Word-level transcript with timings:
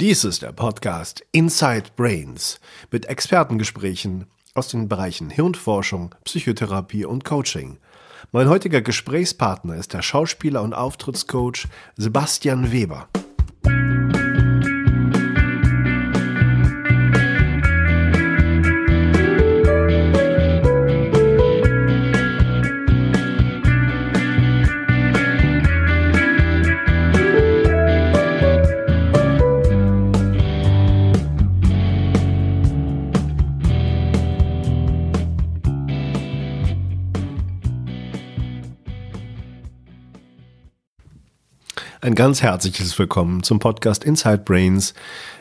Dies 0.00 0.24
ist 0.24 0.40
der 0.40 0.52
Podcast 0.52 1.22
Inside 1.30 1.90
Brains 1.94 2.58
mit 2.90 3.04
Expertengesprächen 3.04 4.24
aus 4.54 4.68
den 4.68 4.88
Bereichen 4.88 5.28
Hirnforschung, 5.28 6.14
Psychotherapie 6.24 7.04
und 7.04 7.26
Coaching. 7.26 7.76
Mein 8.32 8.48
heutiger 8.48 8.80
Gesprächspartner 8.80 9.76
ist 9.76 9.92
der 9.92 10.00
Schauspieler 10.00 10.62
und 10.62 10.72
Auftrittscoach 10.72 11.66
Sebastian 11.98 12.72
Weber. 12.72 13.10
Ein 42.10 42.16
ganz 42.16 42.42
herzliches 42.42 42.98
Willkommen 42.98 43.44
zum 43.44 43.60
Podcast 43.60 44.02
Inside 44.02 44.38
Brains. 44.38 44.94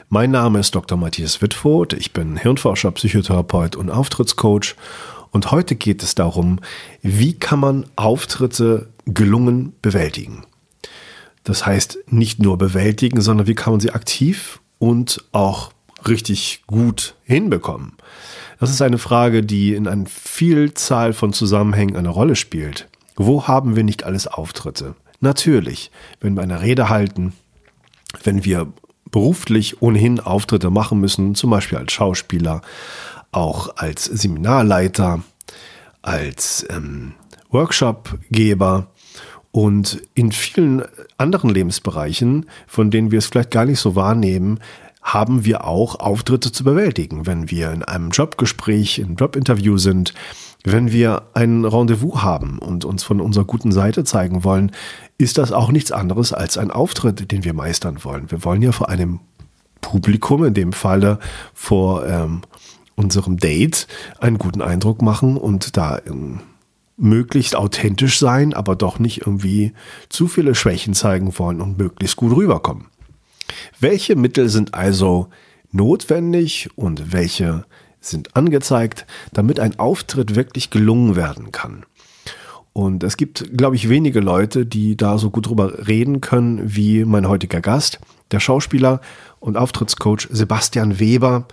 Mein 0.10 0.30
Name 0.30 0.60
ist 0.60 0.76
Dr. 0.76 1.00
Matthias 1.00 1.42
Wittfurt. 1.42 1.94
Ich 1.94 2.14
bin 2.14 2.38
Hirnforscher, 2.38 2.92
Psychotherapeut 2.92 3.76
und 3.76 3.90
Auftrittscoach. 3.90 4.76
Und 5.32 5.50
heute 5.50 5.74
geht 5.74 6.04
es 6.04 6.14
darum, 6.14 6.60
wie 7.02 7.34
kann 7.34 7.60
man 7.60 7.88
Auftritte 7.96 8.88
gelungen 9.06 9.74
bewältigen. 9.82 10.46
Das 11.44 11.66
heißt, 11.66 11.98
nicht 12.06 12.38
nur 12.38 12.60
bewältigen, 12.60 13.20
sondern 13.20 13.48
wie 13.48 13.56
kann 13.56 13.74
man 13.74 13.80
sie 13.80 13.90
aktiv 13.90 14.60
und 14.78 15.26
auch 15.32 15.72
richtig 16.08 16.62
gut 16.68 17.16
hinbekommen. 17.24 17.94
Das 18.60 18.70
ist 18.70 18.84
eine 18.84 19.00
Frage, 19.00 19.42
die 19.42 19.74
in 19.74 19.88
einer 19.88 20.06
Vielzahl 20.06 21.14
von 21.14 21.34
Zusammenhängen 21.34 21.96
eine 21.96 22.10
Rolle 22.10 22.36
spielt. 22.36 22.88
Wo 23.16 23.48
haben 23.48 23.76
wir 23.76 23.84
nicht 23.84 24.04
alles 24.04 24.28
Auftritte? 24.28 24.94
Natürlich, 25.20 25.92
wenn 26.20 26.36
wir 26.36 26.44
eine 26.44 26.62
Rede 26.62 26.90
halten, 26.90 27.34
wenn 28.24 28.46
wir 28.46 28.72
beruflich 29.12 29.82
ohnehin 29.82 30.20
Auftritte 30.20 30.70
machen 30.70 31.00
müssen, 31.00 31.36
zum 31.36 31.50
Beispiel 31.50 31.78
als 31.78 31.92
Schauspieler, 31.92 32.62
auch 33.32 33.76
als 33.78 34.06
Seminarleiter, 34.06 35.22
als 36.02 36.66
ähm, 36.70 37.14
Workshopgeber 37.50 38.88
und 39.52 40.02
in 40.14 40.32
vielen 40.32 40.84
anderen 41.18 41.50
Lebensbereichen, 41.50 42.46
von 42.68 42.92
denen 42.92 43.12
wir 43.12 43.20
es 43.20 43.28
vielleicht 43.28 43.52
gar 43.52 43.66
nicht 43.66 43.80
so 43.80 43.96
wahrnehmen, 43.96 44.60
haben 45.02 45.46
wir 45.46 45.66
auch 45.66 45.96
Auftritte 45.96 46.52
zu 46.52 46.64
bewältigen. 46.64 47.26
Wenn 47.26 47.50
wir 47.50 47.72
in 47.72 47.84
einem 47.84 48.12
Jobgespräch, 48.12 49.00
in 49.00 49.06
einem 49.06 49.16
Jobinterview 49.16 49.78
sind, 49.78 50.14
wenn 50.64 50.92
wir 50.92 51.24
ein 51.34 51.64
Rendezvous 51.64 52.22
haben 52.22 52.60
und 52.60 52.84
uns 52.86 53.04
von 53.04 53.22
unserer 53.22 53.46
guten 53.46 53.72
Seite 53.72 54.04
zeigen 54.04 54.44
wollen, 54.44 54.72
ist 55.18 55.38
das 55.38 55.52
auch 55.52 55.72
nichts 55.72 55.92
anderes 55.92 56.34
als 56.34 56.58
ein 56.58 56.72
Auftritt, 56.72 57.32
den 57.32 57.44
wir 57.44 57.54
meistern 57.54 58.04
wollen. 58.04 58.30
Wir 58.30 58.44
wollen 58.44 58.62
ja 58.62 58.72
vor 58.72 58.90
einem 58.90 59.20
Publikum, 59.82 60.44
in 60.44 60.54
dem 60.54 60.74
Falle 60.74 61.20
vor 61.54 62.06
ähm, 62.06 62.42
unserem 62.96 63.38
Date, 63.38 63.88
einen 64.20 64.38
guten 64.38 64.62
Eindruck 64.62 65.02
machen 65.02 65.38
und 65.38 65.78
da 65.78 66.02
ähm, 66.06 66.42
möglichst 66.98 67.56
authentisch 67.56 68.20
sein, 68.20 68.54
aber 68.54 68.76
doch 68.76 69.00
nicht 69.00 69.26
irgendwie 69.26 69.72
zu 70.10 70.28
viele 70.28 70.54
Schwächen 70.54 70.94
zeigen 70.94 71.38
wollen 71.40 71.62
und 71.62 71.78
möglichst 71.78 72.18
gut 72.18 72.36
rüberkommen. 72.36 72.88
Welche 73.80 74.18
Mittel 74.18 74.50
sind 74.50 74.74
also 74.74 75.30
notwendig 75.72 76.70
und 76.76 77.14
welche 77.14 77.66
sind 78.02 78.36
angezeigt, 78.36 79.06
damit 79.34 79.60
ein 79.60 79.78
Auftritt 79.80 80.36
wirklich 80.36 80.70
gelungen 80.70 81.16
werden 81.16 81.52
kann. 81.52 81.86
Und 82.74 83.04
es 83.04 83.18
gibt, 83.18 83.58
glaube 83.58 83.76
ich, 83.76 83.90
wenige 83.90 84.20
Leute, 84.20 84.66
die 84.66 84.96
da 84.96 85.18
so 85.18 85.32
gut 85.32 85.48
drüber 85.48 85.88
reden 85.88 86.22
können 86.22 86.76
wie 86.76 87.04
mein 87.04 87.28
heutiger 87.28 87.62
Gast, 87.62 88.00
der 88.32 88.40
Schauspieler 88.40 89.02
und 89.40 89.58
Auftrittscoach 89.58 90.28
Sebastian 90.30 91.00
Weber, 91.00 91.48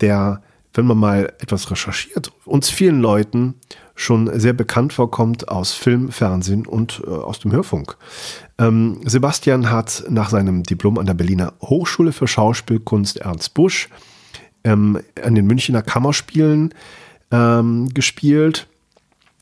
der, 0.00 0.42
wenn 0.74 0.86
man 0.86 0.98
mal 0.98 1.32
etwas 1.38 1.70
recherchiert, 1.70 2.32
uns 2.44 2.70
vielen 2.70 3.00
Leuten 3.00 3.54
schon 3.94 4.40
sehr 4.40 4.54
bekannt 4.54 4.92
vorkommt 4.92 5.48
aus 5.48 5.72
Film, 5.72 6.10
Fernsehen 6.10 6.66
und 6.66 7.02
äh, 7.06 7.10
aus 7.10 7.38
dem 7.38 7.52
Hörfunk. 7.52 7.96
Ähm, 8.58 9.00
Sebastian 9.04 9.70
hat 9.70 10.04
nach 10.08 10.30
seinem 10.30 10.62
Diplom 10.62 10.98
an 10.98 11.06
der 11.06 11.14
Berliner 11.14 11.52
Hochschule 11.60 12.12
für 12.12 12.26
Schauspielkunst 12.26 13.18
Ernst 13.18 13.54
Busch 13.54 13.88
ähm, 14.64 15.00
an 15.22 15.34
den 15.34 15.46
Münchner 15.46 15.82
Kammerspielen 15.82 16.74
ähm, 17.30 17.88
gespielt. 17.92 18.68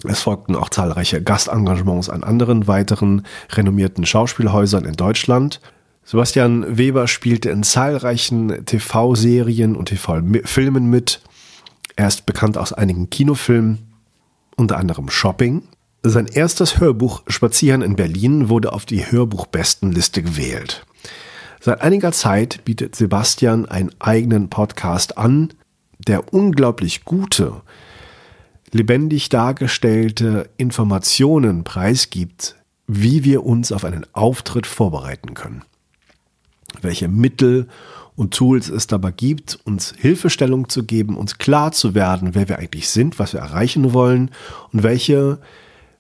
Es 0.05 0.21
folgten 0.21 0.57
auch 0.57 0.71
zahlreiche 0.71 1.23
Gastengagements 1.23 2.09
an 2.09 2.25
anderen 2.25 2.67
weiteren 2.67 3.27
renommierten 3.51 4.07
Schauspielhäusern 4.07 4.85
in 4.85 4.95
Deutschland. 4.95 5.61
Sebastian 6.05 6.79
Weber 6.79 7.07
spielte 7.07 7.51
in 7.51 7.63
zahlreichen 7.63 8.65
TV-Serien 8.65 9.77
und 9.77 9.87
TV-Filmen 9.87 10.89
mit. 10.89 11.21
Er 11.97 12.09
ist 12.09 12.25
bekannt 12.25 12.57
aus 12.57 12.73
einigen 12.73 13.11
Kinofilmen, 13.11 13.79
unter 14.57 14.79
anderem 14.79 15.11
Shopping. 15.11 15.63
Sein 16.03 16.27
erstes 16.27 16.81
Hörbuch 16.81 17.23
Spazieren 17.27 17.83
in 17.83 17.95
Berlin 17.95 18.49
wurde 18.49 18.73
auf 18.73 18.87
die 18.87 19.11
Hörbuchbestenliste 19.11 20.23
gewählt. 20.23 20.87
Seit 21.63 21.83
einiger 21.83 22.11
Zeit 22.13 22.65
bietet 22.65 22.97
Sebastian 22.97 23.67
einen 23.67 23.91
eigenen 23.99 24.49
Podcast 24.49 25.19
an, 25.19 25.51
der 25.99 26.33
unglaublich 26.33 27.05
gute, 27.05 27.61
lebendig 28.73 29.29
dargestellte 29.29 30.49
Informationen 30.57 31.63
preisgibt, 31.63 32.57
wie 32.87 33.25
wir 33.25 33.45
uns 33.45 33.73
auf 33.73 33.85
einen 33.85 34.07
Auftritt 34.15 34.67
vorbereiten 34.67 35.35
können. 35.35 35.63
Welche 36.81 37.09
Mittel 37.09 37.69
und 38.17 38.33
Tools 38.33 38.71
es 38.71 38.87
dabei 38.87 39.11
gibt, 39.11 39.59
uns 39.65 39.93
Hilfestellung 39.99 40.71
zu 40.71 40.85
geben, 40.85 41.19
uns 41.19 41.37
klar 41.37 41.73
zu 41.73 41.95
werden, 41.95 42.35
wer 42.35 42.49
wir 42.49 42.59
eigentlich 42.59 42.89
sind, 42.89 43.19
was 43.19 43.35
wir 43.35 43.41
erreichen 43.41 43.93
wollen 43.93 44.31
und 44.73 44.83
welche 44.83 45.39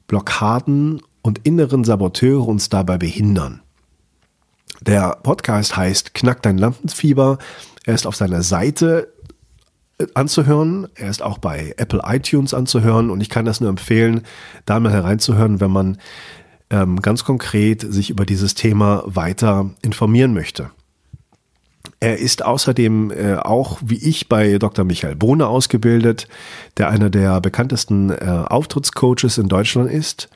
Blockaden 0.07 1.03
und 1.21 1.41
inneren 1.47 1.85
Saboteure 1.85 2.49
uns 2.49 2.71
dabei 2.71 2.97
behindern. 2.97 3.61
Der 4.81 5.19
Podcast 5.23 5.77
heißt 5.77 6.15
Knack 6.15 6.43
dein 6.43 6.57
Lampenfieber. 6.57 7.39
Er 7.85 7.95
ist 7.95 8.07
auf 8.07 8.17
seiner 8.17 8.43
Seite 8.43 9.13
äh, 9.99 10.07
anzuhören. 10.15 10.89
Er 10.95 11.11
ist 11.11 11.23
auch 11.23 11.39
bei 11.39 11.75
Apple 11.77 12.01
iTunes 12.05 12.55
anzuhören 12.55 13.11
und 13.11 13.21
ich 13.21 13.29
kann 13.29 13.45
das 13.45 13.61
nur 13.61 13.69
empfehlen, 13.69 14.23
da 14.65 14.81
mal 14.81 14.93
hereinzuhören, 14.93 15.61
wenn 15.61 15.71
man 15.71 15.99
ähm, 16.71 17.03
ganz 17.03 17.25
konkret 17.25 17.83
sich 17.83 18.11
über 18.11 18.25
dieses 18.25 18.55
Thema 18.55 19.03
weiter 19.07 19.71
informieren 19.83 20.33
möchte. 20.33 20.71
Er 21.99 22.19
ist 22.19 22.43
außerdem 22.45 23.11
äh, 23.11 23.35
auch, 23.37 23.79
wie 23.85 23.97
ich, 23.97 24.29
bei 24.29 24.57
Dr. 24.57 24.87
Michael 24.87 25.17
Bohne 25.17 25.47
ausgebildet, 25.47 26.29
der 26.79 26.89
einer 26.89 27.11
der 27.11 27.41
bekanntesten 27.43 28.11
äh, 28.11 28.45
Auftrittscoaches 28.49 29.37
in 29.37 29.49
Deutschland 29.49 29.91
ist. 29.91 30.31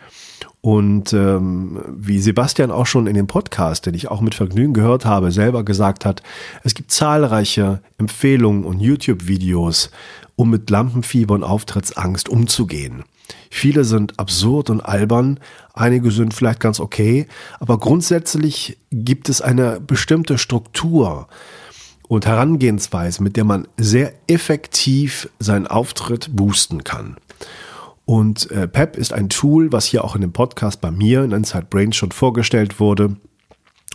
Und 0.60 1.12
ähm, 1.12 1.80
wie 1.94 2.20
Sebastian 2.20 2.70
auch 2.70 2.86
schon 2.86 3.06
in 3.06 3.14
dem 3.14 3.26
Podcast, 3.26 3.86
den 3.86 3.94
ich 3.94 4.10
auch 4.10 4.20
mit 4.20 4.34
Vergnügen 4.34 4.72
gehört 4.72 5.04
habe, 5.04 5.30
selber 5.30 5.64
gesagt 5.64 6.04
hat, 6.04 6.22
es 6.62 6.74
gibt 6.74 6.90
zahlreiche 6.90 7.82
Empfehlungen 7.98 8.64
und 8.64 8.80
YouTube-Videos, 8.80 9.90
um 10.36 10.50
mit 10.50 10.70
Lampenfieber 10.70 11.34
und 11.34 11.44
Auftrittsangst 11.44 12.28
umzugehen. 12.28 13.04
Viele 13.50 13.84
sind 13.84 14.18
absurd 14.18 14.70
und 14.70 14.80
albern, 14.80 15.38
einige 15.72 16.10
sind 16.10 16.34
vielleicht 16.34 16.60
ganz 16.60 16.80
okay, 16.80 17.26
aber 17.60 17.78
grundsätzlich 17.78 18.78
gibt 18.90 19.28
es 19.28 19.40
eine 19.40 19.80
bestimmte 19.80 20.38
Struktur 20.38 21.28
und 22.08 22.26
Herangehensweise, 22.26 23.22
mit 23.22 23.36
der 23.36 23.44
man 23.44 23.68
sehr 23.76 24.12
effektiv 24.26 25.28
seinen 25.38 25.66
Auftritt 25.66 26.34
boosten 26.34 26.84
kann. 26.84 27.16
Und 28.04 28.50
äh, 28.50 28.68
PEP 28.68 28.96
ist 28.96 29.12
ein 29.12 29.28
Tool, 29.28 29.72
was 29.72 29.86
hier 29.86 30.04
auch 30.04 30.14
in 30.14 30.20
dem 30.20 30.32
Podcast 30.32 30.80
bei 30.80 30.90
mir 30.90 31.24
in 31.24 31.32
Inside 31.32 31.66
Brains 31.70 31.96
schon 31.96 32.12
vorgestellt 32.12 32.78
wurde. 32.80 33.16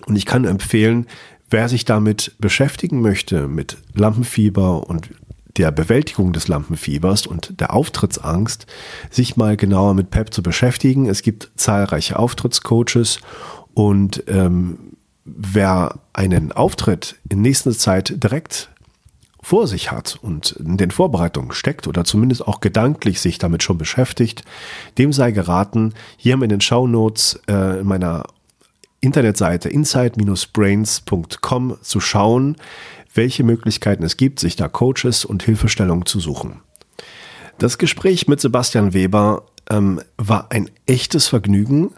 Und 0.07 0.15
ich 0.15 0.25
kann 0.25 0.45
empfehlen, 0.45 1.05
wer 1.49 1.69
sich 1.69 1.85
damit 1.85 2.35
beschäftigen 2.39 3.01
möchte, 3.01 3.47
mit 3.47 3.77
Lampenfieber 3.93 4.87
und 4.87 5.09
der 5.57 5.71
Bewältigung 5.71 6.31
des 6.31 6.47
Lampenfiebers 6.47 7.27
und 7.27 7.59
der 7.59 7.73
Auftrittsangst, 7.73 8.65
sich 9.09 9.35
mal 9.35 9.57
genauer 9.57 9.93
mit 9.93 10.09
PEP 10.09 10.33
zu 10.33 10.41
beschäftigen. 10.41 11.07
Es 11.07 11.21
gibt 11.21 11.51
zahlreiche 11.55 12.17
Auftrittscoaches 12.17 13.19
und 13.73 14.23
ähm, 14.27 14.95
wer 15.25 15.99
einen 16.13 16.51
Auftritt 16.51 17.15
in 17.29 17.41
nächster 17.41 17.71
Zeit 17.71 18.23
direkt 18.23 18.69
vor 19.41 19.67
sich 19.67 19.91
hat 19.91 20.17
und 20.21 20.51
in 20.51 20.77
den 20.77 20.91
Vorbereitungen 20.91 21.51
steckt 21.51 21.87
oder 21.87 22.03
zumindest 22.03 22.47
auch 22.47 22.59
gedanklich 22.59 23.21
sich 23.21 23.37
damit 23.37 23.63
schon 23.63 23.77
beschäftigt, 23.77 24.43
dem 24.97 25.13
sei 25.13 25.31
geraten, 25.31 25.93
hier 26.17 26.41
in 26.41 26.49
den 26.49 26.61
Shownotes 26.61 27.39
äh, 27.47 27.79
in 27.79 27.87
meiner 27.87 28.23
Internetseite 29.01 29.69
inside-brains.com 29.69 31.77
zu 31.81 31.99
schauen, 31.99 32.57
welche 33.13 33.43
Möglichkeiten 33.43 34.03
es 34.03 34.17
gibt, 34.17 34.39
sich 34.39 34.55
da 34.55 34.67
Coaches 34.67 35.25
und 35.25 35.43
Hilfestellung 35.43 36.05
zu 36.05 36.19
suchen. 36.19 36.61
Das 37.57 37.77
Gespräch 37.77 38.27
mit 38.27 38.41
Sebastian 38.41 38.93
Weber 38.93 39.43
ähm, 39.69 40.01
war 40.17 40.51
ein 40.51 40.69
echtes 40.85 41.27
Vergnügen. 41.27 41.91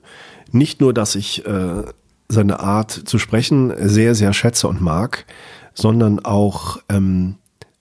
Nicht 0.51 0.81
nur, 0.81 0.93
dass 0.93 1.15
ich 1.15 1.45
äh, 1.45 1.83
seine 2.27 2.59
Art 2.59 2.91
zu 2.91 3.19
sprechen 3.19 3.73
sehr, 3.77 4.15
sehr 4.15 4.33
schätze 4.33 4.67
und 4.67 4.81
mag, 4.81 5.25
sondern 5.73 6.23
auch 6.23 6.77
ähm, 6.89 7.35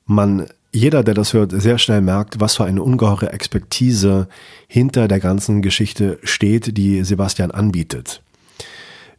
man 0.06 0.46
jeder, 0.72 1.02
der 1.02 1.14
das 1.14 1.32
hört, 1.32 1.52
sehr 1.52 1.78
schnell 1.78 2.00
merkt, 2.00 2.40
was 2.40 2.56
für 2.56 2.64
eine 2.64 2.82
ungeheure 2.82 3.32
Expertise 3.32 4.28
hinter 4.68 5.08
der 5.08 5.18
ganzen 5.18 5.62
Geschichte 5.62 6.18
steht, 6.22 6.76
die 6.76 7.02
Sebastian 7.02 7.50
anbietet. 7.50 8.22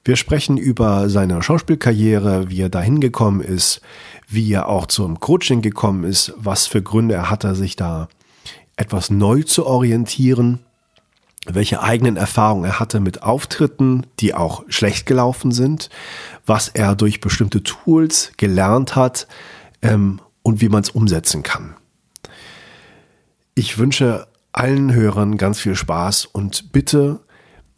Wir 0.03 0.15
sprechen 0.15 0.57
über 0.57 1.09
seine 1.09 1.43
Schauspielkarriere, 1.43 2.49
wie 2.49 2.61
er 2.61 2.69
dahin 2.69 3.01
gekommen 3.01 3.41
ist, 3.41 3.81
wie 4.27 4.51
er 4.51 4.67
auch 4.69 4.87
zum 4.87 5.19
Coaching 5.19 5.61
gekommen 5.61 6.05
ist, 6.05 6.33
was 6.37 6.67
für 6.67 6.81
Gründe 6.81 7.15
er 7.15 7.29
hatte, 7.29 7.53
sich 7.53 7.75
da 7.75 8.07
etwas 8.77 9.11
neu 9.11 9.43
zu 9.43 9.65
orientieren, 9.67 10.59
welche 11.47 11.81
eigenen 11.81 12.17
Erfahrungen 12.17 12.65
er 12.65 12.79
hatte 12.79 12.99
mit 12.99 13.23
Auftritten, 13.23 14.05
die 14.19 14.33
auch 14.33 14.63
schlecht 14.67 15.05
gelaufen 15.05 15.51
sind, 15.51 15.89
was 16.45 16.67
er 16.67 16.95
durch 16.95 17.19
bestimmte 17.19 17.63
Tools 17.63 18.31
gelernt 18.37 18.95
hat 18.95 19.27
ähm, 19.81 20.21
und 20.43 20.61
wie 20.61 20.69
man 20.69 20.83
es 20.83 20.91
umsetzen 20.91 21.43
kann. 21.43 21.75
Ich 23.55 23.77
wünsche 23.77 24.27
allen 24.51 24.93
Hörern 24.93 25.37
ganz 25.37 25.59
viel 25.59 25.75
Spaß 25.75 26.25
und 26.25 26.71
bitte, 26.71 27.19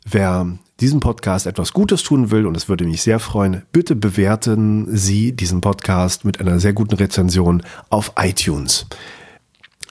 wer 0.05 0.45
diesem 0.79 0.99
Podcast 0.99 1.45
etwas 1.45 1.71
Gutes 1.71 2.03
tun 2.03 2.31
will, 2.31 2.45
und 2.45 2.57
es 2.57 2.67
würde 2.67 2.85
mich 2.85 3.01
sehr 3.01 3.19
freuen, 3.19 3.61
bitte 3.71 3.95
bewerten 3.95 4.85
Sie 4.95 5.31
diesen 5.31 5.61
Podcast 5.61 6.25
mit 6.25 6.41
einer 6.41 6.59
sehr 6.59 6.73
guten 6.73 6.95
Rezension 6.95 7.63
auf 7.89 8.13
iTunes. 8.17 8.87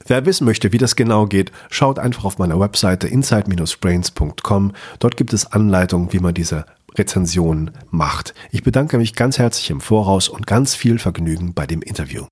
Wer 0.06 0.26
wissen 0.26 0.44
möchte, 0.44 0.72
wie 0.72 0.78
das 0.78 0.96
genau 0.96 1.26
geht, 1.26 1.52
schaut 1.70 1.98
einfach 1.98 2.24
auf 2.24 2.38
meiner 2.38 2.58
Webseite 2.58 3.06
inside-brains.com. 3.06 4.72
Dort 4.98 5.16
gibt 5.16 5.32
es 5.32 5.52
Anleitungen, 5.52 6.12
wie 6.12 6.18
man 6.18 6.34
diese 6.34 6.66
Rezension 6.96 7.70
macht. 7.90 8.34
Ich 8.50 8.62
bedanke 8.62 8.98
mich 8.98 9.14
ganz 9.14 9.38
herzlich 9.38 9.70
im 9.70 9.80
Voraus 9.80 10.28
und 10.28 10.46
ganz 10.46 10.74
viel 10.74 10.98
Vergnügen 10.98 11.54
bei 11.54 11.66
dem 11.66 11.82
Interview. 11.82 12.26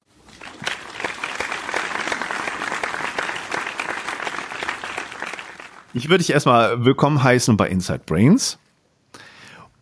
Ich 5.93 6.09
würde 6.09 6.19
dich 6.19 6.33
erstmal 6.33 6.85
willkommen 6.85 7.23
heißen 7.23 7.57
bei 7.57 7.69
Inside 7.69 8.03
Brains. 8.07 8.59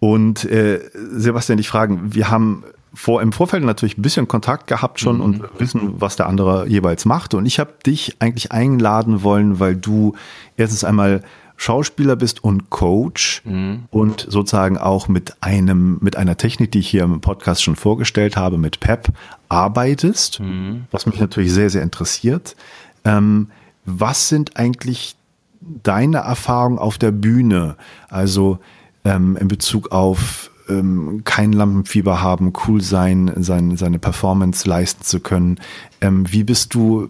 Und 0.00 0.44
äh, 0.44 0.80
Sebastian, 0.94 1.56
dich 1.56 1.68
fragen, 1.68 2.14
wir 2.14 2.30
haben 2.30 2.64
vor, 2.98 3.22
im 3.22 3.30
Vorfeld 3.30 3.62
natürlich 3.62 3.96
ein 3.96 4.02
bisschen 4.02 4.26
Kontakt 4.26 4.66
gehabt 4.66 4.98
schon 4.98 5.18
mhm. 5.18 5.22
und 5.22 5.42
wissen, 5.60 6.00
was 6.00 6.16
der 6.16 6.26
andere 6.26 6.66
jeweils 6.66 7.04
macht. 7.04 7.32
Und 7.32 7.46
ich 7.46 7.60
habe 7.60 7.74
dich 7.86 8.16
eigentlich 8.18 8.50
einladen 8.50 9.22
wollen, 9.22 9.60
weil 9.60 9.76
du 9.76 10.16
erstens 10.56 10.82
einmal 10.82 11.22
Schauspieler 11.56 12.16
bist 12.16 12.42
und 12.42 12.70
Coach 12.70 13.42
mhm. 13.44 13.84
und 13.90 14.26
sozusagen 14.28 14.78
auch 14.78 15.06
mit 15.06 15.36
einem, 15.40 15.98
mit 16.00 16.16
einer 16.16 16.36
Technik, 16.36 16.72
die 16.72 16.80
ich 16.80 16.88
hier 16.88 17.04
im 17.04 17.20
Podcast 17.20 17.62
schon 17.62 17.76
vorgestellt 17.76 18.36
habe, 18.36 18.58
mit 18.58 18.80
PEP 18.80 19.10
arbeitest, 19.48 20.40
mhm. 20.40 20.86
was 20.90 21.06
mich 21.06 21.20
natürlich 21.20 21.52
sehr, 21.52 21.70
sehr 21.70 21.82
interessiert. 21.82 22.56
Ähm, 23.04 23.52
was 23.84 24.28
sind 24.28 24.56
eigentlich 24.56 25.14
deine 25.60 26.18
Erfahrungen 26.18 26.80
auf 26.80 26.98
der 26.98 27.12
Bühne? 27.12 27.76
Also 28.08 28.58
ähm, 29.04 29.36
in 29.36 29.46
Bezug 29.46 29.92
auf 29.92 30.47
ähm, 30.68 31.22
kein 31.24 31.52
Lampenfieber 31.52 32.20
haben, 32.22 32.52
cool 32.66 32.80
sein, 32.80 33.32
sein, 33.36 33.76
seine 33.76 33.98
Performance 33.98 34.68
leisten 34.68 35.04
zu 35.04 35.20
können. 35.20 35.58
Ähm, 36.00 36.30
wie 36.30 36.44
bist 36.44 36.74
du 36.74 37.08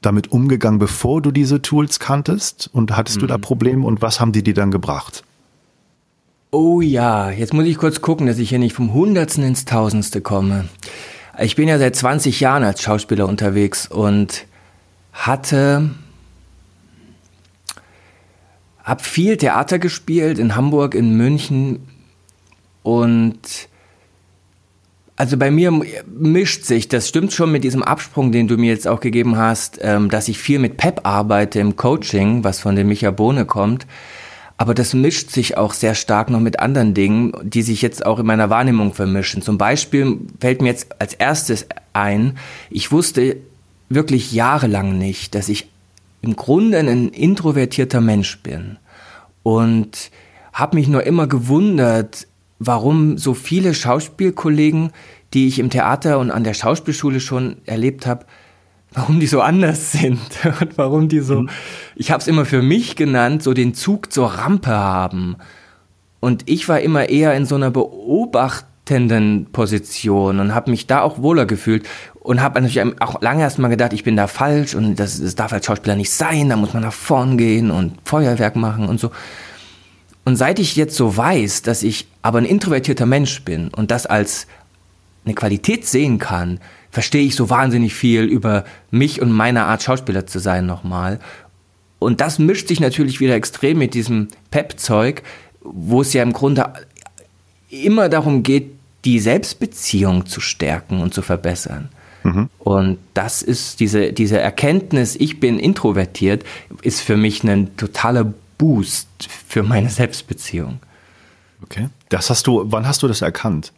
damit 0.00 0.32
umgegangen, 0.32 0.78
bevor 0.78 1.22
du 1.22 1.30
diese 1.30 1.62
Tools 1.62 1.98
kanntest? 1.98 2.68
Und 2.72 2.96
hattest 2.96 3.16
mhm. 3.16 3.20
du 3.20 3.26
da 3.26 3.38
mhm. 3.38 3.42
Probleme 3.42 3.86
und 3.86 4.02
was 4.02 4.20
haben 4.20 4.32
die 4.32 4.42
dir 4.42 4.54
dann 4.54 4.70
gebracht? 4.70 5.24
Oh 6.50 6.80
ja, 6.80 7.30
jetzt 7.30 7.52
muss 7.52 7.66
ich 7.66 7.78
kurz 7.78 8.00
gucken, 8.00 8.26
dass 8.26 8.38
ich 8.38 8.48
hier 8.48 8.60
nicht 8.60 8.74
vom 8.74 8.94
Hundertsten 8.94 9.42
ins 9.42 9.64
Tausendste 9.64 10.20
komme. 10.20 10.66
Ich 11.40 11.56
bin 11.56 11.68
ja 11.68 11.78
seit 11.78 11.96
20 11.96 12.38
Jahren 12.38 12.62
als 12.62 12.80
Schauspieler 12.80 13.26
unterwegs 13.26 13.88
und 13.88 14.46
hatte 15.12 15.90
hab 18.84 19.04
viel 19.04 19.36
Theater 19.36 19.78
gespielt 19.78 20.38
in 20.38 20.54
Hamburg, 20.54 20.94
in 20.94 21.16
München, 21.16 21.80
und 22.84 23.40
also 25.16 25.36
bei 25.36 25.50
mir 25.50 25.72
mischt 26.06 26.64
sich, 26.64 26.86
das 26.88 27.08
stimmt 27.08 27.32
schon 27.32 27.50
mit 27.50 27.64
diesem 27.64 27.82
Absprung, 27.82 28.30
den 28.30 28.46
du 28.46 28.56
mir 28.56 28.70
jetzt 28.70 28.86
auch 28.86 29.00
gegeben 29.00 29.36
hast, 29.36 29.78
ähm, 29.80 30.10
dass 30.10 30.28
ich 30.28 30.38
viel 30.38 30.58
mit 30.58 30.76
Pep 30.76 31.00
arbeite 31.04 31.60
im 31.60 31.76
Coaching, 31.76 32.44
was 32.44 32.60
von 32.60 32.76
dem 32.76 32.88
Micha 32.88 33.10
Bohne 33.10 33.46
kommt. 33.46 33.86
Aber 34.56 34.74
das 34.74 34.92
mischt 34.92 35.30
sich 35.30 35.56
auch 35.56 35.72
sehr 35.72 35.94
stark 35.94 36.30
noch 36.30 36.40
mit 36.40 36.60
anderen 36.60 36.94
Dingen, 36.94 37.32
die 37.42 37.62
sich 37.62 37.80
jetzt 37.80 38.04
auch 38.04 38.18
in 38.18 38.26
meiner 38.26 38.50
Wahrnehmung 38.50 38.92
vermischen. 38.92 39.40
Zum 39.40 39.56
Beispiel 39.56 40.18
fällt 40.40 40.60
mir 40.60 40.68
jetzt 40.68 41.00
als 41.00 41.14
erstes 41.14 41.66
ein, 41.92 42.36
ich 42.70 42.92
wusste 42.92 43.36
wirklich 43.88 44.32
jahrelang 44.32 44.98
nicht, 44.98 45.34
dass 45.34 45.48
ich 45.48 45.68
im 46.22 46.36
Grunde 46.36 46.78
ein 46.78 47.08
introvertierter 47.08 48.00
Mensch 48.00 48.38
bin. 48.42 48.76
Und 49.42 50.10
habe 50.52 50.76
mich 50.76 50.88
nur 50.88 51.04
immer 51.04 51.26
gewundert, 51.26 52.26
warum 52.66 53.18
so 53.18 53.34
viele 53.34 53.74
Schauspielkollegen, 53.74 54.90
die 55.32 55.48
ich 55.48 55.58
im 55.58 55.70
Theater 55.70 56.18
und 56.18 56.30
an 56.30 56.44
der 56.44 56.54
Schauspielschule 56.54 57.20
schon 57.20 57.56
erlebt 57.66 58.06
habe, 58.06 58.26
warum 58.92 59.20
die 59.20 59.26
so 59.26 59.40
anders 59.40 59.92
sind 59.92 60.20
und 60.60 60.78
warum 60.78 61.08
die 61.08 61.20
so, 61.20 61.42
mhm. 61.42 61.50
ich 61.96 62.10
habe 62.10 62.20
es 62.20 62.28
immer 62.28 62.44
für 62.44 62.62
mich 62.62 62.96
genannt, 62.96 63.42
so 63.42 63.52
den 63.52 63.74
Zug 63.74 64.12
zur 64.12 64.28
Rampe 64.28 64.70
haben. 64.70 65.36
Und 66.20 66.48
ich 66.48 66.68
war 66.68 66.80
immer 66.80 67.10
eher 67.10 67.34
in 67.34 67.44
so 67.44 67.54
einer 67.54 67.70
beobachtenden 67.70 69.48
Position 69.52 70.40
und 70.40 70.54
habe 70.54 70.70
mich 70.70 70.86
da 70.86 71.02
auch 71.02 71.20
wohler 71.20 71.44
gefühlt 71.44 71.86
und 72.20 72.40
habe 72.40 72.58
natürlich 72.62 72.82
auch 73.00 73.20
lange 73.20 73.42
erst 73.42 73.58
mal 73.58 73.68
gedacht, 73.68 73.92
ich 73.92 74.04
bin 74.04 74.16
da 74.16 74.26
falsch 74.26 74.74
und 74.74 74.96
das, 74.96 75.20
das 75.20 75.34
darf 75.34 75.52
als 75.52 75.66
Schauspieler 75.66 75.96
nicht 75.96 76.10
sein, 76.10 76.48
da 76.48 76.56
muss 76.56 76.72
man 76.72 76.82
nach 76.82 76.94
vorn 76.94 77.36
gehen 77.36 77.70
und 77.70 77.98
Feuerwerk 78.04 78.56
machen 78.56 78.86
und 78.86 78.98
so. 78.98 79.10
Und 80.24 80.36
seit 80.36 80.58
ich 80.58 80.76
jetzt 80.76 80.96
so 80.96 81.16
weiß, 81.16 81.62
dass 81.62 81.82
ich 81.82 82.06
aber 82.22 82.38
ein 82.38 82.46
introvertierter 82.46 83.06
Mensch 83.06 83.42
bin 83.42 83.68
und 83.68 83.90
das 83.90 84.06
als 84.06 84.46
eine 85.24 85.34
Qualität 85.34 85.86
sehen 85.86 86.18
kann, 86.18 86.60
verstehe 86.90 87.24
ich 87.24 87.34
so 87.34 87.50
wahnsinnig 87.50 87.94
viel 87.94 88.22
über 88.22 88.64
mich 88.90 89.20
und 89.20 89.32
meine 89.32 89.64
Art 89.64 89.82
Schauspieler 89.82 90.26
zu 90.26 90.38
sein 90.38 90.66
nochmal. 90.66 91.18
Und 91.98 92.20
das 92.20 92.38
mischt 92.38 92.68
sich 92.68 92.80
natürlich 92.80 93.20
wieder 93.20 93.34
extrem 93.34 93.78
mit 93.78 93.94
diesem 93.94 94.28
Pep-Zeug, 94.50 95.22
wo 95.60 96.02
es 96.02 96.12
ja 96.12 96.22
im 96.22 96.32
Grunde 96.32 96.72
immer 97.70 98.08
darum 98.08 98.42
geht, 98.42 98.72
die 99.04 99.18
Selbstbeziehung 99.18 100.26
zu 100.26 100.40
stärken 100.40 101.00
und 101.00 101.12
zu 101.12 101.22
verbessern. 101.22 101.88
Mhm. 102.22 102.48
Und 102.58 102.98
das 103.12 103.42
ist 103.42 103.80
diese, 103.80 104.12
diese 104.12 104.38
Erkenntnis, 104.38 105.16
ich 105.16 105.40
bin 105.40 105.58
introvertiert, 105.58 106.44
ist 106.82 107.00
für 107.00 107.16
mich 107.16 107.42
ein 107.44 107.76
totaler 107.76 108.32
Boost 108.64 109.28
für 109.46 109.62
meine 109.62 109.90
Selbstbeziehung. 109.90 110.80
Okay. 111.62 111.90
Das 112.08 112.30
hast 112.30 112.46
du, 112.46 112.62
wann 112.64 112.86
hast 112.86 113.02
du 113.02 113.08
das 113.08 113.20
erkannt? 113.20 113.74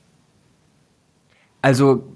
Also, 1.61 2.13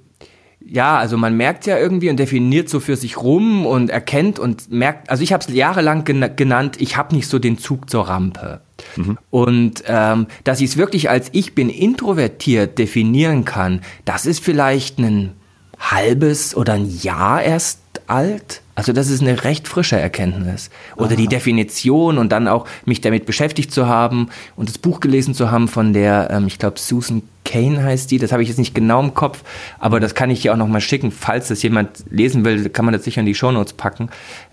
ja, 0.64 0.96
also 0.96 1.16
man 1.16 1.36
merkt 1.36 1.66
ja 1.66 1.76
irgendwie 1.78 2.10
und 2.10 2.16
definiert 2.16 2.68
so 2.68 2.78
für 2.78 2.94
sich 2.94 3.16
rum 3.16 3.66
und 3.66 3.90
erkennt 3.90 4.38
und 4.38 4.70
merkt, 4.70 5.10
also 5.10 5.24
ich 5.24 5.32
habe 5.32 5.44
es 5.44 5.52
jahrelang 5.52 6.04
genannt, 6.04 6.76
ich 6.78 6.96
habe 6.96 7.12
nicht 7.16 7.26
so 7.26 7.40
den 7.40 7.58
Zug 7.58 7.90
zur 7.90 8.06
Rampe. 8.06 8.60
Mhm. 8.94 9.18
Und 9.30 9.82
ähm, 9.88 10.28
dass 10.44 10.60
ich 10.60 10.70
es 10.70 10.76
wirklich 10.76 11.10
als 11.10 11.28
ich 11.32 11.56
bin 11.56 11.70
introvertiert 11.70 12.78
definieren 12.78 13.44
kann, 13.44 13.80
das 14.04 14.26
ist 14.26 14.44
vielleicht 14.44 15.00
ein 15.00 15.32
halbes 15.80 16.54
oder 16.54 16.74
ein 16.74 16.88
Jahr 16.88 17.42
erst 17.42 17.80
alt. 18.06 18.62
Also 18.80 18.94
das 18.94 19.10
ist 19.10 19.20
eine 19.20 19.44
recht 19.44 19.68
frische 19.68 20.00
Erkenntnis. 20.00 20.70
Oder 20.96 21.08
Aha. 21.08 21.16
die 21.16 21.28
Definition 21.28 22.16
und 22.16 22.32
dann 22.32 22.48
auch 22.48 22.66
mich 22.86 23.02
damit 23.02 23.26
beschäftigt 23.26 23.70
zu 23.74 23.88
haben 23.88 24.30
und 24.56 24.70
das 24.70 24.78
Buch 24.78 25.00
gelesen 25.00 25.34
zu 25.34 25.50
haben 25.50 25.68
von 25.68 25.92
der, 25.92 26.30
ähm, 26.30 26.46
ich 26.46 26.58
glaube 26.58 26.78
Susan 26.78 27.20
Kane 27.44 27.84
heißt 27.84 28.10
die, 28.10 28.16
das 28.16 28.32
habe 28.32 28.42
ich 28.42 28.48
jetzt 28.48 28.56
nicht 28.56 28.74
genau 28.74 29.00
im 29.00 29.12
Kopf, 29.12 29.44
aber 29.80 30.00
das 30.00 30.14
kann 30.14 30.30
ich 30.30 30.40
dir 30.40 30.54
auch 30.54 30.56
nochmal 30.56 30.80
schicken, 30.80 31.10
falls 31.10 31.48
das 31.48 31.62
jemand 31.62 32.04
lesen 32.08 32.42
will, 32.46 32.70
kann 32.70 32.86
man 32.86 32.94
das 32.94 33.04
sicher 33.04 33.20
in 33.20 33.26
die 33.26 33.34
Shownotes 33.34 33.74
packen. 33.74 34.08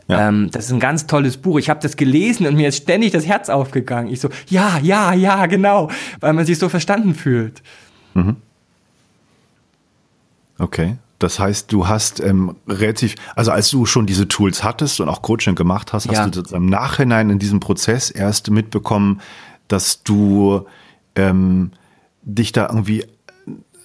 Ja. 0.09 0.27
Ähm, 0.27 0.49
das 0.51 0.65
ist 0.65 0.73
ein 0.73 0.81
ganz 0.81 1.07
tolles 1.07 1.37
Buch. 1.37 1.57
Ich 1.57 1.69
habe 1.69 1.79
das 1.81 1.95
gelesen 1.95 2.47
und 2.47 2.55
mir 2.55 2.67
ist 2.67 2.83
ständig 2.83 3.13
das 3.13 3.25
Herz 3.25 3.47
aufgegangen. 3.47 4.11
Ich 4.11 4.19
so, 4.19 4.27
ja, 4.49 4.77
ja, 4.81 5.13
ja, 5.13 5.45
genau, 5.45 5.89
weil 6.19 6.33
man 6.33 6.45
sich 6.45 6.59
so 6.59 6.67
verstanden 6.67 7.15
fühlt. 7.15 7.63
Mhm. 8.13 8.35
Okay. 10.59 10.97
Das 11.19 11.39
heißt, 11.39 11.71
du 11.71 11.87
hast 11.87 12.19
ähm, 12.19 12.55
relativ, 12.67 13.15
also 13.35 13.51
als 13.51 13.69
du 13.69 13.85
schon 13.85 14.05
diese 14.05 14.27
Tools 14.27 14.63
hattest 14.63 14.99
und 14.99 15.09
auch 15.09 15.21
Coaching 15.21 15.55
gemacht 15.55 15.93
hast, 15.93 16.05
ja. 16.05 16.19
hast 16.19 16.35
du 16.35 16.55
im 16.55 16.67
Nachhinein 16.67 17.29
in 17.29 17.39
diesem 17.39 17.59
Prozess 17.59 18.11
erst 18.11 18.51
mitbekommen, 18.51 19.21
dass 19.67 20.03
du 20.03 20.65
ähm, 21.15 21.71
dich 22.23 22.51
da 22.51 22.67
irgendwie 22.67 23.05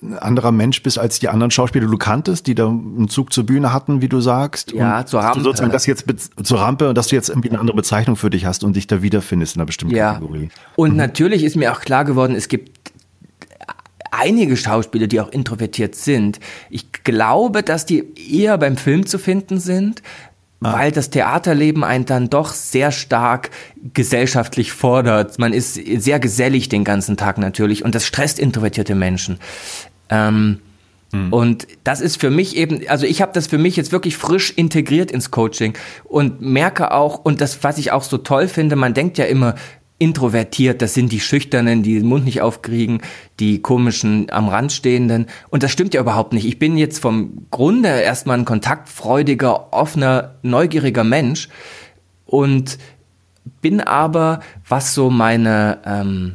ein 0.02 0.18
anderer 0.18 0.52
Mensch 0.52 0.82
bist 0.82 0.98
als 0.98 1.20
die 1.20 1.28
anderen 1.28 1.50
Schauspieler, 1.50 1.86
die 1.86 1.90
du 1.90 1.96
kanntest, 1.96 2.46
die 2.48 2.54
da 2.54 2.68
einen 2.68 3.08
Zug 3.08 3.32
zur 3.32 3.46
Bühne 3.46 3.72
hatten, 3.72 4.02
wie 4.02 4.08
du 4.08 4.20
sagst. 4.20 4.72
Ja, 4.72 4.98
und 4.98 5.08
zur 5.08 5.20
Rampe. 5.20 5.40
Sozusagen 5.42 5.70
das 5.70 5.86
jetzt 5.86 6.04
zur 6.42 6.60
Rampe 6.60 6.88
und 6.88 6.98
dass 6.98 7.08
du 7.08 7.16
jetzt 7.16 7.28
irgendwie 7.28 7.50
eine 7.50 7.60
andere 7.60 7.76
Bezeichnung 7.76 8.16
für 8.16 8.28
dich 8.28 8.44
hast 8.44 8.64
und 8.64 8.74
dich 8.74 8.88
da 8.88 9.00
wiederfindest 9.02 9.54
in 9.54 9.60
einer 9.60 9.66
bestimmten 9.66 9.94
ja. 9.94 10.14
Kategorie. 10.14 10.48
Und 10.74 10.90
mhm. 10.92 10.96
natürlich 10.96 11.44
ist 11.44 11.56
mir 11.56 11.72
auch 11.72 11.80
klar 11.80 12.04
geworden, 12.04 12.34
es 12.34 12.48
gibt 12.48 12.81
einige 14.12 14.56
Schauspieler, 14.56 15.08
die 15.08 15.20
auch 15.20 15.30
introvertiert 15.30 15.96
sind. 15.96 16.38
Ich 16.70 16.92
glaube, 17.02 17.64
dass 17.64 17.86
die 17.86 18.04
eher 18.30 18.56
beim 18.58 18.76
Film 18.76 19.06
zu 19.06 19.18
finden 19.18 19.58
sind, 19.58 20.02
Ah. 20.62 20.74
weil 20.74 20.92
das 20.92 21.10
Theaterleben 21.10 21.82
einen 21.82 22.04
dann 22.04 22.30
doch 22.30 22.52
sehr 22.52 22.92
stark 22.92 23.50
gesellschaftlich 23.94 24.72
fordert. 24.72 25.38
Man 25.38 25.52
ist 25.52 25.74
sehr 25.74 26.20
gesellig 26.20 26.68
den 26.68 26.84
ganzen 26.84 27.16
Tag 27.16 27.38
natürlich 27.38 27.84
und 27.84 27.94
das 27.96 28.06
stresst 28.06 28.38
introvertierte 28.38 28.94
Menschen. 28.94 29.40
Ähm, 30.08 30.60
hm. 31.12 31.32
Und 31.32 31.66
das 31.82 32.00
ist 32.00 32.20
für 32.20 32.30
mich 32.30 32.56
eben, 32.56 32.86
also 32.88 33.06
ich 33.06 33.20
habe 33.20 33.32
das 33.32 33.48
für 33.48 33.58
mich 33.58 33.74
jetzt 33.74 33.90
wirklich 33.90 34.16
frisch 34.16 34.52
integriert 34.52 35.10
ins 35.10 35.32
Coaching 35.32 35.74
und 36.04 36.40
merke 36.40 36.92
auch, 36.92 37.24
und 37.24 37.40
das, 37.40 37.64
was 37.64 37.78
ich 37.78 37.90
auch 37.90 38.04
so 38.04 38.18
toll 38.18 38.46
finde, 38.46 38.76
man 38.76 38.94
denkt 38.94 39.18
ja 39.18 39.24
immer, 39.24 39.56
introvertiert, 40.02 40.82
das 40.82 40.94
sind 40.94 41.12
die 41.12 41.20
Schüchternen, 41.20 41.84
die 41.84 41.94
den 41.94 42.08
Mund 42.08 42.24
nicht 42.24 42.42
aufkriegen, 42.42 43.02
die 43.38 43.62
komischen 43.62 44.28
am 44.30 44.48
Rand 44.48 44.72
stehenden. 44.72 45.26
Und 45.48 45.62
das 45.62 45.70
stimmt 45.70 45.94
ja 45.94 46.00
überhaupt 46.00 46.32
nicht. 46.32 46.44
Ich 46.44 46.58
bin 46.58 46.76
jetzt 46.76 46.98
vom 46.98 47.46
Grunde 47.52 47.88
erstmal 47.88 48.36
ein 48.36 48.44
kontaktfreudiger, 48.44 49.72
offener, 49.72 50.34
neugieriger 50.42 51.04
Mensch 51.04 51.48
und 52.26 52.78
bin 53.60 53.80
aber, 53.80 54.40
was 54.68 54.92
so 54.92 55.08
meine, 55.08 55.78
ähm, 55.86 56.34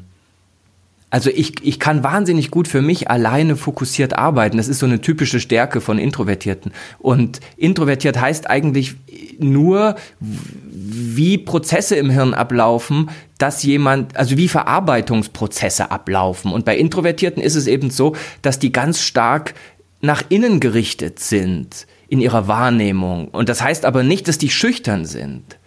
also 1.17 1.31
ich, 1.31 1.53
ich 1.63 1.79
kann 1.79 2.03
wahnsinnig 2.03 2.51
gut 2.51 2.67
für 2.67 2.83
mich 2.83 3.09
alleine 3.09 3.55
fokussiert 3.55 4.13
arbeiten. 4.13 4.57
Das 4.57 4.67
ist 4.67 4.77
so 4.77 4.85
eine 4.85 5.01
typische 5.01 5.39
Stärke 5.39 5.81
von 5.81 5.97
Introvertierten. 5.97 6.71
Und 6.99 7.39
introvertiert 7.55 8.21
heißt 8.21 8.47
eigentlich 8.47 8.93
nur, 9.39 9.95
wie 10.19 11.39
Prozesse 11.39 11.95
im 11.95 12.11
Hirn 12.11 12.35
ablaufen, 12.35 13.09
dass 13.39 13.63
jemand, 13.63 14.15
also 14.15 14.37
wie 14.37 14.47
Verarbeitungsprozesse 14.47 15.89
ablaufen. 15.89 16.51
Und 16.51 16.65
bei 16.65 16.77
Introvertierten 16.77 17.41
ist 17.41 17.55
es 17.55 17.65
eben 17.65 17.89
so, 17.89 18.15
dass 18.43 18.59
die 18.59 18.71
ganz 18.71 19.01
stark 19.01 19.55
nach 20.01 20.21
innen 20.29 20.59
gerichtet 20.59 21.17
sind 21.17 21.87
in 22.09 22.21
ihrer 22.21 22.47
Wahrnehmung. 22.47 23.29
Und 23.29 23.49
das 23.49 23.63
heißt 23.63 23.85
aber 23.85 24.03
nicht, 24.03 24.27
dass 24.27 24.37
die 24.37 24.51
schüchtern 24.51 25.05
sind. 25.05 25.57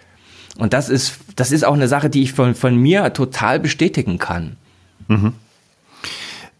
Und 0.58 0.74
das 0.74 0.88
ist, 0.88 1.14
das 1.34 1.50
ist 1.50 1.64
auch 1.64 1.74
eine 1.74 1.88
Sache, 1.88 2.08
die 2.08 2.22
ich 2.22 2.34
von, 2.34 2.54
von 2.54 2.76
mir 2.76 3.12
total 3.12 3.58
bestätigen 3.58 4.18
kann. 4.18 4.56
Mhm. 5.10 5.34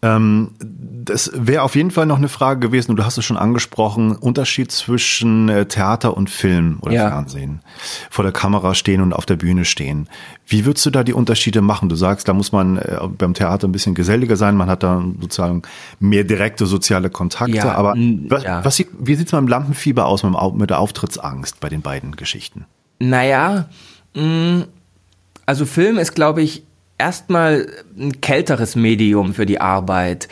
Ähm, 0.03 0.51
das 0.59 1.31
wäre 1.35 1.61
auf 1.61 1.75
jeden 1.75 1.91
Fall 1.91 2.07
noch 2.07 2.17
eine 2.17 2.27
Frage 2.27 2.59
gewesen, 2.59 2.91
und 2.91 2.97
du 2.97 3.05
hast 3.05 3.19
es 3.19 3.25
schon 3.25 3.37
angesprochen, 3.37 4.15
Unterschied 4.15 4.71
zwischen 4.71 5.47
äh, 5.47 5.65
Theater 5.67 6.17
und 6.17 6.29
Film 6.29 6.79
oder 6.81 6.93
ja. 6.93 7.09
Fernsehen. 7.09 7.61
Vor 8.09 8.23
der 8.23 8.31
Kamera 8.31 8.73
stehen 8.73 9.01
und 9.01 9.13
auf 9.13 9.27
der 9.27 9.35
Bühne 9.35 9.63
stehen. 9.63 10.09
Wie 10.47 10.65
würdest 10.65 10.85
du 10.87 10.89
da 10.89 11.03
die 11.03 11.13
Unterschiede 11.13 11.61
machen? 11.61 11.87
Du 11.87 11.95
sagst, 11.95 12.27
da 12.27 12.33
muss 12.33 12.51
man 12.51 12.77
äh, 12.77 12.97
beim 13.15 13.35
Theater 13.35 13.67
ein 13.67 13.71
bisschen 13.71 13.93
geselliger 13.93 14.37
sein, 14.37 14.55
man 14.55 14.69
hat 14.69 14.81
da 14.81 15.03
sozusagen 15.19 15.61
mehr 15.99 16.23
direkte 16.23 16.65
soziale 16.65 17.11
Kontakte. 17.11 17.57
Ja, 17.57 17.73
aber 17.73 17.95
was, 18.27 18.43
ja. 18.43 18.65
was 18.65 18.75
sieht, 18.75 18.89
wie 18.97 19.13
sieht 19.13 19.27
es 19.27 19.31
beim 19.31 19.47
Lampenfieber 19.47 20.07
aus 20.07 20.23
mit, 20.23 20.33
mit 20.55 20.69
der 20.71 20.79
Auftrittsangst 20.79 21.59
bei 21.59 21.69
den 21.69 21.81
beiden 21.81 22.15
Geschichten? 22.15 22.65
Naja, 22.97 23.69
mh, 24.15 24.65
also 25.45 25.65
Film 25.65 25.99
ist, 25.99 26.15
glaube 26.15 26.41
ich, 26.41 26.63
erstmal 27.01 27.67
ein 27.97 28.21
kälteres 28.21 28.75
Medium 28.75 29.33
für 29.33 29.47
die 29.47 29.59
Arbeit. 29.59 30.27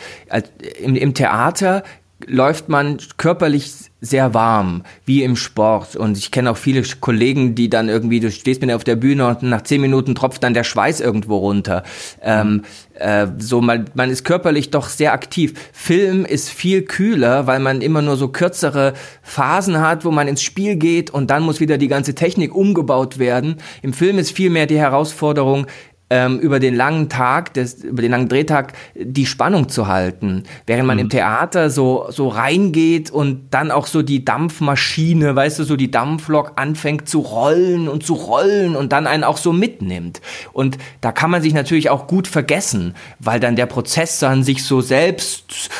Im, 0.80 0.94
Im 0.94 1.14
Theater 1.14 1.82
läuft 2.26 2.68
man 2.68 2.98
körperlich 3.16 3.72
sehr 4.00 4.32
warm, 4.34 4.82
wie 5.04 5.22
im 5.22 5.36
Sport. 5.36 5.96
Und 5.96 6.16
ich 6.16 6.30
kenne 6.30 6.50
auch 6.50 6.56
viele 6.56 6.82
Kollegen, 7.00 7.54
die 7.54 7.68
dann 7.68 7.88
irgendwie, 7.88 8.20
du 8.20 8.30
stehst 8.30 8.62
mit 8.62 8.72
auf 8.72 8.84
der 8.84 8.96
Bühne 8.96 9.26
und 9.26 9.42
nach 9.42 9.62
zehn 9.62 9.80
Minuten 9.80 10.14
tropft 10.14 10.42
dann 10.42 10.54
der 10.54 10.64
Schweiß 10.64 11.00
irgendwo 11.00 11.36
runter. 11.36 11.82
Ähm, 12.22 12.62
äh, 12.94 13.26
so 13.38 13.60
man, 13.60 13.86
man 13.94 14.10
ist 14.10 14.24
körperlich 14.24 14.70
doch 14.70 14.88
sehr 14.88 15.12
aktiv. 15.12 15.54
Film 15.72 16.24
ist 16.24 16.48
viel 16.48 16.82
kühler, 16.82 17.46
weil 17.46 17.60
man 17.60 17.82
immer 17.82 18.00
nur 18.00 18.16
so 18.16 18.28
kürzere 18.28 18.94
Phasen 19.22 19.80
hat, 19.80 20.04
wo 20.04 20.10
man 20.10 20.28
ins 20.28 20.42
Spiel 20.42 20.76
geht 20.76 21.10
und 21.10 21.30
dann 21.30 21.42
muss 21.42 21.60
wieder 21.60 21.76
die 21.76 21.88
ganze 21.88 22.14
Technik 22.14 22.54
umgebaut 22.54 23.18
werden. 23.18 23.56
Im 23.82 23.92
Film 23.92 24.18
ist 24.18 24.32
viel 24.32 24.50
mehr 24.50 24.66
die 24.66 24.78
Herausforderung, 24.78 25.66
ähm, 26.10 26.40
über 26.40 26.58
den 26.58 26.74
langen 26.74 27.08
Tag, 27.08 27.54
des, 27.54 27.84
über 27.84 28.02
den 28.02 28.10
langen 28.10 28.28
Drehtag 28.28 28.72
die 28.94 29.26
Spannung 29.26 29.68
zu 29.68 29.86
halten. 29.86 30.42
Während 30.66 30.86
man 30.86 30.96
mhm. 30.96 31.04
im 31.04 31.08
Theater 31.08 31.70
so, 31.70 32.06
so 32.10 32.28
reingeht 32.28 33.10
und 33.10 33.48
dann 33.50 33.70
auch 33.70 33.86
so 33.86 34.02
die 34.02 34.24
Dampfmaschine, 34.24 35.34
weißt 35.34 35.60
du, 35.60 35.64
so 35.64 35.76
die 35.76 35.90
Dampflok 35.90 36.52
anfängt 36.56 37.08
zu 37.08 37.20
rollen 37.20 37.88
und 37.88 38.04
zu 38.04 38.14
rollen 38.14 38.74
und 38.74 38.92
dann 38.92 39.06
einen 39.06 39.24
auch 39.24 39.38
so 39.38 39.52
mitnimmt. 39.52 40.20
Und 40.52 40.78
da 41.00 41.12
kann 41.12 41.30
man 41.30 41.42
sich 41.42 41.54
natürlich 41.54 41.90
auch 41.90 42.08
gut 42.08 42.26
vergessen, 42.26 42.94
weil 43.20 43.38
dann 43.38 43.54
der 43.54 43.66
Prozess 43.66 44.18
dann 44.18 44.42
sich 44.42 44.64
so 44.64 44.80
selbst, 44.80 45.70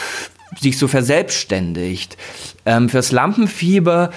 sich 0.61 0.79
so 0.79 0.87
verselbstständigt. 0.87 2.17
Ähm, 2.65 2.89
fürs 2.89 3.11
Lampenfieber, 3.11 4.11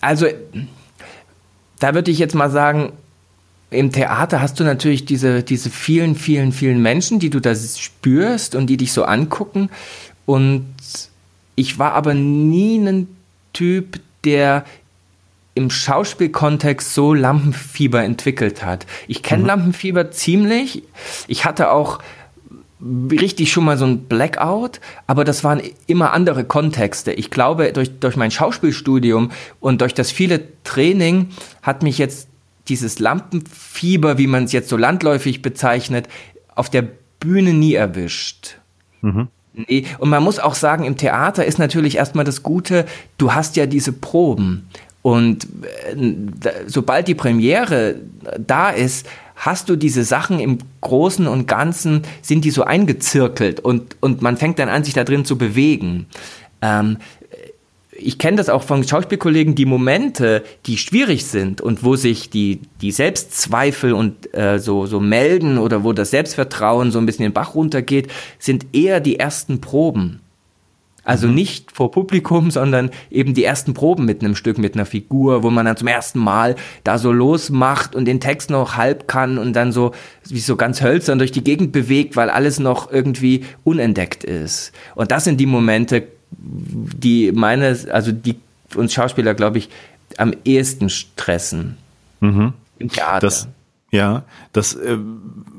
also, 0.00 0.26
da 1.78 1.94
würde 1.94 2.10
ich 2.10 2.18
jetzt 2.18 2.34
mal 2.34 2.50
sagen, 2.50 2.92
im 3.72 3.92
Theater 3.92 4.40
hast 4.40 4.60
du 4.60 4.64
natürlich 4.64 5.04
diese, 5.04 5.42
diese 5.42 5.70
vielen, 5.70 6.14
vielen, 6.14 6.52
vielen 6.52 6.82
Menschen, 6.82 7.18
die 7.18 7.30
du 7.30 7.40
da 7.40 7.54
spürst 7.54 8.54
und 8.54 8.66
die 8.68 8.76
dich 8.76 8.92
so 8.92 9.04
angucken. 9.04 9.70
Und 10.26 10.66
ich 11.54 11.78
war 11.78 11.92
aber 11.92 12.14
nie 12.14 12.78
ein 12.78 13.08
Typ, 13.52 14.00
der 14.24 14.64
im 15.54 15.70
Schauspielkontext 15.70 16.94
so 16.94 17.12
Lampenfieber 17.12 18.02
entwickelt 18.02 18.64
hat. 18.64 18.86
Ich 19.06 19.22
kenne 19.22 19.42
mhm. 19.42 19.48
Lampenfieber 19.48 20.10
ziemlich. 20.10 20.82
Ich 21.26 21.44
hatte 21.44 21.70
auch 21.70 21.98
richtig 23.10 23.52
schon 23.52 23.64
mal 23.64 23.78
so 23.78 23.84
ein 23.84 24.04
Blackout, 24.04 24.80
aber 25.06 25.24
das 25.24 25.44
waren 25.44 25.62
immer 25.86 26.12
andere 26.12 26.44
Kontexte. 26.44 27.12
Ich 27.12 27.30
glaube, 27.30 27.72
durch, 27.72 27.98
durch 28.00 28.16
mein 28.16 28.30
Schauspielstudium 28.30 29.30
und 29.60 29.80
durch 29.82 29.94
das 29.94 30.10
viele 30.10 30.42
Training 30.64 31.28
hat 31.62 31.82
mich 31.82 31.98
jetzt 31.98 32.28
dieses 32.68 32.98
Lampenfieber, 32.98 34.18
wie 34.18 34.26
man 34.26 34.44
es 34.44 34.52
jetzt 34.52 34.68
so 34.68 34.76
landläufig 34.76 35.42
bezeichnet, 35.42 36.08
auf 36.54 36.70
der 36.70 36.86
Bühne 37.20 37.52
nie 37.52 37.74
erwischt. 37.74 38.56
Mhm. 39.00 39.28
Nee. 39.54 39.84
Und 39.98 40.08
man 40.08 40.22
muss 40.22 40.38
auch 40.38 40.54
sagen, 40.54 40.84
im 40.84 40.96
Theater 40.96 41.44
ist 41.44 41.58
natürlich 41.58 41.96
erstmal 41.96 42.24
das 42.24 42.42
Gute, 42.42 42.86
du 43.18 43.34
hast 43.34 43.56
ja 43.56 43.66
diese 43.66 43.92
Proben. 43.92 44.66
Und 45.02 45.46
äh, 45.94 46.06
sobald 46.66 47.08
die 47.08 47.14
Premiere 47.14 47.96
da 48.38 48.70
ist, 48.70 49.06
hast 49.36 49.68
du 49.68 49.76
diese 49.76 50.04
Sachen 50.04 50.38
im 50.38 50.58
Großen 50.80 51.26
und 51.26 51.48
Ganzen, 51.48 52.02
sind 52.22 52.44
die 52.44 52.50
so 52.50 52.62
eingezirkelt 52.62 53.60
und, 53.60 53.96
und 54.00 54.22
man 54.22 54.36
fängt 54.36 54.58
dann 54.58 54.68
an, 54.68 54.84
sich 54.84 54.94
da 54.94 55.04
drin 55.04 55.24
zu 55.24 55.36
bewegen. 55.36 56.06
Ähm, 56.62 56.98
ich 58.06 58.18
kenne 58.18 58.36
das 58.36 58.48
auch 58.48 58.62
von 58.62 58.86
Schauspielkollegen, 58.86 59.54
die 59.54 59.66
Momente, 59.66 60.42
die 60.66 60.76
schwierig 60.76 61.26
sind 61.26 61.60
und 61.60 61.84
wo 61.84 61.96
sich 61.96 62.30
die, 62.30 62.60
die 62.80 62.92
Selbstzweifel 62.92 63.92
und 63.92 64.34
äh, 64.34 64.58
so, 64.58 64.86
so 64.86 65.00
melden 65.00 65.58
oder 65.58 65.84
wo 65.84 65.92
das 65.92 66.10
Selbstvertrauen 66.10 66.90
so 66.90 66.98
ein 66.98 67.06
bisschen 67.06 67.24
den 67.24 67.32
Bach 67.32 67.54
runtergeht, 67.54 68.08
sind 68.38 68.66
eher 68.72 69.00
die 69.00 69.18
ersten 69.18 69.60
Proben. 69.60 70.20
Also 71.04 71.26
mhm. 71.26 71.34
nicht 71.34 71.72
vor 71.72 71.90
Publikum, 71.90 72.50
sondern 72.50 72.90
eben 73.10 73.34
die 73.34 73.44
ersten 73.44 73.74
Proben 73.74 74.04
mit 74.04 74.22
einem 74.22 74.36
Stück, 74.36 74.58
mit 74.58 74.74
einer 74.74 74.86
Figur, 74.86 75.42
wo 75.42 75.50
man 75.50 75.66
dann 75.66 75.76
zum 75.76 75.88
ersten 75.88 76.20
Mal 76.20 76.54
da 76.84 76.98
so 76.98 77.10
losmacht 77.10 77.96
und 77.96 78.04
den 78.04 78.20
Text 78.20 78.50
noch 78.50 78.76
halb 78.76 79.08
kann 79.08 79.38
und 79.38 79.54
dann 79.54 79.72
so 79.72 79.92
wie 80.28 80.38
so 80.38 80.56
ganz 80.56 80.80
hölzern 80.80 81.18
durch 81.18 81.32
die 81.32 81.42
Gegend 81.42 81.72
bewegt, 81.72 82.14
weil 82.14 82.30
alles 82.30 82.60
noch 82.60 82.92
irgendwie 82.92 83.44
unentdeckt 83.64 84.22
ist. 84.22 84.72
Und 84.94 85.10
das 85.10 85.24
sind 85.24 85.40
die 85.40 85.46
Momente, 85.46 86.06
die 86.38 87.32
meine, 87.32 87.76
also 87.90 88.12
die 88.12 88.36
uns 88.74 88.92
Schauspieler, 88.92 89.34
glaube 89.34 89.58
ich, 89.58 89.68
am 90.18 90.32
ehesten 90.44 90.88
stressen. 90.88 91.76
Mhm. 92.20 92.52
Im 92.78 92.88
Theater. 92.90 93.20
Das, 93.20 93.48
ja, 93.90 94.22
dass 94.52 94.74
äh, 94.74 94.96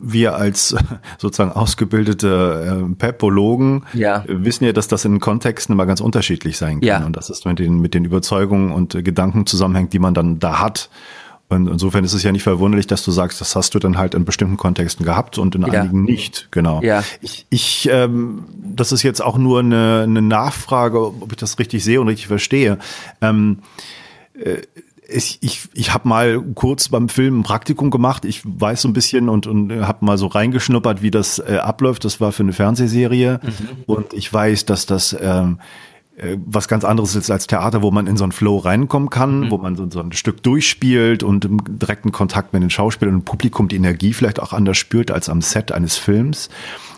wir 0.02 0.36
als 0.36 0.76
sozusagen 1.20 1.52
ausgebildete 1.52 2.84
äh, 2.90 2.96
Pepologen 2.96 3.84
ja. 3.94 4.24
Wissen 4.28 4.66
ja, 4.66 4.74
dass 4.74 4.88
das 4.88 5.06
in 5.06 5.20
Kontexten 5.20 5.74
immer 5.74 5.86
ganz 5.86 6.02
unterschiedlich 6.02 6.58
sein 6.58 6.80
kann 6.80 6.88
ja. 6.88 7.06
und 7.06 7.16
dass 7.16 7.30
es 7.30 7.46
mit 7.46 7.60
den, 7.60 7.80
mit 7.80 7.94
den 7.94 8.06
Überzeugungen 8.06 8.72
und 8.72 8.96
äh, 8.96 9.04
Gedanken 9.04 9.46
zusammenhängt, 9.46 9.94
die 9.94 10.00
man 10.00 10.14
dann 10.14 10.40
da 10.40 10.60
hat. 10.60 10.90
Und 11.50 11.68
insofern 11.68 12.04
ist 12.04 12.14
es 12.14 12.24
ja 12.24 12.32
nicht 12.32 12.44
verwunderlich, 12.44 12.88
dass 12.88 13.04
du 13.04 13.12
sagst, 13.12 13.40
das 13.40 13.56
hast 13.56 13.76
du 13.76 13.80
dann 13.80 13.98
halt 13.98 14.16
in 14.16 14.26
bestimmten 14.26 14.58
Kontexten 14.58 15.06
gehabt 15.06 15.38
und 15.38 15.54
in 15.56 15.62
ja. 15.64 15.82
einigen 15.82 16.04
nicht. 16.04 16.48
Genau. 16.52 16.82
Ja. 16.82 17.04
Ich, 17.22 17.46
ich 17.50 17.88
ähm, 17.92 18.46
das 18.76 18.92
ist 18.92 19.04
jetzt 19.04 19.22
auch 19.22 19.38
nur 19.38 19.60
eine, 19.60 20.02
eine 20.04 20.22
Nachfrage, 20.22 21.06
ob 21.06 21.32
ich 21.32 21.38
das 21.38 21.60
richtig 21.60 21.84
sehe 21.84 22.02
und 22.02 22.08
richtig 22.08 22.28
verstehe. 22.28 22.80
Ähm, 23.22 23.60
äh, 24.34 24.62
ich, 25.08 25.38
ich, 25.42 25.68
ich 25.74 25.94
habe 25.94 26.08
mal 26.08 26.42
kurz 26.56 26.90
beim 26.90 27.10
Film 27.10 27.42
ein 27.42 27.44
Praktikum 27.44 27.92
gemacht. 27.92 28.26
Ich 28.26 28.42
weiß 28.44 28.82
so 28.82 28.88
ein 28.88 28.94
bisschen 28.94 29.30
und, 29.30 29.46
und 29.48 29.86
habe 29.86 30.06
mal 30.06 30.18
so 30.18 30.28
reingeschnuppert, 30.28 31.02
wie 31.02 31.12
das 31.12 31.40
äh, 31.40 31.60
abläuft. 31.62 32.06
Das 32.06 32.20
war 32.20 32.32
für 32.32 32.44
eine 32.44 32.54
Fernsehserie. 32.54 33.40
Mhm. 33.44 33.84
Und 33.86 34.14
ich 34.14 34.32
weiß, 34.32 34.66
dass 34.66 34.86
das 34.86 35.16
ähm, 35.20 35.60
äh, 35.60 35.64
was 36.46 36.68
ganz 36.68 36.84
anderes 36.84 37.16
ist 37.16 37.32
als 37.32 37.48
Theater, 37.48 37.82
wo 37.82 37.90
man 37.90 38.06
in 38.06 38.18
so 38.18 38.24
einen 38.24 38.32
Flow 38.32 38.58
reinkommen 38.58 39.10
kann, 39.10 39.42
mhm. 39.42 39.52
wo 39.52 39.58
man 39.58 39.76
so, 39.76 39.90
so, 39.90 40.00
ein 40.00 40.12
Stück 40.12 40.44
durchspielt 40.44 41.24
und 41.24 41.46
im 41.46 41.60
direkten 41.80 42.12
Kontakt 42.12 42.54
mit 42.54 42.62
den 42.62 42.70
Schauspielern 42.70 43.16
und 43.16 43.26
Publikum 43.26 43.68
die 43.68 43.78
Energie 43.78 44.14
vielleicht 44.14 44.40
auch 44.40 44.54
anders 44.54 44.78
spürt 44.78 45.10
als 45.10 45.28
am 45.28 45.42
Set 45.42 45.72
eines 45.72 45.98
Films 45.98 46.50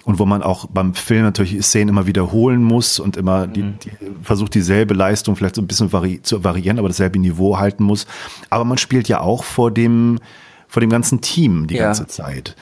und 0.04 0.20
wo 0.20 0.26
man 0.26 0.44
auch 0.44 0.68
beim 0.68 0.94
Film 0.94 1.24
natürlich 1.24 1.66
Szenen 1.66 1.90
immer 1.90 2.08
wiederholen 2.08 2.62
muss 2.62 3.00
und 3.00 3.16
immer 3.16 3.48
die, 3.48 3.64
mhm. 3.64 3.80
die 3.84 3.92
versucht 4.22 4.54
dieselbe 4.54 4.94
Leistung 4.94 5.38
vielleicht 5.38 5.56
so 5.56 5.62
ein 5.62 5.68
bisschen 5.68 5.94
vari 5.94 6.22
zu 6.22 6.44
variieren, 6.44 6.78
aber 6.78 6.90
dasselbe 6.90 7.18
Niveau 7.18 7.58
halten 7.58 7.84
muss. 7.84 8.08
Aber 8.50 8.66
man 8.66 8.78
spielt 8.78 9.08
ja 9.08 9.22
auch 9.22 9.46
vor 9.46 9.72
dem 9.72 10.20
vor 10.68 10.82
dem 10.82 10.90
ganzen 10.90 11.22
Team 11.22 11.68
die 11.68 11.76
ja. 11.76 11.86
ganze 11.86 12.06
Zeit. 12.08 12.56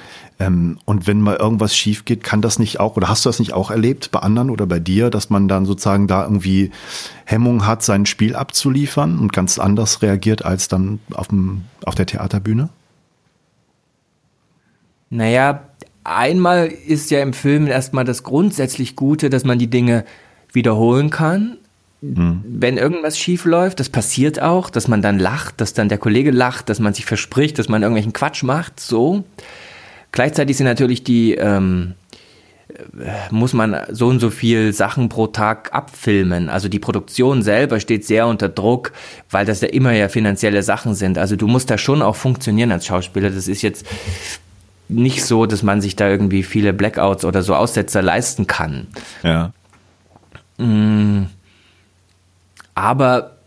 Ähm, 0.43 0.77
und 0.85 1.07
wenn 1.07 1.21
mal 1.21 1.37
irgendwas 1.37 1.75
schief 1.75 2.05
geht, 2.05 2.23
kann 2.23 2.41
das 2.41 2.59
nicht 2.59 2.79
auch, 2.79 2.97
oder 2.97 3.07
hast 3.07 3.23
du 3.23 3.29
das 3.29 3.39
nicht 3.39 3.53
auch 3.53 3.71
erlebt 3.71 4.11
bei 4.11 4.19
anderen 4.19 4.49
oder 4.49 4.65
bei 4.65 4.79
dir, 4.79 5.09
dass 5.09 5.29
man 5.29 5.47
dann 5.47 5.65
sozusagen 5.65 6.07
da 6.07 6.23
irgendwie 6.23 6.71
Hemmung 7.25 7.65
hat, 7.65 7.83
sein 7.83 8.05
Spiel 8.05 8.35
abzuliefern 8.35 9.19
und 9.19 9.31
ganz 9.31 9.57
anders 9.57 10.01
reagiert 10.01 10.43
als 10.43 10.67
dann 10.67 10.99
auf, 11.13 11.29
dem, 11.29 11.63
auf 11.85 11.95
der 11.95 12.07
Theaterbühne? 12.07 12.69
Naja, 15.09 15.63
einmal 16.03 16.67
ist 16.67 17.11
ja 17.11 17.21
im 17.21 17.33
Film 17.33 17.67
erstmal 17.67 18.03
das 18.03 18.23
grundsätzlich 18.23 18.95
Gute, 18.95 19.29
dass 19.29 19.45
man 19.45 19.59
die 19.59 19.69
Dinge 19.69 20.03
wiederholen 20.51 21.09
kann. 21.09 21.57
Mhm. 22.01 22.43
Wenn 22.45 22.77
irgendwas 22.77 23.17
schief 23.17 23.45
läuft, 23.45 23.79
das 23.79 23.87
passiert 23.87 24.41
auch, 24.41 24.69
dass 24.69 24.89
man 24.89 25.01
dann 25.01 25.19
lacht, 25.19 25.61
dass 25.61 25.73
dann 25.73 25.87
der 25.87 25.99
Kollege 25.99 26.31
lacht, 26.31 26.67
dass 26.67 26.79
man 26.79 26.93
sich 26.93 27.05
verspricht, 27.05 27.59
dass 27.59 27.69
man 27.69 27.81
irgendwelchen 27.81 28.11
Quatsch 28.11 28.43
macht, 28.43 28.81
so. 28.81 29.23
Gleichzeitig 30.13 30.55
sind 30.57 30.67
natürlich 30.67 31.03
die, 31.03 31.33
ähm, 31.33 31.95
äh, 32.69 33.11
muss 33.31 33.53
man 33.53 33.75
so 33.89 34.07
und 34.07 34.19
so 34.19 34.29
viel 34.29 34.71
Sachen 34.71 35.09
pro 35.09 35.25
Tag 35.25 35.73
abfilmen. 35.73 36.49
Also 36.49 36.69
die 36.69 36.77
Produktion 36.77 37.41
selber 37.41 37.79
steht 37.79 38.05
sehr 38.05 38.27
unter 38.27 38.47
Druck, 38.47 38.93
weil 39.31 39.45
das 39.45 39.61
ja 39.61 39.69
immer 39.69 39.91
ja 39.91 40.09
finanzielle 40.09 40.61
Sachen 40.61 40.93
sind. 40.93 41.17
Also 41.17 41.35
du 41.35 41.47
musst 41.47 41.71
da 41.71 41.79
schon 41.79 42.03
auch 42.03 42.15
funktionieren 42.15 42.71
als 42.71 42.85
Schauspieler. 42.85 43.31
Das 43.31 43.47
ist 43.47 43.63
jetzt 43.63 43.87
nicht 44.87 45.25
so, 45.25 45.47
dass 45.47 45.63
man 45.63 45.81
sich 45.81 45.95
da 45.95 46.07
irgendwie 46.07 46.43
viele 46.43 46.73
Blackouts 46.73 47.25
oder 47.25 47.41
so 47.41 47.55
Aussetzer 47.55 48.03
leisten 48.03 48.45
kann. 48.45 48.87
Ja. 49.23 49.51
Mm. 50.57 51.25
Aber 52.75 53.37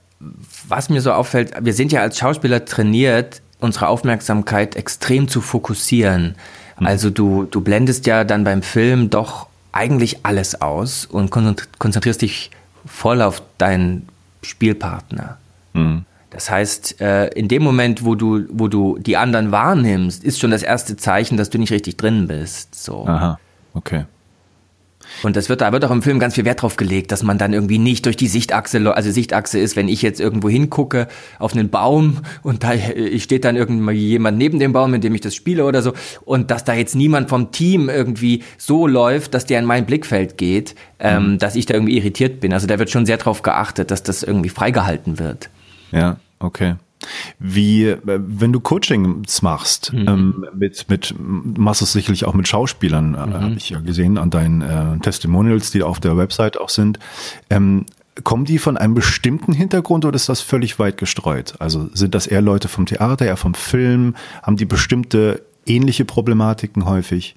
was 0.69 0.89
mir 0.89 1.01
so 1.01 1.13
auffällt, 1.13 1.53
wir 1.61 1.75
sind 1.75 1.93
ja 1.93 2.01
als 2.01 2.19
Schauspieler 2.19 2.65
trainiert, 2.65 3.41
unsere 3.61 3.89
Aufmerksamkeit 3.89 4.77
extrem 4.77 5.29
zu 5.29 5.41
fokussieren. 5.41 6.35
Mhm. 6.79 6.87
Also 6.87 7.11
du, 7.11 7.45
du 7.45 7.61
blendest 7.61 8.07
ja 8.07 8.25
dann 8.25 8.45
beim 8.45 8.63
Film 8.63 9.11
doch 9.11 9.49
eigentlich 9.73 10.25
alles 10.25 10.61
aus 10.61 11.07
und 11.07 11.31
konzentrierst 11.31 12.23
dich 12.23 12.51
voll 12.87 13.21
auf 13.21 13.43
deinen 13.59 14.09
Spielpartner. 14.43 15.39
Mhm. 15.73 16.05
Das 16.31 16.51
heißt, 16.51 17.01
äh, 17.01 17.29
in 17.29 17.49
dem 17.49 17.63
Moment, 17.63 18.05
wo 18.05 18.15
du, 18.15 18.45
wo 18.51 18.69
du 18.69 18.99
die 18.99 19.17
anderen 19.17 19.53
wahrnimmst, 19.53 20.25
ist 20.25 20.39
schon 20.41 20.51
das 20.51 20.63
erste 20.63 20.97
Zeichen, 20.97 21.37
dass 21.37 21.51
du 21.51 21.59
nicht 21.59 21.73
richtig 21.73 21.97
drin 21.97 22.27
bist. 22.27 22.75
So. 22.75 23.07
Aha, 23.07 23.39
okay. 23.75 24.05
Und 25.23 25.37
das 25.37 25.49
wird, 25.49 25.61
da 25.61 25.73
wird 25.73 25.85
auch 25.85 25.91
im 25.91 26.03
Film 26.03 26.19
ganz 26.19 26.35
viel 26.35 26.45
Wert 26.45 26.63
drauf 26.63 26.77
gelegt, 26.77 27.13
dass 27.13 27.23
man 27.23 27.39
dann 27.39 27.53
irgendwie 27.53 27.79
nicht 27.79 28.07
durch 28.07 28.17
die 28.17 28.29
Sichtachse, 28.29 28.95
also 28.95 29.11
Sichtachse 29.11 29.59
ist, 29.59 29.77
wenn 29.77 29.89
ich 29.89 30.03
jetzt 30.03 30.21
irgendwo 30.21 30.49
hingucke 30.49 31.09
auf 31.39 31.55
einen 31.55 31.71
Baum 31.71 32.19
und 32.43 32.63
da 32.63 32.73
steht 33.19 33.45
dann 33.45 33.57
irgendwie 33.57 33.95
jemand 33.95 34.39
neben 34.39 34.59
dem 34.59 34.73
Baum, 34.73 34.95
in 34.95 35.01
dem 35.01 35.15
ich 35.15 35.21
das 35.21 35.35
spiele 35.35 35.65
oder 35.65 35.83
so, 35.83 35.93
und 36.25 36.51
dass 36.51 36.65
da 36.65 36.75
jetzt 36.75 36.95
niemand 36.95 37.29
vom 37.29 37.53
Team 37.53 37.89
irgendwie 37.89 38.43
so 38.59 38.87
läuft, 38.87 39.35
dass 39.35 39.47
der 39.47 39.59
in 39.59 39.65
mein 39.65 39.87
Blickfeld 39.87 40.39
geht, 40.39 40.75
ähm, 40.99 41.33
mhm. 41.33 41.39
dass 41.39 41.57
ich 41.57 41.67
da 41.67 41.75
irgendwie 41.75 41.97
irritiert 41.97 42.41
bin. 42.41 42.53
Also 42.53 42.67
da 42.67 42.79
wird 42.79 42.91
schon 42.91 43.07
sehr 43.07 43.17
drauf 43.17 43.43
geachtet, 43.43 43.91
dass 43.91 44.03
das 44.03 44.23
irgendwie 44.23 44.49
freigehalten 44.49 45.19
wird. 45.19 45.51
Ja, 45.93 46.17
okay. 46.39 46.75
Wie, 47.39 47.85
äh, 47.85 47.99
wenn 48.05 48.53
du 48.53 48.61
Coachings 48.61 49.43
machst, 49.43 49.93
mhm. 49.93 50.09
ähm, 50.09 50.47
mit, 50.55 50.89
mit, 50.89 51.15
machst 51.19 51.81
du 51.81 51.85
es 51.85 51.93
sicherlich 51.93 52.25
auch 52.25 52.35
mit 52.35 52.49
Schauspielern, 52.49 53.15
äh, 53.15 53.27
mhm. 53.27 53.33
habe 53.35 53.55
ich 53.57 53.71
ja 53.71 53.81
gesehen 53.81 54.19
an 54.19 54.31
deinen 54.31 54.63
äh, 54.63 54.99
Testimonials, 54.99 55.71
die 55.71 55.83
auf 55.83 56.01
der 56.01 56.17
Website 56.17 56.59
auch 56.59 56.69
sind. 56.69 56.99
Ähm, 57.51 57.87
kommen 58.25 58.45
die 58.45 58.59
von 58.59 58.77
einem 58.77 58.95
bestimmten 58.95 59.53
Hintergrund 59.53 60.05
oder 60.05 60.17
ist 60.17 60.29
das 60.29 60.41
völlig 60.41 60.79
weit 60.79 60.97
gestreut? 60.97 61.55
Also 61.59 61.89
sind 61.93 62.15
das 62.15 62.27
eher 62.27 62.43
Leute 62.43 62.69
vom 62.69 62.87
Theater, 62.87 63.27
eher 63.27 63.37
vom 63.37 63.55
Film? 63.55 64.15
Haben 64.43 64.57
die 64.57 64.65
bestimmte 64.65 65.43
ähnliche 65.67 66.05
Problematiken 66.05 66.87
häufig? 66.87 67.37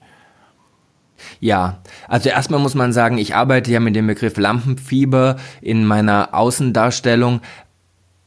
Ja, 1.39 1.79
also 2.07 2.29
erstmal 2.29 2.61
muss 2.61 2.75
man 2.75 2.93
sagen, 2.93 3.17
ich 3.17 3.35
arbeite 3.35 3.71
ja 3.71 3.81
mit 3.81 3.95
dem 3.95 4.07
Begriff 4.07 4.37
Lampenfieber 4.37 5.35
in 5.61 5.85
meiner 5.85 6.33
Außendarstellung, 6.33 7.41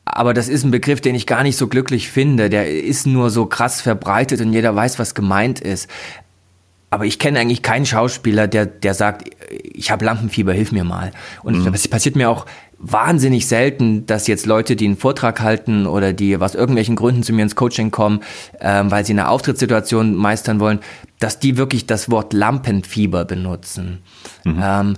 aber 0.04 0.34
das 0.34 0.48
ist 0.48 0.64
ein 0.64 0.70
Begriff, 0.70 1.00
den 1.00 1.14
ich 1.14 1.26
gar 1.26 1.42
nicht 1.42 1.56
so 1.56 1.68
glücklich 1.68 2.10
finde. 2.10 2.50
Der 2.50 2.70
ist 2.70 3.06
nur 3.06 3.30
so 3.30 3.46
krass 3.46 3.80
verbreitet 3.80 4.40
und 4.40 4.52
jeder 4.52 4.74
weiß, 4.74 4.98
was 4.98 5.14
gemeint 5.14 5.60
ist. 5.60 5.88
Aber 6.90 7.06
ich 7.06 7.18
kenne 7.18 7.40
eigentlich 7.40 7.62
keinen 7.62 7.86
Schauspieler, 7.86 8.48
der, 8.48 8.66
der 8.66 8.92
sagt, 8.92 9.30
ich 9.50 9.90
habe 9.90 10.04
Lampenfieber, 10.04 10.52
hilf 10.52 10.72
mir 10.72 10.84
mal. 10.84 11.12
Und 11.42 11.60
mhm. 11.60 11.72
das 11.72 11.88
passiert 11.88 12.16
mir 12.16 12.28
auch 12.28 12.44
wahnsinnig 12.78 13.46
selten, 13.46 14.04
dass 14.06 14.26
jetzt 14.26 14.44
Leute, 14.44 14.76
die 14.76 14.86
einen 14.86 14.96
Vortrag 14.96 15.40
halten 15.40 15.86
oder 15.86 16.12
die 16.12 16.36
aus 16.36 16.54
irgendwelchen 16.54 16.96
Gründen 16.96 17.22
zu 17.22 17.32
mir 17.32 17.44
ins 17.44 17.54
Coaching 17.54 17.92
kommen, 17.92 18.20
ähm, 18.60 18.90
weil 18.90 19.06
sie 19.06 19.12
eine 19.12 19.28
Auftrittssituation 19.28 20.16
meistern 20.16 20.58
wollen, 20.60 20.80
dass 21.20 21.38
die 21.38 21.56
wirklich 21.56 21.86
das 21.86 22.10
Wort 22.10 22.32
Lampenfieber 22.32 23.24
benutzen. 23.24 24.02
Mhm. 24.44 24.60
Ähm, 24.60 24.96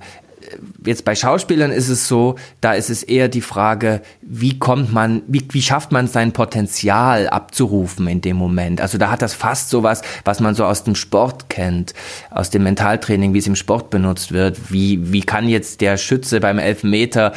jetzt 0.84 1.04
bei 1.04 1.14
Schauspielern 1.14 1.70
ist 1.70 1.88
es 1.88 2.08
so, 2.08 2.36
da 2.60 2.74
ist 2.74 2.90
es 2.90 3.02
eher 3.02 3.28
die 3.28 3.40
Frage, 3.40 4.02
wie 4.22 4.58
kommt 4.58 4.92
man, 4.92 5.22
wie, 5.26 5.46
wie 5.50 5.62
schafft 5.62 5.92
man 5.92 6.06
sein 6.06 6.32
Potenzial 6.32 7.28
abzurufen 7.28 8.06
in 8.08 8.20
dem 8.20 8.36
Moment? 8.36 8.80
Also 8.80 8.98
da 8.98 9.10
hat 9.10 9.22
das 9.22 9.34
fast 9.34 9.70
sowas, 9.70 10.02
was 10.24 10.40
man 10.40 10.54
so 10.54 10.64
aus 10.64 10.84
dem 10.84 10.94
Sport 10.94 11.48
kennt, 11.48 11.94
aus 12.30 12.50
dem 12.50 12.62
Mentaltraining, 12.62 13.34
wie 13.34 13.38
es 13.38 13.46
im 13.46 13.56
Sport 13.56 13.90
benutzt 13.90 14.32
wird. 14.32 14.72
Wie, 14.72 15.12
wie 15.12 15.22
kann 15.22 15.48
jetzt 15.48 15.80
der 15.80 15.96
Schütze 15.96 16.40
beim 16.40 16.58
Elfmeter 16.58 17.32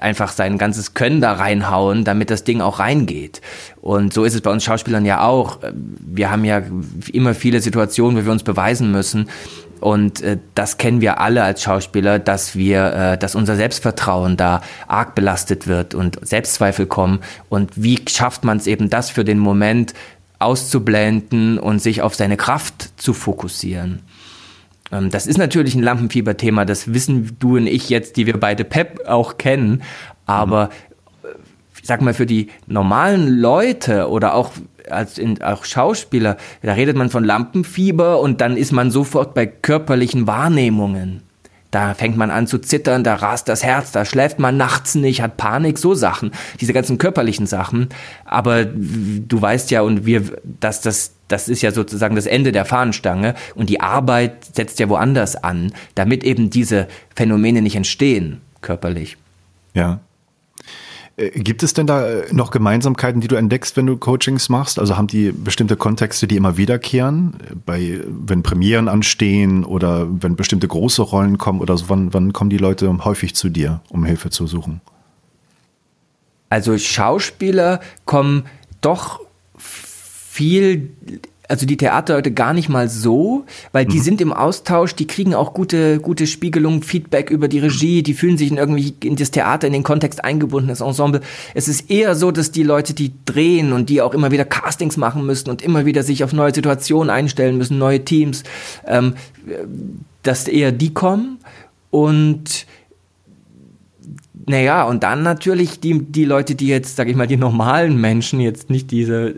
einfach 0.00 0.30
sein 0.30 0.58
ganzes 0.58 0.94
Können 0.94 1.20
da 1.20 1.32
reinhauen, 1.32 2.04
damit 2.04 2.30
das 2.30 2.44
Ding 2.44 2.60
auch 2.60 2.78
reingeht. 2.78 3.40
Und 3.80 4.12
so 4.12 4.24
ist 4.24 4.34
es 4.34 4.40
bei 4.40 4.50
uns 4.50 4.64
Schauspielern 4.64 5.04
ja 5.04 5.22
auch. 5.22 5.58
Wir 5.72 6.30
haben 6.30 6.44
ja 6.44 6.62
immer 7.12 7.34
viele 7.34 7.60
Situationen, 7.60 8.20
wo 8.20 8.24
wir 8.24 8.32
uns 8.32 8.42
beweisen 8.42 8.90
müssen. 8.90 9.28
Und 9.80 10.20
äh, 10.22 10.38
das 10.54 10.76
kennen 10.78 11.00
wir 11.00 11.20
alle 11.20 11.42
als 11.42 11.62
Schauspieler, 11.62 12.18
dass 12.18 12.56
wir, 12.56 12.92
äh, 12.92 13.18
dass 13.18 13.34
unser 13.34 13.56
Selbstvertrauen 13.56 14.36
da 14.36 14.60
arg 14.86 15.14
belastet 15.14 15.66
wird 15.66 15.94
und 15.94 16.18
Selbstzweifel 16.26 16.86
kommen. 16.86 17.20
Und 17.48 17.70
wie 17.76 17.98
schafft 18.08 18.44
man 18.44 18.56
es 18.56 18.66
eben, 18.66 18.90
das 18.90 19.10
für 19.10 19.24
den 19.24 19.38
Moment 19.38 19.94
auszublenden 20.38 21.58
und 21.58 21.80
sich 21.80 22.02
auf 22.02 22.14
seine 22.14 22.36
Kraft 22.36 23.00
zu 23.00 23.12
fokussieren? 23.12 24.02
Ähm, 24.92 25.10
das 25.10 25.26
ist 25.26 25.38
natürlich 25.38 25.74
ein 25.74 25.82
Lampenfieberthema, 25.82 26.64
das 26.64 26.92
wissen 26.92 27.36
du 27.38 27.56
und 27.56 27.66
ich 27.66 27.88
jetzt, 27.88 28.16
die 28.16 28.26
wir 28.26 28.38
beide 28.38 28.64
Pep 28.64 29.06
auch 29.06 29.38
kennen. 29.38 29.82
Aber 30.26 30.66
mhm. 30.66 30.87
Sag 31.88 32.02
mal, 32.02 32.12
für 32.12 32.26
die 32.26 32.48
normalen 32.66 33.40
Leute 33.40 34.10
oder 34.10 34.34
auch 34.34 34.52
als 34.90 35.16
in, 35.16 35.42
auch 35.42 35.64
Schauspieler, 35.64 36.36
da 36.62 36.74
redet 36.74 36.98
man 36.98 37.08
von 37.08 37.24
Lampenfieber 37.24 38.20
und 38.20 38.42
dann 38.42 38.58
ist 38.58 38.72
man 38.72 38.90
sofort 38.90 39.32
bei 39.32 39.46
körperlichen 39.46 40.26
Wahrnehmungen. 40.26 41.22
Da 41.70 41.94
fängt 41.94 42.18
man 42.18 42.30
an 42.30 42.46
zu 42.46 42.58
zittern, 42.58 43.04
da 43.04 43.14
rast 43.14 43.48
das 43.48 43.62
Herz, 43.62 43.90
da 43.90 44.04
schläft 44.04 44.38
man 44.38 44.58
nachts 44.58 44.96
nicht, 44.96 45.22
hat 45.22 45.38
Panik, 45.38 45.78
so 45.78 45.94
Sachen, 45.94 46.32
diese 46.60 46.74
ganzen 46.74 46.98
körperlichen 46.98 47.46
Sachen. 47.46 47.88
Aber 48.26 48.66
du 48.66 49.40
weißt 49.40 49.70
ja 49.70 49.80
und 49.80 50.04
wir, 50.04 50.24
dass 50.60 50.82
das, 50.82 51.12
das 51.28 51.48
ist 51.48 51.62
ja 51.62 51.72
sozusagen 51.72 52.16
das 52.16 52.26
Ende 52.26 52.52
der 52.52 52.66
Fahnenstange 52.66 53.34
und 53.54 53.70
die 53.70 53.80
Arbeit 53.80 54.44
setzt 54.54 54.78
ja 54.78 54.90
woanders 54.90 55.36
an, 55.42 55.72
damit 55.94 56.22
eben 56.22 56.50
diese 56.50 56.86
Phänomene 57.16 57.62
nicht 57.62 57.76
entstehen, 57.76 58.42
körperlich. 58.60 59.16
Ja. 59.72 60.00
Äh, 61.18 61.30
gibt 61.30 61.62
es 61.62 61.74
denn 61.74 61.86
da 61.86 62.08
äh, 62.08 62.32
noch 62.32 62.50
Gemeinsamkeiten, 62.50 63.20
die 63.20 63.28
du 63.28 63.36
entdeckst, 63.36 63.76
wenn 63.76 63.86
du 63.86 63.96
Coachings 63.96 64.48
machst? 64.48 64.78
Also 64.78 64.96
haben 64.96 65.08
die 65.08 65.32
bestimmte 65.32 65.76
Kontexte, 65.76 66.26
die 66.26 66.36
immer 66.36 66.56
wiederkehren? 66.56 67.34
Bei, 67.66 68.00
wenn 68.06 68.42
Premieren 68.42 68.88
anstehen 68.88 69.64
oder 69.64 70.06
wenn 70.08 70.36
bestimmte 70.36 70.68
große 70.68 71.02
Rollen 71.02 71.36
kommen 71.38 71.60
oder 71.60 71.76
so, 71.76 71.88
wann, 71.88 72.14
wann 72.14 72.32
kommen 72.32 72.50
die 72.50 72.58
Leute 72.58 73.04
häufig 73.04 73.34
zu 73.34 73.48
dir, 73.48 73.82
um 73.90 74.04
Hilfe 74.04 74.30
zu 74.30 74.46
suchen? 74.46 74.80
Also 76.50 76.78
Schauspieler 76.78 77.80
kommen 78.06 78.44
doch 78.80 79.20
viel 79.58 80.90
also 81.48 81.64
die 81.64 81.78
Theaterleute 81.78 82.30
gar 82.30 82.52
nicht 82.52 82.68
mal 82.68 82.88
so, 82.88 83.44
weil 83.72 83.86
die 83.86 83.98
mhm. 83.98 84.02
sind 84.02 84.20
im 84.20 84.32
Austausch, 84.34 84.94
die 84.94 85.06
kriegen 85.06 85.34
auch 85.34 85.54
gute, 85.54 85.98
gute 85.98 86.26
Spiegelung, 86.26 86.82
Feedback 86.82 87.30
über 87.30 87.48
die 87.48 87.58
Regie, 87.58 88.02
die 88.02 88.12
fühlen 88.12 88.36
sich 88.36 88.50
in 88.50 88.58
irgendwie 88.58 88.94
in 89.02 89.16
das 89.16 89.30
Theater, 89.30 89.66
in 89.66 89.72
den 89.72 89.82
Kontext 89.82 90.22
eingebunden, 90.22 90.68
das 90.68 90.82
Ensemble. 90.82 91.22
Es 91.54 91.66
ist 91.66 91.90
eher 91.90 92.14
so, 92.14 92.30
dass 92.30 92.52
die 92.52 92.62
Leute, 92.62 92.92
die 92.92 93.12
drehen 93.24 93.72
und 93.72 93.88
die 93.88 94.02
auch 94.02 94.12
immer 94.12 94.30
wieder 94.30 94.44
Castings 94.44 94.98
machen 94.98 95.24
müssen 95.24 95.48
und 95.48 95.62
immer 95.62 95.86
wieder 95.86 96.02
sich 96.02 96.22
auf 96.22 96.34
neue 96.34 96.54
Situationen 96.54 97.10
einstellen 97.10 97.56
müssen, 97.56 97.78
neue 97.78 98.04
Teams, 98.04 98.44
ähm, 98.86 99.14
dass 100.22 100.46
eher 100.48 100.70
die 100.70 100.92
kommen 100.92 101.38
und 101.90 102.66
naja, 104.48 104.84
und 104.84 105.02
dann 105.02 105.22
natürlich 105.22 105.80
die, 105.80 106.02
die 106.02 106.24
Leute, 106.24 106.54
die 106.54 106.68
jetzt, 106.68 106.96
sag 106.96 107.08
ich 107.08 107.16
mal, 107.16 107.26
die 107.26 107.36
normalen 107.36 108.00
Menschen, 108.00 108.40
jetzt 108.40 108.70
nicht 108.70 108.90
diese, 108.90 109.34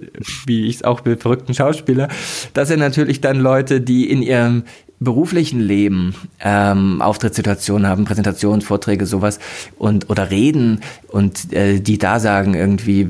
wie 0.47 0.67
ich 0.67 0.77
es 0.77 0.85
auch 0.85 1.05
will, 1.05 1.17
verrückten 1.17 1.55
Schauspieler, 1.55 2.09
das 2.55 2.69
sind 2.69 2.81
natürlich 2.81 3.21
dann 3.21 3.41
Leute, 3.41 3.81
die 3.81 4.11
in 4.11 4.23
ihrem 4.23 4.65
beruflichen 5.01 5.61
Leben 5.61 6.15
ähm, 6.41 7.01
Auftrittssituationen 7.01 7.89
haben, 7.89 8.05
Präsentationen, 8.05 8.61
Vorträge, 8.61 9.07
sowas 9.07 9.39
und 9.79 10.11
oder 10.11 10.31
reden 10.31 10.81
und 11.09 11.53
äh, 11.55 11.81
die 11.81 11.97
da 11.97 12.21
sagen 12.21 12.53
irgendwie 12.53 13.09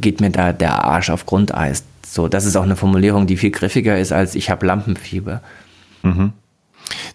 geht 0.00 0.20
mir 0.20 0.30
da 0.30 0.52
der 0.52 0.84
Arsch 0.84 1.10
auf 1.10 1.26
Grundeis. 1.26 1.82
So, 2.06 2.28
das 2.28 2.44
ist 2.44 2.56
auch 2.56 2.62
eine 2.62 2.76
Formulierung, 2.76 3.26
die 3.26 3.36
viel 3.36 3.50
griffiger 3.50 3.98
ist 3.98 4.12
als 4.12 4.36
ich 4.36 4.50
habe 4.50 4.66
Lampenfieber. 4.66 5.42
Mhm. 6.04 6.32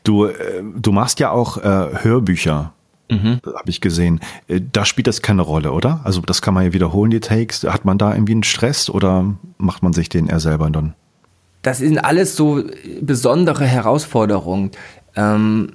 Du, 0.04 0.26
äh, 0.26 0.34
du 0.76 0.92
machst 0.92 1.22
ja 1.22 1.32
auch 1.32 1.58
äh, 1.58 2.04
Hörbücher 2.04 2.74
Mhm. 3.10 3.40
Habe 3.46 3.70
ich 3.70 3.82
gesehen. 3.82 4.20
Äh, 4.48 4.62
da 4.72 4.86
spielt 4.86 5.08
das 5.08 5.22
keine 5.22 5.42
Rolle, 5.42 5.72
oder? 5.72 6.02
Also 6.04 6.22
das 6.22 6.42
kann 6.42 6.54
man 6.54 6.66
ja 6.66 6.74
wiederholen, 6.74 7.12
die 7.12 7.20
Takes. 7.20 7.64
Hat 7.64 7.86
man 7.86 7.98
da 7.98 8.14
irgendwie 8.14 8.34
einen 8.34 8.44
Stress 8.44 8.90
oder 8.90 9.36
macht 9.58 9.84
man 9.84 9.94
sich 9.94 10.10
den 10.10 10.28
eher 10.28 10.40
selber 10.40 10.70
dann? 10.70 10.94
Das 11.62 11.78
sind 11.78 11.98
alles 11.98 12.36
so 12.36 12.64
besondere 13.02 13.66
Herausforderungen. 13.66 14.72
Ähm, 15.16 15.74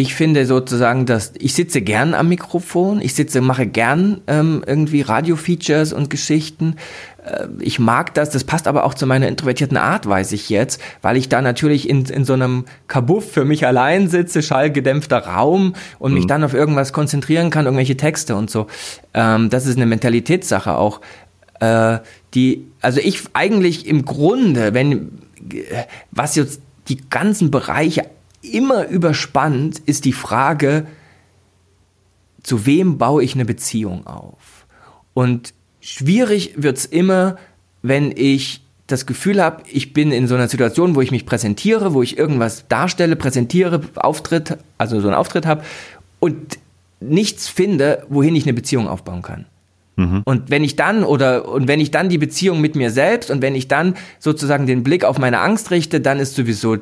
ich 0.00 0.14
finde 0.14 0.46
sozusagen, 0.46 1.04
dass 1.04 1.34
ich 1.38 1.52
sitze 1.52 1.82
gern 1.82 2.14
am 2.14 2.30
Mikrofon, 2.30 3.02
ich 3.02 3.12
sitze, 3.12 3.42
mache 3.42 3.66
gern 3.66 4.22
ähm, 4.28 4.64
irgendwie 4.66 5.02
Radio-Features 5.02 5.92
und 5.92 6.08
Geschichten. 6.08 6.76
Äh, 7.24 7.48
ich 7.60 7.78
mag 7.78 8.14
das, 8.14 8.30
das 8.30 8.44
passt 8.44 8.66
aber 8.66 8.84
auch 8.84 8.94
zu 8.94 9.06
meiner 9.06 9.28
introvertierten 9.28 9.76
Art, 9.76 10.06
weiß 10.06 10.32
ich 10.32 10.48
jetzt, 10.48 10.80
weil 11.02 11.16
ich 11.16 11.28
da 11.28 11.42
natürlich 11.42 11.88
in, 11.88 12.04
in 12.06 12.24
so 12.24 12.32
einem 12.32 12.64
Kabuff 12.88 13.32
für 13.32 13.44
mich 13.44 13.66
allein 13.66 14.08
sitze, 14.08 14.42
schallgedämpfter 14.42 15.18
Raum 15.18 15.74
und 15.98 16.12
mhm. 16.12 16.18
mich 16.18 16.26
dann 16.26 16.44
auf 16.44 16.54
irgendwas 16.54 16.92
konzentrieren 16.92 17.50
kann, 17.50 17.64
irgendwelche 17.64 17.96
Texte 17.96 18.36
und 18.36 18.50
so. 18.50 18.66
Ähm, 19.14 19.50
das 19.50 19.66
ist 19.66 19.76
eine 19.76 19.86
Mentalitätssache 19.86 20.76
auch. 20.76 21.00
Äh, 21.60 21.98
die, 22.34 22.66
also 22.80 23.00
ich 23.00 23.22
eigentlich 23.32 23.86
im 23.86 24.04
Grunde, 24.04 24.72
wenn, 24.74 25.18
was 26.10 26.36
jetzt 26.36 26.60
die 26.88 26.98
ganzen 27.08 27.50
Bereiche 27.50 28.06
immer 28.42 28.88
überspannt, 28.88 29.80
ist 29.80 30.04
die 30.04 30.12
Frage, 30.12 30.86
zu 32.42 32.64
wem 32.66 32.98
baue 32.98 33.22
ich 33.22 33.34
eine 33.34 33.44
Beziehung 33.44 34.06
auf? 34.06 34.66
Und 35.12 35.52
schwierig 35.90 36.54
wird's 36.56 36.84
immer, 36.84 37.36
wenn 37.82 38.12
ich 38.14 38.62
das 38.86 39.06
Gefühl 39.06 39.42
habe, 39.42 39.62
ich 39.70 39.92
bin 39.92 40.12
in 40.12 40.26
so 40.26 40.34
einer 40.34 40.48
Situation, 40.48 40.94
wo 40.94 41.00
ich 41.00 41.10
mich 41.10 41.26
präsentiere, 41.26 41.94
wo 41.94 42.02
ich 42.02 42.18
irgendwas 42.18 42.66
darstelle, 42.68 43.16
präsentiere, 43.16 43.80
Auftritt, 43.96 44.58
also 44.78 45.00
so 45.00 45.08
einen 45.08 45.16
Auftritt 45.16 45.46
habe 45.46 45.62
und 46.18 46.58
nichts 47.00 47.48
finde, 47.48 48.04
wohin 48.08 48.34
ich 48.34 48.44
eine 48.44 48.52
Beziehung 48.52 48.88
aufbauen 48.88 49.22
kann. 49.22 49.46
Mhm. 49.96 50.22
Und 50.24 50.50
wenn 50.50 50.64
ich 50.64 50.76
dann 50.76 51.04
oder 51.04 51.48
und 51.48 51.68
wenn 51.68 51.80
ich 51.80 51.90
dann 51.90 52.08
die 52.08 52.18
Beziehung 52.18 52.60
mit 52.60 52.76
mir 52.76 52.90
selbst 52.90 53.30
und 53.30 53.42
wenn 53.42 53.54
ich 53.54 53.68
dann 53.68 53.96
sozusagen 54.18 54.66
den 54.66 54.82
Blick 54.82 55.04
auf 55.04 55.18
meine 55.18 55.40
Angst 55.40 55.70
richte, 55.70 56.00
dann 56.00 56.18
ist 56.18 56.34
sowieso 56.34 56.78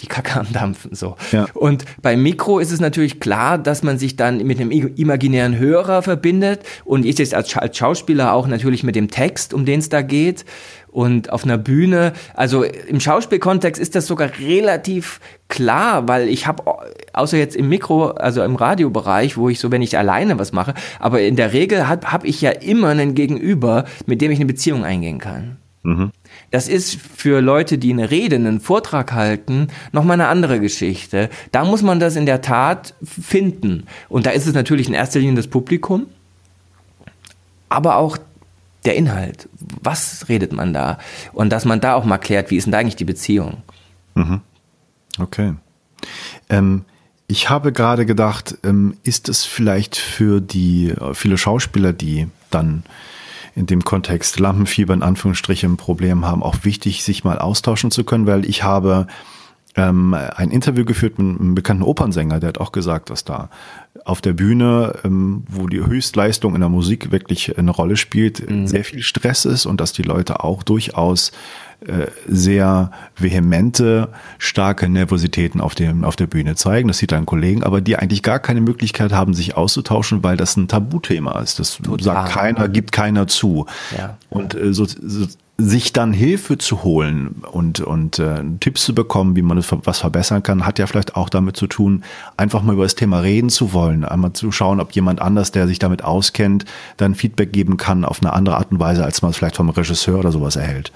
die 0.00 0.06
Kacke 0.06 0.38
am 0.38 0.52
Dampfen. 0.52 0.94
So. 0.94 1.16
Ja. 1.32 1.46
Und 1.54 1.84
beim 2.02 2.22
Mikro 2.22 2.60
ist 2.60 2.70
es 2.70 2.80
natürlich 2.80 3.20
klar, 3.20 3.58
dass 3.58 3.82
man 3.82 3.98
sich 3.98 4.16
dann 4.16 4.38
mit 4.38 4.60
einem 4.60 4.70
imaginären 4.70 5.58
Hörer 5.58 6.02
verbindet 6.02 6.60
und 6.84 7.04
ich 7.04 7.18
jetzt 7.18 7.34
als, 7.34 7.56
als 7.56 7.76
Schauspieler 7.76 8.32
auch 8.32 8.46
natürlich 8.46 8.84
mit 8.84 8.94
dem 8.94 9.10
Text, 9.10 9.52
um 9.52 9.64
den 9.64 9.80
es 9.80 9.88
da 9.88 10.02
geht. 10.02 10.44
Und 10.90 11.30
auf 11.30 11.44
einer 11.44 11.58
Bühne, 11.58 12.12
also 12.34 12.64
im 12.64 12.98
Schauspielkontext 12.98 13.80
ist 13.80 13.94
das 13.94 14.06
sogar 14.06 14.30
relativ 14.40 15.20
klar, 15.48 16.08
weil 16.08 16.28
ich 16.28 16.46
habe, 16.46 16.62
außer 17.12 17.36
jetzt 17.36 17.56
im 17.56 17.68
Mikro, 17.68 18.08
also 18.08 18.42
im 18.42 18.56
Radiobereich, 18.56 19.36
wo 19.36 19.48
ich 19.48 19.60
so, 19.60 19.70
wenn 19.70 19.82
ich 19.82 19.98
alleine 19.98 20.38
was 20.38 20.52
mache, 20.52 20.74
aber 20.98 21.20
in 21.20 21.36
der 21.36 21.52
Regel 21.52 21.88
habe 21.88 22.10
hab 22.10 22.24
ich 22.24 22.40
ja 22.40 22.50
immer 22.50 22.88
einen 22.88 23.14
Gegenüber, 23.14 23.84
mit 24.06 24.22
dem 24.22 24.30
ich 24.30 24.38
eine 24.38 24.46
Beziehung 24.46 24.84
eingehen 24.84 25.18
kann. 25.18 25.58
Mhm. 25.82 26.10
Das 26.50 26.68
ist 26.68 26.96
für 26.96 27.40
Leute, 27.40 27.78
die 27.78 27.92
eine 27.92 28.10
Rede, 28.10 28.36
einen 28.36 28.60
Vortrag 28.60 29.12
halten, 29.12 29.68
nochmal 29.92 30.14
eine 30.14 30.28
andere 30.28 30.60
Geschichte. 30.60 31.28
Da 31.52 31.64
muss 31.64 31.82
man 31.82 32.00
das 32.00 32.16
in 32.16 32.26
der 32.26 32.40
Tat 32.40 32.94
finden. 33.02 33.86
Und 34.08 34.26
da 34.26 34.30
ist 34.30 34.46
es 34.46 34.54
natürlich 34.54 34.88
in 34.88 34.94
erster 34.94 35.20
Linie 35.20 35.36
das 35.36 35.48
Publikum, 35.48 36.06
aber 37.68 37.96
auch 37.96 38.18
der 38.84 38.96
Inhalt. 38.96 39.48
Was 39.82 40.28
redet 40.28 40.52
man 40.52 40.72
da? 40.72 40.98
Und 41.32 41.50
dass 41.50 41.64
man 41.64 41.80
da 41.80 41.94
auch 41.94 42.04
mal 42.04 42.18
klärt, 42.18 42.50
wie 42.50 42.56
ist 42.56 42.64
denn 42.64 42.72
da 42.72 42.78
eigentlich 42.78 42.96
die 42.96 43.04
Beziehung? 43.04 43.58
Mhm. 44.14 44.40
Okay. 45.18 45.54
Ähm, 46.48 46.84
ich 47.26 47.50
habe 47.50 47.72
gerade 47.72 48.06
gedacht, 48.06 48.56
ähm, 48.64 48.96
ist 49.02 49.28
es 49.28 49.44
vielleicht 49.44 49.96
für 49.96 50.40
die 50.40 50.90
äh, 50.90 51.12
viele 51.12 51.36
Schauspieler, 51.36 51.92
die 51.92 52.28
dann 52.50 52.84
in 53.58 53.66
dem 53.66 53.84
Kontext 53.84 54.38
Lampenfieber 54.38 54.94
in 54.94 55.02
Anführungsstrichen 55.02 55.72
ein 55.72 55.76
Problem 55.76 56.24
haben, 56.24 56.42
auch 56.42 56.58
wichtig, 56.62 57.02
sich 57.02 57.24
mal 57.24 57.38
austauschen 57.38 57.90
zu 57.90 58.04
können, 58.04 58.26
weil 58.26 58.46
ich 58.46 58.62
habe 58.62 59.08
ähm, 59.74 60.14
ein 60.14 60.50
Interview 60.50 60.84
geführt 60.84 61.18
mit 61.18 61.40
einem 61.40 61.54
bekannten 61.54 61.82
Opernsänger, 61.82 62.38
der 62.38 62.50
hat 62.50 62.58
auch 62.58 62.72
gesagt, 62.72 63.10
dass 63.10 63.24
da 63.24 63.50
auf 64.04 64.20
der 64.20 64.32
Bühne, 64.32 64.94
ähm, 65.04 65.42
wo 65.48 65.66
die 65.66 65.84
Höchstleistung 65.84 66.54
in 66.54 66.60
der 66.60 66.70
Musik 66.70 67.10
wirklich 67.10 67.58
eine 67.58 67.72
Rolle 67.72 67.96
spielt, 67.96 68.48
mhm. 68.48 68.68
sehr 68.68 68.84
viel 68.84 69.02
Stress 69.02 69.44
ist 69.44 69.66
und 69.66 69.80
dass 69.80 69.92
die 69.92 70.02
Leute 70.02 70.44
auch 70.44 70.62
durchaus 70.62 71.32
sehr 72.26 72.90
vehemente, 73.16 74.08
starke 74.38 74.88
Nervositäten 74.88 75.60
auf, 75.60 75.74
dem, 75.76 76.04
auf 76.04 76.16
der 76.16 76.26
Bühne 76.26 76.56
zeigen. 76.56 76.88
Das 76.88 76.98
sieht 76.98 77.12
ein 77.12 77.24
Kollegen, 77.24 77.62
aber 77.62 77.80
die 77.80 77.96
eigentlich 77.96 78.22
gar 78.22 78.40
keine 78.40 78.60
Möglichkeit 78.60 79.12
haben, 79.12 79.32
sich 79.32 79.56
auszutauschen, 79.56 80.24
weil 80.24 80.36
das 80.36 80.56
ein 80.56 80.66
Tabuthema 80.66 81.38
ist. 81.40 81.60
Das 81.60 81.76
Total. 81.76 82.02
sagt 82.02 82.30
keiner, 82.30 82.68
gibt 82.68 82.90
keiner 82.90 83.28
zu. 83.28 83.66
Ja. 83.96 84.18
Und 84.28 84.54
äh, 84.54 84.74
so, 84.74 84.86
so 84.86 85.26
sich 85.60 85.92
dann 85.92 86.12
Hilfe 86.12 86.56
zu 86.56 86.84
holen 86.84 87.42
und, 87.50 87.80
und 87.80 88.20
äh, 88.20 88.42
Tipps 88.60 88.84
zu 88.84 88.94
bekommen, 88.94 89.34
wie 89.34 89.42
man 89.42 89.58
was 89.58 89.98
verbessern 89.98 90.44
kann, 90.44 90.64
hat 90.64 90.78
ja 90.78 90.86
vielleicht 90.86 91.16
auch 91.16 91.28
damit 91.28 91.56
zu 91.56 91.66
tun, 91.66 92.04
einfach 92.36 92.62
mal 92.62 92.74
über 92.74 92.84
das 92.84 92.94
Thema 92.94 93.18
reden 93.20 93.50
zu 93.50 93.72
wollen, 93.72 94.04
einmal 94.04 94.32
zu 94.34 94.52
schauen, 94.52 94.78
ob 94.78 94.92
jemand 94.92 95.20
anders, 95.20 95.50
der 95.50 95.66
sich 95.66 95.80
damit 95.80 96.04
auskennt, 96.04 96.64
dann 96.96 97.16
Feedback 97.16 97.52
geben 97.52 97.76
kann 97.76 98.04
auf 98.04 98.22
eine 98.22 98.32
andere 98.34 98.56
Art 98.56 98.70
und 98.70 98.78
Weise, 98.78 99.04
als 99.04 99.20
man 99.20 99.32
es 99.32 99.36
vielleicht 99.36 99.56
vom 99.56 99.68
Regisseur 99.68 100.20
oder 100.20 100.30
sowas 100.30 100.54
erhält. 100.54 100.92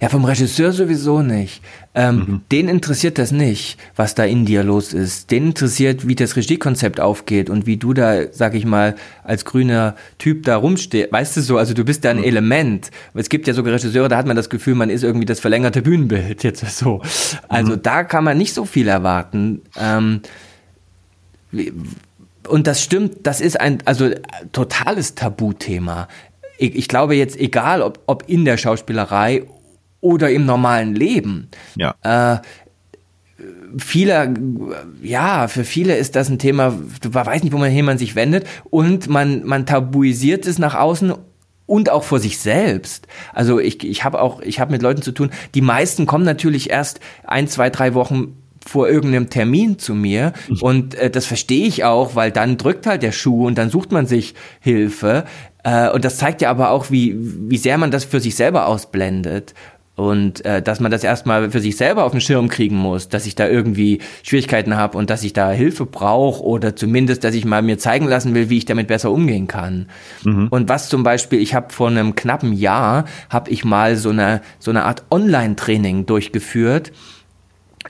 Ja, 0.00 0.08
vom 0.08 0.24
Regisseur 0.24 0.72
sowieso 0.72 1.22
nicht. 1.22 1.62
Ähm, 1.94 2.16
mhm. 2.16 2.40
Den 2.50 2.68
interessiert 2.68 3.18
das 3.18 3.30
nicht, 3.30 3.78
was 3.94 4.14
da 4.14 4.24
in 4.24 4.44
dir 4.44 4.64
los 4.64 4.92
ist. 4.92 5.30
Den 5.30 5.46
interessiert, 5.46 6.08
wie 6.08 6.16
das 6.16 6.34
Regiekonzept 6.34 6.98
aufgeht 6.98 7.48
und 7.48 7.66
wie 7.66 7.76
du 7.76 7.94
da, 7.94 8.32
sag 8.32 8.54
ich 8.54 8.64
mal, 8.64 8.96
als 9.22 9.44
grüner 9.44 9.94
Typ 10.18 10.44
da 10.44 10.56
rumstehst. 10.56 11.12
Weißt 11.12 11.36
du 11.36 11.40
so, 11.40 11.56
also 11.56 11.72
du 11.72 11.84
bist 11.84 12.04
da 12.04 12.10
ein 12.10 12.18
mhm. 12.18 12.24
Element. 12.24 12.90
Es 13.14 13.28
gibt 13.28 13.46
ja 13.46 13.54
sogar 13.54 13.74
Regisseure, 13.74 14.08
da 14.08 14.16
hat 14.16 14.26
man 14.26 14.36
das 14.36 14.50
Gefühl, 14.50 14.74
man 14.74 14.90
ist 14.90 15.04
irgendwie 15.04 15.26
das 15.26 15.40
verlängerte 15.40 15.82
Bühnenbild 15.82 16.42
jetzt 16.42 16.66
so. 16.78 17.00
Also 17.48 17.72
mhm. 17.72 17.82
da 17.82 18.02
kann 18.02 18.24
man 18.24 18.38
nicht 18.38 18.54
so 18.54 18.64
viel 18.64 18.88
erwarten. 18.88 19.62
Ähm, 19.78 20.20
und 22.48 22.66
das 22.66 22.82
stimmt, 22.82 23.18
das 23.26 23.40
ist 23.40 23.60
ein 23.60 23.78
also 23.84 24.10
totales 24.52 25.14
Tabuthema. 25.14 26.08
Ich, 26.58 26.74
ich 26.74 26.88
glaube 26.88 27.14
jetzt, 27.14 27.36
egal 27.38 27.82
ob, 27.82 28.00
ob 28.06 28.28
in 28.28 28.44
der 28.44 28.56
Schauspielerei 28.56 29.44
oder 30.04 30.30
im 30.30 30.44
normalen 30.44 30.94
Leben. 30.94 31.48
Ja. 31.76 31.94
Äh, 32.02 32.40
viele, 33.78 34.34
ja, 35.02 35.48
für 35.48 35.64
viele 35.64 35.96
ist 35.96 36.14
das 36.14 36.28
ein 36.28 36.38
Thema, 36.38 36.74
du 37.00 37.14
weißt 37.14 37.42
nicht, 37.42 37.54
wohin 37.54 37.84
man 37.86 37.96
sich 37.96 38.14
wendet 38.14 38.46
und 38.68 39.08
man, 39.08 39.44
man 39.44 39.64
tabuisiert 39.64 40.46
es 40.46 40.58
nach 40.58 40.74
außen 40.74 41.14
und 41.64 41.88
auch 41.88 42.04
vor 42.04 42.18
sich 42.18 42.38
selbst. 42.38 43.08
Also 43.32 43.58
ich, 43.58 43.82
ich 43.82 44.04
habe 44.04 44.20
auch, 44.20 44.42
ich 44.42 44.60
habe 44.60 44.72
mit 44.72 44.82
Leuten 44.82 45.00
zu 45.00 45.12
tun, 45.12 45.30
die 45.54 45.62
meisten 45.62 46.04
kommen 46.04 46.24
natürlich 46.24 46.68
erst 46.68 47.00
ein, 47.26 47.48
zwei, 47.48 47.70
drei 47.70 47.94
Wochen 47.94 48.36
vor 48.66 48.88
irgendeinem 48.88 49.30
Termin 49.30 49.78
zu 49.78 49.94
mir 49.94 50.34
mhm. 50.48 50.56
und 50.60 50.94
äh, 50.96 51.08
das 51.08 51.24
verstehe 51.24 51.66
ich 51.66 51.84
auch, 51.84 52.14
weil 52.14 52.30
dann 52.30 52.58
drückt 52.58 52.86
halt 52.86 53.02
der 53.02 53.12
Schuh 53.12 53.46
und 53.46 53.56
dann 53.56 53.70
sucht 53.70 53.90
man 53.90 54.06
sich 54.06 54.34
Hilfe 54.60 55.24
äh, 55.64 55.90
und 55.90 56.04
das 56.04 56.18
zeigt 56.18 56.42
ja 56.42 56.50
aber 56.50 56.70
auch, 56.70 56.90
wie, 56.90 57.16
wie 57.18 57.56
sehr 57.56 57.78
man 57.78 57.90
das 57.90 58.04
für 58.04 58.20
sich 58.20 58.36
selber 58.36 58.66
ausblendet 58.66 59.54
und 59.96 60.44
äh, 60.44 60.60
dass 60.60 60.80
man 60.80 60.90
das 60.90 61.04
erstmal 61.04 61.50
für 61.50 61.60
sich 61.60 61.76
selber 61.76 62.04
auf 62.04 62.12
den 62.12 62.20
Schirm 62.20 62.48
kriegen 62.48 62.76
muss, 62.76 63.08
dass 63.08 63.26
ich 63.26 63.36
da 63.36 63.48
irgendwie 63.48 64.00
Schwierigkeiten 64.22 64.76
habe 64.76 64.98
und 64.98 65.08
dass 65.08 65.22
ich 65.22 65.32
da 65.32 65.50
Hilfe 65.50 65.86
brauche 65.86 66.42
oder 66.42 66.74
zumindest, 66.74 67.22
dass 67.22 67.34
ich 67.34 67.44
mal 67.44 67.62
mir 67.62 67.78
zeigen 67.78 68.06
lassen 68.06 68.34
will, 68.34 68.50
wie 68.50 68.58
ich 68.58 68.64
damit 68.64 68.88
besser 68.88 69.12
umgehen 69.12 69.46
kann. 69.46 69.86
Mhm. 70.24 70.48
Und 70.48 70.68
was 70.68 70.88
zum 70.88 71.04
Beispiel, 71.04 71.40
ich 71.40 71.54
habe 71.54 71.72
vor 71.72 71.88
einem 71.88 72.16
knappen 72.16 72.52
Jahr 72.52 73.04
habe 73.30 73.50
ich 73.50 73.64
mal 73.64 73.96
so 73.96 74.10
eine 74.10 74.40
so 74.58 74.70
eine 74.70 74.84
Art 74.84 75.04
Online-Training 75.10 76.06
durchgeführt 76.06 76.90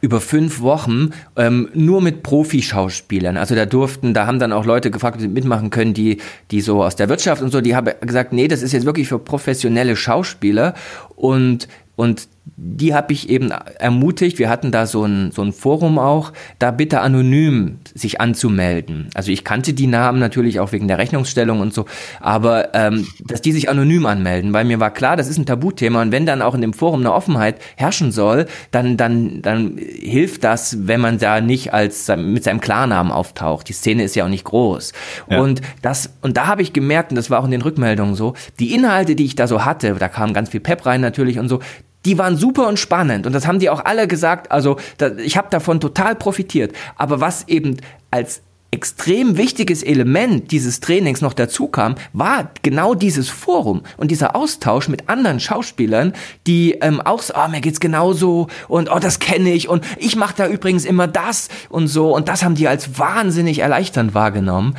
über 0.00 0.20
fünf 0.20 0.60
Wochen 0.60 1.10
ähm, 1.36 1.70
nur 1.72 2.02
mit 2.02 2.22
Profischauspielern. 2.22 3.36
Also 3.36 3.54
da 3.54 3.64
durften, 3.64 4.12
da 4.12 4.26
haben 4.26 4.38
dann 4.38 4.52
auch 4.52 4.66
Leute 4.66 4.90
gefragt, 4.90 5.20
die 5.20 5.28
mitmachen 5.28 5.70
können, 5.70 5.94
die, 5.94 6.18
die 6.50 6.60
so 6.60 6.82
aus 6.82 6.96
der 6.96 7.08
Wirtschaft 7.08 7.40
und 7.40 7.50
so, 7.50 7.60
die 7.60 7.74
haben 7.74 7.90
gesagt, 8.00 8.32
nee, 8.32 8.48
das 8.48 8.62
ist 8.62 8.72
jetzt 8.72 8.86
wirklich 8.86 9.08
für 9.08 9.18
professionelle 9.18 9.96
Schauspieler. 9.96 10.74
Und 11.16 11.68
und 11.96 12.28
die 12.56 12.94
habe 12.94 13.12
ich 13.12 13.28
eben 13.28 13.50
ermutigt, 13.50 14.38
wir 14.38 14.48
hatten 14.48 14.70
da 14.70 14.86
so 14.86 15.04
ein, 15.04 15.32
so 15.32 15.42
ein 15.42 15.52
Forum 15.52 15.98
auch, 15.98 16.32
da 16.58 16.70
bitte 16.70 17.00
anonym 17.00 17.78
sich 17.94 18.20
anzumelden. 18.20 19.08
Also 19.14 19.32
ich 19.32 19.44
kannte 19.44 19.72
die 19.72 19.88
Namen 19.88 20.20
natürlich 20.20 20.60
auch 20.60 20.70
wegen 20.70 20.86
der 20.86 20.98
Rechnungsstellung 20.98 21.60
und 21.60 21.74
so, 21.74 21.86
aber 22.20 22.74
ähm, 22.74 23.06
dass 23.24 23.42
die 23.42 23.52
sich 23.52 23.68
anonym 23.68 24.06
anmelden, 24.06 24.52
weil 24.52 24.64
mir 24.64 24.78
war 24.78 24.92
klar, 24.92 25.16
das 25.16 25.28
ist 25.28 25.38
ein 25.38 25.46
Tabuthema 25.46 26.02
und 26.02 26.12
wenn 26.12 26.26
dann 26.26 26.42
auch 26.42 26.54
in 26.54 26.60
dem 26.60 26.72
Forum 26.72 27.00
eine 27.00 27.12
Offenheit 27.12 27.56
herrschen 27.76 28.12
soll, 28.12 28.46
dann, 28.70 28.96
dann, 28.96 29.42
dann 29.42 29.76
hilft 29.76 30.44
das, 30.44 30.86
wenn 30.86 31.00
man 31.00 31.18
da 31.18 31.40
nicht 31.40 31.72
als 31.72 32.08
mit 32.16 32.44
seinem 32.44 32.60
Klarnamen 32.60 33.12
auftaucht. 33.12 33.68
Die 33.68 33.72
Szene 33.72 34.04
ist 34.04 34.14
ja 34.14 34.24
auch 34.24 34.28
nicht 34.28 34.44
groß. 34.44 34.92
Ja. 35.28 35.40
Und 35.40 35.60
das, 35.82 36.10
und 36.22 36.36
da 36.36 36.46
habe 36.46 36.62
ich 36.62 36.72
gemerkt, 36.72 37.10
und 37.10 37.16
das 37.16 37.30
war 37.30 37.40
auch 37.40 37.44
in 37.44 37.50
den 37.50 37.62
Rückmeldungen 37.62 38.14
so, 38.14 38.34
die 38.60 38.74
Inhalte, 38.74 39.16
die 39.16 39.24
ich 39.24 39.34
da 39.34 39.46
so 39.46 39.64
hatte, 39.64 39.94
da 39.94 40.08
kam 40.08 40.32
ganz 40.32 40.50
viel 40.50 40.60
Pep 40.60 40.86
rein 40.86 41.00
natürlich 41.00 41.38
und 41.38 41.48
so, 41.48 41.60
die 42.04 42.18
waren 42.18 42.36
super 42.36 42.68
und 42.68 42.78
spannend 42.78 43.26
und 43.26 43.32
das 43.32 43.46
haben 43.46 43.58
die 43.58 43.70
auch 43.70 43.84
alle 43.84 44.06
gesagt. 44.06 44.50
Also 44.50 44.76
da, 44.98 45.16
ich 45.16 45.36
habe 45.36 45.48
davon 45.50 45.80
total 45.80 46.14
profitiert. 46.14 46.72
Aber 46.96 47.20
was 47.20 47.48
eben 47.48 47.76
als 48.10 48.42
extrem 48.74 49.36
wichtiges 49.36 49.84
Element 49.84 50.50
dieses 50.50 50.80
Trainings 50.80 51.20
noch 51.20 51.32
dazu 51.32 51.68
kam, 51.68 51.94
war 52.12 52.50
genau 52.62 52.94
dieses 52.94 53.28
Forum 53.28 53.82
und 53.96 54.10
dieser 54.10 54.34
Austausch 54.34 54.88
mit 54.88 55.08
anderen 55.08 55.38
Schauspielern, 55.38 56.12
die 56.48 56.72
ähm, 56.80 57.00
auch 57.00 57.22
so, 57.22 57.34
oh, 57.36 57.48
mir 57.48 57.60
geht's 57.60 57.78
genauso 57.78 58.48
und 58.66 58.90
oh, 58.90 58.98
das 58.98 59.20
kenne 59.20 59.52
ich 59.52 59.68
und 59.68 59.84
ich 59.96 60.16
mache 60.16 60.34
da 60.36 60.48
übrigens 60.48 60.84
immer 60.84 61.06
das 61.06 61.48
und 61.68 61.86
so 61.86 62.12
und 62.12 62.28
das 62.28 62.42
haben 62.42 62.56
die 62.56 62.66
als 62.66 62.98
wahnsinnig 62.98 63.60
erleichternd 63.60 64.12
wahrgenommen, 64.12 64.76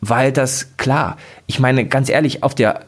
weil 0.00 0.32
das 0.32 0.76
klar, 0.76 1.16
ich 1.46 1.60
meine 1.60 1.86
ganz 1.86 2.08
ehrlich, 2.08 2.42
auf 2.42 2.56
der 2.56 2.86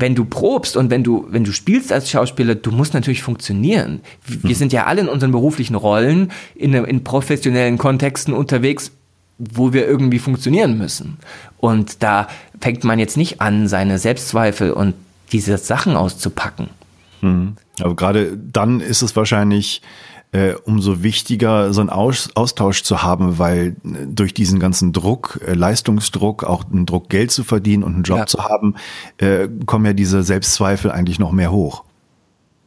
wenn 0.00 0.14
du 0.14 0.24
probst 0.24 0.76
und 0.76 0.90
wenn 0.90 1.02
du, 1.02 1.26
wenn 1.30 1.44
du 1.44 1.52
spielst 1.52 1.92
als 1.92 2.10
Schauspieler, 2.10 2.54
du 2.54 2.70
musst 2.70 2.94
natürlich 2.94 3.22
funktionieren. 3.22 4.00
Wir 4.26 4.54
sind 4.54 4.72
ja 4.72 4.84
alle 4.84 5.00
in 5.00 5.08
unseren 5.08 5.32
beruflichen 5.32 5.74
Rollen, 5.74 6.30
in, 6.54 6.72
in 6.72 7.04
professionellen 7.04 7.78
Kontexten 7.78 8.32
unterwegs, 8.32 8.92
wo 9.38 9.72
wir 9.72 9.86
irgendwie 9.86 10.18
funktionieren 10.18 10.78
müssen. 10.78 11.18
Und 11.58 12.02
da 12.02 12.28
fängt 12.60 12.84
man 12.84 12.98
jetzt 12.98 13.16
nicht 13.16 13.40
an, 13.40 13.68
seine 13.68 13.98
Selbstzweifel 13.98 14.72
und 14.72 14.94
diese 15.32 15.58
Sachen 15.58 15.96
auszupacken. 15.96 16.68
Mhm. 17.20 17.56
Aber 17.80 17.96
gerade 17.96 18.36
dann 18.36 18.80
ist 18.80 19.02
es 19.02 19.16
wahrscheinlich 19.16 19.82
äh, 20.32 20.52
umso 20.64 21.02
wichtiger, 21.02 21.72
so 21.72 21.80
einen 21.80 21.90
Aus 21.90 22.30
Austausch 22.34 22.82
zu 22.82 23.02
haben, 23.02 23.38
weil 23.38 23.76
äh, 23.84 24.06
durch 24.06 24.34
diesen 24.34 24.60
ganzen 24.60 24.92
Druck, 24.92 25.40
äh, 25.46 25.54
Leistungsdruck, 25.54 26.44
auch 26.44 26.64
einen 26.70 26.86
Druck, 26.86 27.08
Geld 27.08 27.30
zu 27.30 27.44
verdienen 27.44 27.82
und 27.82 27.94
einen 27.94 28.02
Job 28.02 28.18
ja. 28.18 28.26
zu 28.26 28.44
haben, 28.44 28.74
äh, 29.18 29.48
kommen 29.66 29.86
ja 29.86 29.92
diese 29.92 30.22
Selbstzweifel 30.22 30.90
eigentlich 30.90 31.18
noch 31.18 31.32
mehr 31.32 31.50
hoch. 31.50 31.84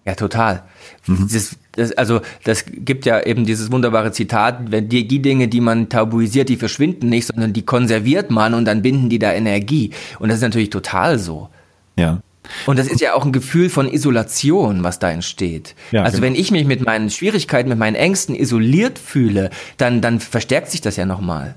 Ja, 0.05 0.15
total. 0.15 0.63
Mhm. 1.05 1.27
Das, 1.31 1.55
das, 1.73 1.91
also 1.91 2.21
das 2.43 2.65
gibt 2.67 3.05
ja 3.05 3.21
eben 3.23 3.45
dieses 3.45 3.71
wunderbare 3.71 4.11
Zitat, 4.11 4.71
wenn 4.71 4.89
die, 4.89 5.07
die 5.07 5.21
Dinge, 5.21 5.47
die 5.47 5.61
man 5.61 5.89
tabuisiert, 5.89 6.49
die 6.49 6.57
verschwinden 6.57 7.09
nicht, 7.09 7.27
sondern 7.27 7.53
die 7.53 7.61
konserviert 7.61 8.31
man 8.31 8.55
und 8.55 8.65
dann 8.65 8.81
binden 8.81 9.09
die 9.09 9.19
da 9.19 9.31
Energie. 9.31 9.91
Und 10.17 10.29
das 10.29 10.37
ist 10.37 10.43
natürlich 10.43 10.71
total 10.71 11.19
so. 11.19 11.49
Ja. 11.95 12.21
Und 12.65 12.79
das 12.79 12.87
ist 12.87 13.01
ja 13.01 13.13
auch 13.13 13.25
ein 13.25 13.31
Gefühl 13.31 13.69
von 13.69 13.91
Isolation, 13.91 14.83
was 14.83 14.99
da 14.99 15.11
entsteht. 15.11 15.75
Ja, 15.91 16.03
also 16.03 16.17
genau. 16.17 16.27
wenn 16.27 16.35
ich 16.35 16.51
mich 16.51 16.65
mit 16.65 16.85
meinen 16.85 17.09
Schwierigkeiten, 17.09 17.69
mit 17.69 17.77
meinen 17.77 17.95
Ängsten 17.95 18.35
isoliert 18.35 18.99
fühle, 18.99 19.49
dann, 19.77 20.01
dann 20.01 20.19
verstärkt 20.19 20.69
sich 20.71 20.81
das 20.81 20.95
ja 20.95 21.05
nochmal. 21.05 21.55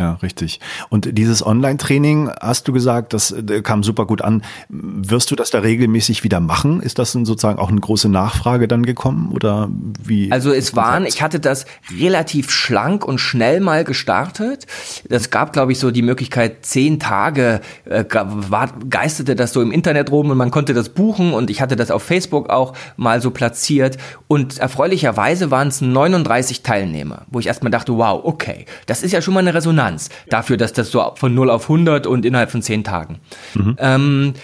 Ja, 0.00 0.14
richtig. 0.22 0.60
Und 0.88 1.18
dieses 1.18 1.44
Online-Training, 1.44 2.30
hast 2.40 2.66
du 2.66 2.72
gesagt, 2.72 3.12
das 3.12 3.32
äh, 3.32 3.60
kam 3.60 3.82
super 3.82 4.06
gut 4.06 4.22
an. 4.22 4.42
Wirst 4.70 5.30
du 5.30 5.36
das 5.36 5.50
da 5.50 5.58
regelmäßig 5.58 6.24
wieder 6.24 6.40
machen? 6.40 6.80
Ist 6.80 6.98
das 6.98 7.12
sozusagen 7.12 7.58
auch 7.58 7.68
eine 7.68 7.80
große 7.80 8.08
Nachfrage 8.08 8.66
dann 8.66 8.86
gekommen 8.86 9.30
oder 9.30 9.68
wie? 10.02 10.32
Also 10.32 10.52
es 10.52 10.74
waren, 10.74 11.04
ich 11.04 11.20
hatte 11.20 11.38
das 11.38 11.66
relativ 12.00 12.50
schlank 12.50 13.04
und 13.04 13.18
schnell 13.18 13.60
mal 13.60 13.84
gestartet. 13.84 14.66
Das 15.06 15.28
gab, 15.28 15.52
glaube 15.52 15.72
ich, 15.72 15.78
so 15.78 15.90
die 15.90 16.00
Möglichkeit, 16.00 16.64
zehn 16.64 16.98
Tage 16.98 17.60
äh, 17.84 18.06
war, 18.10 18.72
geisterte 18.88 19.36
das 19.36 19.52
so 19.52 19.60
im 19.60 19.70
Internet 19.70 20.10
rum 20.10 20.30
und 20.30 20.38
man 20.38 20.50
konnte 20.50 20.72
das 20.72 20.88
buchen 20.88 21.34
und 21.34 21.50
ich 21.50 21.60
hatte 21.60 21.76
das 21.76 21.90
auf 21.90 22.02
Facebook 22.02 22.48
auch 22.48 22.72
mal 22.96 23.20
so 23.20 23.30
platziert 23.32 23.98
und 24.28 24.56
erfreulicherweise 24.56 25.50
waren 25.50 25.68
es 25.68 25.82
39 25.82 26.62
Teilnehmer, 26.62 27.26
wo 27.30 27.38
ich 27.38 27.48
erstmal 27.48 27.70
dachte, 27.70 27.98
wow, 27.98 28.22
okay, 28.24 28.64
das 28.86 29.02
ist 29.02 29.12
ja 29.12 29.20
schon 29.20 29.34
mal 29.34 29.40
eine 29.40 29.52
Resonanz. 29.52 29.89
Resonanz 29.90 30.08
dafür, 30.28 30.56
dass 30.56 30.72
das 30.72 30.90
so 30.90 31.12
von 31.16 31.34
0 31.34 31.50
auf 31.50 31.64
100 31.64 32.06
und 32.06 32.24
innerhalb 32.24 32.50
von 32.50 32.62
10 32.62 32.84
Tagen. 32.84 33.20
Mhm. 33.54 33.76
Ähm, 33.78 34.34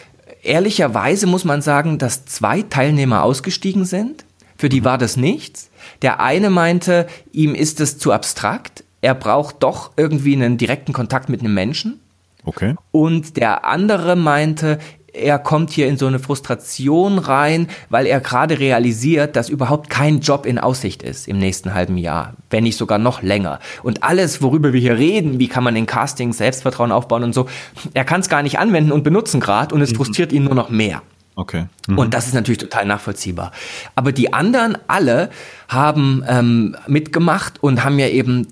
ehrlicherweise 0.43 1.27
muss 1.27 1.45
man 1.45 1.63
sagen, 1.63 1.99
dass 1.99 2.25
zwei 2.27 2.63
Teilnehmer 2.63 3.23
ausgestiegen 3.23 3.85
sind. 3.85 4.25
Für 4.59 4.69
die 4.69 4.81
mhm. 4.81 4.85
war 4.87 4.99
das 4.99 5.17
nichts. 5.17 5.71
Der 6.03 6.21
eine 6.21 6.51
meinte, 6.51 7.07
ihm 7.33 7.55
ist 7.55 7.81
es 7.81 7.99
zu 7.99 8.13
abstrakt. 8.13 8.85
Er 9.01 9.15
braucht 9.15 9.63
doch 9.63 9.93
irgendwie 9.97 10.35
einen 10.35 10.59
direkten 10.59 10.93
Kontakt 10.93 11.29
mit 11.29 11.41
einem 11.41 11.55
Menschen. 11.55 12.01
Okay. 12.45 12.77
Und 12.93 13.37
der 13.37 13.65
andere 13.65 14.15
meinte, 14.15 14.79
er 15.17 15.39
kommt 15.39 15.71
hier 15.71 15.89
in 15.89 15.97
so 15.97 16.07
eine 16.07 16.19
Frustration 16.19 17.19
rein, 17.19 17.69
weil 17.89 18.07
er 18.07 18.21
gerade 18.21 18.59
realisiert, 18.59 19.37
dass 19.37 19.49
überhaupt 19.49 19.91
kein 19.91 20.21
Job 20.21 20.47
in 20.47 20.59
Aussicht 20.59 21.03
ist 21.03 21.29
im 21.29 21.39
nächsten 21.39 21.75
halben 21.75 21.99
Jahr, 21.99 22.35
wenn 22.51 22.65
nicht 22.65 22.77
sogar 22.77 22.99
noch 22.99 23.23
länger. 23.23 23.61
Und 23.83 24.03
alles, 24.03 24.43
worüber 24.43 24.73
wir 24.73 24.81
hier 24.81 24.99
reden, 24.99 25.39
wie 25.39 25.49
kann 25.49 25.65
man 25.65 25.77
in 25.77 25.87
Castings 25.87 26.39
Selbstvertrauen 26.39 26.93
aufbauen 26.93 27.23
und 27.23 27.35
so, 27.35 27.49
er 27.95 28.05
kann 28.05 28.21
es 28.21 28.29
gar 28.29 28.43
nicht 28.43 28.59
anwenden 28.59 28.93
und 28.93 29.03
benutzen 29.03 29.41
gerade 29.41 29.75
und 29.75 29.81
es 29.81 29.93
mhm. 29.93 29.97
frustriert 29.97 30.33
ihn 30.33 30.45
nur 30.45 30.55
noch 30.55 30.69
mehr. 30.71 31.03
Okay. 31.35 31.67
Mhm. 31.87 31.99
Und 31.99 32.15
das 32.15 32.27
ist 32.27 32.35
natürlich 32.35 32.59
total 32.59 32.87
nachvollziehbar. 32.87 33.53
Aber 33.95 34.13
die 34.13 34.33
anderen 34.33 34.79
alle 34.89 35.31
haben 35.69 36.25
ähm, 36.27 36.77
mitgemacht 36.87 37.63
und 37.63 37.85
haben 37.85 37.97
mir 37.97 38.11
eben 38.11 38.49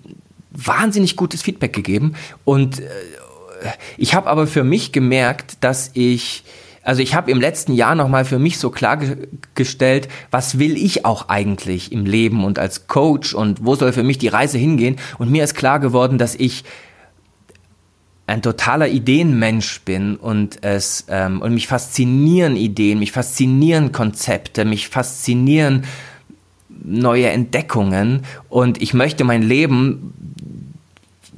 wahnsinnig 0.50 1.16
gutes 1.16 1.42
Feedback 1.42 1.72
gegeben. 1.72 2.14
Und 2.44 2.80
äh, 2.80 2.84
ich 3.96 4.14
habe 4.14 4.28
aber 4.28 4.46
für 4.46 4.64
mich 4.64 4.92
gemerkt, 4.92 5.58
dass 5.60 5.90
ich 5.94 6.44
also 6.84 7.00
ich 7.00 7.14
habe 7.14 7.30
im 7.30 7.40
letzten 7.40 7.72
Jahr 7.72 7.94
nochmal 7.94 8.26
für 8.26 8.38
mich 8.38 8.58
so 8.58 8.68
klargestellt, 8.68 10.08
was 10.30 10.58
will 10.58 10.76
ich 10.76 11.06
auch 11.06 11.30
eigentlich 11.30 11.92
im 11.92 12.04
Leben 12.04 12.44
und 12.44 12.58
als 12.58 12.86
Coach 12.86 13.34
und 13.34 13.64
wo 13.64 13.74
soll 13.74 13.94
für 13.94 14.02
mich 14.02 14.18
die 14.18 14.28
Reise 14.28 14.58
hingehen. 14.58 14.96
Und 15.16 15.30
mir 15.30 15.44
ist 15.44 15.54
klar 15.54 15.80
geworden, 15.80 16.18
dass 16.18 16.34
ich 16.34 16.62
ein 18.26 18.42
totaler 18.42 18.88
Ideenmensch 18.88 19.80
bin 19.82 20.16
und 20.16 20.62
es 20.62 21.06
ähm, 21.08 21.40
und 21.40 21.54
mich 21.54 21.66
faszinieren 21.66 22.56
Ideen, 22.56 22.98
mich 22.98 23.12
faszinieren 23.12 23.92
Konzepte, 23.92 24.64
mich 24.64 24.88
faszinieren 24.88 25.84
neue 26.68 27.28
Entdeckungen 27.28 28.22
und 28.48 28.82
ich 28.82 28.94
möchte 28.94 29.24
mein 29.24 29.42
Leben 29.42 30.12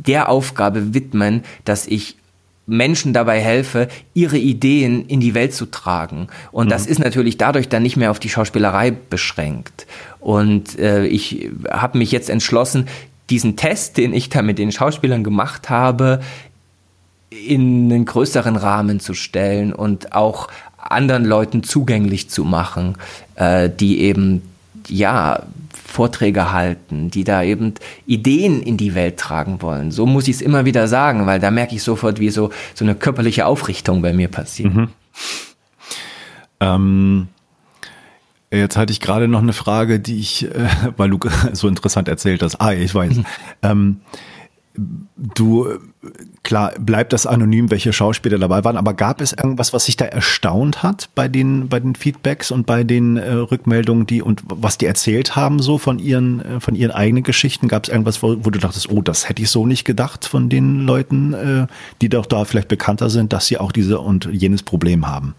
der 0.06 0.28
Aufgabe 0.28 0.94
widmen, 0.94 1.42
dass 1.64 1.86
ich 1.86 2.16
Menschen 2.66 3.12
dabei 3.12 3.40
helfe, 3.40 3.88
ihre 4.12 4.38
Ideen 4.38 5.06
in 5.06 5.20
die 5.20 5.34
Welt 5.34 5.54
zu 5.54 5.66
tragen. 5.66 6.28
Und 6.50 6.66
mhm. 6.66 6.70
das 6.70 6.86
ist 6.86 6.98
natürlich 6.98 7.38
dadurch 7.38 7.68
dann 7.68 7.82
nicht 7.82 7.96
mehr 7.96 8.10
auf 8.10 8.18
die 8.18 8.28
Schauspielerei 8.28 8.90
beschränkt. 8.90 9.86
Und 10.18 10.78
äh, 10.78 11.06
ich 11.06 11.50
habe 11.70 11.98
mich 11.98 12.10
jetzt 12.10 12.28
entschlossen, 12.28 12.88
diesen 13.30 13.56
Test, 13.56 13.96
den 13.96 14.12
ich 14.12 14.28
da 14.28 14.42
mit 14.42 14.58
den 14.58 14.72
Schauspielern 14.72 15.24
gemacht 15.24 15.70
habe, 15.70 16.20
in 17.30 17.92
einen 17.92 18.04
größeren 18.04 18.56
Rahmen 18.56 19.00
zu 19.00 19.14
stellen 19.14 19.72
und 19.72 20.12
auch 20.12 20.48
anderen 20.78 21.24
Leuten 21.24 21.62
zugänglich 21.62 22.30
zu 22.30 22.44
machen, 22.44 22.96
äh, 23.34 23.68
die 23.68 24.00
eben 24.00 24.42
ja 24.88 25.42
Vorträge 25.86 26.52
halten, 26.52 27.10
die 27.10 27.24
da 27.24 27.42
eben 27.42 27.74
Ideen 28.06 28.60
in 28.60 28.76
die 28.76 28.94
Welt 28.94 29.18
tragen 29.18 29.62
wollen. 29.62 29.90
So 29.92 30.04
muss 30.04 30.28
ich 30.28 30.36
es 30.36 30.42
immer 30.42 30.64
wieder 30.64 30.88
sagen, 30.88 31.26
weil 31.26 31.38
da 31.38 31.50
merke 31.50 31.74
ich 31.74 31.82
sofort, 31.82 32.20
wie 32.20 32.30
so, 32.30 32.50
so 32.74 32.84
eine 32.84 32.94
körperliche 32.94 33.46
Aufrichtung 33.46 34.02
bei 34.02 34.12
mir 34.12 34.28
passiert. 34.28 34.74
Mhm. 34.74 34.88
Ähm, 36.60 37.28
jetzt 38.50 38.76
hatte 38.76 38.92
ich 38.92 39.00
gerade 39.00 39.28
noch 39.28 39.42
eine 39.42 39.52
Frage, 39.52 40.00
die 40.00 40.18
ich, 40.18 40.44
äh, 40.44 40.68
weil 40.96 41.10
du 41.10 41.18
so 41.52 41.68
interessant 41.68 42.08
erzählt 42.08 42.42
hast. 42.42 42.60
Ah, 42.60 42.72
ich 42.72 42.94
weiß. 42.94 43.16
Mhm. 43.16 43.24
Ähm, 43.62 44.00
du, 45.16 45.68
klar, 46.42 46.72
bleibt 46.78 47.12
das 47.12 47.26
anonym, 47.26 47.70
welche 47.70 47.92
Schauspieler 47.92 48.38
dabei 48.38 48.64
waren, 48.64 48.76
aber 48.76 48.94
gab 48.94 49.20
es 49.20 49.32
irgendwas, 49.32 49.72
was 49.72 49.86
sich 49.86 49.96
da 49.96 50.04
erstaunt 50.04 50.82
hat 50.82 51.08
bei 51.14 51.28
den, 51.28 51.68
bei 51.68 51.80
den 51.80 51.94
Feedbacks 51.94 52.50
und 52.50 52.66
bei 52.66 52.84
den 52.84 53.16
äh, 53.16 53.32
Rückmeldungen, 53.32 54.06
die 54.06 54.22
und 54.22 54.42
was 54.46 54.78
die 54.78 54.86
erzählt 54.86 55.36
haben, 55.36 55.60
so 55.60 55.78
von 55.78 55.98
ihren, 55.98 56.40
äh, 56.40 56.60
von 56.60 56.74
ihren 56.74 56.92
eigenen 56.92 57.22
Geschichten? 57.22 57.68
Gab 57.68 57.84
es 57.84 57.88
irgendwas, 57.90 58.22
wo, 58.22 58.36
wo, 58.44 58.50
du 58.50 58.58
dachtest, 58.58 58.90
oh, 58.90 59.02
das 59.02 59.28
hätte 59.28 59.42
ich 59.42 59.50
so 59.50 59.66
nicht 59.66 59.84
gedacht 59.84 60.26
von 60.26 60.48
den 60.48 60.86
Leuten, 60.86 61.32
äh, 61.32 61.66
die 62.00 62.08
doch 62.08 62.26
da 62.26 62.44
vielleicht 62.44 62.68
bekannter 62.68 63.10
sind, 63.10 63.32
dass 63.32 63.46
sie 63.46 63.58
auch 63.58 63.72
diese 63.72 64.00
und 64.00 64.28
jenes 64.32 64.62
Problem 64.62 65.06
haben? 65.06 65.34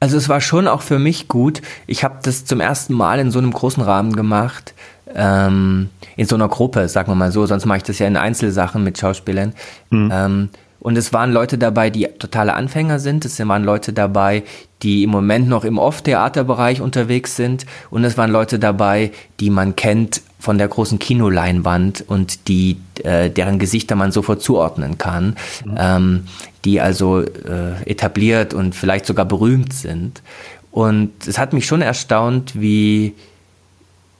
Also 0.00 0.16
es 0.16 0.28
war 0.28 0.40
schon 0.40 0.68
auch 0.68 0.82
für 0.82 0.98
mich 0.98 1.28
gut. 1.28 1.60
Ich 1.86 2.04
habe 2.04 2.18
das 2.22 2.44
zum 2.44 2.60
ersten 2.60 2.94
Mal 2.94 3.18
in 3.18 3.30
so 3.30 3.38
einem 3.38 3.52
großen 3.52 3.82
Rahmen 3.82 4.14
gemacht, 4.14 4.74
ähm, 5.14 5.90
in 6.16 6.26
so 6.26 6.36
einer 6.36 6.48
Gruppe, 6.48 6.88
sagen 6.88 7.10
wir 7.10 7.16
mal 7.16 7.32
so. 7.32 7.46
Sonst 7.46 7.66
mache 7.66 7.78
ich 7.78 7.84
das 7.84 7.98
ja 7.98 8.06
in 8.06 8.16
Einzelsachen 8.16 8.84
mit 8.84 8.98
Schauspielern. 8.98 9.54
Mhm. 9.90 10.10
Ähm, 10.12 10.48
und 10.80 10.96
es 10.96 11.12
waren 11.12 11.32
Leute 11.32 11.58
dabei, 11.58 11.90
die 11.90 12.06
totale 12.18 12.54
Anfänger 12.54 13.00
sind. 13.00 13.24
Es 13.24 13.38
waren 13.40 13.64
Leute 13.64 13.92
dabei, 13.92 14.44
die 14.82 15.02
im 15.02 15.10
Moment 15.10 15.48
noch 15.48 15.64
im 15.64 15.76
Off-Theaterbereich 15.76 16.80
unterwegs 16.80 17.34
sind. 17.34 17.66
Und 17.90 18.04
es 18.04 18.16
waren 18.16 18.30
Leute 18.30 18.60
dabei, 18.60 19.10
die 19.40 19.50
man 19.50 19.74
kennt 19.74 20.22
von 20.38 20.56
der 20.56 20.68
großen 20.68 21.00
Kinoleinwand 21.00 22.04
und 22.06 22.46
die, 22.46 22.76
äh, 23.02 23.28
deren 23.28 23.58
Gesichter 23.58 23.96
man 23.96 24.12
sofort 24.12 24.40
zuordnen 24.40 24.98
kann. 24.98 25.36
Mhm. 25.64 25.74
Ähm, 25.76 26.24
die 26.64 26.80
also 26.80 27.22
äh, 27.22 27.82
etabliert 27.84 28.54
und 28.54 28.74
vielleicht 28.74 29.06
sogar 29.06 29.24
berühmt 29.24 29.72
sind. 29.72 30.22
Und 30.70 31.26
es 31.26 31.38
hat 31.38 31.52
mich 31.52 31.66
schon 31.66 31.82
erstaunt, 31.82 32.52
wie, 32.60 33.14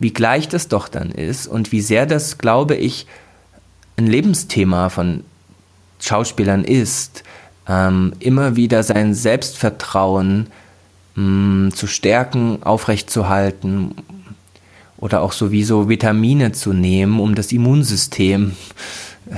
wie 0.00 0.12
gleich 0.12 0.48
das 0.48 0.66
doch 0.66 0.88
dann 0.88 1.12
ist 1.12 1.46
und 1.46 1.70
wie 1.70 1.80
sehr 1.80 2.06
das, 2.06 2.38
glaube 2.38 2.74
ich, 2.74 3.06
ein 3.96 4.06
Lebensthema 4.06 4.88
von 4.88 5.24
Schauspielern 6.00 6.64
ist, 6.64 7.24
ähm, 7.68 8.12
immer 8.18 8.56
wieder 8.56 8.82
sein 8.82 9.14
Selbstvertrauen 9.14 10.46
mh, 11.14 11.22
mm, 11.22 11.72
zu 11.74 11.86
stärken, 11.86 12.62
aufrechtzuerhalten 12.62 13.94
oder 14.96 15.22
auch 15.22 15.32
sowieso 15.32 15.88
Vitamine 15.88 16.52
zu 16.52 16.72
nehmen, 16.72 17.20
um 17.20 17.34
das 17.34 17.52
Immunsystem 17.52 18.56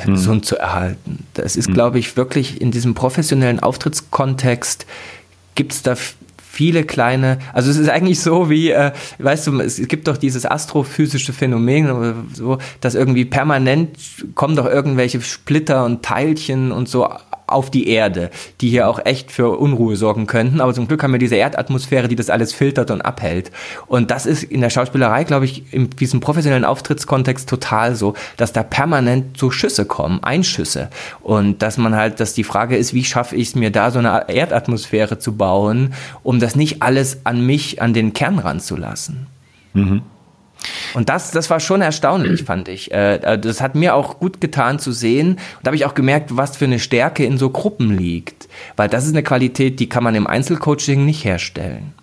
mhm. 0.07 0.12
gesund 0.12 0.46
zu 0.46 0.57
erhalten. 0.57 1.27
Das 1.35 1.57
ist, 1.57 1.68
mhm. 1.68 1.75
glaube 1.75 1.99
ich, 1.99 2.16
wirklich 2.16 2.61
in 2.61 2.70
diesem 2.70 2.94
professionellen 2.94 3.61
Auftrittskontext 3.61 4.87
gibt 5.55 5.73
es 5.73 5.83
da 5.83 5.94
viele 6.61 6.85
kleine, 6.85 7.38
also 7.55 7.70
es 7.70 7.79
ist 7.79 7.88
eigentlich 7.88 8.20
so 8.20 8.51
wie, 8.51 8.68
äh, 8.68 8.92
weißt 9.18 9.46
du, 9.46 9.61
es 9.61 9.79
gibt 9.88 10.09
doch 10.09 10.18
dieses 10.18 10.44
astrophysische 10.44 11.33
Phänomen 11.33 11.90
oder 11.90 12.14
so, 12.35 12.59
dass 12.83 12.94
irgendwie 12.94 13.25
permanent 13.25 13.96
kommen 14.35 14.57
doch 14.57 14.66
irgendwelche 14.66 15.23
Splitter 15.23 15.87
und 15.87 16.03
Teilchen 16.03 16.70
und 16.70 16.87
so 16.87 17.09
auf 17.51 17.71
die 17.71 17.89
Erde, 17.89 18.31
die 18.61 18.71
hier 18.71 18.89
auch 18.89 19.05
echt 19.05 19.31
für 19.31 19.59
Unruhe 19.59 19.97
sorgen 19.97 20.27
könnten. 20.27 20.61
Aber 20.61 20.75
zum 20.75 20.89
Glück 20.89 21.03
haben 21.03 21.13
wir 21.13 21.19
diese 21.19 21.37
Erdatmosphäre, 21.37 22.09
die 22.09 22.17
das 22.17 22.31
alles 22.31 22.53
filtert 22.53 22.91
und 22.91 23.01
abhält. 23.03 23.51
Und 23.87 24.11
das 24.11 24.27
ist 24.27 24.43
in 24.43 24.61
der 24.61 24.71
Schauspielerei, 24.71 25.25
glaube 25.25 25.45
ich, 25.45 25.73
in 25.73 25.91
diesem 25.91 26.21
professionellen 26.21 26.65
Auftrittskontext 26.65 27.49
total 27.49 27.95
so, 27.95 28.15
dass 28.37 28.53
da 28.53 28.63
permanent 28.63 29.37
so 29.37 29.51
Schüsse 29.51 29.85
kommen, 29.85 30.23
Einschüsse. 30.23 30.89
Und 31.23 31.63
dass 31.63 31.77
man 31.77 31.95
halt, 31.97 32.21
dass 32.21 32.35
die 32.35 32.45
Frage 32.45 32.77
ist, 32.77 32.95
wie 32.95 33.05
schaffe 33.05 33.37
ich 33.37 33.49
es 33.49 33.55
mir 33.55 33.71
da 33.71 33.91
so 33.91 33.99
eine 33.99 34.29
Erdatmosphäre 34.29 35.19
zu 35.19 35.37
bauen, 35.37 35.95
um 36.23 36.41
das 36.41 36.57
nicht 36.57 36.83
alles 36.83 37.25
an 37.25 37.45
mich, 37.45 37.83
an 37.83 37.95
den 37.95 38.13
Kern 38.13 38.39
ranzulassen. 38.39 39.27
Mhm. 39.75 40.03
Und 40.94 41.09
das, 41.09 41.31
das 41.31 41.51
war 41.51 41.61
schon 41.61 41.83
erstaunlich, 41.83 42.44
fand 42.44 42.68
ich. 42.68 42.92
Äh, 42.92 43.16
äh, 43.16 43.38
das 43.38 43.61
hat 43.61 43.75
mir 43.75 43.94
auch 43.94 44.18
gut 44.18 44.40
getan 44.40 44.79
zu 44.79 44.92
sehen. 44.92 45.31
Und 45.31 45.38
da 45.62 45.68
habe 45.68 45.77
ich 45.77 45.87
auch 45.87 45.94
gemerkt, 45.94 46.37
was 46.37 46.57
für 46.57 46.64
eine 46.64 46.79
Stärke 46.79 47.25
in 47.25 47.38
so 47.38 47.51
Gruppen 47.51 47.96
liegt. 47.96 48.49
Weil 48.77 48.88
das 48.88 49.05
ist 49.05 49.12
eine 49.12 49.23
Qualität, 49.23 49.81
die 49.81 49.88
kann 49.88 50.05
man 50.05 50.14
im 50.14 50.27
Einzelcoaching 50.27 51.05
nicht 51.05 51.25
herstellen. 51.25 51.94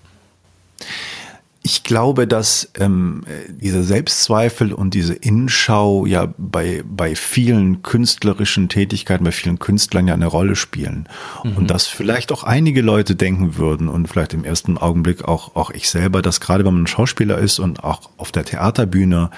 Ich 1.69 1.83
glaube, 1.83 2.27
dass 2.27 2.71
ähm, 2.79 3.25
diese 3.49 3.83
Selbstzweifel 3.83 4.71
und 4.71 4.93
diese 4.93 5.13
Innenschau 5.13 6.05
ja 6.05 6.33
bei, 6.37 6.81
bei 6.89 7.13
vielen 7.13 7.81
künstlerischen 7.81 8.69
Tätigkeiten, 8.69 9.25
bei 9.25 9.33
vielen 9.33 9.59
Künstlern 9.59 10.07
ja 10.07 10.13
eine 10.13 10.27
Rolle 10.27 10.55
spielen. 10.55 11.09
Mhm. 11.43 11.57
Und 11.57 11.69
dass 11.69 11.85
vielleicht 11.85 12.31
auch 12.31 12.45
einige 12.45 12.79
Leute 12.79 13.17
denken 13.17 13.57
würden 13.57 13.89
und 13.89 14.07
vielleicht 14.07 14.33
im 14.33 14.45
ersten 14.45 14.77
Augenblick 14.77 15.25
auch, 15.25 15.57
auch 15.57 15.69
ich 15.71 15.89
selber, 15.89 16.21
dass 16.21 16.39
gerade 16.39 16.63
wenn 16.63 16.73
man 16.73 16.83
ein 16.83 16.87
Schauspieler 16.87 17.37
ist 17.37 17.59
und 17.59 17.83
auch 17.83 18.11
auf 18.15 18.31
der 18.31 18.45
Theaterbühne 18.45 19.29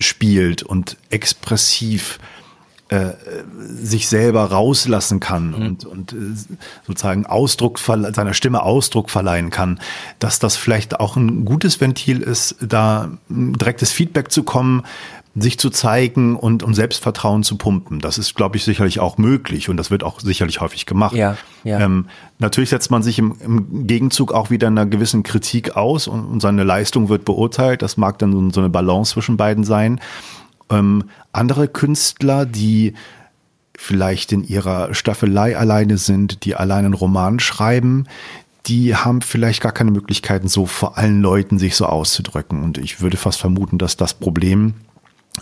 spielt 0.00 0.64
und 0.64 0.96
expressiv 1.10 2.18
äh, 2.90 3.12
sich 3.64 4.08
selber 4.08 4.46
rauslassen 4.46 5.20
kann 5.20 5.50
mhm. 5.50 5.54
und, 5.54 5.84
und 5.84 6.12
äh, 6.12 6.16
sozusagen 6.86 7.24
Ausdruck 7.24 7.78
seiner 7.78 8.34
Stimme 8.34 8.62
Ausdruck 8.62 9.10
verleihen 9.10 9.50
kann, 9.50 9.78
dass 10.18 10.40
das 10.40 10.56
vielleicht 10.56 10.98
auch 10.98 11.16
ein 11.16 11.44
gutes 11.44 11.80
Ventil 11.80 12.20
ist, 12.20 12.56
da 12.60 13.10
direktes 13.28 13.92
Feedback 13.92 14.32
zu 14.32 14.42
kommen, 14.42 14.82
sich 15.36 15.58
zu 15.58 15.70
zeigen 15.70 16.34
und 16.34 16.64
um 16.64 16.74
Selbstvertrauen 16.74 17.44
zu 17.44 17.56
pumpen. 17.56 18.00
Das 18.00 18.18
ist, 18.18 18.34
glaube 18.34 18.56
ich, 18.56 18.64
sicherlich 18.64 18.98
auch 18.98 19.16
möglich 19.16 19.68
und 19.68 19.76
das 19.76 19.92
wird 19.92 20.02
auch 20.02 20.18
sicherlich 20.18 20.60
häufig 20.60 20.86
gemacht. 20.86 21.14
Ja, 21.14 21.36
ja. 21.62 21.78
Ähm, 21.78 22.06
natürlich 22.40 22.70
setzt 22.70 22.90
man 22.90 23.04
sich 23.04 23.20
im, 23.20 23.36
im, 23.40 23.86
Gegenzug 23.86 24.32
auch 24.32 24.50
wieder 24.50 24.66
einer 24.66 24.86
gewissen 24.86 25.22
Kritik 25.22 25.76
aus 25.76 26.08
und, 26.08 26.24
und 26.24 26.40
seine 26.40 26.64
Leistung 26.64 27.08
wird 27.08 27.24
beurteilt. 27.24 27.82
Das 27.82 27.96
mag 27.96 28.18
dann 28.18 28.50
so 28.50 28.60
eine 28.60 28.70
Balance 28.70 29.12
zwischen 29.12 29.36
beiden 29.36 29.62
sein. 29.62 30.00
Ähm, 30.70 31.04
andere 31.32 31.68
Künstler, 31.68 32.46
die 32.46 32.94
vielleicht 33.76 34.32
in 34.32 34.44
ihrer 34.44 34.94
Staffelei 34.94 35.56
alleine 35.56 35.98
sind, 35.98 36.44
die 36.44 36.54
allein 36.54 36.84
einen 36.84 36.94
Roman 36.94 37.40
schreiben, 37.40 38.06
die 38.66 38.94
haben 38.94 39.22
vielleicht 39.22 39.62
gar 39.62 39.72
keine 39.72 39.90
Möglichkeiten, 39.90 40.48
so 40.48 40.66
vor 40.66 40.98
allen 40.98 41.22
Leuten 41.22 41.58
sich 41.58 41.76
so 41.76 41.86
auszudrücken. 41.86 42.62
Und 42.62 42.78
ich 42.78 43.00
würde 43.00 43.16
fast 43.16 43.40
vermuten, 43.40 43.78
dass 43.78 43.96
das 43.96 44.14
Problem 44.14 44.74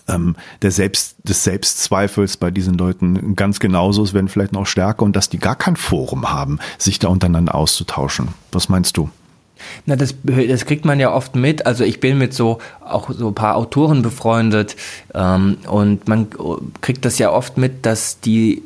ähm, 0.06 0.36
der 0.62 0.70
Selbst, 0.70 1.16
des 1.24 1.44
Selbstzweifels 1.44 2.36
bei 2.36 2.50
diesen 2.50 2.74
Leuten 2.74 3.34
ganz 3.34 3.58
genauso 3.58 4.04
ist, 4.04 4.14
wenn 4.14 4.28
vielleicht 4.28 4.52
noch 4.52 4.66
stärker 4.66 5.02
und 5.02 5.16
dass 5.16 5.28
die 5.28 5.38
gar 5.38 5.56
kein 5.56 5.76
Forum 5.76 6.30
haben, 6.30 6.58
sich 6.78 6.98
da 6.98 7.08
untereinander 7.08 7.54
auszutauschen. 7.54 8.28
Was 8.52 8.68
meinst 8.68 8.96
du? 8.96 9.10
Na, 9.86 9.96
das, 9.96 10.14
das 10.22 10.66
kriegt 10.66 10.84
man 10.84 11.00
ja 11.00 11.12
oft 11.12 11.36
mit. 11.36 11.66
Also 11.66 11.84
ich 11.84 12.00
bin 12.00 12.18
mit 12.18 12.34
so 12.34 12.58
auch 12.84 13.10
so 13.10 13.28
ein 13.28 13.34
paar 13.34 13.56
Autoren 13.56 14.02
befreundet 14.02 14.76
ähm, 15.14 15.58
und 15.66 16.08
man 16.08 16.28
kriegt 16.80 17.04
das 17.04 17.18
ja 17.18 17.30
oft 17.30 17.58
mit, 17.58 17.86
dass 17.86 18.20
die 18.20 18.62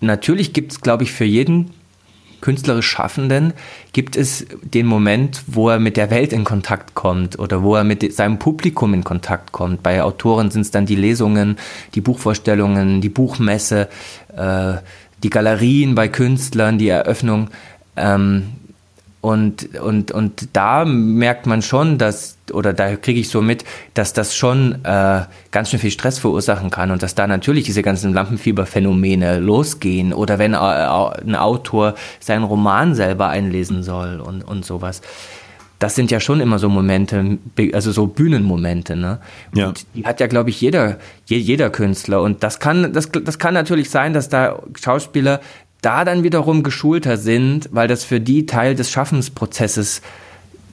natürlich 0.00 0.52
gibt 0.52 0.72
es, 0.72 0.80
glaube 0.80 1.04
ich, 1.04 1.12
für 1.12 1.24
jeden 1.24 1.70
künstlerisch 2.42 2.88
Schaffenden 2.88 3.54
gibt 3.94 4.16
es 4.16 4.44
den 4.62 4.84
Moment, 4.84 5.42
wo 5.46 5.70
er 5.70 5.78
mit 5.78 5.96
der 5.96 6.10
Welt 6.10 6.34
in 6.34 6.44
Kontakt 6.44 6.94
kommt 6.94 7.38
oder 7.38 7.62
wo 7.62 7.76
er 7.76 7.84
mit 7.84 8.12
seinem 8.12 8.38
Publikum 8.38 8.92
in 8.92 9.04
Kontakt 9.04 9.52
kommt. 9.52 9.82
Bei 9.82 10.02
Autoren 10.02 10.50
sind 10.50 10.62
es 10.62 10.70
dann 10.70 10.84
die 10.84 10.96
Lesungen, 10.96 11.56
die 11.94 12.02
Buchvorstellungen, 12.02 13.00
die 13.00 13.08
Buchmesse, 13.08 13.88
äh, 14.36 14.74
die 15.22 15.30
Galerien 15.30 15.94
bei 15.94 16.08
Künstlern, 16.08 16.76
die 16.76 16.88
Eröffnung. 16.88 17.48
Ähm, 17.96 18.48
und, 19.22 19.76
und, 19.76 20.10
und 20.10 20.48
da 20.52 20.84
merkt 20.84 21.46
man 21.46 21.62
schon, 21.62 21.96
dass, 21.96 22.38
oder 22.52 22.72
da 22.72 22.96
kriege 22.96 23.20
ich 23.20 23.28
so 23.28 23.40
mit, 23.40 23.64
dass 23.94 24.12
das 24.12 24.34
schon 24.34 24.84
äh, 24.84 25.20
ganz 25.52 25.70
schön 25.70 25.78
viel 25.78 25.92
Stress 25.92 26.18
verursachen 26.18 26.70
kann 26.70 26.90
und 26.90 27.04
dass 27.04 27.14
da 27.14 27.28
natürlich 27.28 27.62
diese 27.62 27.82
ganzen 27.82 28.12
Lampenfieberphänomene 28.12 29.38
losgehen 29.38 30.12
oder 30.12 30.40
wenn 30.40 30.54
äh, 30.54 30.56
ein 30.56 31.36
Autor 31.36 31.94
seinen 32.18 32.42
Roman 32.42 32.96
selber 32.96 33.28
einlesen 33.28 33.84
soll 33.84 34.20
und, 34.20 34.42
und 34.42 34.64
sowas. 34.64 35.02
Das 35.78 35.94
sind 35.94 36.10
ja 36.10 36.18
schon 36.18 36.40
immer 36.40 36.58
so 36.58 36.68
Momente, 36.68 37.38
also 37.72 37.92
so 37.92 38.08
Bühnenmomente, 38.08 38.96
ne? 38.96 39.18
Ja. 39.54 39.68
Und 39.68 39.84
die 39.94 40.04
hat 40.04 40.20
ja, 40.20 40.28
glaube 40.28 40.50
ich, 40.50 40.60
jeder, 40.60 40.98
jeder 41.26 41.70
Künstler. 41.70 42.22
Und 42.22 42.42
das 42.44 42.60
kann, 42.60 42.92
das, 42.92 43.10
das 43.10 43.38
kann 43.40 43.54
natürlich 43.54 43.90
sein, 43.90 44.14
dass 44.14 44.28
da 44.28 44.62
Schauspieler 44.80 45.40
da 45.82 46.04
dann 46.04 46.22
wiederum 46.22 46.62
geschulter 46.62 47.18
sind, 47.18 47.68
weil 47.72 47.88
das 47.88 48.04
für 48.04 48.20
die 48.20 48.46
Teil 48.46 48.74
des 48.74 48.90
Schaffensprozesses 48.90 50.00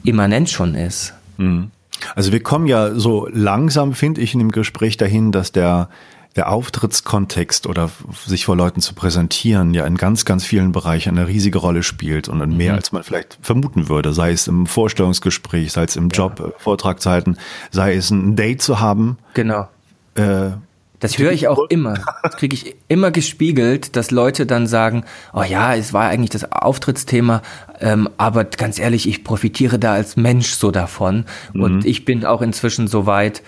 immanent 0.03 0.49
schon 0.49 0.75
ist. 0.75 1.13
Mhm. 1.37 1.71
Also 2.15 2.31
wir 2.31 2.41
kommen 2.41 2.67
ja 2.67 2.95
so 2.95 3.27
langsam, 3.31 3.93
finde 3.93 4.21
ich, 4.21 4.33
in 4.33 4.39
dem 4.39 4.51
Gespräch 4.51 4.95
dahin, 4.95 5.31
dass 5.33 5.51
der, 5.51 5.89
der 6.35 6.49
Auftrittskontext 6.49 7.67
oder 7.67 7.89
sich 8.25 8.45
vor 8.45 8.55
Leuten 8.55 8.79
zu 8.79 8.93
präsentieren 8.93 9.73
ja 9.73 9.85
in 9.85 9.97
ganz, 9.97 10.23
ganz 10.23 10.45
vielen 10.45 10.71
Bereichen 10.71 11.17
eine 11.17 11.27
riesige 11.27 11.57
Rolle 11.57 11.83
spielt 11.83 12.29
und 12.29 12.37
mehr, 12.55 12.71
mhm. 12.71 12.77
als 12.77 12.91
man 12.91 13.03
vielleicht 13.03 13.37
vermuten 13.41 13.89
würde. 13.89 14.13
Sei 14.13 14.31
es 14.31 14.47
im 14.47 14.65
Vorstellungsgespräch, 14.65 15.73
sei 15.73 15.83
es 15.83 15.95
im 15.95 16.09
Job, 16.09 16.39
ja. 16.39 16.51
Vortragszeiten, 16.57 17.37
sei 17.71 17.95
es 17.95 18.11
ein 18.11 18.35
Date 18.35 18.61
zu 18.61 18.79
haben. 18.79 19.17
Genau. 19.33 19.67
Äh, 20.15 20.51
das 20.99 21.17
höre 21.17 21.31
ich 21.31 21.47
auch 21.47 21.65
immer. 21.69 21.95
Das 22.23 22.35
kriege 22.35 22.55
ich 22.55 22.75
immer 22.87 23.11
gespiegelt, 23.11 23.95
dass 23.95 24.11
Leute 24.11 24.45
dann 24.45 24.67
sagen, 24.67 25.05
oh 25.33 25.43
ja, 25.43 25.75
es 25.75 25.93
war 25.93 26.09
eigentlich 26.09 26.29
das 26.29 26.51
Auftrittsthema, 26.51 27.41
ähm, 27.79 28.09
aber 28.17 28.43
ganz 28.43 28.79
ehrlich, 28.79 29.07
ich 29.07 29.23
profitiere 29.23 29.79
da 29.79 29.93
als 29.93 30.17
Mensch 30.17 30.49
so 30.49 30.71
davon. 30.71 31.25
Mhm. 31.53 31.61
Und 31.61 31.85
ich 31.85 32.05
bin 32.05 32.25
auch 32.25 32.41
inzwischen 32.41 32.87
so 32.87 33.05
weit, 33.05 33.41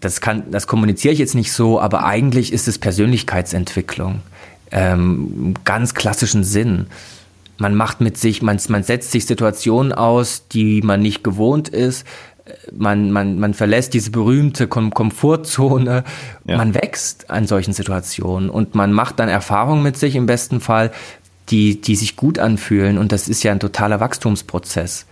das 0.00 0.20
kann, 0.20 0.50
das 0.50 0.66
kommuniziere 0.66 1.12
ich 1.12 1.18
jetzt 1.18 1.34
nicht 1.34 1.52
so, 1.52 1.80
aber 1.80 2.04
eigentlich 2.04 2.52
ist 2.52 2.68
es 2.68 2.78
Persönlichkeitsentwicklung. 2.78 4.20
Ähm, 4.70 5.54
ganz 5.64 5.94
klassischen 5.94 6.44
Sinn. 6.44 6.86
Man 7.56 7.74
macht 7.74 8.00
mit 8.00 8.18
sich, 8.18 8.42
man, 8.42 8.60
man 8.68 8.82
setzt 8.84 9.10
sich 9.10 9.26
Situationen 9.26 9.92
aus, 9.92 10.46
die 10.48 10.82
man 10.82 11.00
nicht 11.00 11.24
gewohnt 11.24 11.68
ist. 11.68 12.06
Man, 12.72 13.10
man, 13.10 13.38
man 13.38 13.54
verlässt 13.54 13.94
diese 13.94 14.10
berühmte 14.10 14.68
Kom 14.68 14.92
Komfortzone. 14.92 16.04
Ja. 16.44 16.56
Man 16.56 16.74
wächst 16.74 17.30
an 17.30 17.46
solchen 17.46 17.72
Situationen 17.72 18.50
und 18.50 18.74
man 18.74 18.92
macht 18.92 19.18
dann 19.18 19.28
Erfahrungen 19.28 19.82
mit 19.82 19.96
sich 19.96 20.16
im 20.16 20.26
besten 20.26 20.60
Fall, 20.60 20.90
die, 21.50 21.80
die 21.80 21.96
sich 21.96 22.16
gut 22.16 22.38
anfühlen. 22.38 22.98
Und 22.98 23.12
das 23.12 23.28
ist 23.28 23.42
ja 23.42 23.52
ein 23.52 23.60
totaler 23.60 24.00
Wachstumsprozess. 24.00 25.06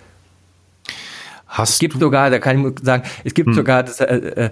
Hast 1.46 1.74
es 1.74 1.78
gibt 1.78 1.98
sogar, 1.98 2.30
da 2.30 2.38
kann 2.38 2.66
ich 2.66 2.84
sagen, 2.84 3.04
es 3.24 3.32
gibt 3.32 3.48
hm. 3.48 3.54
sogar, 3.54 3.82
das, 3.82 4.00
äh, 4.00 4.50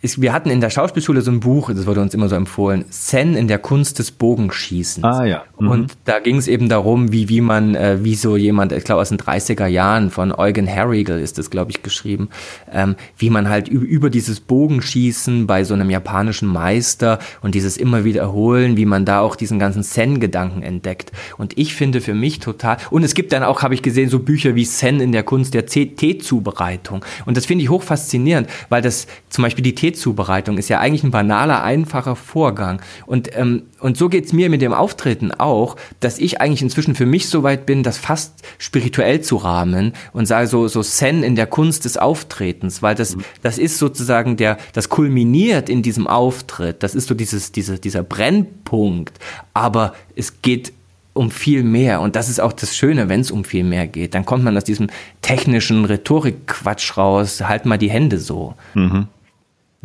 ist, 0.00 0.22
wir 0.22 0.32
hatten 0.32 0.48
in 0.48 0.60
der 0.60 0.70
Schauspielschule 0.70 1.22
so 1.22 1.32
ein 1.32 1.40
Buch, 1.40 1.72
das 1.72 1.84
wurde 1.86 2.00
uns 2.00 2.14
immer 2.14 2.28
so 2.28 2.36
empfohlen, 2.36 2.84
Zen 2.88 3.34
in 3.34 3.48
der 3.48 3.58
Kunst 3.58 3.98
des 3.98 4.12
Bogenschießens. 4.12 5.04
Ah 5.04 5.24
ja. 5.24 5.42
Mhm. 5.58 5.70
Und 5.70 5.92
da 6.04 6.20
ging 6.20 6.36
es 6.36 6.46
eben 6.46 6.68
darum, 6.68 7.10
wie, 7.10 7.28
wie 7.28 7.40
man, 7.40 7.74
äh, 7.74 7.98
wie 8.04 8.14
so 8.14 8.36
jemand, 8.36 8.70
ich 8.70 8.84
glaube 8.84 9.00
aus 9.00 9.08
den 9.08 9.18
30er 9.18 9.66
Jahren 9.66 10.10
von 10.10 10.32
Eugen 10.32 10.68
Herrigel 10.68 11.18
ist 11.18 11.38
das, 11.38 11.50
glaube 11.50 11.72
ich, 11.72 11.82
geschrieben, 11.82 12.28
ähm, 12.72 12.94
wie 13.16 13.28
man 13.28 13.48
halt 13.48 13.66
über 13.66 14.08
dieses 14.08 14.38
Bogenschießen 14.38 15.48
bei 15.48 15.64
so 15.64 15.74
einem 15.74 15.90
japanischen 15.90 16.46
Meister 16.46 17.18
und 17.42 17.56
dieses 17.56 17.76
immer 17.76 18.04
wiederholen, 18.04 18.76
wie 18.76 18.86
man 18.86 19.04
da 19.04 19.20
auch 19.20 19.34
diesen 19.34 19.58
ganzen 19.58 19.82
Zen-Gedanken 19.82 20.62
entdeckt. 20.62 21.10
Und 21.38 21.58
ich 21.58 21.74
finde 21.74 22.00
für 22.00 22.14
mich 22.14 22.38
total, 22.38 22.76
und 22.90 23.02
es 23.02 23.14
gibt 23.14 23.32
dann 23.32 23.42
auch, 23.42 23.62
habe 23.62 23.74
ich 23.74 23.82
gesehen, 23.82 24.08
so 24.08 24.20
Bücher 24.20 24.54
wie 24.54 24.64
Zen 24.64 25.00
in 25.00 25.10
der 25.10 25.24
Kunst 25.24 25.54
der 25.54 25.66
Teezubereitung. 25.66 27.04
Und 27.26 27.36
das 27.36 27.46
finde 27.46 27.64
ich 27.64 27.70
hoch 27.70 27.82
faszinierend, 27.82 28.48
weil 28.68 28.80
das 28.80 29.08
zum 29.28 29.42
Beispiel 29.42 29.64
die 29.64 29.74
Tee 29.74 29.87
Teezubereitung 29.88 30.58
ist 30.58 30.68
ja 30.68 30.80
eigentlich 30.80 31.04
ein 31.04 31.10
banaler, 31.10 31.62
einfacher 31.62 32.16
Vorgang. 32.16 32.82
Und, 33.06 33.30
ähm, 33.36 33.62
und 33.80 33.96
so 33.96 34.08
geht's 34.08 34.32
mir 34.32 34.50
mit 34.50 34.60
dem 34.60 34.72
Auftreten 34.72 35.32
auch, 35.32 35.76
dass 36.00 36.18
ich 36.18 36.40
eigentlich 36.40 36.62
inzwischen 36.62 36.94
für 36.94 37.06
mich 37.06 37.28
so 37.28 37.42
weit 37.42 37.66
bin, 37.66 37.82
das 37.82 37.96
fast 37.98 38.42
spirituell 38.58 39.20
zu 39.20 39.36
rahmen 39.36 39.92
und 40.12 40.26
sage 40.26 40.46
so, 40.46 40.68
so 40.68 40.82
Zen 40.82 41.22
in 41.22 41.36
der 41.36 41.46
Kunst 41.46 41.84
des 41.84 41.96
Auftretens, 41.96 42.82
weil 42.82 42.94
das, 42.94 43.16
mhm. 43.16 43.24
das 43.42 43.58
ist 43.58 43.78
sozusagen 43.78 44.36
der, 44.36 44.58
das 44.72 44.88
kulminiert 44.88 45.68
in 45.68 45.82
diesem 45.82 46.06
Auftritt. 46.06 46.82
Das 46.82 46.94
ist 46.94 47.08
so 47.08 47.14
dieses, 47.14 47.52
diese, 47.52 47.78
dieser 47.78 48.02
Brennpunkt. 48.02 49.18
Aber 49.54 49.94
es 50.14 50.42
geht 50.42 50.72
um 51.14 51.30
viel 51.30 51.64
mehr. 51.64 52.00
Und 52.00 52.14
das 52.14 52.28
ist 52.28 52.40
auch 52.40 52.52
das 52.52 52.76
Schöne, 52.76 53.08
wenn 53.08 53.20
es 53.20 53.30
um 53.30 53.44
viel 53.44 53.64
mehr 53.64 53.88
geht. 53.88 54.14
Dann 54.14 54.24
kommt 54.24 54.44
man 54.44 54.56
aus 54.56 54.64
diesem 54.64 54.88
technischen 55.20 55.84
Rhetorikquatsch 55.84 56.96
raus, 56.96 57.42
halt 57.42 57.66
mal 57.66 57.78
die 57.78 57.90
Hände 57.90 58.18
so. 58.18 58.54
Mhm. 58.74 59.08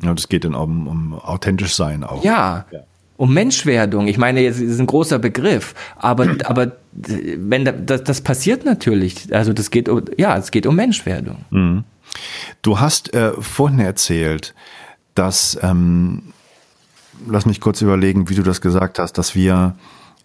Ja, 0.02 0.14
das 0.14 0.30
geht 0.30 0.46
dann 0.46 0.56
um, 0.56 0.88
um 0.88 1.14
authentisch 1.14 1.76
sein 1.76 2.04
auch. 2.04 2.24
Ja. 2.24 2.66
ja. 2.72 2.80
Um 3.16 3.34
Menschwerdung. 3.34 4.08
Ich 4.08 4.18
meine, 4.18 4.42
jetzt 4.42 4.60
ist 4.60 4.80
ein 4.80 4.88
großer 4.88 5.20
Begriff, 5.20 5.76
aber, 5.96 6.36
aber 6.46 6.74
wenn 6.92 7.86
das, 7.86 8.04
das 8.04 8.22
passiert 8.22 8.66
natürlich. 8.66 9.34
Also 9.34 9.54
das 9.54 9.72
geht 9.72 9.88
um, 9.88 10.04
ja, 10.18 10.38
es 10.38 10.52
geht 10.52 10.66
um 10.66 10.76
Menschwerdung. 10.76 11.46
Mhm. 11.52 11.84
Du 12.62 12.80
hast 12.80 13.14
äh, 13.14 13.34
vorhin 13.40 13.80
erzählt, 13.80 14.54
dass, 15.16 15.58
ähm, 15.62 16.34
lass 17.28 17.46
mich 17.46 17.62
kurz 17.62 17.82
überlegen, 17.82 18.30
wie 18.30 18.36
du 18.36 18.44
das 18.44 18.62
gesagt 18.62 19.00
hast, 19.00 19.14
dass 19.14 19.36
wir 19.36 19.76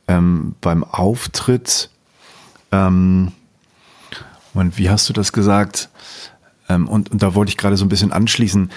ähm, 0.07 0.55
beim 0.61 0.85
Auftritt, 0.85 1.91
ähm, 2.73 3.33
und 4.55 4.79
wie 4.79 4.91
hast 4.91 5.09
du 5.09 5.13
das 5.13 5.33
gesagt? 5.33 5.89
Ähm, 6.69 6.89
und, 6.89 7.11
und 7.11 7.23
da 7.23 7.35
wollte 7.35 7.51
ich 7.51 7.57
gerade 7.57 7.77
so 7.77 7.85
ein 7.85 7.89
bisschen 7.89 8.13
anschließen, 8.13 8.71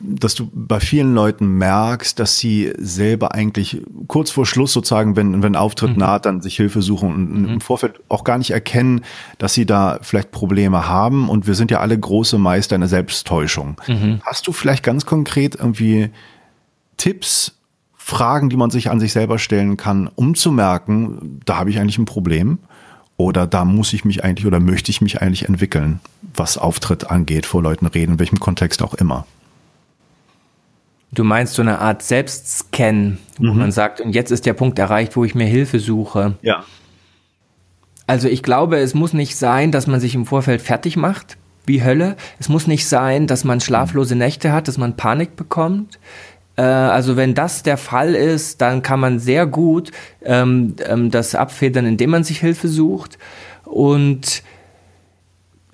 dass 0.00 0.34
du 0.34 0.50
bei 0.52 0.80
vielen 0.80 1.14
Leuten 1.14 1.46
merkst, 1.58 2.18
dass 2.18 2.38
sie 2.38 2.72
selber 2.78 3.34
eigentlich 3.34 3.82
kurz 4.06 4.30
vor 4.30 4.46
Schluss 4.46 4.72
sozusagen, 4.72 5.16
wenn, 5.16 5.42
wenn 5.42 5.56
Auftritt 5.56 5.92
mhm. 5.92 5.98
naht, 5.98 6.26
dann 6.26 6.40
sich 6.40 6.56
Hilfe 6.56 6.82
suchen 6.82 7.14
und 7.14 7.42
mhm. 7.42 7.48
im 7.48 7.60
Vorfeld 7.60 8.00
auch 8.08 8.24
gar 8.24 8.38
nicht 8.38 8.50
erkennen, 8.50 9.02
dass 9.38 9.54
sie 9.54 9.66
da 9.66 9.98
vielleicht 10.02 10.30
Probleme 10.30 10.88
haben. 10.88 11.28
Und 11.28 11.46
wir 11.46 11.54
sind 11.54 11.70
ja 11.70 11.80
alle 11.80 11.98
große 11.98 12.38
Meister 12.38 12.74
in 12.74 12.80
der 12.80 12.88
Selbsttäuschung. 12.88 13.80
Mhm. 13.86 14.20
Hast 14.24 14.46
du 14.46 14.52
vielleicht 14.52 14.82
ganz 14.82 15.06
konkret 15.06 15.54
irgendwie 15.54 16.10
Tipps, 16.96 17.56
Fragen, 17.96 18.50
die 18.50 18.56
man 18.56 18.70
sich 18.70 18.90
an 18.90 18.98
sich 18.98 19.12
selber 19.12 19.38
stellen 19.38 19.76
kann, 19.76 20.10
um 20.14 20.34
zu 20.34 20.50
merken, 20.50 21.40
da 21.44 21.58
habe 21.58 21.70
ich 21.70 21.78
eigentlich 21.78 21.98
ein 21.98 22.06
Problem? 22.06 22.58
Oder 23.16 23.46
da 23.46 23.66
muss 23.66 23.92
ich 23.92 24.06
mich 24.06 24.24
eigentlich 24.24 24.46
oder 24.46 24.60
möchte 24.60 24.90
ich 24.90 25.02
mich 25.02 25.20
eigentlich 25.20 25.46
entwickeln, 25.46 26.00
was 26.34 26.56
Auftritt 26.56 27.10
angeht, 27.10 27.44
vor 27.44 27.62
Leuten 27.62 27.84
reden, 27.84 28.12
in 28.12 28.18
welchem 28.18 28.40
Kontext 28.40 28.82
auch 28.82 28.94
immer. 28.94 29.26
Du 31.12 31.24
meinst 31.24 31.54
so 31.54 31.62
eine 31.62 31.80
Art 31.80 32.02
Selbstscan, 32.02 33.18
wo 33.38 33.52
mhm. 33.52 33.58
man 33.58 33.72
sagt, 33.72 34.00
und 34.00 34.14
jetzt 34.14 34.30
ist 34.30 34.46
der 34.46 34.52
Punkt 34.54 34.78
erreicht, 34.78 35.16
wo 35.16 35.24
ich 35.24 35.34
mir 35.34 35.46
Hilfe 35.46 35.80
suche. 35.80 36.34
Ja. 36.42 36.64
Also 38.06 38.28
ich 38.28 38.42
glaube, 38.42 38.78
es 38.78 38.94
muss 38.94 39.12
nicht 39.12 39.36
sein, 39.36 39.72
dass 39.72 39.86
man 39.86 40.00
sich 40.00 40.14
im 40.14 40.26
Vorfeld 40.26 40.62
fertig 40.62 40.96
macht, 40.96 41.36
wie 41.66 41.82
Hölle. 41.84 42.16
Es 42.38 42.48
muss 42.48 42.66
nicht 42.66 42.88
sein, 42.88 43.26
dass 43.26 43.44
man 43.44 43.60
schlaflose 43.60 44.16
Nächte 44.16 44.52
hat, 44.52 44.68
dass 44.68 44.78
man 44.78 44.96
Panik 44.96 45.36
bekommt. 45.36 45.98
Äh, 46.56 46.62
also 46.62 47.16
wenn 47.16 47.34
das 47.34 47.62
der 47.62 47.76
Fall 47.76 48.14
ist, 48.14 48.60
dann 48.60 48.82
kann 48.82 49.00
man 49.00 49.18
sehr 49.18 49.46
gut 49.46 49.90
ähm, 50.22 50.74
ähm, 50.84 51.10
das 51.10 51.34
abfedern, 51.34 51.86
indem 51.86 52.10
man 52.10 52.24
sich 52.24 52.38
Hilfe 52.40 52.68
sucht. 52.68 53.18
Und 53.64 54.42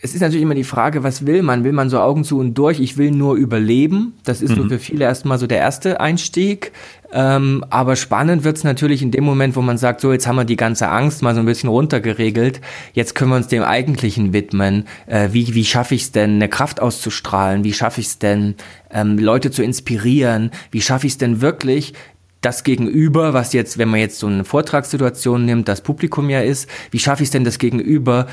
es 0.06 0.14
ist 0.14 0.20
natürlich 0.20 0.42
immer 0.42 0.54
die 0.54 0.62
Frage, 0.62 1.02
was 1.02 1.26
will 1.26 1.42
man? 1.42 1.64
Will 1.64 1.72
man 1.72 1.90
so 1.90 1.98
Augen 1.98 2.22
zu 2.22 2.38
und 2.38 2.54
durch? 2.54 2.78
Ich 2.78 2.96
will 2.96 3.10
nur 3.10 3.34
überleben. 3.34 4.14
Das 4.24 4.40
ist 4.40 4.50
mhm. 4.50 4.62
so 4.62 4.68
für 4.68 4.78
viele 4.78 5.04
erstmal 5.04 5.36
so 5.38 5.48
der 5.48 5.58
erste 5.58 6.00
Einstieg. 6.00 6.70
Ähm, 7.12 7.64
aber 7.70 7.96
spannend 7.96 8.44
wird's 8.44 8.62
natürlich 8.62 9.02
in 9.02 9.10
dem 9.10 9.24
Moment, 9.24 9.56
wo 9.56 9.62
man 9.62 9.78
sagt, 9.78 10.00
so 10.00 10.12
jetzt 10.12 10.28
haben 10.28 10.36
wir 10.36 10.44
die 10.44 10.56
ganze 10.56 10.88
Angst 10.88 11.22
mal 11.22 11.34
so 11.34 11.40
ein 11.40 11.46
bisschen 11.46 11.68
runtergeregelt. 11.68 12.60
Jetzt 12.92 13.16
können 13.16 13.32
wir 13.32 13.36
uns 13.36 13.48
dem 13.48 13.64
Eigentlichen 13.64 14.32
widmen. 14.32 14.84
Äh, 15.06 15.30
wie 15.32 15.54
wie 15.54 15.64
schaffe 15.64 15.96
ich 15.96 16.02
es 16.02 16.12
denn, 16.12 16.36
eine 16.36 16.48
Kraft 16.48 16.80
auszustrahlen? 16.80 17.64
Wie 17.64 17.72
schaffe 17.72 18.00
ich 18.00 18.06
es 18.06 18.18
denn, 18.20 18.54
ähm, 18.92 19.18
Leute 19.18 19.50
zu 19.50 19.64
inspirieren? 19.64 20.52
Wie 20.70 20.82
schaffe 20.82 21.08
ich 21.08 21.14
es 21.14 21.18
denn 21.18 21.40
wirklich, 21.40 21.94
das 22.42 22.62
Gegenüber, 22.62 23.34
was 23.34 23.52
jetzt, 23.52 23.76
wenn 23.76 23.88
man 23.88 23.98
jetzt 23.98 24.20
so 24.20 24.28
eine 24.28 24.44
Vortragssituation 24.44 25.44
nimmt, 25.44 25.66
das 25.66 25.80
Publikum 25.80 26.30
ja 26.30 26.42
ist, 26.42 26.68
wie 26.92 27.00
schaffe 27.00 27.24
ich 27.24 27.28
es 27.28 27.32
denn, 27.32 27.42
das 27.42 27.58
Gegenüber 27.58 28.28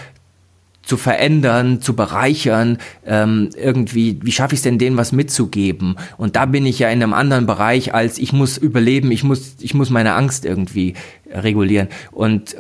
zu 0.84 0.98
verändern, 0.98 1.82
zu 1.82 1.96
bereichern, 1.96 2.78
ähm, 3.06 3.50
irgendwie, 3.56 4.20
wie 4.22 4.32
schaffe 4.32 4.54
ich 4.54 4.60
es 4.60 4.64
denn, 4.64 4.78
denen 4.78 4.98
was 4.98 5.12
mitzugeben? 5.12 5.96
Und 6.18 6.36
da 6.36 6.46
bin 6.46 6.66
ich 6.66 6.80
ja 6.80 6.90
in 6.90 7.02
einem 7.02 7.14
anderen 7.14 7.46
Bereich, 7.46 7.94
als 7.94 8.18
ich 8.18 8.34
muss 8.34 8.58
überleben, 8.58 9.12
ich 9.12 9.24
muss, 9.24 9.56
ich 9.60 9.74
muss 9.74 9.90
meine 9.90 10.14
Angst 10.14 10.46
irgendwie 10.46 10.94
regulieren. 11.32 11.88
Und 12.12 12.56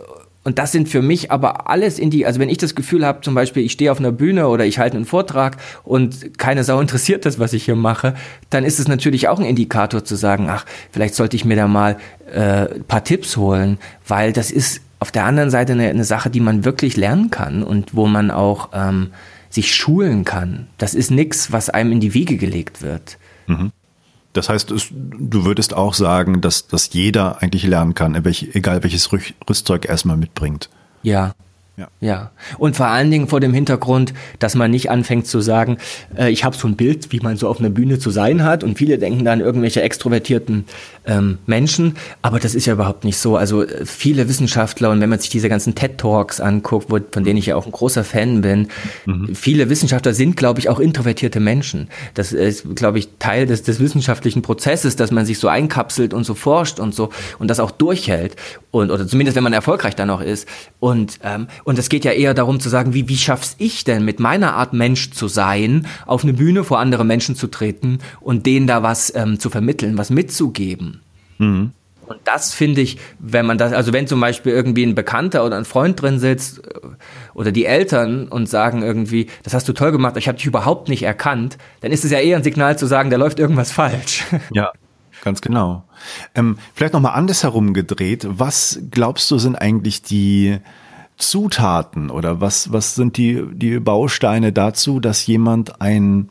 und 0.45 0.59
das 0.59 0.73
sind 0.73 0.89
für 0.89 1.01
mich 1.01 1.31
aber 1.31 1.69
alles 1.69 1.97
in 1.97 2.09
die, 2.09 2.25
also 2.25 2.39
wenn 2.39 2.49
ich 2.49 2.57
das 2.57 2.75
Gefühl 2.75 3.05
habe, 3.05 3.21
zum 3.21 3.33
Beispiel, 3.33 3.63
ich 3.63 3.71
stehe 3.71 3.91
auf 3.91 3.99
einer 3.99 4.11
Bühne 4.11 4.49
oder 4.49 4.65
ich 4.65 4.77
halte 4.77 4.97
einen 4.97 5.05
Vortrag 5.05 5.57
und 5.83 6.37
keine 6.37 6.65
Sau 6.65 6.81
interessiert 6.81 7.25
das, 7.25 7.39
was 7.39 7.53
ich 7.53 7.63
hier 7.63 7.75
mache, 7.75 8.13
dann 8.49 8.65
ist 8.65 8.79
es 8.79 8.87
natürlich 8.87 9.29
auch 9.29 9.39
ein 9.39 9.45
Indikator 9.45 10.03
zu 10.03 10.15
sagen, 10.15 10.47
ach, 10.49 10.65
vielleicht 10.91 11.15
sollte 11.15 11.37
ich 11.37 11.45
mir 11.45 11.55
da 11.55 11.67
mal 11.67 11.97
äh, 12.33 12.65
paar 12.87 13.05
Tipps 13.05 13.37
holen, 13.37 13.77
weil 14.05 14.33
das 14.33 14.51
ist 14.51 14.81
auf 15.03 15.11
der 15.11 15.25
anderen 15.25 15.49
Seite 15.49 15.73
eine, 15.73 15.89
eine 15.89 16.05
Sache, 16.05 16.29
die 16.29 16.39
man 16.39 16.63
wirklich 16.63 16.95
lernen 16.95 17.29
kann 17.29 17.61
und 17.61 17.93
wo 17.93 18.07
man 18.07 18.31
auch 18.31 18.69
ähm, 18.71 19.11
sich 19.49 19.75
schulen 19.75 20.23
kann. 20.23 20.67
Das 20.77 20.93
ist 20.93 21.11
nichts, 21.11 21.51
was 21.51 21.69
einem 21.69 21.91
in 21.91 21.99
die 21.99 22.13
Wiege 22.13 22.37
gelegt 22.37 22.81
wird. 22.81 23.17
Mhm. 23.47 23.73
Das 24.31 24.47
heißt, 24.47 24.71
es, 24.71 24.87
du 24.91 25.43
würdest 25.43 25.73
auch 25.73 25.93
sagen, 25.93 26.39
dass, 26.39 26.67
dass 26.67 26.93
jeder 26.93 27.41
eigentlich 27.41 27.67
lernen 27.67 27.95
kann, 27.95 28.15
egal 28.15 28.81
welches 28.81 29.11
Rüstzeug 29.11 29.89
erstmal 29.89 30.15
mitbringt. 30.15 30.69
Ja, 31.01 31.33
ja. 31.75 31.87
ja. 32.01 32.31
Und 32.59 32.75
vor 32.75 32.87
allen 32.87 33.09
Dingen 33.09 33.27
vor 33.27 33.39
dem 33.39 33.51
Hintergrund, 33.51 34.13
dass 34.37 34.53
man 34.53 34.69
nicht 34.69 34.91
anfängt 34.91 35.25
zu 35.25 35.41
sagen, 35.41 35.77
äh, 36.15 36.29
ich 36.29 36.43
habe 36.43 36.55
so 36.55 36.67
ein 36.67 36.75
Bild, 36.75 37.11
wie 37.11 37.19
man 37.19 37.35
so 37.35 37.47
auf 37.47 37.59
einer 37.59 37.71
Bühne 37.71 37.97
zu 37.97 38.11
sein 38.11 38.43
hat. 38.43 38.63
Und 38.63 38.77
viele 38.77 38.99
denken 38.99 39.25
dann 39.25 39.39
irgendwelche 39.39 39.81
extrovertierten 39.81 40.65
ähm, 41.05 41.39
Menschen. 41.47 41.95
Aber 42.21 42.39
das 42.39 42.53
ist 42.53 42.67
ja 42.67 42.73
überhaupt 42.73 43.05
nicht 43.05 43.17
so. 43.17 43.37
Also 43.37 43.63
äh, 43.63 43.87
viele 43.87 44.29
Wissenschaftler 44.29 44.91
und 44.91 45.01
wenn 45.01 45.09
man 45.09 45.17
sich 45.17 45.31
diese 45.31 45.49
ganzen 45.49 45.73
TED 45.73 45.97
Talks 45.97 46.39
anguckt, 46.39 46.91
wo, 46.91 46.99
von 47.11 47.23
denen 47.23 47.37
ich 47.37 47.47
ja 47.47 47.55
auch 47.55 47.65
ein 47.65 47.71
großer 47.71 48.03
Fan 48.03 48.41
bin, 48.41 48.67
mhm. 49.07 49.33
viele 49.33 49.67
Wissenschaftler 49.69 50.13
sind, 50.13 50.37
glaube 50.37 50.59
ich, 50.59 50.69
auch 50.69 50.79
introvertierte 50.79 51.39
Menschen. 51.39 51.89
Das 52.13 52.33
ist, 52.33 52.75
glaube 52.75 52.99
ich, 52.99 53.09
Teil 53.17 53.47
des, 53.47 53.63
des 53.63 53.79
wissenschaftlichen 53.79 54.43
Prozesses, 54.43 54.95
dass 54.95 55.09
man 55.09 55.25
sich 55.25 55.39
so 55.39 55.47
einkapselt 55.47 56.13
und 56.13 56.23
so 56.23 56.35
forscht 56.35 56.79
und 56.79 56.93
so 56.93 57.09
und 57.39 57.47
das 57.47 57.59
auch 57.59 57.71
durchhält. 57.71 58.35
Und, 58.69 58.91
oder 58.91 59.07
zumindest, 59.07 59.35
wenn 59.35 59.43
man 59.43 59.53
erfolgreich 59.53 59.95
dann 59.95 60.07
noch 60.07 60.21
ist. 60.21 60.47
Und 60.79 61.19
ähm, 61.23 61.47
und 61.63 61.79
es 61.79 61.89
geht 61.89 62.05
ja 62.05 62.11
eher 62.11 62.33
darum 62.33 62.59
zu 62.59 62.69
sagen, 62.69 62.93
wie, 62.93 63.07
wie 63.09 63.17
schaff's 63.17 63.55
ich 63.57 63.83
denn 63.83 64.05
mit 64.05 64.19
meiner 64.19 64.53
Art 64.55 64.73
Mensch 64.73 65.11
zu 65.11 65.27
sein, 65.27 65.87
auf 66.05 66.23
eine 66.23 66.33
Bühne 66.33 66.63
vor 66.63 66.79
andere 66.79 67.05
Menschen 67.05 67.35
zu 67.35 67.47
treten 67.47 67.99
und 68.21 68.45
denen 68.45 68.67
da 68.67 68.83
was 68.83 69.13
ähm, 69.15 69.39
zu 69.39 69.49
vermitteln, 69.49 69.97
was 69.97 70.09
mitzugeben. 70.09 71.01
Mhm. 71.37 71.71
Und 72.05 72.19
das 72.25 72.53
finde 72.53 72.81
ich, 72.81 72.97
wenn 73.19 73.45
man 73.45 73.57
das, 73.57 73.71
also 73.71 73.93
wenn 73.93 74.07
zum 74.07 74.19
Beispiel 74.19 74.51
irgendwie 74.51 74.83
ein 74.83 74.95
Bekannter 74.95 75.45
oder 75.45 75.57
ein 75.57 75.65
Freund 75.65 76.01
drin 76.01 76.19
sitzt 76.19 76.59
äh, 76.59 76.79
oder 77.33 77.51
die 77.51 77.65
Eltern 77.65 78.27
und 78.27 78.47
sagen 78.49 78.83
irgendwie, 78.83 79.27
das 79.43 79.53
hast 79.53 79.67
du 79.67 79.73
toll 79.73 79.91
gemacht, 79.91 80.17
ich 80.17 80.27
habe 80.27 80.37
dich 80.37 80.45
überhaupt 80.45 80.89
nicht 80.89 81.03
erkannt, 81.03 81.57
dann 81.81 81.91
ist 81.91 82.03
es 82.03 82.11
ja 82.11 82.19
eher 82.19 82.37
ein 82.37 82.43
Signal 82.43 82.77
zu 82.77 82.85
sagen, 82.85 83.09
da 83.09 83.17
läuft 83.17 83.39
irgendwas 83.39 83.71
falsch. 83.71 84.25
Ja, 84.51 84.71
ganz 85.23 85.41
genau. 85.41 85.83
Ähm, 86.35 86.57
vielleicht 86.73 86.93
nochmal 86.93 87.13
andersherum 87.13 87.73
gedreht. 87.73 88.27
Was 88.29 88.79
glaubst 88.91 89.31
du 89.31 89.37
sind 89.37 89.55
eigentlich 89.55 90.01
die 90.01 90.59
Zutaten 91.17 92.09
oder 92.09 92.41
was, 92.41 92.71
was 92.71 92.95
sind 92.95 93.17
die, 93.17 93.43
die 93.53 93.79
Bausteine 93.79 94.51
dazu, 94.51 94.99
dass 94.99 95.25
jemand 95.25 95.81
einen 95.81 96.29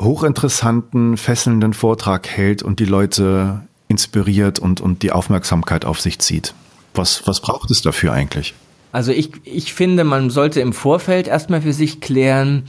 hochinteressanten, 0.00 1.16
fesselnden 1.16 1.72
Vortrag 1.72 2.28
hält 2.28 2.62
und 2.62 2.80
die 2.80 2.84
Leute 2.84 3.62
inspiriert 3.88 4.58
und, 4.58 4.80
und 4.80 5.02
die 5.02 5.12
Aufmerksamkeit 5.12 5.84
auf 5.84 6.00
sich 6.00 6.18
zieht? 6.18 6.54
Was, 6.94 7.26
was 7.26 7.40
braucht 7.40 7.70
es 7.70 7.82
dafür 7.82 8.12
eigentlich? 8.12 8.54
Also 8.92 9.10
ich, 9.10 9.32
ich 9.44 9.74
finde, 9.74 10.04
man 10.04 10.30
sollte 10.30 10.60
im 10.60 10.72
Vorfeld 10.72 11.26
erstmal 11.26 11.62
für 11.62 11.72
sich 11.72 12.00
klären, 12.00 12.64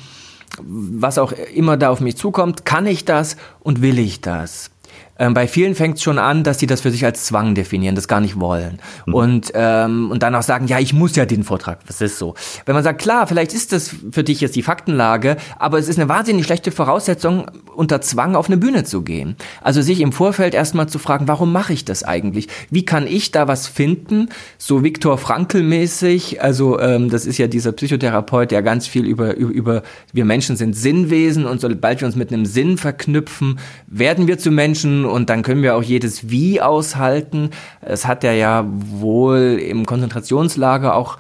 was 0.60 1.18
auch 1.18 1.32
immer 1.32 1.78
da 1.78 1.90
auf 1.90 2.00
mich 2.00 2.18
zukommt, 2.18 2.66
kann 2.66 2.88
ich 2.88 3.06
das 3.06 3.38
und 3.60 3.82
will 3.82 4.00
ich 4.00 4.22
das? 4.22 4.72
Ähm, 5.18 5.34
bei 5.34 5.48
vielen 5.48 5.76
fängt 5.76 5.98
es 5.98 6.04
schon 6.04 6.20
an, 6.20 6.44
dass 6.44 6.60
sie 6.60 6.68
das 6.68 6.82
für 6.82 6.92
sich 6.92 7.06
als 7.06 7.26
Zwang 7.26 7.56
definieren, 7.56 7.96
das 7.96 8.08
gar 8.08 8.20
nicht 8.20 8.40
wollen. 8.40 8.80
Mhm. 9.06 9.14
Und, 9.14 9.52
ähm, 9.54 10.12
und 10.12 10.24
dann 10.24 10.36
auch 10.36 10.44
sagen, 10.44 10.68
ja, 10.68 10.80
ich 10.80 10.94
muss 10.94 11.16
ja 11.16 11.26
den 11.26 11.44
Vortrag, 11.44 11.86
das 11.88 12.02
ist 12.02 12.18
so. 12.18 12.36
Wenn 12.66 12.76
man 12.76 12.84
sagt, 12.84 13.02
klar, 13.02 13.28
vielleicht 13.28 13.54
ist 13.54 13.72
das 13.72 13.96
für 14.12 14.24
dich 14.24 14.42
jetzt 14.42 14.56
die 14.56 14.64
Faktenlage, 14.64 15.38
aber 15.58 15.80
es 15.80 15.88
ist 15.88 15.98
eine 15.98 16.10
wahnsinnig 16.10 16.46
schlechte 16.46 16.72
Voraussetzung, 16.72 17.46
unter 17.76 18.02
Zwang 18.02 18.36
auf 18.36 18.48
eine 18.48 18.58
Bühne 18.58 18.84
zu 18.84 19.02
gehen. 19.02 19.36
Also 19.62 19.82
sich 19.82 20.02
im 20.02 20.12
Vorfeld 20.12 20.54
erstmal 20.54 20.88
zu 20.88 21.00
fragen, 21.00 21.28
warum 21.28 21.52
mache 21.52 21.74
ich 21.74 21.86
das 21.86 22.04
eigentlich? 22.04 22.48
Wie 22.70 22.86
kann 22.86 23.08
ich 23.08 23.32
da 23.32 23.48
was 23.48 23.68
finden? 23.68 24.30
So 24.58 24.84
Viktor 24.84 25.18
Frankl 25.18 25.64
mäßig, 25.64 26.42
also 26.42 26.80
ähm, 26.80 27.10
das 27.10 27.26
ist 27.26 27.38
ja 27.38 27.48
dieser 27.48 27.72
Psychotherapeut, 27.72 28.52
der 28.52 28.64
ganz 28.64 28.88
viel 28.88 29.06
über, 29.06 29.36
über, 29.36 29.54
über, 29.54 29.84
wir 30.14 30.26
Menschen 30.26 30.56
sind 30.56 30.76
Sinnwesen 30.76 31.46
und 31.46 31.62
sobald 31.62 32.02
wir 32.02 32.08
uns 32.08 32.16
mit 32.16 32.32
einem 32.32 32.46
Sinn 32.46 32.78
verknüpfen, 32.78 33.60
werden 33.88 34.28
wir 34.28 34.38
zu 34.38 34.52
Menschen 34.52 35.05
und 35.06 35.30
dann 35.30 35.44
können 35.44 35.64
wir 35.64 35.76
auch 35.76 35.84
jedes 35.84 36.30
Wie 36.30 36.62
aushalten. 36.62 37.52
Es 37.82 38.06
hat 38.06 38.24
er 38.24 38.34
ja 38.34 38.66
wohl 38.68 39.60
im 39.62 39.86
Konzentrationslager 39.86 40.96
auch 40.96 41.18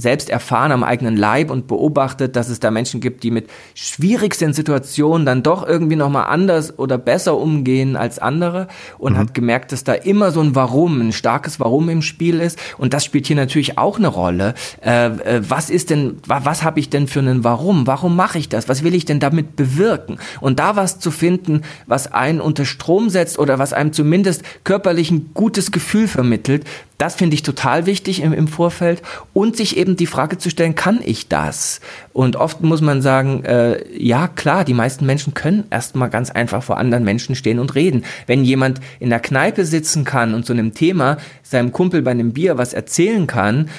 selbst 0.00 0.30
erfahren 0.30 0.72
am 0.72 0.82
eigenen 0.82 1.16
Leib 1.16 1.50
und 1.50 1.66
beobachtet, 1.66 2.36
dass 2.36 2.48
es 2.48 2.60
da 2.60 2.70
Menschen 2.70 3.00
gibt, 3.00 3.22
die 3.22 3.30
mit 3.30 3.48
schwierigsten 3.74 4.52
Situationen 4.52 5.26
dann 5.26 5.42
doch 5.42 5.66
irgendwie 5.66 5.96
nochmal 5.96 6.26
anders 6.26 6.78
oder 6.78 6.98
besser 6.98 7.36
umgehen 7.36 7.96
als 7.96 8.18
andere 8.18 8.68
und 8.98 9.14
mhm. 9.14 9.18
hat 9.18 9.34
gemerkt, 9.34 9.72
dass 9.72 9.84
da 9.84 9.92
immer 9.92 10.30
so 10.30 10.40
ein 10.40 10.54
Warum, 10.54 11.00
ein 11.00 11.12
starkes 11.12 11.60
Warum 11.60 11.88
im 11.88 12.02
Spiel 12.02 12.40
ist 12.40 12.58
und 12.78 12.94
das 12.94 13.04
spielt 13.04 13.26
hier 13.26 13.36
natürlich 13.36 13.78
auch 13.78 13.98
eine 13.98 14.08
Rolle. 14.08 14.54
Äh, 14.84 15.06
äh, 15.06 15.42
was 15.48 15.70
ist 15.70 15.90
denn, 15.90 16.18
was, 16.26 16.44
was 16.44 16.62
habe 16.62 16.80
ich 16.80 16.90
denn 16.90 17.06
für 17.06 17.20
einen 17.20 17.44
Warum? 17.44 17.86
Warum 17.86 18.16
mache 18.16 18.38
ich 18.38 18.48
das? 18.48 18.68
Was 18.68 18.82
will 18.82 18.94
ich 18.94 19.04
denn 19.04 19.20
damit 19.20 19.56
bewirken? 19.56 20.18
Und 20.40 20.58
da 20.58 20.76
was 20.76 20.98
zu 20.98 21.10
finden, 21.10 21.62
was 21.86 22.12
einen 22.12 22.40
unter 22.40 22.64
Strom 22.64 23.10
setzt 23.10 23.38
oder 23.38 23.58
was 23.58 23.72
einem 23.72 23.92
zumindest 23.92 24.42
körperlich 24.64 25.10
ein 25.10 25.30
gutes 25.34 25.72
Gefühl 25.72 26.08
vermittelt, 26.08 26.64
das 27.00 27.14
finde 27.14 27.34
ich 27.34 27.42
total 27.42 27.86
wichtig 27.86 28.22
im, 28.22 28.32
im 28.34 28.46
Vorfeld 28.46 29.02
und 29.32 29.56
sich 29.56 29.76
eben 29.78 29.96
die 29.96 30.06
Frage 30.06 30.36
zu 30.36 30.50
stellen, 30.50 30.74
kann 30.74 31.00
ich 31.02 31.28
das? 31.28 31.80
Und 32.12 32.36
oft 32.36 32.60
muss 32.60 32.82
man 32.82 33.00
sagen, 33.00 33.42
äh, 33.44 33.82
ja 33.96 34.28
klar, 34.28 34.64
die 34.64 34.74
meisten 34.74 35.06
Menschen 35.06 35.32
können 35.32 35.64
erstmal 35.70 36.10
ganz 36.10 36.30
einfach 36.30 36.62
vor 36.62 36.76
anderen 36.76 37.04
Menschen 37.04 37.34
stehen 37.34 37.58
und 37.58 37.74
reden. 37.74 38.04
Wenn 38.26 38.44
jemand 38.44 38.80
in 38.98 39.08
der 39.08 39.20
Kneipe 39.20 39.64
sitzen 39.64 40.04
kann 40.04 40.34
und 40.34 40.44
zu 40.44 40.52
einem 40.52 40.74
Thema 40.74 41.16
seinem 41.42 41.72
Kumpel 41.72 42.02
bei 42.02 42.10
einem 42.10 42.34
Bier 42.34 42.58
was 42.58 42.74
erzählen 42.74 43.26
kann, 43.26 43.70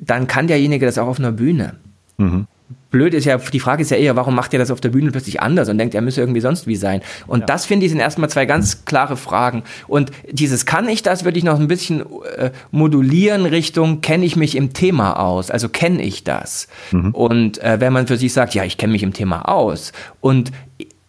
dann 0.00 0.28
kann 0.28 0.46
derjenige 0.46 0.86
das 0.86 0.98
auch 0.98 1.08
auf 1.08 1.18
einer 1.18 1.32
Bühne. 1.32 1.74
Mhm 2.16 2.46
blöd 2.92 3.14
ist 3.14 3.24
ja, 3.24 3.38
die 3.38 3.58
Frage 3.58 3.82
ist 3.82 3.90
ja 3.90 3.96
eher, 3.96 4.14
warum 4.14 4.36
macht 4.36 4.52
er 4.52 4.60
das 4.60 4.70
auf 4.70 4.80
der 4.80 4.90
Bühne 4.90 5.10
plötzlich 5.10 5.40
anders 5.40 5.68
und 5.68 5.78
denkt, 5.78 5.94
er 5.94 6.02
müsse 6.02 6.20
irgendwie 6.20 6.40
sonst 6.40 6.66
wie 6.68 6.76
sein? 6.76 7.00
Und 7.26 7.40
ja. 7.40 7.46
das 7.46 7.66
finde 7.66 7.86
ich 7.86 7.90
sind 7.90 8.00
erstmal 8.00 8.30
zwei 8.30 8.46
ganz 8.46 8.84
klare 8.84 9.16
Fragen. 9.16 9.64
Und 9.88 10.12
dieses 10.30 10.66
kann 10.66 10.88
ich 10.88 11.02
das, 11.02 11.24
würde 11.24 11.38
ich 11.38 11.44
noch 11.44 11.58
ein 11.58 11.66
bisschen 11.66 12.04
äh, 12.36 12.50
modulieren 12.70 13.46
Richtung, 13.46 14.00
kenne 14.00 14.24
ich 14.24 14.36
mich 14.36 14.54
im 14.54 14.72
Thema 14.72 15.18
aus? 15.18 15.50
Also 15.50 15.68
kenne 15.68 16.02
ich 16.02 16.22
das? 16.22 16.68
Mhm. 16.92 17.10
Und 17.10 17.58
äh, 17.62 17.80
wenn 17.80 17.92
man 17.92 18.06
für 18.06 18.16
sich 18.16 18.32
sagt, 18.32 18.54
ja, 18.54 18.62
ich 18.64 18.78
kenne 18.78 18.92
mich 18.92 19.02
im 19.02 19.12
Thema 19.12 19.48
aus 19.48 19.92
und 20.20 20.52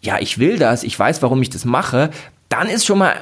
ja, 0.02 0.18
ich 0.20 0.40
will 0.40 0.58
das, 0.58 0.84
ich 0.84 0.98
weiß, 0.98 1.22
warum 1.22 1.42
ich 1.42 1.50
das 1.50 1.64
mache, 1.64 2.10
dann 2.50 2.68
ist 2.68 2.86
schon 2.86 2.98
mal 2.98 3.14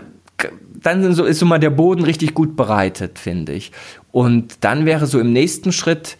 dann 0.81 1.03
ist 1.03 1.39
so 1.39 1.45
mal 1.45 1.59
der 1.59 1.69
Boden 1.69 2.03
richtig 2.03 2.33
gut 2.33 2.55
bereitet, 2.55 3.19
finde 3.19 3.53
ich. 3.53 3.71
Und 4.11 4.55
dann 4.61 4.85
wäre 4.85 5.05
so 5.05 5.19
im 5.19 5.31
nächsten 5.31 5.71
Schritt 5.71 6.17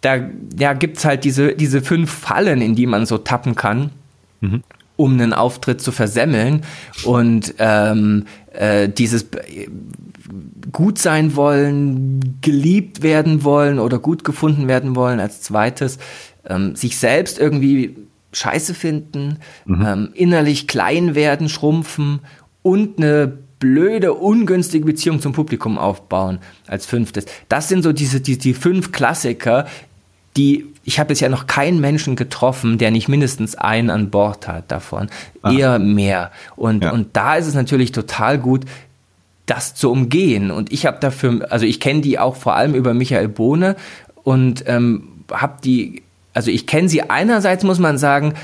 da 0.00 0.18
ja, 0.58 0.72
gibt 0.72 0.98
es 0.98 1.04
halt 1.04 1.24
diese, 1.24 1.54
diese 1.54 1.82
fünf 1.82 2.10
Fallen, 2.10 2.62
in 2.62 2.74
die 2.74 2.86
man 2.86 3.06
so 3.06 3.18
tappen 3.18 3.54
kann, 3.54 3.90
mhm. 4.40 4.62
um 4.96 5.12
einen 5.12 5.32
Auftritt 5.32 5.80
zu 5.80 5.92
versemmeln. 5.92 6.62
Und 7.04 7.54
ähm, 7.58 8.24
äh, 8.52 8.88
dieses 8.88 9.26
gut 10.72 10.98
sein 10.98 11.36
wollen, 11.36 12.38
geliebt 12.40 13.02
werden 13.02 13.44
wollen 13.44 13.78
oder 13.78 13.98
gut 13.98 14.24
gefunden 14.24 14.68
werden 14.68 14.94
wollen 14.96 15.20
als 15.20 15.42
zweites, 15.42 15.98
ähm, 16.48 16.76
sich 16.76 16.96
selbst 16.98 17.38
irgendwie 17.38 17.96
scheiße 18.32 18.74
finden, 18.74 19.38
mhm. 19.66 19.86
ähm, 19.86 20.08
innerlich 20.14 20.68
klein 20.68 21.14
werden, 21.14 21.48
schrumpfen 21.48 22.20
und 22.62 22.98
eine 22.98 23.38
blöde, 23.58 24.14
ungünstige 24.14 24.86
Beziehung 24.86 25.20
zum 25.20 25.32
Publikum 25.32 25.78
aufbauen 25.78 26.38
als 26.66 26.86
fünftes. 26.86 27.26
Das 27.48 27.68
sind 27.68 27.82
so 27.82 27.92
diese, 27.92 28.20
die, 28.20 28.38
die 28.38 28.54
fünf 28.54 28.90
Klassiker, 28.90 29.66
die, 30.36 30.66
ich 30.84 30.98
habe 30.98 31.08
bisher 31.08 31.28
noch 31.28 31.46
keinen 31.46 31.80
Menschen 31.80 32.16
getroffen, 32.16 32.78
der 32.78 32.90
nicht 32.90 33.08
mindestens 33.08 33.56
einen 33.56 33.90
an 33.90 34.10
Bord 34.10 34.46
hat 34.46 34.70
davon. 34.70 35.08
Aha. 35.42 35.52
Eher 35.52 35.78
mehr. 35.78 36.30
Und, 36.56 36.84
ja. 36.84 36.92
und 36.92 37.16
da 37.16 37.36
ist 37.36 37.46
es 37.46 37.54
natürlich 37.54 37.92
total 37.92 38.38
gut, 38.38 38.64
das 39.46 39.74
zu 39.74 39.90
umgehen. 39.90 40.50
Und 40.50 40.72
ich 40.72 40.86
habe 40.86 40.98
dafür, 41.00 41.46
also 41.50 41.66
ich 41.66 41.80
kenne 41.80 42.00
die 42.00 42.18
auch 42.18 42.36
vor 42.36 42.54
allem 42.54 42.74
über 42.74 42.94
Michael 42.94 43.28
Bohne 43.28 43.76
und 44.22 44.64
ähm, 44.66 45.08
habe 45.32 45.54
die, 45.64 46.02
also 46.34 46.50
ich 46.50 46.66
kenne 46.66 46.88
sie 46.88 47.10
einerseits, 47.10 47.64
muss 47.64 47.80
man 47.80 47.98
sagen, 47.98 48.34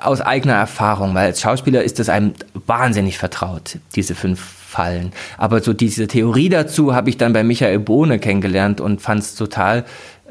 aus 0.00 0.20
eigener 0.20 0.54
Erfahrung, 0.54 1.14
weil 1.14 1.26
als 1.26 1.40
Schauspieler 1.40 1.82
ist 1.82 2.00
es 2.00 2.08
einem 2.08 2.32
wahnsinnig 2.66 3.18
vertraut, 3.18 3.78
diese 3.94 4.14
fünf 4.14 4.40
Fallen. 4.40 5.12
Aber 5.38 5.62
so 5.62 5.72
diese 5.72 6.06
Theorie 6.06 6.48
dazu 6.48 6.94
habe 6.94 7.08
ich 7.08 7.16
dann 7.16 7.32
bei 7.32 7.44
Michael 7.44 7.78
Bohne 7.78 8.18
kennengelernt 8.18 8.80
und 8.80 9.00
fand 9.00 9.20
es 9.20 9.34
total 9.34 9.84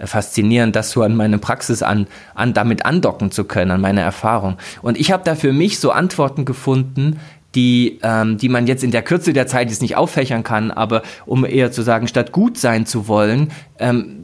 faszinierend, 0.03 0.75
das 0.75 0.91
so 0.91 1.03
an 1.03 1.15
meine 1.15 1.37
Praxis 1.37 1.81
an, 1.81 2.07
an 2.33 2.53
damit 2.53 2.85
andocken 2.85 3.31
zu 3.31 3.45
können, 3.45 3.71
an 3.71 3.81
meine 3.81 4.01
Erfahrung. 4.01 4.57
Und 4.81 4.99
ich 4.99 5.11
habe 5.11 5.23
da 5.23 5.35
für 5.35 5.53
mich 5.53 5.79
so 5.79 5.91
Antworten 5.91 6.45
gefunden, 6.45 7.19
die, 7.55 7.99
ähm, 8.03 8.37
die 8.37 8.49
man 8.49 8.67
jetzt 8.67 8.83
in 8.83 8.91
der 8.91 9.01
Kürze 9.01 9.31
der 9.31 9.47
Zeit 9.47 9.69
jetzt 9.69 9.81
nicht 9.81 9.95
auffächern 9.95 10.43
kann, 10.43 10.71
aber 10.71 11.03
um 11.25 11.45
eher 11.45 11.71
zu 11.71 11.81
sagen, 11.81 12.07
statt 12.07 12.31
gut 12.31 12.57
sein 12.57 12.85
zu 12.85 13.07
wollen, 13.07 13.51
ähm, 13.79 14.21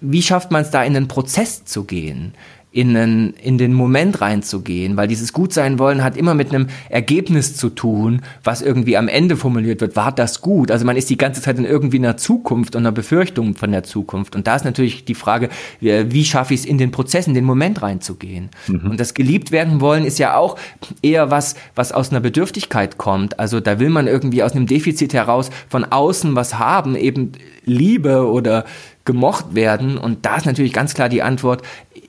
wie 0.00 0.22
schafft 0.22 0.50
man 0.50 0.62
es 0.62 0.70
da 0.70 0.82
in 0.82 0.94
den 0.94 1.08
Prozess 1.08 1.64
zu 1.64 1.84
gehen? 1.84 2.34
In 2.76 2.92
den, 2.92 3.32
in 3.42 3.56
den 3.56 3.72
Moment 3.72 4.20
reinzugehen, 4.20 4.98
weil 4.98 5.08
dieses 5.08 5.32
Gutsein 5.32 5.78
wollen 5.78 6.04
hat 6.04 6.14
immer 6.14 6.34
mit 6.34 6.50
einem 6.50 6.66
Ergebnis 6.90 7.56
zu 7.56 7.70
tun, 7.70 8.20
was 8.44 8.60
irgendwie 8.60 8.98
am 8.98 9.08
Ende 9.08 9.38
formuliert 9.38 9.80
wird. 9.80 9.96
War 9.96 10.12
das 10.12 10.42
gut? 10.42 10.70
Also 10.70 10.84
man 10.84 10.94
ist 10.94 11.08
die 11.08 11.16
ganze 11.16 11.40
Zeit 11.40 11.58
in 11.58 11.64
irgendwie 11.64 11.96
einer 11.96 12.18
Zukunft 12.18 12.76
und 12.76 12.82
einer 12.82 12.92
Befürchtung 12.92 13.54
von 13.54 13.72
der 13.72 13.82
Zukunft. 13.82 14.36
Und 14.36 14.46
da 14.46 14.56
ist 14.56 14.66
natürlich 14.66 15.06
die 15.06 15.14
Frage, 15.14 15.48
wie 15.80 16.24
schaffe 16.26 16.52
ich 16.52 16.60
es 16.60 16.66
in 16.66 16.76
den 16.76 16.90
Prozess, 16.90 17.26
in 17.26 17.32
den 17.32 17.44
Moment 17.44 17.80
reinzugehen? 17.80 18.50
Mhm. 18.66 18.90
Und 18.90 19.00
das 19.00 19.14
geliebt 19.14 19.52
werden 19.52 19.80
wollen 19.80 20.04
ist 20.04 20.18
ja 20.18 20.36
auch 20.36 20.58
eher 21.00 21.30
was, 21.30 21.54
was 21.74 21.92
aus 21.92 22.10
einer 22.10 22.20
Bedürftigkeit 22.20 22.98
kommt. 22.98 23.40
Also 23.40 23.60
da 23.60 23.80
will 23.80 23.88
man 23.88 24.06
irgendwie 24.06 24.42
aus 24.42 24.52
einem 24.52 24.66
Defizit 24.66 25.14
heraus 25.14 25.48
von 25.70 25.86
außen 25.86 26.36
was 26.36 26.58
haben, 26.58 26.94
eben 26.94 27.32
Liebe 27.64 28.30
oder 28.30 28.66
gemocht 29.06 29.54
werden. 29.54 29.96
Und 29.96 30.26
da 30.26 30.36
ist 30.36 30.44
natürlich 30.44 30.74
ganz 30.74 30.92
klar 30.92 31.08
die 31.08 31.22
Antwort, 31.22 31.62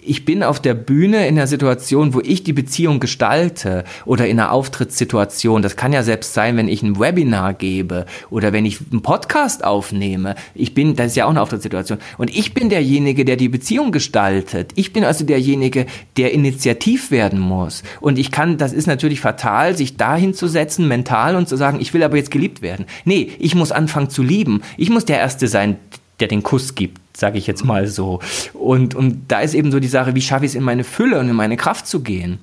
ich 0.08 0.26
bin 0.26 0.44
auf 0.44 0.62
der 0.62 0.74
Bühne 0.74 1.28
in 1.28 1.36
der 1.36 1.48
Situation, 1.48 2.14
wo 2.14 2.22
ich 2.22 2.44
die 2.44 2.54
Beziehung 2.54 3.00
gestalte 3.00 3.84
oder 4.06 4.28
in 4.28 4.40
einer 4.40 4.52
Auftrittssituation. 4.52 5.62
Das 5.62 5.76
kann 5.76 5.94
ja 5.94 6.04
selbst 6.04 6.34
sein, 6.34 6.58
wenn 6.58 6.68
ich 6.68 6.82
ein 6.82 7.00
Webinar 7.00 7.54
gebe 7.54 8.06
oder 8.30 8.54
wenn 8.54 8.66
ich 8.66 8.80
einen 8.92 9.02
Podcast 9.02 9.64
aufnehme. 9.64 10.36
Ich 10.56 10.74
bin, 10.74 10.96
das 10.96 11.08
ist 11.08 11.16
ja 11.18 11.26
auch 11.26 11.30
eine 11.30 11.42
Auftrittssituation. 11.42 12.00
Und 12.18 12.36
ich 12.36 12.54
bin 12.54 12.70
derjenige, 12.70 13.26
der 13.26 13.36
die 13.36 13.50
Beziehung 13.50 13.92
gestaltet. 13.92 14.72
Ich 14.76 14.94
bin 14.94 15.04
also 15.04 15.26
derjenige, 15.26 15.86
der 16.16 16.34
initiativ 16.34 17.12
werden 17.12 17.40
muss. 17.40 17.84
Und 18.00 18.18
ich 18.18 18.32
kann, 18.32 18.58
das 18.58 18.74
ist 18.74 18.88
natürlich 18.88 19.20
fatal, 19.20 19.76
sich 19.76 19.98
dahin 19.98 20.34
zu 20.34 20.48
setzen, 20.48 20.88
mental 20.88 21.36
und 21.36 21.50
zu 21.50 21.58
sagen, 21.58 21.80
ich 21.82 21.94
will 21.94 22.04
aber 22.04 22.18
jetzt 22.18 22.32
geliebt 22.32 22.62
werden. 22.62 22.86
Nee, 23.06 23.32
ich 23.40 23.56
muss 23.56 23.72
anfangen 23.72 24.10
zu 24.10 24.24
lieben. 24.24 24.62
Ich 24.78 24.90
muss 24.90 25.06
der 25.06 25.20
Erste 25.20 25.48
sein, 25.48 25.78
der 26.20 26.28
den 26.28 26.44
Kuss 26.44 26.76
gibt 26.76 27.07
sage 27.20 27.38
ich 27.38 27.48
jetzt 27.48 27.66
mal 27.66 27.88
so. 27.88 28.20
Und, 28.54 28.96
und 28.96 29.24
da 29.28 29.42
ist 29.42 29.54
eben 29.54 29.72
so 29.72 29.80
die 29.80 29.88
Sache, 29.88 30.16
wie 30.16 30.22
schaffe 30.22 30.46
ich 30.46 30.52
es 30.52 30.56
in 30.56 30.64
meine 30.64 30.84
Fülle 30.84 31.20
und 31.20 31.30
in 31.30 31.36
meine 31.36 31.58
Kraft 31.58 31.88
zu 31.88 32.02
gehen? 32.02 32.40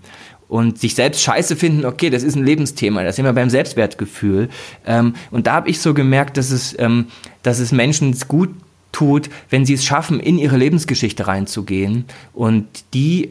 und 0.46 0.78
sich 0.78 0.94
selbst 0.94 1.22
scheiße 1.22 1.56
finden, 1.56 1.84
okay, 1.84 2.10
das 2.10 2.22
ist 2.22 2.36
ein 2.36 2.44
Lebensthema, 2.44 3.02
das 3.02 3.16
sind 3.16 3.24
wir 3.24 3.32
beim 3.32 3.50
Selbstwertgefühl. 3.50 4.50
Ähm, 4.86 5.14
und 5.30 5.46
da 5.46 5.54
habe 5.54 5.70
ich 5.70 5.80
so 5.80 5.94
gemerkt, 5.94 6.36
dass 6.36 6.50
es, 6.50 6.78
ähm, 6.78 7.06
dass 7.42 7.58
es 7.58 7.72
Menschen 7.72 8.16
gut 8.28 8.50
tut, 8.92 9.30
wenn 9.50 9.66
sie 9.66 9.74
es 9.74 9.84
schaffen, 9.84 10.20
in 10.20 10.38
ihre 10.38 10.56
Lebensgeschichte 10.56 11.26
reinzugehen 11.26 12.04
und 12.32 12.66
die 12.94 13.30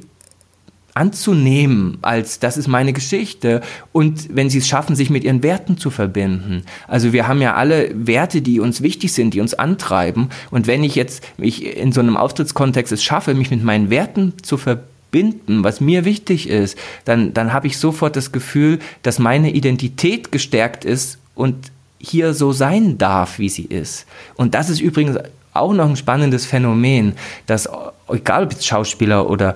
anzunehmen, 0.93 1.97
als 2.01 2.39
das 2.39 2.57
ist 2.57 2.67
meine 2.67 2.93
Geschichte 2.93 3.61
und 3.91 4.35
wenn 4.35 4.49
sie 4.49 4.59
es 4.59 4.67
schaffen, 4.67 4.95
sich 4.95 5.09
mit 5.09 5.23
ihren 5.23 5.41
Werten 5.41 5.77
zu 5.77 5.89
verbinden. 5.89 6.63
Also 6.87 7.13
wir 7.13 7.27
haben 7.27 7.41
ja 7.41 7.55
alle 7.55 7.89
Werte, 7.93 8.41
die 8.41 8.59
uns 8.59 8.81
wichtig 8.81 9.13
sind, 9.13 9.33
die 9.33 9.41
uns 9.41 9.53
antreiben 9.53 10.29
und 10.51 10.67
wenn 10.67 10.83
ich 10.83 10.95
jetzt 10.95 11.23
mich 11.37 11.65
in 11.65 11.91
so 11.91 12.01
einem 12.01 12.17
Auftrittskontext 12.17 12.91
es 12.91 13.03
schaffe, 13.03 13.33
mich 13.33 13.49
mit 13.49 13.63
meinen 13.63 13.89
Werten 13.89 14.33
zu 14.43 14.57
verbinden, 14.57 15.63
was 15.63 15.81
mir 15.81 16.05
wichtig 16.05 16.47
ist, 16.47 16.77
dann, 17.05 17.33
dann 17.33 17.53
habe 17.53 17.67
ich 17.67 17.77
sofort 17.77 18.15
das 18.15 18.31
Gefühl, 18.31 18.79
dass 19.01 19.19
meine 19.19 19.51
Identität 19.51 20.31
gestärkt 20.31 20.85
ist 20.85 21.17
und 21.35 21.71
hier 21.99 22.33
so 22.33 22.51
sein 22.51 22.97
darf, 22.97 23.39
wie 23.39 23.49
sie 23.49 23.63
ist. 23.63 24.05
Und 24.35 24.53
das 24.55 24.69
ist 24.69 24.81
übrigens 24.81 25.17
auch 25.53 25.73
noch 25.73 25.87
ein 25.87 25.95
spannendes 25.95 26.45
Phänomen, 26.45 27.13
dass 27.45 27.69
egal 28.09 28.43
ob 28.43 28.61
Schauspieler 28.61 29.29
oder 29.29 29.55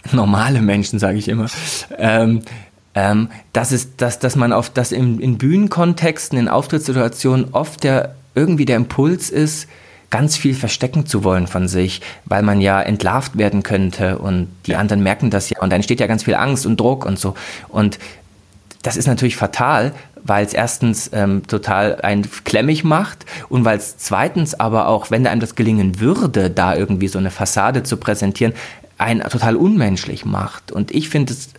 normale 0.12 0.60
Menschen, 0.60 0.98
sage 0.98 1.18
ich 1.18 1.28
immer, 1.28 1.46
ähm, 1.96 2.42
ähm, 2.94 3.28
dass, 3.52 3.72
es, 3.72 3.96
dass, 3.96 4.18
dass 4.18 4.36
man 4.36 4.52
auf 4.52 4.70
das 4.70 4.92
in, 4.92 5.20
in 5.20 5.38
Bühnenkontexten, 5.38 6.38
in 6.38 6.48
Auftrittssituationen 6.48 7.48
oft 7.52 7.84
der, 7.84 8.14
irgendwie 8.34 8.64
der 8.64 8.76
Impuls 8.76 9.30
ist, 9.30 9.68
ganz 10.10 10.36
viel 10.36 10.54
verstecken 10.54 11.06
zu 11.06 11.22
wollen 11.22 11.46
von 11.46 11.68
sich, 11.68 12.00
weil 12.24 12.42
man 12.42 12.60
ja 12.60 12.80
entlarvt 12.80 13.36
werden 13.36 13.62
könnte 13.62 14.18
und 14.18 14.48
die 14.66 14.74
anderen 14.74 15.02
merken 15.02 15.30
das 15.30 15.50
ja. 15.50 15.60
Und 15.60 15.70
dann 15.70 15.78
entsteht 15.78 16.00
ja 16.00 16.06
ganz 16.06 16.24
viel 16.24 16.34
Angst 16.34 16.64
und 16.64 16.80
Druck 16.80 17.04
und 17.04 17.18
so. 17.18 17.34
Und 17.68 17.98
das 18.82 18.96
ist 18.96 19.06
natürlich 19.06 19.36
fatal, 19.36 19.92
weil 20.22 20.44
es 20.46 20.54
erstens 20.54 21.10
ähm, 21.12 21.46
total 21.46 22.00
ein 22.02 22.26
klemmig 22.44 22.84
macht 22.84 23.26
und 23.48 23.64
weil 23.64 23.78
es 23.78 23.98
zweitens 23.98 24.58
aber 24.58 24.88
auch, 24.88 25.10
wenn 25.10 25.26
einem 25.26 25.40
das 25.40 25.56
gelingen 25.56 26.00
würde, 26.00 26.48
da 26.50 26.74
irgendwie 26.74 27.08
so 27.08 27.18
eine 27.18 27.30
Fassade 27.30 27.82
zu 27.82 27.96
präsentieren, 27.96 28.54
einen 28.98 29.20
total 29.20 29.56
unmenschlich 29.56 30.24
macht. 30.24 30.72
Und 30.72 30.90
ich 30.90 31.08
finde 31.08 31.32
es 31.32 31.50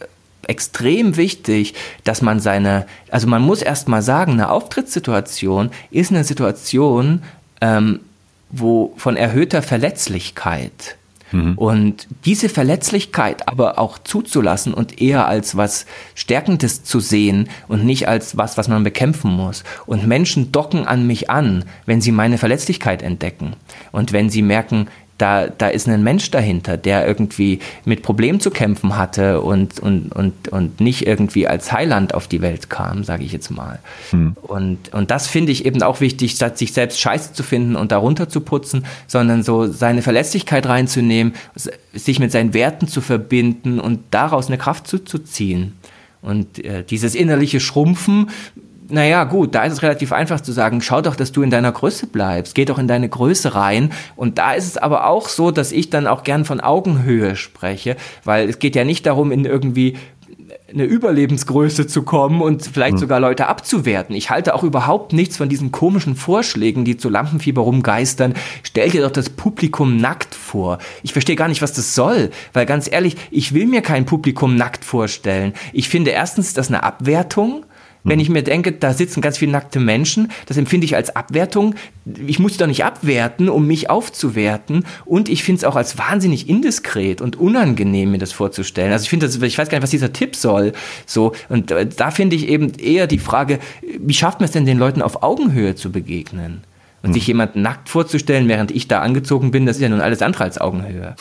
extrem 0.47 1.15
wichtig, 1.15 1.73
dass 2.03 2.21
man 2.21 2.39
seine, 2.39 2.85
also 3.11 3.27
man 3.27 3.41
muss 3.41 3.61
erst 3.61 3.87
mal 3.87 4.01
sagen, 4.01 4.33
eine 4.33 4.49
Auftrittssituation 4.49 5.71
ist 5.91 6.11
eine 6.11 6.23
Situation, 6.23 7.23
ähm, 7.61 7.99
wo 8.49 8.93
von 8.97 9.15
erhöhter 9.15 9.61
Verletzlichkeit. 9.61 10.97
Mhm. 11.31 11.53
Und 11.57 12.07
diese 12.25 12.49
Verletzlichkeit 12.49 13.47
aber 13.47 13.77
auch 13.77 13.99
zuzulassen 13.99 14.73
und 14.73 14.99
eher 14.99 15.27
als 15.27 15.55
was 15.55 15.85
Stärkendes 16.15 16.83
zu 16.83 16.99
sehen 16.99 17.49
und 17.67 17.85
nicht 17.85 18.07
als 18.07 18.35
was, 18.37 18.57
was 18.57 18.67
man 18.67 18.83
bekämpfen 18.83 19.31
muss. 19.31 19.63
Und 19.85 20.07
Menschen 20.07 20.51
docken 20.51 20.87
an 20.87 21.05
mich 21.05 21.29
an, 21.29 21.65
wenn 21.85 22.01
sie 22.01 22.11
meine 22.11 22.39
Verletzlichkeit 22.39 23.03
entdecken. 23.03 23.53
Und 23.91 24.11
wenn 24.13 24.31
sie 24.31 24.41
merken, 24.41 24.87
da, 25.19 25.47
da 25.47 25.67
ist 25.67 25.87
ein 25.87 26.01
Mensch 26.01 26.31
dahinter, 26.31 26.77
der 26.77 27.05
irgendwie 27.05 27.59
mit 27.85 28.01
Problemen 28.01 28.39
zu 28.39 28.49
kämpfen 28.49 28.97
hatte 28.97 29.41
und, 29.41 29.79
und, 29.79 30.11
und, 30.13 30.47
und 30.47 30.79
nicht 30.79 31.05
irgendwie 31.05 31.47
als 31.47 31.71
Heiland 31.71 32.13
auf 32.13 32.27
die 32.27 32.41
Welt 32.41 32.69
kam, 32.69 33.03
sage 33.03 33.23
ich 33.23 33.31
jetzt 33.31 33.51
mal. 33.51 33.79
Hm. 34.11 34.35
Und, 34.41 34.93
und 34.93 35.11
das 35.11 35.27
finde 35.27 35.51
ich 35.51 35.65
eben 35.65 35.83
auch 35.83 35.99
wichtig, 35.99 36.31
statt 36.31 36.57
sich 36.57 36.73
selbst 36.73 36.99
scheiße 36.99 37.33
zu 37.33 37.43
finden 37.43 37.75
und 37.75 37.91
darunter 37.91 38.29
zu 38.29 38.41
putzen, 38.41 38.85
sondern 39.07 39.43
so 39.43 39.67
seine 39.67 40.01
Verlässlichkeit 40.01 40.65
reinzunehmen, 40.65 41.33
sich 41.93 42.19
mit 42.19 42.31
seinen 42.31 42.53
Werten 42.53 42.87
zu 42.87 43.01
verbinden 43.01 43.79
und 43.79 43.99
daraus 44.11 44.47
eine 44.47 44.57
Kraft 44.57 44.87
zuzuziehen. 44.87 45.73
Und 46.21 46.63
äh, 46.63 46.83
dieses 46.83 47.15
innerliche 47.15 47.59
Schrumpfen, 47.59 48.29
naja, 48.89 49.23
gut, 49.23 49.55
da 49.55 49.63
ist 49.63 49.73
es 49.73 49.81
relativ 49.81 50.11
einfach 50.11 50.41
zu 50.41 50.51
sagen, 50.51 50.81
schau 50.81 51.01
doch, 51.01 51.15
dass 51.15 51.31
du 51.31 51.41
in 51.41 51.49
deiner 51.49 51.71
Größe 51.71 52.07
bleibst, 52.07 52.55
geh 52.55 52.65
doch 52.65 52.79
in 52.79 52.87
deine 52.87 53.07
Größe 53.07 53.55
rein. 53.55 53.91
Und 54.15 54.37
da 54.37 54.53
ist 54.53 54.65
es 54.65 54.77
aber 54.77 55.07
auch 55.07 55.29
so, 55.29 55.51
dass 55.51 55.71
ich 55.71 55.89
dann 55.89 56.07
auch 56.07 56.23
gern 56.23 56.45
von 56.45 56.59
Augenhöhe 56.59 57.35
spreche, 57.35 57.95
weil 58.23 58.49
es 58.49 58.59
geht 58.59 58.75
ja 58.75 58.83
nicht 58.83 59.05
darum, 59.05 59.31
in 59.31 59.45
irgendwie 59.45 59.97
eine 60.71 60.83
Überlebensgröße 60.83 61.87
zu 61.87 62.03
kommen 62.03 62.41
und 62.41 62.63
vielleicht 62.63 62.95
mhm. 62.95 62.99
sogar 62.99 63.19
Leute 63.19 63.47
abzuwerten. 63.47 64.15
Ich 64.15 64.29
halte 64.29 64.53
auch 64.53 64.63
überhaupt 64.63 65.13
nichts 65.13 65.37
von 65.37 65.49
diesen 65.49 65.71
komischen 65.71 66.15
Vorschlägen, 66.15 66.85
die 66.85 66.97
zu 66.97 67.09
Lampenfieber 67.09 67.61
rumgeistern. 67.61 68.33
Stell 68.63 68.89
dir 68.89 69.01
doch 69.01 69.11
das 69.11 69.29
Publikum 69.29 69.97
nackt 69.97 70.35
vor. 70.35 70.79
Ich 71.03 71.13
verstehe 71.13 71.35
gar 71.35 71.47
nicht, 71.47 71.61
was 71.61 71.73
das 71.73 71.95
soll, 71.95 72.29
weil 72.53 72.65
ganz 72.65 72.91
ehrlich, 72.91 73.17
ich 73.31 73.53
will 73.53 73.67
mir 73.67 73.81
kein 73.81 74.05
Publikum 74.05 74.55
nackt 74.55 74.85
vorstellen. 74.85 75.53
Ich 75.73 75.89
finde 75.89 76.11
erstens 76.11 76.53
das 76.53 76.69
eine 76.69 76.83
Abwertung 76.83 77.65
wenn 78.03 78.19
ich 78.19 78.29
mir 78.29 78.43
denke, 78.43 78.71
da 78.71 78.93
sitzen 78.93 79.21
ganz 79.21 79.37
viele 79.37 79.51
nackte 79.51 79.79
Menschen, 79.79 80.31
das 80.45 80.57
empfinde 80.57 80.85
ich 80.85 80.95
als 80.95 81.15
Abwertung. 81.15 81.75
Ich 82.25 82.39
muss 82.39 82.57
doch 82.57 82.67
nicht 82.67 82.85
abwerten, 82.85 83.49
um 83.49 83.67
mich 83.67 83.89
aufzuwerten. 83.89 84.85
Und 85.05 85.29
ich 85.29 85.43
finde 85.43 85.59
es 85.59 85.63
auch 85.65 85.75
als 85.75 85.97
wahnsinnig 85.97 86.47
indiskret 86.47 87.21
und 87.21 87.35
unangenehm, 87.35 88.11
mir 88.11 88.17
das 88.17 88.31
vorzustellen. 88.31 88.91
Also 88.91 89.03
ich 89.03 89.09
finde, 89.09 89.27
ich 89.27 89.57
weiß 89.57 89.69
gar 89.69 89.77
nicht, 89.77 89.83
was 89.83 89.89
dieser 89.89 90.13
Tipp 90.13 90.35
soll. 90.35 90.73
So 91.05 91.33
und 91.49 91.71
äh, 91.71 91.87
da 91.87 92.11
finde 92.11 92.35
ich 92.35 92.47
eben 92.47 92.73
eher 92.73 93.07
die 93.07 93.19
Frage, 93.19 93.59
wie 93.99 94.13
schafft 94.13 94.39
man 94.39 94.45
es 94.45 94.51
denn, 94.51 94.65
den 94.65 94.77
Leuten 94.77 95.01
auf 95.01 95.23
Augenhöhe 95.23 95.75
zu 95.75 95.91
begegnen? 95.91 96.63
Und 97.01 97.13
sich 97.13 97.27
jemanden 97.27 97.61
nackt 97.61 97.87
vorzustellen, 97.87 98.49
während 98.49 98.71
ich 98.71 98.89
da 98.89 98.99
angezogen 98.99 99.51
bin, 99.51 99.65
das 99.65 99.77
ist 99.77 99.81
ja 99.81 99.87
nun 99.87 100.01
alles 100.01 100.21
andere 100.21 100.43
als 100.43 100.59
Augenhöhe. 100.59 101.15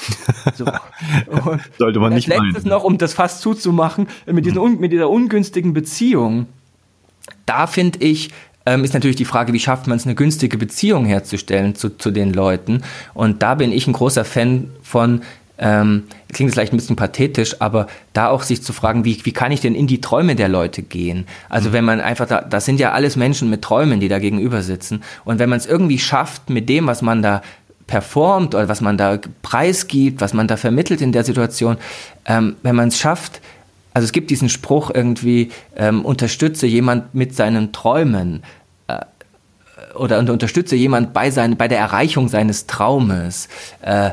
So. 0.57 0.65
Sollte 1.79 2.01
man 2.01 2.15
nicht 2.15 2.27
Letztes 2.27 2.65
meinen. 2.65 2.69
noch, 2.69 2.83
um 2.83 2.99
das 2.99 3.15
fast 3.15 3.43
zuzumachen, 3.43 4.09
mit, 4.27 4.45
diesen, 4.45 4.81
mit 4.81 4.91
dieser 4.91 5.09
ungünstigen 5.09 5.75
Beziehung 5.75 6.47
da 7.49 7.67
finde 7.67 8.01
ich, 8.01 8.31
ähm, 8.67 8.85
ist 8.85 8.95
natürlich 8.95 9.17
die 9.17 9.25
Frage, 9.25 9.53
wie 9.53 9.61
schafft 9.61 9.87
man 9.87 9.97
es, 9.97 10.05
eine 10.05 10.15
günstige 10.15 10.59
Beziehung 10.59 11.07
herzustellen 11.07 11.75
zu, 11.75 11.97
zu 11.97 12.11
den 12.11 12.33
Leuten. 12.33 12.83
Und 13.15 13.43
da 13.43 13.55
bin 13.55 13.73
ich 13.73 13.87
ein 13.87 13.95
großer 13.95 14.25
Fan 14.25 14.71
von, 14.83 15.23
ähm, 15.59 16.05
klingt 16.33 16.53
vielleicht 16.53 16.73
ein 16.73 16.77
bisschen 16.77 16.97
pathetisch, 16.97 17.61
aber 17.61 17.89
da 18.13 18.29
auch 18.29 18.43
sich 18.43 18.63
zu 18.63 18.73
fragen, 18.73 19.05
wie, 19.05 19.25
wie 19.25 19.33
kann 19.33 19.53
ich 19.53 19.61
denn 19.61 19.75
in 19.75 19.87
die 19.87 20.01
Träume 20.01 20.37
der 20.37 20.49
Leute 20.49 20.83
gehen? 20.83 21.27
Also 21.49 21.71
mhm. 21.71 21.73
wenn 21.73 21.85
man 21.85 22.01
einfach 22.01 22.27
da, 22.27 22.43
das 22.43 22.67
sind 22.67 22.79
ja 22.79 22.93
alles 22.93 23.17
Menschen 23.17 23.49
mit 23.49 23.63
Träumen, 23.63 24.01
die 24.01 24.09
da 24.09 24.19
gegenüber 24.19 24.63
sitzen. 24.63 25.03
Und 25.25 25.39
wenn 25.39 25.49
man 25.49 25.59
es 25.59 25.67
irgendwie 25.67 25.99
schafft, 25.99 26.51
mit 26.51 26.69
dem, 26.69 26.87
was 26.87 27.01
man 27.01 27.23
da 27.23 27.43
performt 27.87 28.55
oder 28.55 28.69
was 28.69 28.83
man 28.83 28.99
da 28.99 29.19
preisgibt, 29.41 30.21
was 30.21 30.35
man 30.35 30.47
da 30.47 30.59
vermittelt 30.59 31.01
in 31.01 31.13
der 31.13 31.25
Situation, 31.25 31.79
ähm, 32.27 32.57
wenn 32.63 32.77
man 32.77 32.89
es 32.89 32.99
schafft, 32.99 33.41
also 33.99 34.05
es 34.05 34.13
gibt 34.13 34.31
diesen 34.31 34.49
Spruch 34.49 34.93
irgendwie, 34.95 35.51
ähm, 35.75 36.05
unterstütze 36.05 36.69
jemand 36.69 37.17
mit 37.17 37.35
seinen 37.35 37.73
Träumen 37.73 38.45
äh, 38.87 39.01
oder 39.97 40.21
unterstütze 40.21 40.77
jemand 40.77 41.13
bei, 41.13 41.33
sein, 41.33 41.57
bei 41.57 41.67
der 41.67 41.79
Erreichung 41.79 42.29
seines 42.29 42.69
Traumes. 42.69 43.49
Äh, 43.83 44.11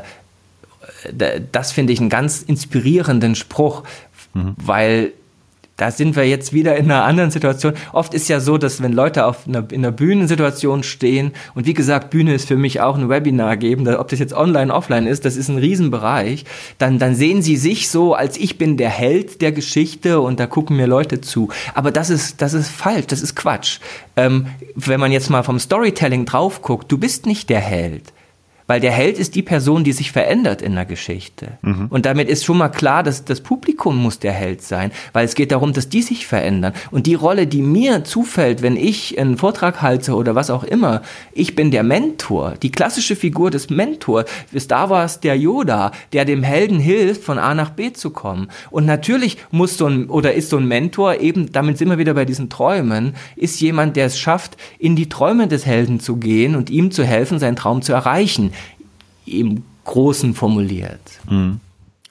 das 1.52 1.70
finde 1.70 1.92
ich 1.92 2.00
einen 2.00 2.08
ganz 2.08 2.42
inspirierenden 2.42 3.36
Spruch, 3.36 3.84
mhm. 4.34 4.56
weil 4.56 5.12
da 5.76 5.90
sind 5.90 6.16
wir 6.16 6.26
jetzt 6.26 6.52
wieder 6.52 6.76
in 6.76 6.90
einer 6.90 7.04
anderen 7.04 7.30
Situation. 7.30 7.74
Oft 7.92 8.14
ist 8.14 8.28
ja 8.28 8.40
so, 8.40 8.56
dass 8.56 8.82
wenn 8.82 8.92
Leute 8.92 9.26
auf 9.26 9.46
einer, 9.46 9.64
in 9.70 9.84
einer 9.84 9.92
Bühnensituation 9.92 10.82
stehen, 10.82 11.32
und 11.54 11.66
wie 11.66 11.74
gesagt, 11.74 12.10
Bühne 12.10 12.34
ist 12.34 12.48
für 12.48 12.56
mich 12.56 12.80
auch 12.80 12.96
ein 12.96 13.08
Webinar 13.08 13.56
geben, 13.56 13.86
ob 13.88 14.08
das 14.08 14.18
jetzt 14.18 14.32
online, 14.32 14.72
offline 14.72 15.06
ist, 15.06 15.24
das 15.24 15.36
ist 15.36 15.48
ein 15.48 15.58
Riesenbereich, 15.58 16.44
dann, 16.78 16.98
dann 16.98 17.14
sehen 17.14 17.42
sie 17.42 17.56
sich 17.56 17.90
so, 17.90 18.14
als 18.14 18.38
ich 18.38 18.56
bin 18.56 18.76
der 18.76 18.90
Held 18.90 19.42
der 19.42 19.52
Geschichte 19.52 20.20
und 20.20 20.40
da 20.40 20.46
gucken 20.46 20.76
mir 20.76 20.86
Leute 20.86 21.20
zu. 21.20 21.50
Aber 21.74 21.90
das 21.90 22.10
ist, 22.10 22.40
das 22.40 22.54
ist 22.54 22.70
falsch, 22.70 23.06
das 23.08 23.20
ist 23.20 23.36
Quatsch. 23.36 23.78
Ähm, 24.16 24.46
wenn 24.74 25.00
man 25.00 25.12
jetzt 25.12 25.28
mal 25.28 25.42
vom 25.42 25.58
Storytelling 25.58 26.24
drauf 26.24 26.62
guckt, 26.62 26.90
du 26.90 26.96
bist 26.96 27.26
nicht 27.26 27.50
der 27.50 27.60
Held. 27.60 28.12
Weil 28.66 28.80
der 28.80 28.90
Held 28.90 29.18
ist 29.18 29.34
die 29.36 29.42
Person, 29.42 29.84
die 29.84 29.92
sich 29.92 30.10
verändert 30.10 30.60
in 30.60 30.74
der 30.74 30.84
Geschichte. 30.84 31.58
Mhm. 31.62 31.86
Und 31.88 32.04
damit 32.04 32.28
ist 32.28 32.44
schon 32.44 32.58
mal 32.58 32.68
klar, 32.68 33.02
dass 33.02 33.24
das 33.24 33.40
Publikum 33.40 33.96
muss 33.96 34.18
der 34.18 34.32
Held 34.32 34.62
sein, 34.62 34.90
weil 35.12 35.24
es 35.24 35.34
geht 35.34 35.52
darum, 35.52 35.72
dass 35.72 35.88
die 35.88 36.02
sich 36.02 36.26
verändern. 36.26 36.72
Und 36.90 37.06
die 37.06 37.14
Rolle, 37.14 37.46
die 37.46 37.62
mir 37.62 38.02
zufällt, 38.04 38.62
wenn 38.62 38.76
ich 38.76 39.18
einen 39.18 39.38
Vortrag 39.38 39.82
halte 39.82 40.14
oder 40.14 40.34
was 40.34 40.50
auch 40.50 40.64
immer, 40.64 41.02
ich 41.32 41.54
bin 41.54 41.70
der 41.70 41.84
Mentor, 41.84 42.54
die 42.60 42.72
klassische 42.72 43.14
Figur 43.14 43.50
des 43.50 43.70
Mentors. 43.70 44.24
Star 44.58 44.90
Wars 44.90 45.20
der 45.20 45.36
Yoda, 45.36 45.92
der 46.12 46.24
dem 46.24 46.42
Helden 46.42 46.80
hilft, 46.80 47.22
von 47.22 47.38
A 47.38 47.54
nach 47.54 47.70
B 47.70 47.92
zu 47.92 48.10
kommen. 48.10 48.48
Und 48.70 48.84
natürlich 48.84 49.38
muss 49.52 49.78
so 49.78 49.86
ein, 49.86 50.06
oder 50.06 50.34
ist 50.34 50.50
so 50.50 50.56
ein 50.56 50.66
Mentor 50.66 51.20
eben, 51.20 51.52
damit 51.52 51.78
sind 51.78 51.88
wir 51.88 51.98
wieder 51.98 52.14
bei 52.14 52.24
diesen 52.24 52.50
Träumen, 52.50 53.14
ist 53.36 53.60
jemand, 53.60 53.96
der 53.96 54.06
es 54.06 54.18
schafft, 54.18 54.56
in 54.78 54.96
die 54.96 55.08
Träume 55.08 55.46
des 55.46 55.66
Helden 55.66 56.00
zu 56.00 56.16
gehen 56.16 56.56
und 56.56 56.68
ihm 56.70 56.90
zu 56.90 57.04
helfen, 57.04 57.38
seinen 57.38 57.56
Traum 57.56 57.82
zu 57.82 57.92
erreichen 57.92 58.52
im 59.26 59.62
Großen 59.84 60.34
formuliert. 60.34 61.00
Mhm. 61.28 61.60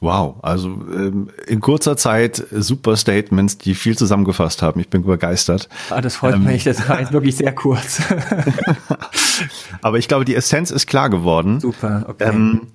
Wow, 0.02 0.36
also 0.42 0.68
ähm, 0.68 1.30
in 1.48 1.62
kurzer 1.62 1.98
Zeit 1.98 2.44
super 2.52 2.96
Statements, 2.98 3.58
die 3.58 3.76
viel 3.76 3.98
zusammengefasst 3.98 4.62
haben. 4.62 4.80
Ich 4.80 4.90
bin 4.90 5.04
begeistert. 5.04 5.70
Ah, 5.90 6.02
das 6.02 6.18
freut 6.18 6.36
ähm, 6.36 6.44
mich, 6.44 6.64
das 6.64 6.88
war 6.88 7.00
jetzt 7.00 7.14
wirklich 7.14 7.38
sehr 7.38 7.54
kurz. 7.54 8.02
Aber 9.82 9.98
ich 9.98 10.08
glaube, 10.08 10.26
die 10.26 10.36
Essenz 10.36 10.70
ist 10.70 10.86
klar 10.88 11.10
geworden. 11.10 11.60
Super, 11.60 12.06
okay. 12.08 12.30
Ähm, 12.30 12.68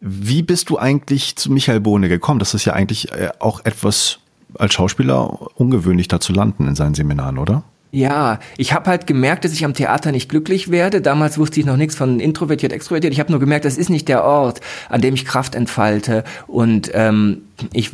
Wie 0.00 0.42
bist 0.42 0.68
du 0.70 0.78
eigentlich 0.78 1.36
zu 1.36 1.50
Michael 1.50 1.80
Bohne 1.80 2.08
gekommen? 2.08 2.38
Das 2.38 2.54
ist 2.54 2.64
ja 2.64 2.74
eigentlich 2.74 3.12
äh, 3.12 3.30
auch 3.40 3.64
etwas 3.64 4.18
als 4.54 4.74
Schauspieler 4.74 5.58
ungewöhnlich 5.58 6.08
da 6.08 6.20
zu 6.20 6.32
landen 6.32 6.68
in 6.68 6.74
seinen 6.74 6.94
Seminaren, 6.94 7.38
oder? 7.38 7.64
Ja, 7.90 8.38
ich 8.58 8.74
habe 8.74 8.90
halt 8.90 9.06
gemerkt, 9.06 9.44
dass 9.44 9.52
ich 9.52 9.64
am 9.64 9.72
Theater 9.72 10.12
nicht 10.12 10.28
glücklich 10.28 10.70
werde. 10.70 11.00
Damals 11.00 11.38
wusste 11.38 11.58
ich 11.60 11.64
noch 11.64 11.78
nichts 11.78 11.94
von 11.94 12.20
introvertiert, 12.20 12.72
extrovertiert. 12.72 13.14
Ich 13.14 13.20
habe 13.20 13.30
nur 13.30 13.40
gemerkt, 13.40 13.64
das 13.64 13.78
ist 13.78 13.88
nicht 13.88 14.08
der 14.08 14.24
Ort, 14.24 14.60
an 14.90 15.00
dem 15.00 15.14
ich 15.14 15.24
Kraft 15.24 15.54
entfalte. 15.54 16.22
Und 16.46 16.90
ähm, 16.92 17.42
ich 17.72 17.90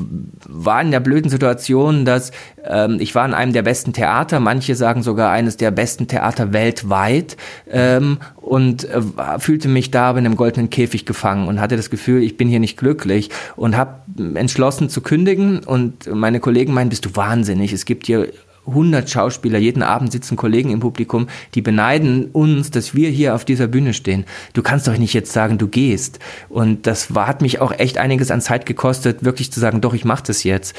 war 0.49 0.82
in 0.82 0.90
der 0.90 0.99
blöden 1.01 1.30
Situation, 1.30 2.05
dass 2.05 2.32
ähm, 2.64 2.97
ich 2.99 3.14
war 3.14 3.24
in 3.24 3.34
einem 3.34 3.53
der 3.53 3.62
besten 3.62 3.92
Theater, 3.92 4.40
manche 4.40 4.74
sagen 4.74 5.03
sogar 5.05 5.30
eines 5.30 5.57
der 5.57 5.70
besten 5.70 6.09
Theater 6.09 6.53
weltweit 6.53 7.36
ähm, 7.70 8.18
und 8.36 8.84
äh, 8.84 9.01
fühlte 9.38 9.68
mich 9.68 9.92
da 9.92 10.11
in 10.11 10.18
einem 10.18 10.36
goldenen 10.36 10.70
Käfig 10.70 11.07
gefangen 11.07 11.47
und 11.47 11.61
hatte 11.61 11.76
das 11.76 11.88
Gefühl, 11.88 12.22
ich 12.22 12.36
bin 12.36 12.49
hier 12.49 12.61
nicht 12.61 12.76
glücklich 12.76 13.30
und 13.57 13.76
habe 13.76 14.01
entschlossen 14.34 14.88
zu 14.88 15.01
kündigen 15.01 15.61
und 15.61 16.12
meine 16.12 16.40
Kollegen 16.40 16.74
meinen, 16.74 16.90
bist 16.90 17.05
du 17.05 17.14
wahnsinnig, 17.14 17.72
es 17.72 17.84
gibt 17.84 18.07
hier 18.07 18.28
100 18.67 19.09
Schauspieler, 19.09 19.59
jeden 19.59 19.83
Abend 19.83 20.12
sitzen 20.12 20.37
Kollegen 20.37 20.71
im 20.71 20.81
Publikum, 20.81 21.29
die 21.55 21.62
beneiden 21.62 22.31
uns, 22.33 22.71
dass 22.71 22.95
wir 22.95 23.11
hier 23.11 23.35
auf 23.35 23.45
dieser 23.45 23.67
Bühne 23.67 23.95
stehen. 23.95 24.25
Du 24.53 24.62
kannst 24.62 24.89
doch 24.89 24.97
nicht 24.97 25.12
jetzt 25.15 25.33
sagen, 25.33 25.59
du 25.59 25.69
gehst. 25.69 26.19
Und 26.49 26.87
das 26.87 27.15
war, 27.15 27.27
hat 27.27 27.43
mich 27.43 27.61
auch 27.61 27.73
echt 27.73 27.99
einiges 27.99 28.31
an 28.31 28.41
Zeit 28.41 28.67
gekostet, 28.67 29.25
wirklich 29.25 29.53
zu 29.53 29.61
sagen, 29.61 29.81
doch, 29.81 29.95
ich 29.95 30.05
mache 30.05 30.25
das 30.27 30.45
jetzt. 30.45 30.75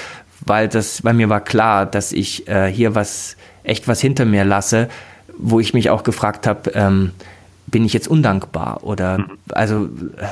Weil 0.45 0.67
das, 0.67 1.03
weil 1.03 1.13
mir 1.13 1.29
war 1.29 1.41
klar, 1.41 1.85
dass 1.85 2.11
ich 2.11 2.47
äh, 2.47 2.67
hier 2.67 2.95
was, 2.95 3.37
echt 3.63 3.87
was 3.87 4.01
hinter 4.01 4.25
mir 4.25 4.43
lasse, 4.43 4.89
wo 5.37 5.59
ich 5.59 5.73
mich 5.73 5.89
auch 5.89 6.03
gefragt 6.03 6.47
habe, 6.47 6.71
ähm, 6.73 7.11
bin 7.67 7.85
ich 7.85 7.93
jetzt 7.93 8.07
undankbar? 8.07 8.83
Oder, 8.83 9.19
mhm. 9.19 9.31
also. 9.49 9.85
Äh, 9.85 10.27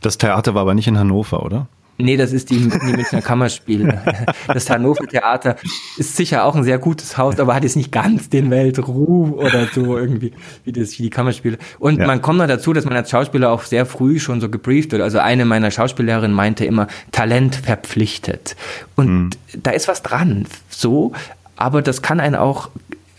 das 0.00 0.18
Theater 0.18 0.54
war 0.54 0.62
aber 0.62 0.74
nicht 0.74 0.88
in 0.88 0.98
Hannover, 0.98 1.44
oder? 1.44 1.68
Nee, 2.02 2.16
das 2.16 2.32
ist 2.32 2.50
die, 2.50 2.58
die 2.58 2.92
Münchner 2.92 3.22
Kammerspiele. 3.22 4.02
Das 4.48 4.68
Hannover 4.68 5.06
Theater 5.06 5.56
ist 5.96 6.16
sicher 6.16 6.44
auch 6.44 6.56
ein 6.56 6.64
sehr 6.64 6.78
gutes 6.78 7.16
Haus, 7.16 7.38
aber 7.38 7.54
hat 7.54 7.62
jetzt 7.62 7.76
nicht 7.76 7.92
ganz 7.92 8.28
den 8.28 8.50
Weltruf 8.50 9.30
oder 9.32 9.66
so 9.72 9.96
irgendwie, 9.96 10.32
wie 10.64 10.72
das, 10.72 10.98
wie 10.98 11.04
die 11.04 11.10
Kammerspiele. 11.10 11.58
Und 11.78 11.98
ja. 11.98 12.06
man 12.06 12.20
kommt 12.20 12.38
noch 12.38 12.46
dazu, 12.46 12.72
dass 12.72 12.84
man 12.84 12.94
als 12.94 13.10
Schauspieler 13.10 13.50
auch 13.50 13.62
sehr 13.62 13.86
früh 13.86 14.18
schon 14.18 14.40
so 14.40 14.48
gebrieft 14.48 14.92
wird. 14.92 15.02
Also 15.02 15.18
eine 15.18 15.44
meiner 15.44 15.70
Schauspielerinnen 15.70 16.34
meinte 16.34 16.64
immer, 16.64 16.88
Talent 17.12 17.54
verpflichtet. 17.54 18.56
Und 18.96 19.08
mhm. 19.08 19.30
da 19.62 19.70
ist 19.70 19.88
was 19.88 20.02
dran, 20.02 20.46
so, 20.68 21.12
aber 21.56 21.82
das 21.82 22.02
kann 22.02 22.20
einen 22.20 22.34
auch 22.34 22.70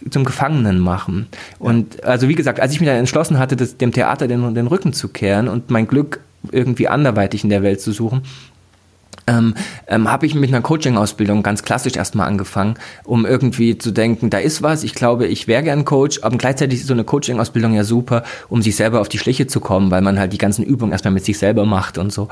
zum 0.09 0.25
Gefangenen 0.25 0.79
machen. 0.79 1.27
Und 1.59 2.03
also 2.03 2.27
wie 2.27 2.35
gesagt, 2.35 2.59
als 2.59 2.73
ich 2.73 2.81
mich 2.81 2.87
dann 2.89 2.97
entschlossen 2.97 3.39
hatte, 3.39 3.55
das, 3.55 3.77
dem 3.77 3.93
Theater 3.93 4.27
den, 4.27 4.53
den 4.53 4.67
Rücken 4.67 4.93
zu 4.93 5.07
kehren 5.07 5.47
und 5.47 5.69
mein 5.69 5.87
Glück 5.87 6.19
irgendwie 6.51 6.87
anderweitig 6.89 7.43
in 7.43 7.49
der 7.49 7.63
Welt 7.63 7.79
zu 7.79 7.91
suchen, 7.91 8.23
ähm, 9.27 9.55
ähm, 9.87 10.11
habe 10.11 10.25
ich 10.25 10.35
mit 10.35 10.49
einer 10.49 10.61
Coaching-Ausbildung 10.61 11.43
ganz 11.43 11.63
klassisch 11.63 11.95
erstmal 11.95 12.27
angefangen, 12.27 12.75
um 13.03 13.25
irgendwie 13.25 13.77
zu 13.77 13.91
denken, 13.91 14.29
da 14.29 14.37
ist 14.37 14.61
was, 14.61 14.83
ich 14.83 14.93
glaube, 14.93 15.27
ich 15.27 15.47
wäre 15.47 15.63
gern 15.63 15.85
Coach, 15.85 16.19
aber 16.23 16.37
gleichzeitig 16.37 16.81
ist 16.81 16.87
so 16.87 16.93
eine 16.93 17.03
Coaching-Ausbildung 17.03 17.73
ja 17.73 17.83
super, 17.83 18.23
um 18.49 18.61
sich 18.61 18.75
selber 18.75 19.01
auf 19.01 19.09
die 19.09 19.17
Schliche 19.17 19.47
zu 19.47 19.59
kommen, 19.59 19.91
weil 19.91 20.01
man 20.01 20.19
halt 20.19 20.33
die 20.33 20.37
ganzen 20.37 20.63
Übungen 20.63 20.91
erstmal 20.91 21.13
mit 21.13 21.25
sich 21.25 21.37
selber 21.37 21.65
macht 21.65 21.97
und 21.97 22.11
so. 22.11 22.27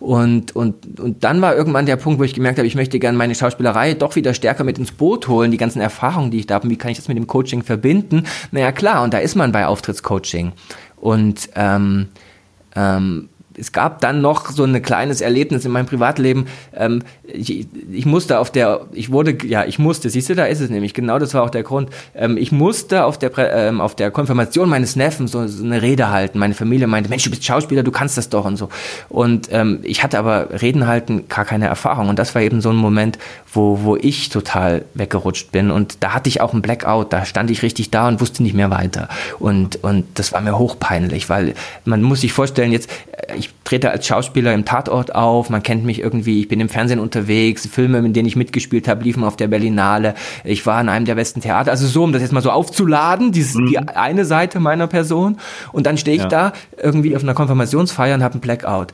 Und, 0.00 0.54
und, 0.54 1.00
und 1.00 1.24
dann 1.24 1.40
war 1.40 1.56
irgendwann 1.56 1.86
der 1.86 1.96
Punkt, 1.96 2.20
wo 2.20 2.24
ich 2.24 2.34
gemerkt 2.34 2.58
habe, 2.58 2.66
ich 2.66 2.74
möchte 2.74 2.98
gerne 2.98 3.18
meine 3.18 3.34
Schauspielerei 3.34 3.94
doch 3.94 4.16
wieder 4.16 4.34
stärker 4.34 4.64
mit 4.64 4.78
ins 4.78 4.92
Boot 4.92 5.28
holen, 5.28 5.50
die 5.50 5.56
ganzen 5.56 5.80
Erfahrungen, 5.80 6.30
die 6.30 6.38
ich 6.38 6.46
da 6.46 6.56
habe, 6.56 6.70
wie 6.70 6.76
kann 6.76 6.90
ich 6.90 6.98
das 6.98 7.08
mit 7.08 7.16
dem 7.16 7.26
Coaching 7.26 7.62
verbinden? 7.62 8.24
Naja, 8.52 8.72
klar, 8.72 9.02
und 9.02 9.14
da 9.14 9.18
ist 9.18 9.34
man 9.34 9.52
bei 9.52 9.66
Auftrittscoaching. 9.66 10.52
Und 10.96 11.50
ähm, 11.54 12.08
ähm, 12.74 13.28
es 13.58 13.72
gab 13.72 14.00
dann 14.00 14.20
noch 14.20 14.50
so 14.50 14.64
ein 14.64 14.82
kleines 14.82 15.20
Erlebnis 15.20 15.64
in 15.64 15.72
meinem 15.72 15.86
Privatleben. 15.86 16.46
Ähm, 16.74 17.02
ich, 17.24 17.66
ich, 17.90 18.06
musste 18.06 18.38
auf 18.38 18.50
der, 18.50 18.82
ich 18.92 19.10
wurde, 19.10 19.36
ja, 19.46 19.64
ich 19.64 19.78
musste, 19.78 20.10
siehst 20.10 20.28
du, 20.28 20.34
da 20.34 20.44
ist 20.44 20.60
es 20.60 20.70
nämlich, 20.70 20.94
genau 20.94 21.18
das 21.18 21.34
war 21.34 21.42
auch 21.42 21.50
der 21.50 21.62
Grund. 21.62 21.90
Ähm, 22.14 22.36
ich 22.36 22.52
musste 22.52 23.04
auf 23.04 23.18
der, 23.18 23.32
ähm, 23.38 23.80
auf 23.80 23.94
der 23.94 24.10
Konfirmation 24.10 24.68
meines 24.68 24.96
Neffen 24.96 25.26
so, 25.26 25.46
so, 25.46 25.64
eine 25.64 25.82
Rede 25.82 26.10
halten. 26.10 26.38
Meine 26.38 26.54
Familie 26.54 26.86
meinte, 26.86 27.08
Mensch, 27.08 27.24
du 27.24 27.30
bist 27.30 27.44
Schauspieler, 27.44 27.82
du 27.82 27.90
kannst 27.90 28.18
das 28.18 28.28
doch 28.28 28.44
und 28.44 28.56
so. 28.56 28.68
Und 29.08 29.48
ähm, 29.50 29.80
ich 29.82 30.02
hatte 30.02 30.18
aber 30.18 30.60
Reden 30.60 30.86
halten 30.86 31.28
gar 31.28 31.44
keine 31.44 31.66
Erfahrung. 31.66 32.08
Und 32.08 32.18
das 32.18 32.34
war 32.34 32.42
eben 32.42 32.60
so 32.60 32.70
ein 32.70 32.76
Moment, 32.76 33.18
wo, 33.52 33.80
wo 33.82 33.96
ich 33.96 34.28
total 34.28 34.84
weggerutscht 34.94 35.50
bin. 35.52 35.70
Und 35.70 36.02
da 36.02 36.12
hatte 36.12 36.28
ich 36.28 36.40
auch 36.40 36.52
einen 36.52 36.62
Blackout. 36.62 37.12
Da 37.12 37.24
stand 37.24 37.50
ich 37.50 37.62
richtig 37.62 37.90
da 37.90 38.08
und 38.08 38.20
wusste 38.20 38.42
nicht 38.42 38.54
mehr 38.54 38.70
weiter. 38.70 39.08
Und, 39.38 39.82
und 39.82 40.06
das 40.14 40.32
war 40.32 40.40
mir 40.40 40.58
hochpeinlich, 40.58 41.28
weil 41.30 41.54
man 41.84 42.02
muss 42.02 42.20
sich 42.20 42.32
vorstellen, 42.32 42.72
jetzt, 42.72 42.90
ich 43.36 43.45
ich 43.45 43.45
trete 43.66 43.90
als 43.90 44.06
Schauspieler 44.06 44.54
im 44.54 44.64
Tatort 44.64 45.14
auf, 45.14 45.50
man 45.50 45.62
kennt 45.62 45.84
mich 45.84 46.00
irgendwie, 46.00 46.40
ich 46.40 46.48
bin 46.48 46.60
im 46.60 46.68
Fernsehen 46.68 47.00
unterwegs, 47.00 47.66
Filme, 47.66 47.98
in 47.98 48.12
denen 48.12 48.26
ich 48.26 48.36
mitgespielt 48.36 48.88
habe, 48.88 49.04
liefen 49.04 49.24
auf 49.24 49.36
der 49.36 49.48
Berlinale, 49.48 50.14
ich 50.44 50.64
war 50.66 50.80
in 50.80 50.88
einem 50.88 51.04
der 51.04 51.16
besten 51.16 51.40
Theater, 51.40 51.72
also 51.72 51.86
so, 51.86 52.04
um 52.04 52.12
das 52.12 52.22
jetzt 52.22 52.32
mal 52.32 52.42
so 52.42 52.50
aufzuladen, 52.50 53.32
dieses, 53.32 53.56
mhm. 53.56 53.66
die 53.66 53.78
eine 53.78 54.24
Seite 54.24 54.60
meiner 54.60 54.86
Person 54.86 55.38
und 55.72 55.86
dann 55.86 55.98
stehe 55.98 56.16
ich 56.16 56.22
ja. 56.22 56.28
da 56.28 56.52
irgendwie 56.80 57.14
auf 57.16 57.22
einer 57.22 57.34
Konfirmationsfeier 57.34 58.14
und 58.14 58.22
habe 58.22 58.34
einen 58.34 58.40
Blackout. 58.40 58.92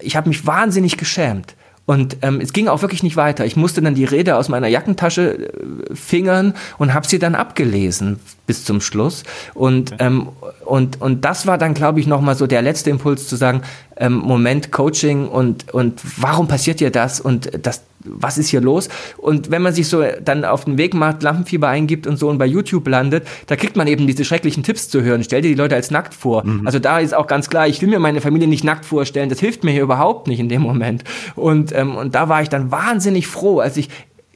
Ich 0.00 0.16
habe 0.16 0.28
mich 0.28 0.46
wahnsinnig 0.46 0.96
geschämt. 0.96 1.55
Und 1.86 2.16
ähm, 2.22 2.40
es 2.40 2.52
ging 2.52 2.66
auch 2.66 2.82
wirklich 2.82 3.04
nicht 3.04 3.16
weiter. 3.16 3.46
Ich 3.46 3.56
musste 3.56 3.80
dann 3.80 3.94
die 3.94 4.04
Rede 4.04 4.36
aus 4.36 4.48
meiner 4.48 4.66
Jackentasche 4.66 5.48
äh, 5.48 5.94
fingern 5.94 6.54
und 6.78 6.92
habe 6.92 7.06
sie 7.06 7.20
dann 7.20 7.36
abgelesen 7.36 8.18
bis 8.46 8.64
zum 8.64 8.80
Schluss. 8.80 9.22
Und, 9.54 9.92
okay. 9.92 10.06
ähm, 10.06 10.28
und, 10.64 11.00
und 11.00 11.24
das 11.24 11.46
war 11.46 11.58
dann, 11.58 11.74
glaube 11.74 12.00
ich, 12.00 12.08
nochmal 12.08 12.34
so 12.34 12.48
der 12.48 12.60
letzte 12.60 12.90
Impuls 12.90 13.28
zu 13.28 13.36
sagen, 13.36 13.62
ähm, 13.96 14.14
Moment, 14.14 14.72
Coaching 14.72 15.28
und, 15.28 15.72
und 15.72 16.00
warum 16.16 16.48
passiert 16.48 16.80
dir 16.80 16.90
das 16.90 17.20
und 17.20 17.50
das, 17.62 17.82
was 18.08 18.38
ist 18.38 18.48
hier 18.48 18.60
los? 18.60 18.88
Und 19.16 19.50
wenn 19.50 19.62
man 19.62 19.72
sich 19.72 19.88
so 19.88 20.04
dann 20.22 20.44
auf 20.44 20.64
den 20.64 20.78
Weg 20.78 20.94
macht, 20.94 21.22
Lampenfieber 21.22 21.68
eingibt 21.68 22.06
und 22.06 22.18
so 22.18 22.28
und 22.28 22.38
bei 22.38 22.46
YouTube 22.46 22.86
landet, 22.88 23.26
da 23.46 23.56
kriegt 23.56 23.76
man 23.76 23.86
eben 23.86 24.06
diese 24.06 24.24
schrecklichen 24.24 24.62
Tipps 24.62 24.88
zu 24.88 25.02
hören. 25.02 25.22
Stell 25.24 25.42
dir 25.42 25.48
die 25.48 25.54
Leute 25.54 25.74
als 25.74 25.90
nackt 25.90 26.14
vor. 26.14 26.44
Mhm. 26.44 26.66
Also 26.66 26.78
da 26.78 26.98
ist 26.98 27.14
auch 27.14 27.26
ganz 27.26 27.48
klar, 27.48 27.66
ich 27.66 27.80
will 27.82 27.88
mir 27.88 27.98
meine 27.98 28.20
Familie 28.20 28.48
nicht 28.48 28.64
nackt 28.64 28.84
vorstellen. 28.84 29.28
Das 29.28 29.40
hilft 29.40 29.64
mir 29.64 29.72
hier 29.72 29.82
überhaupt 29.82 30.28
nicht 30.28 30.40
in 30.40 30.48
dem 30.48 30.62
Moment. 30.62 31.04
Und, 31.34 31.74
ähm, 31.74 31.96
und 31.96 32.14
da 32.14 32.28
war 32.28 32.42
ich 32.42 32.48
dann 32.48 32.70
wahnsinnig 32.70 33.26
froh, 33.26 33.60
als 33.60 33.76
ich 33.76 33.88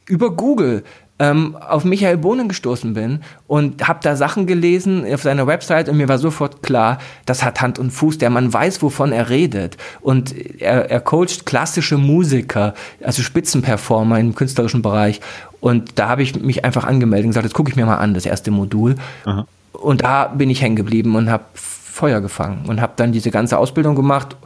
über 0.06 0.30
Google 0.30 0.82
ähm, 1.20 1.54
auf 1.56 1.84
Michael 1.84 2.16
Bohnen 2.16 2.48
gestoßen 2.48 2.94
bin 2.94 3.20
und 3.46 3.86
habe 3.86 4.00
da 4.02 4.16
Sachen 4.16 4.46
gelesen 4.46 5.04
auf 5.12 5.22
seiner 5.22 5.46
Website 5.46 5.88
und 5.88 5.98
mir 5.98 6.08
war 6.08 6.18
sofort 6.18 6.62
klar, 6.62 6.98
das 7.26 7.44
hat 7.44 7.60
Hand 7.60 7.78
und 7.78 7.90
Fuß, 7.90 8.18
der 8.18 8.30
Mann 8.30 8.52
weiß, 8.52 8.82
wovon 8.82 9.12
er 9.12 9.28
redet 9.28 9.76
und 10.00 10.34
er, 10.60 10.90
er 10.90 11.00
coacht 11.00 11.44
klassische 11.44 11.98
Musiker, 11.98 12.74
also 13.04 13.22
Spitzenperformer 13.22 14.18
im 14.18 14.34
künstlerischen 14.34 14.80
Bereich 14.80 15.20
und 15.60 15.98
da 15.98 16.08
habe 16.08 16.22
ich 16.22 16.40
mich 16.40 16.64
einfach 16.64 16.84
angemeldet 16.84 17.26
und 17.26 17.30
gesagt, 17.30 17.44
jetzt 17.44 17.54
gucke 17.54 17.70
ich 17.70 17.76
mir 17.76 17.86
mal 17.86 17.98
an, 17.98 18.14
das 18.14 18.24
erste 18.24 18.50
Modul 18.50 18.96
Aha. 19.26 19.46
und 19.72 20.02
da 20.02 20.28
bin 20.28 20.48
ich 20.48 20.62
hängen 20.62 20.76
geblieben 20.76 21.14
und 21.16 21.30
habe 21.30 21.44
Feuer 21.52 22.22
gefangen 22.22 22.64
und 22.66 22.80
habe 22.80 22.94
dann 22.96 23.12
diese 23.12 23.30
ganze 23.30 23.58
Ausbildung 23.58 23.94
gemacht, 23.94 24.36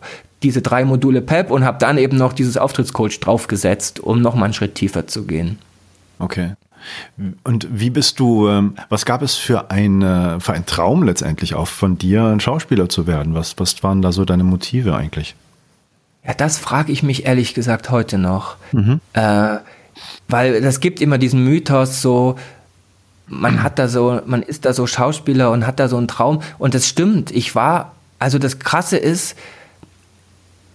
diese 0.42 0.60
drei 0.60 0.84
Module 0.84 1.22
PEP 1.22 1.52
und 1.52 1.64
habe 1.64 1.78
dann 1.78 1.98
eben 1.98 2.16
noch 2.16 2.32
dieses 2.32 2.56
Auftrittscoach 2.56 3.20
draufgesetzt, 3.20 4.00
um 4.00 4.20
noch 4.20 4.34
mal 4.34 4.46
einen 4.46 4.54
Schritt 4.54 4.74
tiefer 4.74 5.06
zu 5.06 5.24
gehen. 5.24 5.58
Okay. 6.18 6.54
Und 7.44 7.68
wie 7.70 7.90
bist 7.90 8.20
du, 8.20 8.48
ähm, 8.48 8.74
was 8.88 9.04
gab 9.04 9.22
es 9.22 9.34
für, 9.34 9.70
eine, 9.70 10.38
für 10.40 10.52
einen 10.52 10.66
Traum 10.66 11.02
letztendlich 11.02 11.54
auch 11.54 11.68
von 11.68 11.98
dir, 11.98 12.24
ein 12.24 12.40
Schauspieler 12.40 12.88
zu 12.88 13.06
werden? 13.06 13.34
Was, 13.34 13.58
was 13.58 13.82
waren 13.82 14.02
da 14.02 14.12
so 14.12 14.24
deine 14.24 14.44
Motive 14.44 14.94
eigentlich? 14.94 15.34
Ja, 16.26 16.34
das 16.34 16.58
frage 16.58 16.92
ich 16.92 17.02
mich 17.02 17.26
ehrlich 17.26 17.54
gesagt 17.54 17.90
heute 17.90 18.18
noch. 18.18 18.56
Mhm. 18.72 19.00
Äh, 19.12 19.58
weil 20.28 20.60
das 20.60 20.80
gibt 20.80 21.00
immer 21.00 21.18
diesen 21.18 21.44
Mythos 21.44 22.02
so, 22.02 22.36
man 23.26 23.62
hat 23.62 23.78
da 23.78 23.88
so, 23.88 24.20
man 24.26 24.42
ist 24.42 24.64
da 24.64 24.72
so 24.72 24.86
Schauspieler 24.86 25.50
und 25.50 25.66
hat 25.66 25.80
da 25.80 25.88
so 25.88 25.96
einen 25.96 26.08
Traum. 26.08 26.42
Und 26.58 26.74
das 26.74 26.88
stimmt. 26.88 27.30
Ich 27.30 27.54
war, 27.54 27.92
also 28.18 28.38
das 28.38 28.58
Krasse 28.58 28.96
ist, 28.96 29.36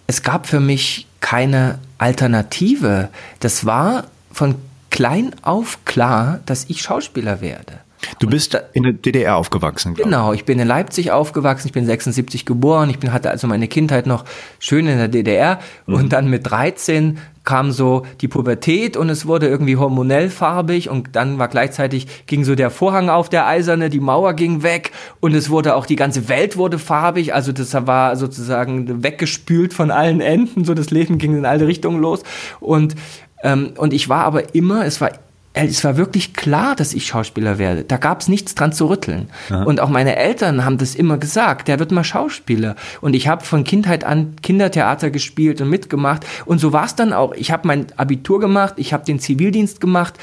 es 0.06 0.22
gab 0.22 0.46
für 0.46 0.60
mich 0.60 1.06
keine 1.20 1.78
Alternative. 1.98 3.08
Das 3.40 3.66
war 3.66 4.04
von 4.32 4.56
klein 4.90 5.34
auf 5.42 5.84
klar, 5.84 6.40
dass 6.46 6.66
ich 6.68 6.82
Schauspieler 6.82 7.40
werde. 7.40 7.80
Du 8.18 8.28
bist 8.28 8.58
in 8.72 8.82
der 8.82 8.92
DDR 8.92 9.36
aufgewachsen. 9.36 9.94
Genau, 9.94 10.32
ich 10.32 10.44
bin 10.44 10.58
in 10.58 10.66
Leipzig 10.66 11.10
aufgewachsen, 11.10 11.68
ich 11.68 11.72
bin 11.72 11.84
76 11.84 12.46
geboren, 12.46 12.90
ich 12.90 12.98
bin, 12.98 13.12
hatte 13.12 13.30
also 13.30 13.46
meine 13.46 13.68
Kindheit 13.68 14.06
noch 14.06 14.24
schön 14.58 14.86
in 14.86 14.98
der 14.98 15.08
DDR 15.08 15.60
mhm. 15.86 15.94
und 15.94 16.12
dann 16.12 16.28
mit 16.28 16.50
13 16.50 17.18
kam 17.44 17.72
so 17.72 18.04
die 18.20 18.28
Pubertät 18.28 18.96
und 18.96 19.08
es 19.08 19.26
wurde 19.26 19.48
irgendwie 19.48 19.76
hormonell 19.76 20.28
farbig 20.28 20.90
und 20.90 21.16
dann 21.16 21.38
war 21.38 21.48
gleichzeitig 21.48 22.26
ging 22.26 22.44
so 22.44 22.54
der 22.54 22.70
Vorhang 22.70 23.08
auf 23.08 23.28
der 23.28 23.46
eiserne, 23.46 23.88
die 23.88 24.00
Mauer 24.00 24.34
ging 24.34 24.62
weg 24.62 24.92
und 25.20 25.34
es 25.34 25.48
wurde 25.48 25.74
auch 25.74 25.86
die 25.86 25.96
ganze 25.96 26.28
Welt 26.28 26.56
wurde 26.56 26.78
farbig, 26.78 27.34
also 27.34 27.52
das 27.52 27.74
war 27.86 28.16
sozusagen 28.16 29.02
weggespült 29.02 29.72
von 29.72 29.90
allen 29.90 30.20
Enden, 30.20 30.64
so 30.64 30.74
das 30.74 30.90
Leben 30.90 31.18
ging 31.18 31.36
in 31.36 31.46
alle 31.46 31.66
Richtungen 31.66 32.00
los 32.00 32.22
und 32.60 32.94
ähm, 33.42 33.72
und 33.76 33.92
ich 33.92 34.08
war 34.08 34.24
aber 34.24 34.54
immer, 34.54 34.84
es 34.84 35.00
war 35.00 35.10
es 35.52 35.82
war 35.82 35.96
wirklich 35.96 36.32
klar, 36.32 36.76
dass 36.76 36.94
ich 36.94 37.06
Schauspieler 37.06 37.58
werde. 37.58 37.82
Da 37.82 37.96
gab 37.96 38.20
es 38.20 38.28
nichts 38.28 38.54
dran 38.54 38.72
zu 38.72 38.88
rütteln. 38.88 39.30
Aha. 39.48 39.64
Und 39.64 39.80
auch 39.80 39.88
meine 39.88 40.14
Eltern 40.14 40.64
haben 40.64 40.78
das 40.78 40.94
immer 40.94 41.18
gesagt, 41.18 41.66
der 41.66 41.80
wird 41.80 41.90
mal 41.90 42.04
Schauspieler. 42.04 42.76
Und 43.00 43.14
ich 43.14 43.26
habe 43.26 43.44
von 43.44 43.64
Kindheit 43.64 44.04
an 44.04 44.36
Kindertheater 44.42 45.10
gespielt 45.10 45.60
und 45.60 45.68
mitgemacht. 45.68 46.24
Und 46.46 46.60
so 46.60 46.72
war 46.72 46.84
es 46.84 46.94
dann 46.94 47.12
auch. 47.12 47.34
Ich 47.34 47.50
habe 47.50 47.66
mein 47.66 47.86
Abitur 47.96 48.38
gemacht, 48.38 48.74
ich 48.76 48.92
habe 48.92 49.04
den 49.04 49.18
Zivildienst 49.18 49.80
gemacht, 49.80 50.14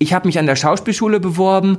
ich 0.00 0.12
habe 0.12 0.26
mich 0.26 0.40
an 0.40 0.46
der 0.46 0.56
Schauspielschule 0.56 1.20
beworben, 1.20 1.78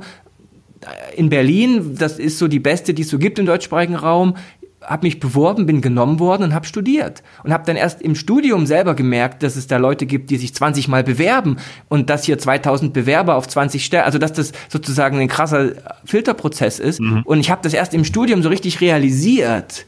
in 1.14 1.28
Berlin, 1.28 1.96
das 1.98 2.18
ist 2.18 2.38
so 2.38 2.48
die 2.48 2.58
beste, 2.58 2.94
die 2.94 3.02
es 3.02 3.10
so 3.10 3.18
gibt 3.18 3.38
im 3.38 3.44
deutschsprachigen 3.44 3.96
Raum 3.96 4.36
habe 4.82 5.06
mich 5.06 5.20
beworben, 5.20 5.66
bin 5.66 5.80
genommen 5.80 6.18
worden 6.18 6.44
und 6.44 6.54
habe 6.54 6.66
studiert. 6.66 7.22
Und 7.44 7.52
habe 7.52 7.64
dann 7.66 7.76
erst 7.76 8.00
im 8.00 8.14
Studium 8.14 8.66
selber 8.66 8.94
gemerkt, 8.94 9.42
dass 9.42 9.56
es 9.56 9.66
da 9.66 9.76
Leute 9.76 10.06
gibt, 10.06 10.30
die 10.30 10.36
sich 10.36 10.54
20 10.54 10.88
Mal 10.88 11.04
bewerben 11.04 11.58
und 11.88 12.08
dass 12.08 12.24
hier 12.24 12.38
2000 12.38 12.92
Bewerber 12.92 13.36
auf 13.36 13.46
20 13.46 13.84
Stellen, 13.84 14.04
also 14.04 14.18
dass 14.18 14.32
das 14.32 14.52
sozusagen 14.68 15.18
ein 15.18 15.28
krasser 15.28 15.72
Filterprozess 16.04 16.78
ist. 16.78 17.00
Mhm. 17.00 17.22
Und 17.24 17.40
ich 17.40 17.50
habe 17.50 17.60
das 17.62 17.74
erst 17.74 17.92
im 17.94 18.04
Studium 18.04 18.42
so 18.42 18.48
richtig 18.48 18.80
realisiert. 18.80 19.86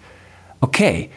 Okay, 0.61 1.11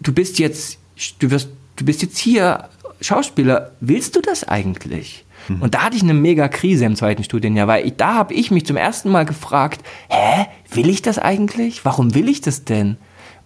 du 0.00 0.12
bist 0.12 0.38
jetzt, 0.38 0.78
du 1.18 1.30
wirst, 1.30 1.48
du 1.76 1.84
bist 1.84 2.02
jetzt 2.02 2.18
hier 2.18 2.68
Schauspieler. 3.00 3.72
Willst 3.80 4.16
du 4.16 4.20
das 4.20 4.44
eigentlich? 4.44 5.24
Mhm. 5.48 5.62
Und 5.62 5.74
da 5.74 5.84
hatte 5.84 5.96
ich 5.96 6.02
eine 6.02 6.14
mega 6.14 6.48
Krise 6.48 6.84
im 6.84 6.96
zweiten 6.96 7.24
Studienjahr, 7.24 7.66
weil 7.66 7.86
ich, 7.86 7.96
da 7.96 8.14
habe 8.14 8.34
ich 8.34 8.50
mich 8.50 8.66
zum 8.66 8.76
ersten 8.76 9.10
Mal 9.10 9.24
gefragt, 9.24 9.80
hä, 10.08 10.46
will 10.72 10.88
ich 10.88 11.02
das 11.02 11.18
eigentlich? 11.18 11.84
Warum 11.84 12.14
will 12.14 12.28
ich 12.28 12.40
das 12.40 12.64
denn? 12.64 12.96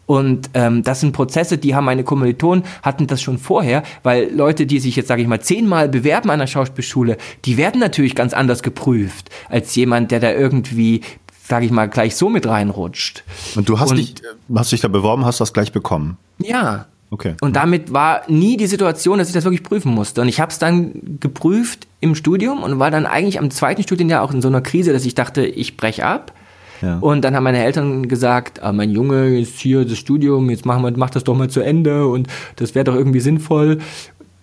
Und 0.07 0.50
ähm, 0.55 0.82
das 0.82 1.00
sind 1.00 1.12
Prozesse, 1.12 1.59
die 1.59 1.74
haben 1.74 1.84
meine 1.84 2.05
Kommilitonen, 2.05 2.64
hatten 2.82 3.07
das 3.07 3.22
schon 3.22 3.38
vorher, 3.38 3.82
weil 4.03 4.34
Leute, 4.34 4.66
die 4.66 4.80
sich 4.80 4.96
jetzt, 4.96 5.09
sage 5.09 5.22
ich 5.22 5.28
mal, 5.28 5.40
zehnmal 5.40 5.88
bewerben 5.88 6.30
an 6.30 6.40
der 6.40 6.48
Schauspielschule, 6.48 7.16
die 7.44 7.57
werden 7.57 7.80
natürlich 7.80 8.14
ganz 8.14 8.34
anders 8.34 8.62
geprüft, 8.62 9.30
als 9.48 9.74
jemand, 9.74 10.11
der 10.11 10.20
da 10.20 10.32
irgendwie, 10.32 11.03
sage 11.48 11.66
ich 11.66 11.70
mal, 11.70 11.86
gleich 11.88 12.16
so 12.16 12.28
mit 12.28 12.46
reinrutscht. 12.46 13.22
Und 13.55 13.68
du 13.68 13.78
hast, 13.78 13.92
Und, 13.92 13.98
dich, 13.98 14.14
hast 14.55 14.72
dich 14.72 14.80
da 14.80 14.88
beworben, 14.88 15.24
hast 15.24 15.40
das 15.40 15.53
gleich 15.53 15.72
bekommen? 15.72 16.18
Ja, 16.38 16.86
Okay. 17.12 17.34
Und 17.42 17.56
damit 17.56 17.92
war 17.92 18.22
nie 18.28 18.56
die 18.56 18.66
Situation, 18.66 19.18
dass 19.18 19.28
ich 19.28 19.34
das 19.34 19.44
wirklich 19.44 19.62
prüfen 19.62 19.92
musste. 19.92 20.22
Und 20.22 20.28
ich 20.28 20.40
habe 20.40 20.50
es 20.50 20.58
dann 20.58 21.18
geprüft 21.20 21.86
im 22.00 22.14
Studium 22.14 22.62
und 22.62 22.78
war 22.78 22.90
dann 22.90 23.04
eigentlich 23.04 23.38
am 23.38 23.50
zweiten 23.50 23.82
Studienjahr 23.82 24.22
auch 24.22 24.32
in 24.32 24.40
so 24.40 24.48
einer 24.48 24.62
Krise, 24.62 24.94
dass 24.94 25.04
ich 25.04 25.14
dachte, 25.14 25.44
ich 25.44 25.76
breche 25.76 26.06
ab. 26.06 26.32
Ja. 26.80 26.96
Und 27.00 27.22
dann 27.22 27.36
haben 27.36 27.44
meine 27.44 27.62
Eltern 27.62 28.08
gesagt, 28.08 28.62
ah, 28.62 28.72
mein 28.72 28.90
Junge 28.90 29.38
ist 29.38 29.58
hier 29.58 29.84
das 29.84 29.98
Studium, 29.98 30.48
jetzt 30.48 30.64
machen 30.64 30.82
wir, 30.82 30.90
mach 30.96 31.10
das 31.10 31.22
doch 31.22 31.36
mal 31.36 31.50
zu 31.50 31.60
Ende 31.60 32.06
und 32.06 32.28
das 32.56 32.74
wäre 32.74 32.84
doch 32.84 32.94
irgendwie 32.94 33.20
sinnvoll. 33.20 33.80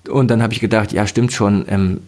Und 0.07 0.29
dann 0.29 0.43
habe 0.43 0.53
ich 0.53 0.59
gedacht, 0.59 0.91
ja, 0.91 1.07
stimmt 1.07 1.33
schon, 1.33 1.65
ähm, 1.69 2.01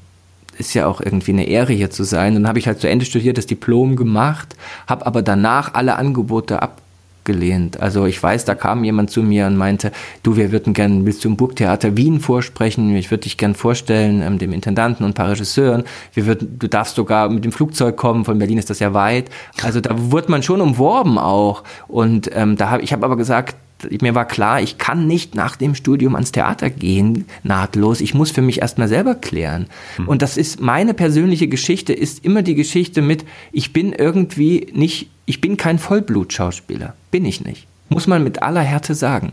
ist 0.60 0.76
ja 0.76 0.86
auch 0.86 1.02
irgendwie 1.02 1.32
eine 1.32 1.48
Ehre 1.48 1.74
hier 1.74 1.90
zu 1.90 2.04
sein. 2.04 2.36
Dann 2.36 2.48
habe 2.48 2.60
ich 2.60 2.68
halt 2.68 2.80
zu 2.80 2.88
Ende 2.88 3.06
studiert, 3.06 3.40
das 3.40 3.48
Diplom 3.48 3.96
gemacht, 3.96 4.56
habe 4.86 5.08
aber 5.08 5.24
danach 5.24 5.74
alle 5.74 5.96
Angebote 5.96 6.62
ab 6.62 6.81
abgelehnt. 7.22 7.80
Also 7.80 8.06
ich 8.06 8.22
weiß, 8.22 8.46
da 8.46 8.56
kam 8.56 8.84
jemand 8.84 9.12
zu 9.12 9.22
mir 9.22 9.46
und 9.46 9.56
meinte, 9.56 9.92
du, 10.24 10.38
wir 10.38 10.52
würden 10.52 10.74
gerne, 10.74 11.06
willst 11.06 11.24
du 11.24 11.30
im 11.30 11.38
Burgtheater 11.38 11.96
Wien 11.96 12.20
vorsprechen? 12.20 12.96
Ich 12.96 13.12
würde 13.12 13.24
dich 13.24 13.38
gern 13.38 13.54
vorstellen, 13.54 14.22
ähm, 14.22 14.40
dem 14.40 14.54
Intendanten 14.54 15.06
und 15.06 15.12
ein 15.12 15.14
paar 15.14 15.30
Regisseuren. 15.30 15.84
Wir 16.14 16.26
würden, 16.26 16.58
du 16.58 16.68
darfst 16.68 16.96
sogar 16.96 17.30
mit 17.30 17.46
dem 17.46 17.52
Flugzeug 17.52 17.96
kommen, 17.96 18.26
von 18.26 18.40
Berlin 18.40 18.58
ist 18.58 18.70
das 18.70 18.80
ja 18.80 18.94
weit. 18.94 19.30
Also 19.62 19.82
da 19.82 19.92
wurde 19.96 20.32
man 20.32 20.42
schon 20.42 20.62
umworben 20.62 21.18
auch. 21.20 21.64
Und 21.88 22.32
ähm, 22.34 22.58
da 22.58 22.72
habe 22.72 22.82
ich 22.82 22.92
habe 22.92 23.06
aber 23.06 23.18
gesagt, 23.18 23.56
mir 24.02 24.16
war 24.16 24.26
klar, 24.26 24.62
ich 24.62 24.78
kann 24.78 25.08
nicht 25.08 25.36
nach 25.36 25.56
dem 25.56 25.76
Studium 25.76 26.16
ans 26.16 26.32
Theater 26.32 26.70
gehen, 26.70 27.26
nahtlos. 27.44 28.02
Ich 28.02 28.14
muss 28.14 28.32
für 28.32 28.42
mich 28.42 28.62
erstmal 28.62 28.88
selber 28.88 29.16
klären. 29.16 29.68
Mhm. 29.98 30.08
Und 30.08 30.22
das 30.22 30.38
ist 30.38 30.62
meine 30.62 30.94
persönliche 30.94 31.48
Geschichte, 31.48 31.94
ist 31.94 32.24
immer 32.24 32.42
die 32.42 32.56
Geschichte 32.56 33.02
mit, 33.02 33.26
ich 33.52 33.74
bin 33.74 33.94
irgendwie 33.94 34.68
nicht, 34.74 35.10
ich 35.32 35.40
bin 35.40 35.56
kein 35.56 35.80
Vollblutschauspieler. 35.80 36.94
Bin 37.10 37.24
ich 37.24 37.40
nicht. 37.46 37.66
Muss 37.88 38.06
man 38.06 38.22
mit 38.22 38.44
aller 38.44 38.60
Härte 38.60 38.96
sagen. 38.96 39.32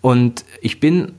Und 0.00 0.44
ich 0.60 0.80
bin 0.80 1.12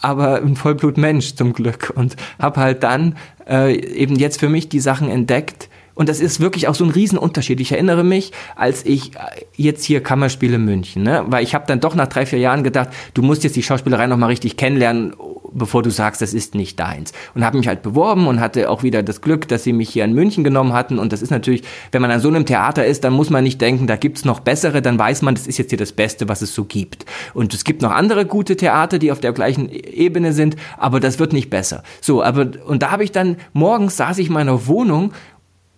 aber 0.00 0.36
ein 0.36 0.54
Vollblutmensch 0.54 1.34
zum 1.34 1.52
Glück 1.52 1.92
und 1.96 2.14
habe 2.38 2.60
halt 2.60 2.84
dann 2.84 3.16
äh, 3.48 3.74
eben 3.74 4.14
jetzt 4.14 4.38
für 4.38 4.48
mich 4.48 4.68
die 4.68 4.78
Sachen 4.78 5.10
entdeckt, 5.10 5.67
und 5.98 6.08
das 6.08 6.20
ist 6.20 6.38
wirklich 6.38 6.68
auch 6.68 6.76
so 6.76 6.84
ein 6.84 6.90
Riesenunterschied. 6.90 7.58
Ich 7.58 7.72
erinnere 7.72 8.04
mich, 8.04 8.30
als 8.54 8.86
ich 8.86 9.16
äh, 9.16 9.18
jetzt 9.56 9.82
hier 9.82 10.00
Kammerspiele 10.00 10.56
München, 10.56 11.02
ne? 11.02 11.24
weil 11.26 11.42
ich 11.42 11.56
habe 11.56 11.64
dann 11.66 11.80
doch 11.80 11.96
nach 11.96 12.06
drei, 12.06 12.24
vier 12.24 12.38
Jahren 12.38 12.62
gedacht, 12.62 12.90
du 13.14 13.22
musst 13.22 13.42
jetzt 13.42 13.56
die 13.56 13.64
Schauspielerei 13.64 14.06
noch 14.06 14.16
mal 14.16 14.26
richtig 14.26 14.56
kennenlernen, 14.56 15.12
bevor 15.50 15.82
du 15.82 15.90
sagst, 15.90 16.22
das 16.22 16.34
ist 16.34 16.54
nicht 16.54 16.78
deins. 16.78 17.12
Und 17.34 17.44
habe 17.44 17.58
mich 17.58 17.66
halt 17.66 17.82
beworben 17.82 18.28
und 18.28 18.38
hatte 18.38 18.70
auch 18.70 18.84
wieder 18.84 19.02
das 19.02 19.22
Glück, 19.22 19.48
dass 19.48 19.64
sie 19.64 19.72
mich 19.72 19.90
hier 19.90 20.04
in 20.04 20.12
München 20.12 20.44
genommen 20.44 20.72
hatten. 20.72 21.00
Und 21.00 21.12
das 21.12 21.20
ist 21.20 21.30
natürlich, 21.30 21.64
wenn 21.90 22.00
man 22.00 22.12
an 22.12 22.20
so 22.20 22.28
einem 22.28 22.46
Theater 22.46 22.86
ist, 22.86 23.02
dann 23.02 23.12
muss 23.12 23.28
man 23.28 23.42
nicht 23.42 23.60
denken, 23.60 23.88
da 23.88 23.96
gibt's 23.96 24.24
noch 24.24 24.38
bessere, 24.38 24.80
dann 24.80 25.00
weiß 25.00 25.22
man, 25.22 25.34
das 25.34 25.48
ist 25.48 25.58
jetzt 25.58 25.70
hier 25.70 25.78
das 25.78 25.90
Beste, 25.90 26.28
was 26.28 26.42
es 26.42 26.54
so 26.54 26.64
gibt. 26.64 27.06
Und 27.34 27.52
es 27.54 27.64
gibt 27.64 27.82
noch 27.82 27.90
andere 27.90 28.24
gute 28.24 28.54
Theater, 28.56 29.00
die 29.00 29.10
auf 29.10 29.18
der 29.18 29.32
gleichen 29.32 29.68
Ebene 29.68 30.32
sind, 30.32 30.54
aber 30.76 31.00
das 31.00 31.18
wird 31.18 31.32
nicht 31.32 31.50
besser. 31.50 31.82
So, 32.00 32.22
aber 32.22 32.50
und 32.68 32.84
da 32.84 32.92
habe 32.92 33.02
ich 33.02 33.10
dann 33.10 33.36
morgens 33.52 33.96
saß 33.96 34.18
ich 34.18 34.28
in 34.28 34.34
meiner 34.34 34.68
Wohnung 34.68 35.12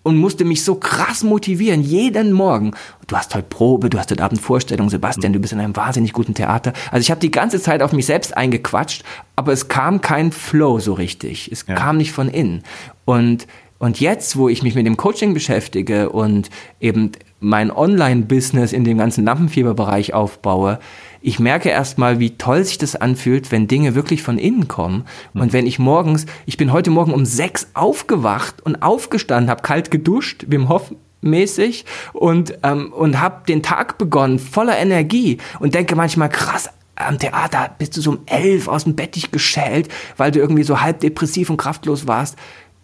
und 0.03 0.17
musste 0.17 0.45
mich 0.45 0.65
so 0.65 0.77
krass 0.77 1.23
motivieren, 1.23 1.83
jeden 1.83 2.33
Morgen. 2.33 2.73
Du 3.07 3.17
hast 3.17 3.35
heute 3.35 3.47
Probe, 3.49 3.91
du 3.91 3.99
hast 3.99 4.11
heute 4.11 4.23
Abend 4.23 4.41
Vorstellung, 4.41 4.89
Sebastian, 4.89 5.33
du 5.33 5.39
bist 5.39 5.53
in 5.53 5.61
einem 5.61 5.77
wahnsinnig 5.77 6.13
guten 6.13 6.35
Theater. 6.35 6.73
Also 6.91 7.03
ich 7.03 7.11
habe 7.11 7.21
die 7.21 7.31
ganze 7.31 7.61
Zeit 7.61 7.83
auf 7.83 7.93
mich 7.93 8.07
selbst 8.07 8.37
eingequatscht, 8.37 9.05
aber 9.37 9.53
es 9.53 9.69
kam 9.69 10.01
kein 10.01 10.33
Flow 10.33 10.79
so 10.79 10.95
richtig. 10.95 11.51
Es 11.53 11.67
ja. 11.67 11.75
kam 11.75 11.99
nicht 11.99 12.13
von 12.13 12.29
innen. 12.29 12.63
Und, 13.05 13.47
und 13.79 14.01
jetzt, 14.01 14.37
wo 14.37 14.49
ich 14.49 14.63
mich 14.63 14.75
mit 14.75 14.87
dem 14.87 14.97
Coaching 14.97 15.35
beschäftige 15.35 16.11
und 16.11 16.51
eben 16.81 17.13
mein 17.41 17.71
Online-Business 17.71 18.73
in 18.73 18.85
dem 18.85 18.99
ganzen 18.99 19.25
Lampenfieberbereich 19.25 20.15
aufbaue, 20.15 20.79
ich 21.23 21.39
merke 21.39 21.69
erstmal, 21.69 22.19
wie 22.19 22.37
toll 22.37 22.65
sich 22.65 22.79
das 22.79 22.97
anfühlt, 22.97 23.53
wenn 23.53 23.69
Dinge 23.69 23.95
wirklich 23.95 24.23
von 24.23 24.39
innen 24.39 24.69
kommen. 24.69 25.05
Und 25.35 25.49
mhm. 25.49 25.53
wenn 25.53 25.67
ich 25.67 25.79
morgens, 25.79 26.27
ich 26.47 26.57
bin 26.57 26.73
heute 26.73 26.91
Morgen 26.91 27.13
um 27.13 27.25
sechs 27.25 27.69
aufgewacht 27.75 28.63
und 28.63 28.83
aufgestanden, 28.83 29.51
habe 29.51 29.63
kalt 29.63 29.91
geduscht, 29.91 30.47
Wim 30.49 30.69
Hof 30.69 30.93
mäßig 31.23 31.85
und, 32.15 32.59
ähm, 32.63 32.93
und 32.93 33.21
habe 33.21 33.47
den 33.47 33.63
Tag 33.63 33.99
begonnen 33.99 34.39
voller 34.39 34.79
Energie 34.79 35.39
und 35.59 35.75
denke 35.75 35.95
manchmal, 35.95 36.31
krass, 36.31 36.71
am 36.97 37.19
Theater 37.19 37.75
bist 37.79 37.97
du 37.97 38.01
so 38.01 38.13
um 38.13 38.21
elf 38.27 38.69
aus 38.69 38.85
dem 38.85 38.95
Bett 38.95 39.17
dich 39.17 39.31
geschält, 39.31 39.89
weil 40.17 40.31
du 40.31 40.39
irgendwie 40.39 40.63
so 40.63 40.81
halb 40.81 41.01
depressiv 41.01 41.51
und 41.51 41.57
kraftlos 41.57 42.07
warst. 42.07 42.37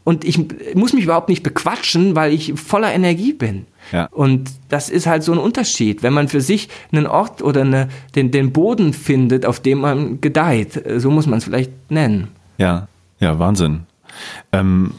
Und 0.04 0.24
ich 0.24 0.38
muss 0.74 0.92
mich 0.92 1.04
überhaupt 1.04 1.28
nicht 1.28 1.42
bequatschen, 1.42 2.14
weil 2.14 2.32
ich 2.32 2.54
voller 2.54 2.92
Energie 2.92 3.32
bin. 3.32 3.66
Ja. 3.92 4.06
Und 4.10 4.50
das 4.68 4.88
ist 4.88 5.06
halt 5.06 5.22
so 5.22 5.32
ein 5.32 5.38
Unterschied, 5.38 6.02
wenn 6.02 6.12
man 6.12 6.28
für 6.28 6.40
sich 6.40 6.68
einen 6.92 7.06
Ort 7.06 7.42
oder 7.42 7.62
eine, 7.62 7.88
den, 8.14 8.30
den 8.30 8.52
Boden 8.52 8.92
findet, 8.92 9.46
auf 9.46 9.60
dem 9.60 9.78
man 9.78 10.20
gedeiht. 10.20 10.82
So 10.98 11.10
muss 11.10 11.26
man 11.26 11.38
es 11.38 11.44
vielleicht 11.44 11.72
nennen. 11.90 12.28
Ja, 12.58 12.88
ja, 13.20 13.38
Wahnsinn. 13.38 13.84
Ähm, 14.52 14.92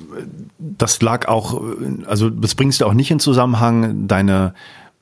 das 0.60 1.02
lag 1.02 1.28
auch, 1.28 1.62
also 2.06 2.30
das 2.30 2.56
bringst 2.56 2.82
du 2.82 2.86
auch 2.86 2.94
nicht 2.94 3.12
in 3.12 3.20
Zusammenhang, 3.20 4.08
deine 4.08 4.54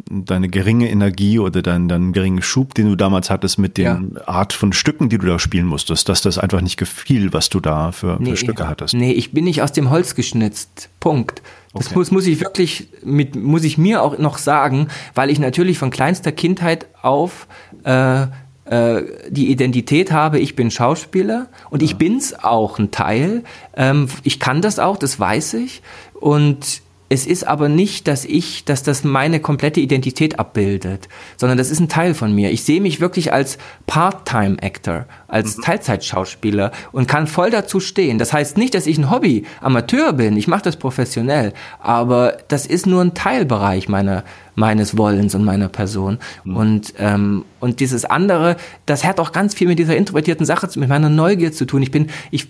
deine 0.08 0.50
geringe 0.50 0.90
Energie 0.90 1.40
oder 1.40 1.62
deinen, 1.62 1.88
deinen 1.88 2.14
geringen 2.14 2.42
Schub, 2.42 2.74
den 2.76 2.90
du 2.90 2.96
damals 2.96 3.30
hattest 3.30 3.58
mit 3.58 3.78
der 3.78 4.02
ja. 4.02 4.28
Art 4.28 4.54
von 4.54 4.74
Stücken, 4.74 5.10
die 5.10 5.18
du 5.18 5.26
da 5.26 5.40
spielen 5.40 5.66
musstest, 5.66 6.10
dass 6.10 6.22
das 6.22 6.38
einfach 6.38 6.62
nicht 6.62 6.78
gefiel, 6.78 7.34
was 7.34 7.50
du 7.50 7.60
da 7.60 7.92
für, 7.92 8.18
nee, 8.20 8.32
für 8.32 8.38
Stücke 8.38 8.68
hattest. 8.68 8.94
Nee, 8.94 9.14
ich 9.14 9.32
bin 9.32 9.46
nicht 9.46 9.62
aus 9.62 9.72
dem 9.72 9.90
Holz 9.90 10.16
geschnitzt. 10.16 10.90
Punkt. 11.00 11.42
Das 11.76 11.88
okay. 11.88 11.96
muss, 11.96 12.12
muss 12.12 12.26
ich 12.26 12.40
wirklich 12.40 12.88
mit, 13.04 13.36
muss 13.36 13.64
ich 13.64 13.78
mir 13.78 14.02
auch 14.02 14.18
noch 14.18 14.38
sagen, 14.38 14.88
weil 15.14 15.30
ich 15.30 15.40
natürlich 15.40 15.78
von 15.78 15.92
kleinster 15.92 16.32
Kindheit 16.32 16.88
auf 17.02 17.48
äh, 17.84 18.24
äh, 18.66 19.04
die 19.30 19.52
Identität 19.52 20.12
habe, 20.12 20.40
ich 20.40 20.56
bin 20.56 20.72
Schauspieler 20.72 21.48
und 21.70 21.82
ja. 21.82 21.86
ich 21.86 21.98
bin's 21.98 22.34
auch 22.34 22.80
ein 22.80 22.92
Teil. 22.92 23.44
Ähm, 23.76 24.08
ich 24.24 24.40
kann 24.40 24.62
das 24.62 24.80
auch, 24.80 24.98
das 24.98 25.20
weiß 25.20 25.56
ich. 25.56 25.84
Und 26.14 26.82
es 27.08 27.28
ist 27.28 27.48
aber 27.48 27.70
nicht, 27.70 28.08
dass 28.08 28.26
ich, 28.26 28.66
dass 28.66 28.82
das 28.82 29.04
meine 29.04 29.40
komplette 29.40 29.80
Identität 29.80 30.40
abbildet, 30.40 31.08
sondern 31.38 31.58
das 31.58 31.70
ist 31.70 31.80
ein 31.80 31.90
Teil 31.90 32.16
von 32.16 32.34
mir. 32.34 32.52
Ich 32.52 32.64
sehe 32.64 32.82
mich 32.82 33.00
wirklich 33.00 33.32
als 33.32 33.60
Part-Time-Actor, 33.86 35.06
als 35.28 35.58
mhm. 35.58 35.62
Teilzeitschauspieler 35.62 36.72
und 36.92 37.08
kann 37.08 37.28
voll 37.28 37.52
dazu 37.52 37.80
stehen. 37.80 38.18
Das 38.18 38.34
heißt 38.34 38.58
nicht, 38.58 38.74
dass 38.74 38.88
ich 38.88 38.98
ein 38.98 39.12
Hobby-Amateur 39.12 40.14
bin. 40.14 40.36
Ich 40.36 40.48
mache 40.48 40.64
das 40.64 40.78
professionell, 40.78 41.54
aber 41.80 42.38
das 42.48 42.66
ist 42.66 42.88
nur 42.88 43.02
ein 43.02 43.14
Teilbereich 43.14 43.88
meiner 43.88 44.24
meines 44.56 44.98
Wollens 44.98 45.36
und 45.36 45.44
meiner 45.44 45.68
Person. 45.68 46.20
Mhm. 46.44 46.56
Und, 46.56 46.94
ähm, 46.98 47.46
und 47.60 47.80
dieses 47.80 48.06
andere, 48.06 48.58
das 48.86 49.04
hat 49.04 49.20
auch 49.20 49.32
ganz 49.32 49.54
viel 49.54 49.68
mit 49.68 49.80
dieser 49.80 49.96
introvertierten 49.96 50.46
Sache, 50.46 50.68
mit 50.76 50.90
meiner 50.90 51.10
Neugier 51.10 51.52
zu 51.52 51.66
tun. 51.66 51.82
Ich 51.82 51.92
bin, 51.92 52.08
ich, 52.32 52.48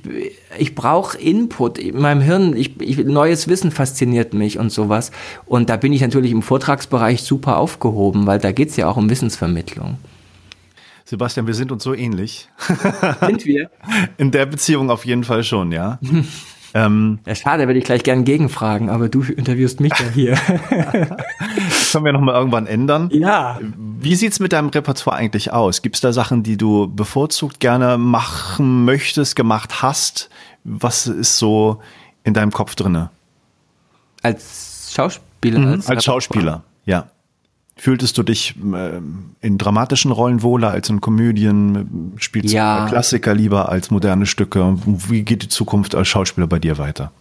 ich 0.58 0.76
brauche 0.76 1.18
Input 1.18 1.78
in 1.78 2.00
meinem 2.00 2.22
Hirn, 2.22 2.56
ich, 2.56 2.80
ich, 2.80 2.98
neues 2.98 3.48
Wissen 3.48 3.72
fasziniert 3.72 4.34
mich 4.34 4.58
und 4.58 4.72
sowas. 4.72 5.12
Und 5.46 5.70
da 5.70 5.78
bin 5.78 5.92
ich 5.94 6.02
natürlich 6.02 6.32
im 6.32 6.42
Vortragsbereich 6.42 7.24
super 7.24 7.58
aufgehoben, 7.58 8.28
weil 8.28 8.40
da 8.40 8.52
geht's 8.52 8.78
ja 8.78 8.88
auch 8.88 8.98
um 8.98 9.10
Wissensvermittlung. 9.10 9.98
Sebastian, 11.08 11.46
wir 11.46 11.54
sind 11.54 11.72
uns 11.72 11.84
so 11.84 11.94
ähnlich. 11.94 12.50
Sind 13.22 13.46
wir? 13.46 13.70
In 14.18 14.32
der 14.32 14.48
Beziehung 14.48 14.90
auf 14.90 15.06
jeden 15.06 15.24
Fall 15.24 15.44
schon, 15.44 15.72
ja. 15.72 16.00
Ähm, 16.76 17.20
ja, 17.26 17.34
schade, 17.36 17.68
würde 17.68 17.80
ich 17.80 17.86
gleich 17.86 18.04
gerne 18.04 18.24
gegenfragen, 18.24 18.90
aber 18.90 19.08
du 19.08 19.24
interviewst 19.24 19.80
mich 19.80 19.94
ja 19.98 20.10
hier. 20.14 20.38
können 21.96 22.06
wir 22.06 22.12
nochmal 22.12 22.36
irgendwann 22.36 22.68
ändern. 22.68 23.10
Ja. 23.14 23.58
Wie 24.00 24.16
sieht's 24.16 24.42
mit 24.42 24.52
deinem 24.52 24.68
Repertoire 24.68 25.16
eigentlich 25.16 25.54
aus? 25.54 25.82
Gibt 25.82 25.96
es 25.96 26.02
da 26.02 26.12
Sachen, 26.12 26.44
die 26.44 26.58
du 26.58 26.88
bevorzugt 26.94 27.62
gerne 27.62 27.98
machen 27.98 28.84
möchtest, 28.84 29.38
gemacht 29.38 29.82
hast? 29.82 30.30
Was 30.66 31.08
ist 31.08 31.38
so 31.38 31.82
in 32.26 32.34
deinem 32.34 32.52
Kopf 32.52 32.76
drinne? 32.76 33.12
Als 34.22 34.92
Schauspieler? 34.94 35.60
Mhm, 35.60 35.72
als, 35.72 35.88
als 35.88 36.04
Schauspieler, 36.04 36.64
ja. 36.86 37.08
Fühltest 37.78 38.18
du 38.18 38.24
dich 38.24 38.56
äh, 38.74 39.00
in 39.40 39.58
dramatischen 39.58 40.12
Rollen 40.12 40.42
wohler 40.42 40.72
als 40.72 40.90
in 40.90 41.00
Komödien? 41.00 42.14
Spielst 42.18 42.54
ja. 42.54 42.84
du 42.86 42.92
Klassiker 42.92 43.34
lieber 43.34 43.70
als 43.70 43.90
moderne 43.90 44.26
Stücke? 44.26 44.78
Wie 44.86 45.24
geht 45.24 45.44
die 45.44 45.50
Zukunft 45.50 45.96
als 45.96 46.10
Schauspieler 46.10 46.48
bei 46.48 46.60
dir 46.60 46.78
weiter? 46.78 47.12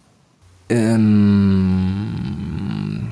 Ähm, 0.69 2.15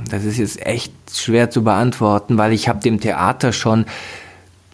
das 0.09 0.25
ist 0.25 0.37
jetzt 0.37 0.65
echt 0.65 0.93
schwer 1.11 1.49
zu 1.49 1.63
beantworten, 1.63 2.37
weil 2.37 2.53
ich 2.53 2.67
habe 2.67 2.79
dem 2.79 2.99
Theater 2.99 3.53
schon 3.53 3.85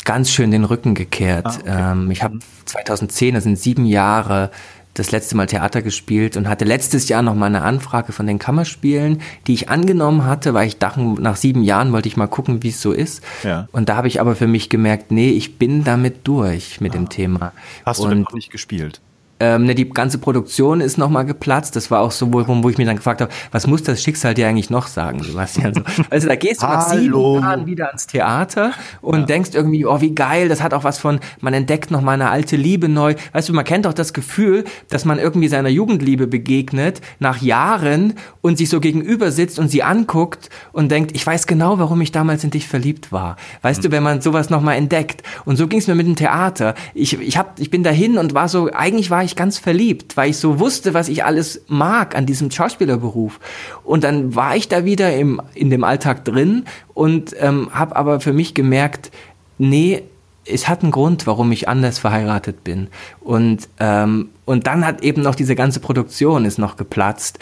ganz 0.05 0.31
schön 0.31 0.51
den 0.51 0.63
Rücken 0.63 0.95
gekehrt. 0.95 1.45
Ah, 1.45 1.55
okay. 1.59 1.91
ähm, 1.91 2.11
ich 2.11 2.23
habe 2.23 2.39
2010, 2.65 3.35
das 3.35 3.43
sind 3.43 3.59
sieben 3.59 3.85
Jahre, 3.85 4.49
das 4.93 5.11
letzte 5.11 5.37
Mal 5.37 5.45
Theater 5.45 5.81
gespielt 5.81 6.35
und 6.35 6.49
hatte 6.49 6.65
letztes 6.65 7.07
Jahr 7.09 7.21
noch 7.21 7.35
mal 7.35 7.45
eine 7.45 7.61
Anfrage 7.61 8.11
von 8.11 8.27
den 8.27 8.39
Kammerspielen, 8.39 9.21
die 9.47 9.53
ich 9.53 9.69
angenommen 9.69 10.25
hatte, 10.25 10.53
weil 10.53 10.67
ich 10.67 10.77
dachte, 10.77 10.99
nach 10.99 11.35
sieben 11.35 11.63
Jahren 11.63 11.91
wollte 11.93 12.07
ich 12.07 12.17
mal 12.17 12.27
gucken, 12.27 12.63
wie 12.63 12.69
es 12.69 12.81
so 12.81 12.91
ist. 12.91 13.23
Ja. 13.43 13.67
Und 13.71 13.87
da 13.89 13.95
habe 13.95 14.07
ich 14.07 14.19
aber 14.19 14.35
für 14.35 14.47
mich 14.47 14.69
gemerkt, 14.69 15.11
nee, 15.11 15.29
ich 15.29 15.57
bin 15.57 15.83
damit 15.83 16.27
durch 16.27 16.81
mit 16.81 16.93
ah. 16.93 16.97
dem 16.97 17.09
Thema. 17.09 17.53
Hast 17.85 17.99
du 17.99 18.03
und 18.05 18.09
denn 18.09 18.21
noch 18.21 18.33
nicht 18.33 18.51
gespielt? 18.51 18.99
Ähm, 19.39 19.65
ne, 19.65 19.75
die 19.75 19.89
ganze 19.89 20.17
Produktion 20.17 20.81
ist 20.81 20.97
nochmal 20.97 21.25
geplatzt. 21.25 21.75
Das 21.75 21.89
war 21.91 22.01
auch 22.01 22.11
so, 22.11 22.33
wo, 22.33 22.43
wo 22.47 22.69
ich 22.69 22.77
mir 22.77 22.85
dann 22.85 22.97
gefragt 22.97 23.21
habe, 23.21 23.31
was 23.51 23.67
muss 23.67 23.83
das 23.83 24.03
Schicksal 24.03 24.33
dir 24.33 24.47
eigentlich 24.47 24.69
noch 24.69 24.87
sagen, 24.87 25.23
Sebastian? 25.23 25.73
So, 25.73 25.81
also 26.09 26.27
da 26.27 26.35
gehst 26.35 26.61
du 26.61 26.67
nach 26.67 26.89
sieben 26.89 27.35
Jahren 27.35 27.65
wieder 27.65 27.87
ans 27.87 28.07
Theater 28.07 28.71
und 29.01 29.21
ja. 29.21 29.25
denkst 29.25 29.51
irgendwie, 29.53 29.85
oh, 29.85 30.01
wie 30.01 30.13
geil, 30.13 30.49
das 30.49 30.61
hat 30.61 30.73
auch 30.73 30.83
was 30.83 30.99
von, 30.99 31.19
man 31.41 31.53
entdeckt 31.53 31.91
noch 31.91 32.01
mal 32.01 32.13
eine 32.13 32.29
alte 32.29 32.55
Liebe 32.55 32.89
neu. 32.89 33.15
Weißt 33.33 33.49
du, 33.49 33.53
man 33.53 33.65
kennt 33.65 33.87
auch 33.87 33.93
das 33.93 34.13
Gefühl, 34.13 34.65
dass 34.89 35.05
man 35.05 35.19
irgendwie 35.19 35.47
seiner 35.47 35.69
Jugendliebe 35.69 36.27
begegnet, 36.27 37.01
nach 37.19 37.41
Jahren 37.41 38.13
und 38.41 38.57
sich 38.57 38.69
so 38.69 38.79
gegenüber 38.79 39.31
sitzt 39.31 39.59
und 39.59 39.69
sie 39.69 39.83
anguckt 39.83 40.49
und 40.71 40.91
denkt, 40.91 41.15
ich 41.15 41.25
weiß 41.25 41.47
genau, 41.47 41.79
warum 41.79 42.01
ich 42.01 42.11
damals 42.11 42.43
in 42.43 42.51
dich 42.51 42.67
verliebt 42.67 43.11
war. 43.11 43.37
Weißt 43.61 43.79
mhm. 43.79 43.83
du, 43.83 43.91
wenn 43.91 44.03
man 44.03 44.21
sowas 44.21 44.49
nochmal 44.49 44.75
entdeckt. 44.75 45.23
Und 45.45 45.55
so 45.55 45.67
ging 45.67 45.79
es 45.79 45.87
mir 45.87 45.95
mit 45.95 46.07
dem 46.07 46.15
Theater. 46.15 46.75
Ich, 46.93 47.19
ich, 47.19 47.37
hab, 47.37 47.59
ich 47.59 47.69
bin 47.69 47.83
dahin 47.83 48.17
und 48.17 48.33
war 48.33 48.47
so, 48.47 48.69
eigentlich 48.71 49.09
war 49.09 49.23
ich 49.23 49.28
ich 49.29 49.35
ganz 49.35 49.57
verliebt, 49.57 50.17
weil 50.17 50.31
ich 50.31 50.37
so 50.37 50.59
wusste, 50.59 50.93
was 50.93 51.07
ich 51.09 51.23
alles 51.23 51.61
mag 51.67 52.15
an 52.15 52.25
diesem 52.25 52.51
Schauspielerberuf. 52.51 53.39
Und 53.83 54.03
dann 54.03 54.35
war 54.35 54.55
ich 54.55 54.67
da 54.67 54.85
wieder 54.85 55.15
im, 55.15 55.41
in 55.53 55.69
dem 55.69 55.83
Alltag 55.83 56.25
drin 56.25 56.65
und 56.93 57.35
ähm, 57.39 57.69
habe 57.71 57.95
aber 57.95 58.19
für 58.19 58.33
mich 58.33 58.53
gemerkt, 58.53 59.11
nee, 59.57 60.03
es 60.45 60.67
hat 60.67 60.83
einen 60.83 60.91
Grund, 60.91 61.27
warum 61.27 61.51
ich 61.51 61.67
anders 61.67 61.99
verheiratet 61.99 62.63
bin. 62.63 62.87
Und, 63.21 63.69
ähm, 63.79 64.29
und 64.45 64.67
dann 64.67 64.85
hat 64.85 65.01
eben 65.01 65.21
noch 65.21 65.35
diese 65.35 65.55
ganze 65.55 65.79
Produktion 65.79 66.45
ist 66.45 66.57
noch 66.57 66.75
geplatzt 66.75 67.39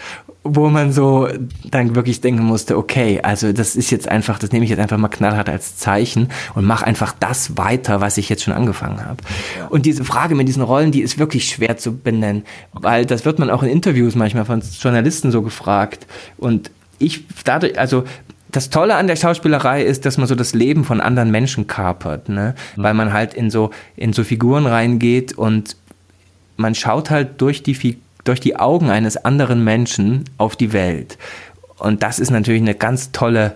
wo 0.55 0.69
man 0.69 0.91
so 0.91 1.27
dann 1.69 1.95
wirklich 1.95 2.21
denken 2.21 2.43
musste, 2.43 2.77
okay, 2.77 3.19
also 3.21 3.53
das 3.53 3.75
ist 3.75 3.91
jetzt 3.91 4.09
einfach, 4.09 4.39
das 4.39 4.51
nehme 4.51 4.63
ich 4.65 4.69
jetzt 4.69 4.79
einfach 4.79 4.97
mal 4.97 5.07
knallhart 5.07 5.49
als 5.49 5.77
Zeichen 5.77 6.29
und 6.55 6.65
mache 6.65 6.85
einfach 6.85 7.13
das 7.19 7.57
weiter, 7.57 8.01
was 8.01 8.17
ich 8.17 8.29
jetzt 8.29 8.43
schon 8.43 8.53
angefangen 8.53 9.03
habe. 9.05 9.17
Ja. 9.57 9.67
Und 9.67 9.85
diese 9.85 10.03
Frage 10.03 10.35
mit 10.35 10.47
diesen 10.47 10.63
Rollen, 10.63 10.91
die 10.91 11.01
ist 11.01 11.17
wirklich 11.17 11.49
schwer 11.49 11.77
zu 11.77 11.97
benennen, 11.97 12.43
weil 12.73 13.05
das 13.05 13.25
wird 13.25 13.39
man 13.39 13.49
auch 13.49 13.63
in 13.63 13.69
Interviews 13.69 14.15
manchmal 14.15 14.45
von 14.45 14.61
Journalisten 14.79 15.31
so 15.31 15.41
gefragt. 15.41 16.07
Und 16.37 16.71
ich 16.99 17.25
dadurch, 17.43 17.79
also 17.79 18.03
das 18.49 18.69
Tolle 18.69 18.95
an 18.95 19.07
der 19.07 19.15
Schauspielerei 19.15 19.83
ist, 19.83 20.05
dass 20.05 20.17
man 20.17 20.27
so 20.27 20.35
das 20.35 20.53
Leben 20.53 20.83
von 20.83 21.01
anderen 21.01 21.31
Menschen 21.31 21.67
kapert, 21.67 22.29
ne? 22.29 22.55
Mhm. 22.75 22.83
Weil 22.83 22.93
man 22.93 23.13
halt 23.13 23.33
in 23.33 23.49
so, 23.49 23.71
in 23.95 24.13
so 24.13 24.23
Figuren 24.23 24.65
reingeht 24.65 25.37
und 25.37 25.75
man 26.55 26.73
schaut 26.73 27.09
halt 27.09 27.41
durch 27.41 27.61
die 27.61 27.75
Figuren 27.75 28.07
durch 28.28 28.39
die 28.39 28.55
Augen 28.55 28.89
eines 28.89 29.17
anderen 29.17 29.63
Menschen 29.63 30.25
auf 30.38 30.55
die 30.55 30.73
Welt. 30.73 31.17
Und 31.78 32.03
das 32.03 32.19
ist 32.19 32.32
natürlich 32.32 32.61
eine 32.61 32.75
ganz 32.75 33.11
tolle 33.11 33.55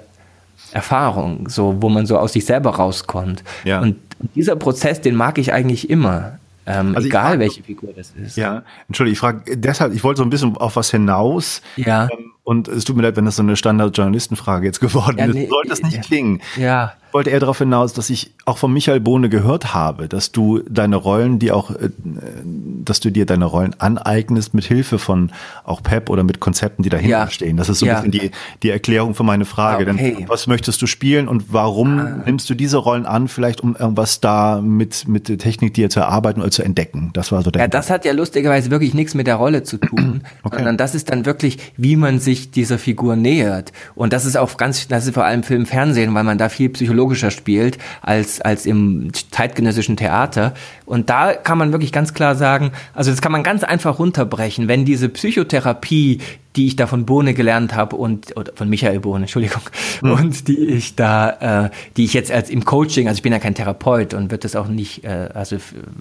Erfahrung, 0.72 1.49
so, 1.49 1.82
wo 1.82 1.89
man 1.89 2.05
so 2.05 2.17
aus 2.17 2.34
sich 2.34 2.45
selber 2.45 2.72
rauskommt. 2.72 3.43
Ja. 3.63 3.82
Und 3.82 3.97
dieser 4.36 4.55
Prozess, 4.55 5.01
den 5.01 5.15
mag 5.15 5.38
ich 5.38 5.51
eigentlich 5.51 5.89
immer. 5.89 6.38
Ähm, 6.65 6.95
also 6.95 7.07
egal 7.07 7.32
frag, 7.32 7.39
welche 7.39 7.63
Figur 7.63 7.91
das 7.95 8.11
ist. 8.11 8.38
Ja, 8.38 8.63
entschuldige, 8.88 9.13
ich 9.13 9.19
frage 9.19 9.57
deshalb, 9.57 9.93
ich 9.93 10.03
wollte 10.03 10.19
so 10.19 10.24
ein 10.24 10.30
bisschen 10.30 10.55
auf 10.57 10.76
was 10.76 10.91
hinaus. 10.91 11.61
Ja. 11.76 12.03
Ähm, 12.03 12.32
und 12.43 12.67
es 12.67 12.86
tut 12.86 12.95
mir 12.95 13.03
leid, 13.03 13.17
wenn 13.17 13.26
das 13.26 13.36
so 13.36 13.43
eine 13.43 13.55
Standard-Journalistenfrage 13.55 14.65
jetzt 14.65 14.80
geworden 14.80 15.17
ja, 15.17 15.26
ist. 15.26 15.34
Nee, 15.34 15.47
Sollte 15.47 15.69
das 15.69 15.82
nicht 15.82 15.95
ja, 15.95 16.01
klingen. 16.01 16.41
Ja 16.57 16.93
wollte 17.14 17.30
eher 17.30 17.39
darauf 17.39 17.57
hinaus, 17.57 17.93
dass 17.93 18.09
ich 18.09 18.32
auch 18.45 18.57
von 18.57 18.72
Michael 18.72 18.99
Bohne 18.99 19.30
gehört 19.30 19.74
habe, 19.74 20.07
dass 20.07 20.32
du 20.32 20.59
deine 20.70 20.95
Rollen, 20.95 21.39
die 21.39 21.51
auch, 21.51 21.72
äh, 21.72 21.89
dass 22.84 22.99
du 22.99 23.12
dir 23.12 23.26
deine 23.26 23.45
Rollen 23.45 23.76
aneignest 23.80 24.53
mit 24.53 24.66
Hilfe 24.66 24.99
von 24.99 25.32
auch 25.64 25.84
Pep 25.84 26.09
oder 26.09 26.24
mit 26.24 26.39
Konzepten, 26.39 26.84
die 26.84 26.89
dahinter 26.89 27.09
ja. 27.09 27.30
stehen. 27.30 27.57
Das 27.57 27.70
ist 27.70 27.80
so 27.80 27.86
ja. 27.86 27.97
ein 27.99 28.12
bisschen 28.12 28.30
die, 28.30 28.32
die 28.64 28.70
Erklärung 28.70 29.16
für 29.16 29.24
meine 29.24 29.45
Frage. 29.45 29.89
Okay. 29.89 30.16
Denn 30.18 30.30
was 30.30 30.47
möchtest 30.47 30.82
du 30.82 30.88
spielen 30.88 31.28
und 31.28 31.53
warum 31.53 31.99
ah. 31.99 32.24
nimmst 32.26 32.49
du 32.49 32.55
diese 32.55 32.78
Rollen 32.78 33.05
an, 33.05 33.28
vielleicht 33.28 33.62
um 33.62 33.76
irgendwas 33.76 34.22
da 34.22 34.62
mit, 34.62 35.07
mit 35.07 35.28
der 35.28 35.38
Technik 35.38 35.74
dir 35.74 35.89
zu 35.89 35.99
erarbeiten 35.99 36.41
oder 36.41 36.51
zu 36.51 36.64
entdecken? 36.64 37.12
Das 37.14 37.32
war 37.32 37.43
so 37.43 37.51
der. 37.51 37.62
Ja, 37.62 37.68
das 37.68 37.89
hat 37.89 38.05
ja 38.05 38.14
lustigerweise 38.14 38.72
wirklich 38.72 38.93
nichts 38.93 39.14
mit 39.14 39.28
der 39.28 39.36
Rolle 39.36 39.64
zu 39.64 39.78
tun, 39.78 40.24
okay. 40.43 40.57
sondern 40.57 40.78
das 40.78 40.95
ist 40.95 41.09
dann 41.09 41.26
wirklich, 41.26 41.57
wie 41.78 41.95
man 41.95 42.20
sich 42.20 42.51
dieser 42.51 42.78
Figur 42.78 43.16
nähert. 43.16 43.72
Und 43.95 44.14
das 44.14 44.26
ist 44.26 44.38
auch 44.38 44.57
ganz, 44.57 44.88
das 44.88 45.05
ist 45.05 45.14
vor 45.14 45.26
allem 45.26 45.43
Film, 45.43 45.66
Fernsehen, 45.66 46.14
weil 46.14 46.24
man 46.24 46.38
da 46.38 46.49
viel 46.49 46.70
Psychologie 46.70 47.01
psychologischer 47.02 47.32
spielt 47.32 47.78
als, 48.02 48.41
als 48.41 48.66
im 48.66 49.12
zeitgenössischen 49.32 49.97
Theater. 49.97 50.54
Und 50.86 51.10
da 51.10 51.34
kann 51.34 51.58
man 51.58 51.72
wirklich 51.72 51.91
ganz 51.91 52.14
klar 52.14 52.36
sagen, 52.36 52.72
also 52.93 53.12
das 53.12 53.22
kann 53.22 53.32
man 53.32 53.43
ganz 53.43 53.64
einfach 53.64 53.97
runterbrechen, 53.97 54.68
wenn 54.68 54.86
diese 54.86 55.10
Psychotherapie, 55.10 56.20
die 56.56 56.68
ich 56.68 56.76
da 56.76 56.86
von 56.86 57.06
Bohne 57.06 57.34
gelernt 57.34 57.76
habe 57.76 57.95
und 57.95 58.38
oder 58.38 58.52
von 58.54 58.70
Michael 58.70 58.99
Bohne, 58.99 59.24
Entschuldigung, 59.24 59.62
mhm. 60.02 60.12
und 60.12 60.47
die 60.47 60.58
ich 60.58 60.95
da, 60.95 61.66
äh, 61.66 61.70
die 61.97 62.04
ich 62.04 62.14
jetzt 62.14 62.32
als 62.32 62.49
im 62.49 62.66
Coaching, 62.66 63.08
also 63.08 63.18
ich 63.18 63.24
bin 63.24 63.32
ja 63.32 63.39
kein 63.39 63.56
Therapeut 63.56 64.14
und 64.14 64.32
wird 64.32 64.43
das 64.43 64.56
auch 64.56 64.68
nicht, 64.68 65.04
äh, 65.04 65.30
also 65.34 65.58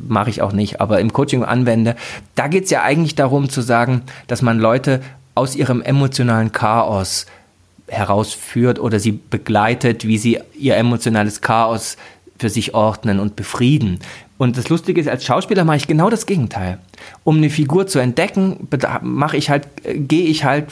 mache 0.06 0.30
ich 0.30 0.42
auch 0.42 0.52
nicht, 0.52 0.80
aber 0.80 1.00
im 1.00 1.12
Coaching 1.12 1.44
anwende, 1.44 1.96
da 2.34 2.48
geht 2.48 2.64
es 2.64 2.70
ja 2.70 2.82
eigentlich 2.82 3.14
darum 3.14 3.48
zu 3.48 3.62
sagen, 3.62 4.02
dass 4.26 4.42
man 4.42 4.58
Leute 4.58 5.00
aus 5.34 5.54
ihrem 5.54 5.80
emotionalen 5.80 6.52
Chaos 6.52 7.26
herausführt 7.90 8.78
oder 8.78 8.98
sie 9.00 9.12
begleitet, 9.12 10.06
wie 10.06 10.18
sie 10.18 10.38
ihr 10.58 10.76
emotionales 10.76 11.40
Chaos 11.40 11.96
für 12.38 12.48
sich 12.48 12.74
ordnen 12.74 13.20
und 13.20 13.36
befrieden. 13.36 13.98
Und 14.40 14.56
das 14.56 14.70
Lustige 14.70 14.98
ist, 14.98 15.06
als 15.06 15.22
Schauspieler 15.22 15.64
mache 15.64 15.76
ich 15.76 15.86
genau 15.86 16.08
das 16.08 16.24
Gegenteil. 16.24 16.78
Um 17.24 17.36
eine 17.36 17.50
Figur 17.50 17.86
zu 17.86 17.98
entdecken, 17.98 18.68
mache 19.02 19.36
ich 19.36 19.50
halt, 19.50 19.68
gehe 19.84 20.24
ich 20.24 20.44
halt 20.44 20.64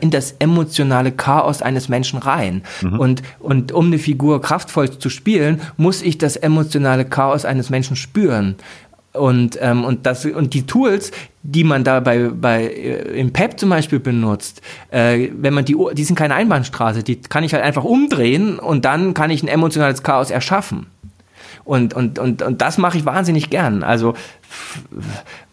in 0.00 0.12
das 0.12 0.36
emotionale 0.38 1.10
Chaos 1.10 1.60
eines 1.60 1.88
Menschen 1.88 2.20
rein. 2.20 2.62
Mhm. 2.82 3.00
Und, 3.00 3.22
und 3.40 3.72
um 3.72 3.86
eine 3.86 3.98
Figur 3.98 4.40
kraftvoll 4.40 4.96
zu 4.96 5.10
spielen, 5.10 5.60
muss 5.76 6.02
ich 6.02 6.18
das 6.18 6.36
emotionale 6.36 7.04
Chaos 7.04 7.44
eines 7.44 7.68
Menschen 7.68 7.96
spüren. 7.96 8.54
Und, 9.18 9.58
ähm, 9.60 9.84
und, 9.84 10.06
das, 10.06 10.24
und 10.24 10.54
die 10.54 10.66
Tools, 10.66 11.12
die 11.42 11.64
man 11.64 11.84
da 11.84 12.00
bei, 12.00 12.28
bei 12.28 12.64
äh, 12.64 13.18
im 13.18 13.32
PEP 13.32 13.58
zum 13.60 13.70
Beispiel 13.70 14.00
benutzt, 14.00 14.62
äh, 14.90 15.28
wenn 15.36 15.54
man 15.54 15.64
die, 15.64 15.76
die 15.94 16.04
sind 16.04 16.16
keine 16.16 16.34
Einbahnstraße, 16.34 17.02
die 17.02 17.20
kann 17.20 17.44
ich 17.44 17.54
halt 17.54 17.64
einfach 17.64 17.84
umdrehen 17.84 18.58
und 18.58 18.84
dann 18.84 19.14
kann 19.14 19.30
ich 19.30 19.42
ein 19.42 19.48
emotionales 19.48 20.02
Chaos 20.02 20.30
erschaffen. 20.30 20.86
Und, 21.64 21.94
und, 21.94 22.18
und, 22.18 22.42
und 22.42 22.62
das 22.62 22.78
mache 22.78 22.96
ich 22.96 23.04
wahnsinnig 23.04 23.50
gern. 23.50 23.82
Also 23.82 24.14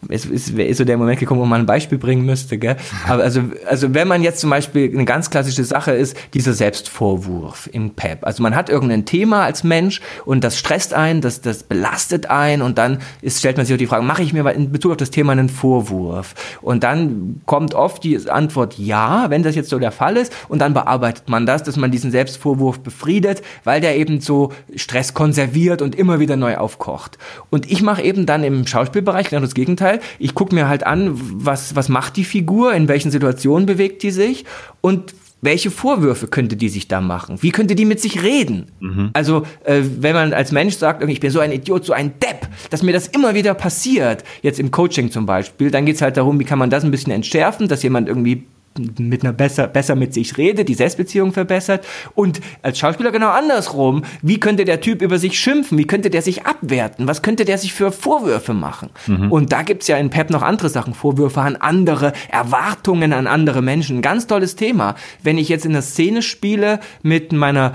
es 0.08 0.26
ist, 0.26 0.50
ist 0.50 0.78
so 0.78 0.84
der 0.84 0.96
Moment 0.96 1.18
gekommen, 1.18 1.40
wo 1.40 1.44
man 1.44 1.62
ein 1.62 1.66
Beispiel 1.66 1.98
bringen 1.98 2.24
müsste. 2.24 2.58
Gell? 2.58 2.76
Aber 3.06 3.22
also, 3.22 3.42
also 3.66 3.94
wenn 3.94 4.08
man 4.08 4.22
jetzt 4.22 4.40
zum 4.40 4.50
Beispiel 4.50 4.90
eine 4.92 5.04
ganz 5.04 5.30
klassische 5.30 5.64
Sache 5.64 5.92
ist, 5.92 6.16
dieser 6.34 6.52
Selbstvorwurf 6.52 7.68
im 7.72 7.90
PEP. 7.90 8.24
Also 8.24 8.42
man 8.42 8.54
hat 8.54 8.68
irgendein 8.68 9.04
Thema 9.04 9.44
als 9.44 9.64
Mensch 9.64 10.00
und 10.24 10.44
das 10.44 10.58
stresst 10.58 10.94
einen, 10.94 11.20
das, 11.20 11.40
das 11.40 11.62
belastet 11.62 12.26
einen 12.26 12.62
und 12.62 12.78
dann 12.78 12.98
ist, 13.22 13.38
stellt 13.38 13.56
man 13.56 13.66
sich 13.66 13.74
auch 13.74 13.78
die 13.78 13.86
Frage, 13.86 14.04
mache 14.04 14.22
ich 14.22 14.32
mir 14.32 14.48
in 14.52 14.72
Bezug 14.72 14.92
auf 14.92 14.96
das 14.96 15.10
Thema 15.10 15.32
einen 15.32 15.48
Vorwurf? 15.48 16.34
Und 16.62 16.84
dann 16.84 17.40
kommt 17.46 17.74
oft 17.74 18.04
die 18.04 18.18
Antwort 18.28 18.78
ja, 18.78 19.26
wenn 19.30 19.42
das 19.42 19.54
jetzt 19.54 19.70
so 19.70 19.78
der 19.78 19.92
Fall 19.92 20.16
ist 20.16 20.32
und 20.48 20.58
dann 20.60 20.74
bearbeitet 20.74 21.28
man 21.28 21.46
das, 21.46 21.62
dass 21.62 21.76
man 21.76 21.90
diesen 21.90 22.10
Selbstvorwurf 22.10 22.80
befriedet, 22.80 23.42
weil 23.64 23.80
der 23.80 23.96
eben 23.96 24.20
so 24.20 24.52
Stress 24.76 25.14
konserviert 25.14 25.82
und 25.82 25.94
immer 25.94 26.20
wieder 26.20 26.36
neu 26.36 26.56
aufkocht. 26.56 27.18
Und 27.50 27.70
ich 27.70 27.82
mache 27.82 28.02
eben 28.02 28.26
dann 28.26 28.44
im 28.44 28.66
Schauspiel 28.66 28.83
Schauspielbereich 28.84 29.30
genau 29.30 29.42
das 29.42 29.54
Gegenteil. 29.54 30.00
Ich 30.18 30.34
gucke 30.34 30.54
mir 30.54 30.68
halt 30.68 30.86
an, 30.86 31.10
was, 31.14 31.74
was 31.76 31.88
macht 31.88 32.16
die 32.16 32.24
Figur, 32.24 32.74
in 32.74 32.88
welchen 32.88 33.10
Situationen 33.10 33.66
bewegt 33.66 34.02
die 34.02 34.10
sich 34.10 34.44
und 34.80 35.14
welche 35.44 35.70
Vorwürfe 35.70 36.26
könnte 36.26 36.56
die 36.56 36.70
sich 36.70 36.88
da 36.88 37.02
machen? 37.02 37.36
Wie 37.42 37.50
könnte 37.50 37.74
die 37.74 37.84
mit 37.84 38.00
sich 38.00 38.22
reden? 38.22 38.66
Mhm. 38.80 39.10
Also, 39.12 39.42
äh, 39.64 39.82
wenn 40.00 40.14
man 40.14 40.32
als 40.32 40.52
Mensch 40.52 40.76
sagt, 40.76 41.06
ich 41.06 41.20
bin 41.20 41.30
so 41.30 41.40
ein 41.40 41.52
Idiot, 41.52 41.84
so 41.84 41.92
ein 41.92 42.18
Depp, 42.18 42.48
dass 42.70 42.82
mir 42.82 42.92
das 42.92 43.08
immer 43.08 43.34
wieder 43.34 43.52
passiert, 43.52 44.24
jetzt 44.40 44.58
im 44.58 44.70
Coaching 44.70 45.10
zum 45.10 45.26
Beispiel, 45.26 45.70
dann 45.70 45.84
geht 45.84 45.96
es 45.96 46.02
halt 46.02 46.16
darum, 46.16 46.40
wie 46.40 46.44
kann 46.44 46.58
man 46.58 46.70
das 46.70 46.82
ein 46.82 46.90
bisschen 46.90 47.12
entschärfen, 47.12 47.68
dass 47.68 47.82
jemand 47.82 48.08
irgendwie 48.08 48.44
mit 48.98 49.22
einer 49.22 49.32
besser, 49.32 49.66
besser 49.66 49.94
mit 49.94 50.14
sich 50.14 50.36
redet, 50.36 50.68
die 50.68 50.74
Selbstbeziehung 50.74 51.32
verbessert. 51.32 51.86
Und 52.14 52.40
als 52.62 52.78
Schauspieler 52.78 53.12
genau 53.12 53.30
andersrum. 53.30 54.02
Wie 54.22 54.40
könnte 54.40 54.64
der 54.64 54.80
Typ 54.80 55.02
über 55.02 55.18
sich 55.18 55.38
schimpfen? 55.38 55.78
Wie 55.78 55.86
könnte 55.86 56.10
der 56.10 56.22
sich 56.22 56.46
abwerten? 56.46 57.06
Was 57.06 57.22
könnte 57.22 57.44
der 57.44 57.58
sich 57.58 57.72
für 57.72 57.92
Vorwürfe 57.92 58.54
machen? 58.54 58.90
Mhm. 59.06 59.30
Und 59.30 59.52
da 59.52 59.62
gibt's 59.62 59.86
ja 59.86 59.96
in 59.96 60.10
Pep 60.10 60.30
noch 60.30 60.42
andere 60.42 60.68
Sachen. 60.68 60.94
Vorwürfe 60.94 61.40
an 61.40 61.56
andere, 61.56 62.12
Erwartungen 62.28 63.12
an 63.12 63.26
andere 63.26 63.62
Menschen. 63.62 63.98
Ein 63.98 64.02
ganz 64.02 64.26
tolles 64.26 64.56
Thema. 64.56 64.94
Wenn 65.22 65.38
ich 65.38 65.48
jetzt 65.48 65.66
in 65.66 65.72
der 65.72 65.82
Szene 65.82 66.22
spiele 66.22 66.80
mit 67.02 67.32
meiner 67.32 67.74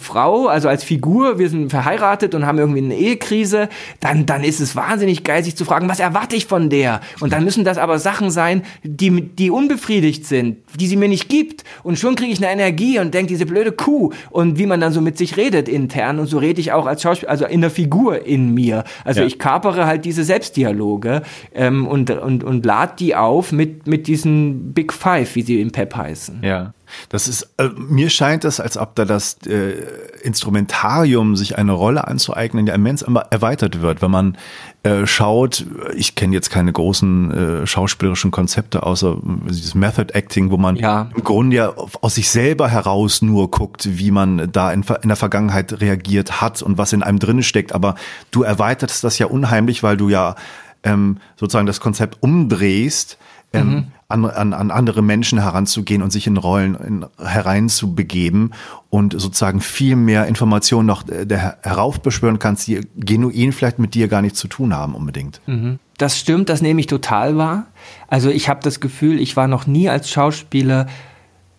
Frau, 0.00 0.46
also 0.46 0.68
als 0.68 0.84
Figur, 0.84 1.38
wir 1.38 1.48
sind 1.48 1.70
verheiratet 1.70 2.34
und 2.34 2.46
haben 2.46 2.58
irgendwie 2.58 2.82
eine 2.82 2.94
Ehekrise, 2.94 3.68
dann, 4.00 4.26
dann 4.26 4.44
ist 4.44 4.60
es 4.60 4.76
wahnsinnig 4.76 5.24
geil, 5.24 5.44
sich 5.44 5.56
zu 5.56 5.64
fragen, 5.64 5.88
was 5.88 6.00
erwarte 6.00 6.36
ich 6.36 6.46
von 6.46 6.70
der? 6.70 7.00
Und 7.20 7.32
dann 7.32 7.44
müssen 7.44 7.64
das 7.64 7.78
aber 7.78 7.98
Sachen 7.98 8.30
sein, 8.30 8.62
die, 8.82 9.10
die 9.22 9.50
unbefriedigt 9.50 10.26
sind, 10.26 10.58
die 10.78 10.86
sie 10.86 10.96
mir 10.96 11.08
nicht 11.08 11.28
gibt. 11.28 11.64
Und 11.82 11.98
schon 11.98 12.14
kriege 12.14 12.32
ich 12.32 12.38
eine 12.38 12.52
Energie 12.52 12.98
und 12.98 13.14
denke, 13.14 13.28
diese 13.28 13.46
blöde 13.46 13.72
Kuh. 13.72 14.12
Und 14.30 14.58
wie 14.58 14.66
man 14.66 14.80
dann 14.80 14.92
so 14.92 15.00
mit 15.00 15.18
sich 15.18 15.36
redet 15.36 15.68
intern. 15.68 16.18
Und 16.18 16.26
so 16.26 16.38
rede 16.38 16.60
ich 16.60 16.72
auch 16.72 16.86
als 16.86 17.02
Schauspieler, 17.02 17.30
also 17.30 17.46
in 17.46 17.60
der 17.60 17.70
Figur 17.70 18.24
in 18.24 18.54
mir. 18.54 18.84
Also 19.04 19.20
ja. 19.20 19.26
ich 19.26 19.38
kapere 19.38 19.86
halt 19.86 20.04
diese 20.04 20.24
Selbstdialoge 20.24 21.22
ähm, 21.54 21.86
und, 21.86 22.10
und, 22.10 22.44
und 22.44 22.64
lad 22.64 23.00
die 23.00 23.14
auf 23.14 23.52
mit, 23.52 23.86
mit 23.86 24.06
diesen 24.06 24.72
Big 24.72 24.92
Five, 24.92 25.34
wie 25.34 25.42
sie 25.42 25.60
im 25.60 25.72
Pep 25.72 25.94
heißen. 25.94 26.40
Ja. 26.42 26.74
Das 27.08 27.28
ist, 27.28 27.48
äh, 27.58 27.68
mir 27.76 28.10
scheint 28.10 28.44
es, 28.44 28.60
als 28.60 28.76
ob 28.76 28.94
da 28.94 29.04
das 29.04 29.38
äh, 29.46 29.74
Instrumentarium, 30.22 31.36
sich 31.36 31.58
eine 31.58 31.72
Rolle 31.72 32.06
anzueignen, 32.06 32.66
ja 32.66 32.74
immens 32.74 33.02
immer 33.02 33.20
erweitert 33.30 33.82
wird. 33.82 34.02
Wenn 34.02 34.10
man 34.10 34.38
äh, 34.82 35.06
schaut, 35.06 35.66
ich 35.94 36.14
kenne 36.14 36.34
jetzt 36.34 36.50
keine 36.50 36.72
großen 36.72 37.62
äh, 37.62 37.66
schauspielerischen 37.66 38.30
Konzepte, 38.30 38.82
außer 38.82 39.16
dieses 39.48 39.74
Method 39.74 40.12
Acting, 40.12 40.50
wo 40.50 40.56
man 40.56 40.76
ja. 40.76 41.08
im 41.14 41.22
Grunde 41.24 41.56
ja 41.56 41.72
aus 42.00 42.14
sich 42.14 42.30
selber 42.30 42.68
heraus 42.68 43.22
nur 43.22 43.50
guckt, 43.50 43.88
wie 43.98 44.10
man 44.10 44.50
da 44.50 44.72
in, 44.72 44.84
in 45.02 45.08
der 45.08 45.16
Vergangenheit 45.16 45.80
reagiert 45.80 46.40
hat 46.40 46.62
und 46.62 46.78
was 46.78 46.92
in 46.92 47.02
einem 47.02 47.18
drin 47.18 47.42
steckt. 47.42 47.74
Aber 47.74 47.94
du 48.30 48.42
erweiterst 48.42 49.04
das 49.04 49.18
ja 49.18 49.26
unheimlich, 49.26 49.82
weil 49.82 49.96
du 49.96 50.08
ja 50.08 50.34
ähm, 50.82 51.18
sozusagen 51.36 51.66
das 51.66 51.80
Konzept 51.80 52.18
umdrehst 52.20 53.18
ähm, 53.52 53.68
mhm. 53.68 53.86
An, 54.12 54.24
an, 54.24 54.52
an 54.52 54.70
andere 54.70 55.02
Menschen 55.02 55.40
heranzugehen 55.40 56.02
und 56.02 56.10
sich 56.10 56.26
in 56.26 56.36
Rollen 56.36 56.74
in, 56.74 57.06
hereinzubegeben 57.18 58.52
und 58.90 59.18
sozusagen 59.18 59.60
viel 59.60 59.96
mehr 59.96 60.26
Informationen 60.26 60.86
noch 60.86 61.08
äh, 61.08 61.26
der, 61.26 61.58
heraufbeschwören 61.62 62.38
kannst, 62.38 62.66
die 62.68 62.80
genuin 62.96 63.52
vielleicht 63.52 63.78
mit 63.78 63.94
dir 63.94 64.08
gar 64.08 64.22
nichts 64.22 64.38
zu 64.38 64.48
tun 64.48 64.74
haben 64.74 64.94
unbedingt. 64.94 65.40
Mhm. 65.46 65.78
Das 65.98 66.18
stimmt, 66.18 66.48
das 66.48 66.62
nehme 66.62 66.80
ich 66.80 66.86
total 66.86 67.36
wahr. 67.36 67.66
Also 68.08 68.30
ich 68.30 68.48
habe 68.48 68.60
das 68.62 68.80
Gefühl, 68.80 69.20
ich 69.20 69.36
war 69.36 69.48
noch 69.48 69.66
nie 69.66 69.88
als 69.88 70.10
Schauspieler 70.10 70.86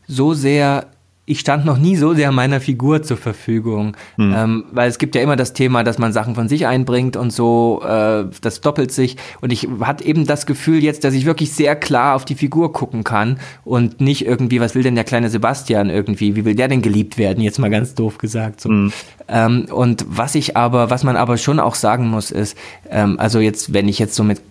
so 0.07 0.33
sehr 0.33 0.87
ich 1.26 1.39
stand 1.39 1.63
noch 1.63 1.78
nie 1.78 1.95
so 1.95 2.13
sehr 2.13 2.34
meiner 2.34 2.59
Figur 2.59 3.01
zur 3.01 3.15
Verfügung, 3.15 3.95
mhm. 4.17 4.34
ähm, 4.36 4.63
weil 4.71 4.89
es 4.89 4.97
gibt 4.97 5.15
ja 5.15 5.21
immer 5.21 5.38
das 5.38 5.53
Thema, 5.53 5.86
dass 5.86 5.97
man 5.97 6.11
Sachen 6.11 6.36
von 6.36 6.49
sich 6.49 6.67
einbringt 6.67 7.15
und 7.15 7.32
so, 7.32 7.82
äh, 7.86 8.26
das 8.41 8.59
doppelt 8.59 8.91
sich. 8.91 9.15
Und 9.39 9.53
ich 9.53 9.69
hatte 9.80 10.03
eben 10.03 10.28
das 10.28 10.45
Gefühl 10.45 10.84
jetzt, 10.84 11.05
dass 11.05 11.13
ich 11.13 11.26
wirklich 11.26 11.53
sehr 11.53 11.78
klar 11.78 12.15
auf 12.15 12.26
die 12.26 12.36
Figur 12.36 12.74
gucken 12.74 13.05
kann 13.05 13.39
und 13.63 14.01
nicht 14.01 14.26
irgendwie, 14.26 14.59
was 14.59 14.76
will 14.76 14.84
denn 14.84 14.95
der 14.95 15.05
kleine 15.05 15.30
Sebastian 15.30 15.89
irgendwie, 15.89 16.36
wie 16.36 16.43
will 16.43 16.55
der 16.55 16.67
denn 16.67 16.82
geliebt 16.82 17.17
werden, 17.17 17.41
jetzt 17.41 17.57
mal 17.57 17.69
ganz 17.69 17.95
doof 17.95 18.17
gesagt. 18.17 18.59
So. 18.59 18.69
Mhm. 18.69 18.91
Ähm, 19.28 19.65
und 19.71 20.05
was 20.09 20.36
ich 20.36 20.57
aber, 20.57 20.89
was 20.89 21.03
man 21.03 21.15
aber 21.15 21.38
schon 21.38 21.59
auch 21.59 21.76
sagen 21.76 22.09
muss, 22.09 22.32
ist, 22.32 22.57
ähm, 22.89 23.19
also 23.19 23.39
jetzt, 23.39 23.74
wenn 23.74 23.88
ich 23.88 23.99
jetzt 23.99 24.15
so 24.15 24.24
mit 24.24 24.41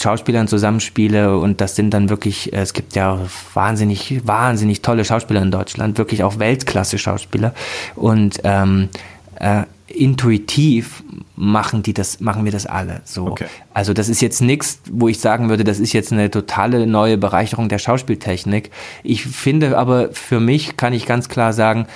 Schauspielern 0.00 0.48
zusammenspiele 0.48 1.38
und 1.38 1.60
das 1.60 1.76
sind 1.76 1.90
dann 1.92 2.08
wirklich, 2.08 2.52
äh, 2.52 2.60
es 2.60 2.72
gibt 2.72 2.96
ja 2.96 3.20
wahnsinnig, 3.52 4.26
wahnsinnig 4.26 4.82
tolle 4.82 5.04
Schauspieler 5.04 5.42
in 5.42 5.50
Deutschland, 5.50 5.98
wirklich 5.98 6.13
auch 6.22 6.38
Weltklasse-Schauspieler 6.38 7.54
und 7.96 8.40
ähm, 8.44 8.88
äh, 9.36 9.64
intuitiv 9.86 11.02
machen 11.36 11.82
die 11.82 11.92
das, 11.92 12.20
machen 12.20 12.44
wir 12.44 12.52
das 12.52 12.66
alle 12.66 13.00
so. 13.04 13.26
Okay. 13.26 13.46
Also 13.72 13.92
das 13.92 14.08
ist 14.08 14.22
jetzt 14.22 14.40
nichts, 14.40 14.80
wo 14.90 15.08
ich 15.08 15.20
sagen 15.20 15.48
würde, 15.48 15.64
das 15.64 15.78
ist 15.78 15.92
jetzt 15.92 16.12
eine 16.12 16.30
totale 16.30 16.86
neue 16.86 17.18
Bereicherung 17.18 17.68
der 17.68 17.78
Schauspieltechnik. 17.78 18.70
Ich 19.02 19.24
finde 19.24 19.76
aber 19.76 20.10
für 20.12 20.40
mich 20.40 20.76
kann 20.76 20.92
ich 20.92 21.06
ganz 21.06 21.28
klar 21.28 21.52
sagen, 21.52 21.86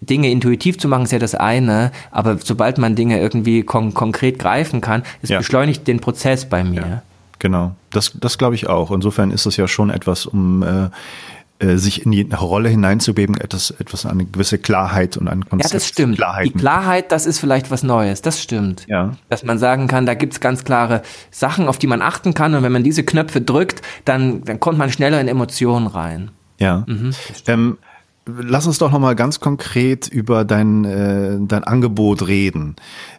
Dinge 0.00 0.30
intuitiv 0.30 0.78
zu 0.78 0.88
machen 0.88 1.04
ist 1.04 1.12
ja 1.12 1.18
das 1.18 1.34
eine, 1.34 1.90
aber 2.10 2.38
sobald 2.42 2.78
man 2.78 2.94
Dinge 2.94 3.18
irgendwie 3.18 3.62
kon 3.62 3.94
konkret 3.94 4.38
greifen 4.38 4.80
kann, 4.80 5.02
es 5.22 5.30
ja. 5.30 5.38
beschleunigt 5.38 5.86
den 5.86 6.00
Prozess 6.00 6.46
bei 6.46 6.64
mir. 6.64 6.80
Ja. 6.80 7.02
Genau, 7.38 7.74
das, 7.90 8.12
das 8.14 8.38
glaube 8.38 8.54
ich 8.54 8.68
auch. 8.68 8.90
Insofern 8.90 9.30
ist 9.30 9.46
es 9.46 9.56
ja 9.56 9.68
schon 9.68 9.90
etwas, 9.90 10.26
um 10.26 10.62
äh, 10.62 10.88
sich 11.60 12.04
in 12.04 12.12
die 12.12 12.22
Rolle 12.22 12.68
hineinzubeben, 12.68 13.36
etwas, 13.38 13.70
etwas 13.70 14.04
eine 14.04 14.26
gewisse 14.26 14.58
Klarheit 14.58 15.16
und 15.16 15.28
ein 15.28 15.44
Konzept. 15.48 15.72
Ja, 15.72 15.76
das 15.78 15.86
stimmt. 15.86 16.16
Klarheit 16.16 16.46
die 16.46 16.52
Klarheit, 16.52 17.12
das 17.12 17.26
ist 17.26 17.38
vielleicht 17.38 17.70
was 17.70 17.82
Neues. 17.82 18.22
Das 18.22 18.42
stimmt. 18.42 18.84
Ja. 18.88 19.12
Dass 19.28 19.42
man 19.42 19.58
sagen 19.58 19.88
kann, 19.88 20.06
da 20.06 20.14
gibt's 20.14 20.40
ganz 20.40 20.64
klare 20.64 21.02
Sachen, 21.30 21.68
auf 21.68 21.78
die 21.78 21.86
man 21.86 22.02
achten 22.02 22.34
kann. 22.34 22.54
Und 22.54 22.62
wenn 22.62 22.72
man 22.72 22.84
diese 22.84 23.04
Knöpfe 23.04 23.40
drückt, 23.40 23.82
dann, 24.04 24.44
dann 24.44 24.60
kommt 24.60 24.78
man 24.78 24.90
schneller 24.90 25.20
in 25.20 25.28
Emotionen 25.28 25.86
rein. 25.86 26.30
Ja. 26.58 26.84
Mhm, 26.86 27.10
ähm, 27.46 27.78
lass 28.26 28.66
uns 28.66 28.78
doch 28.78 28.90
noch 28.90 28.98
mal 28.98 29.14
ganz 29.14 29.40
konkret 29.40 30.08
über 30.08 30.44
dein, 30.44 30.84
äh, 30.84 31.38
dein 31.40 31.64
Angebot 31.64 32.26
reden. 32.26 32.76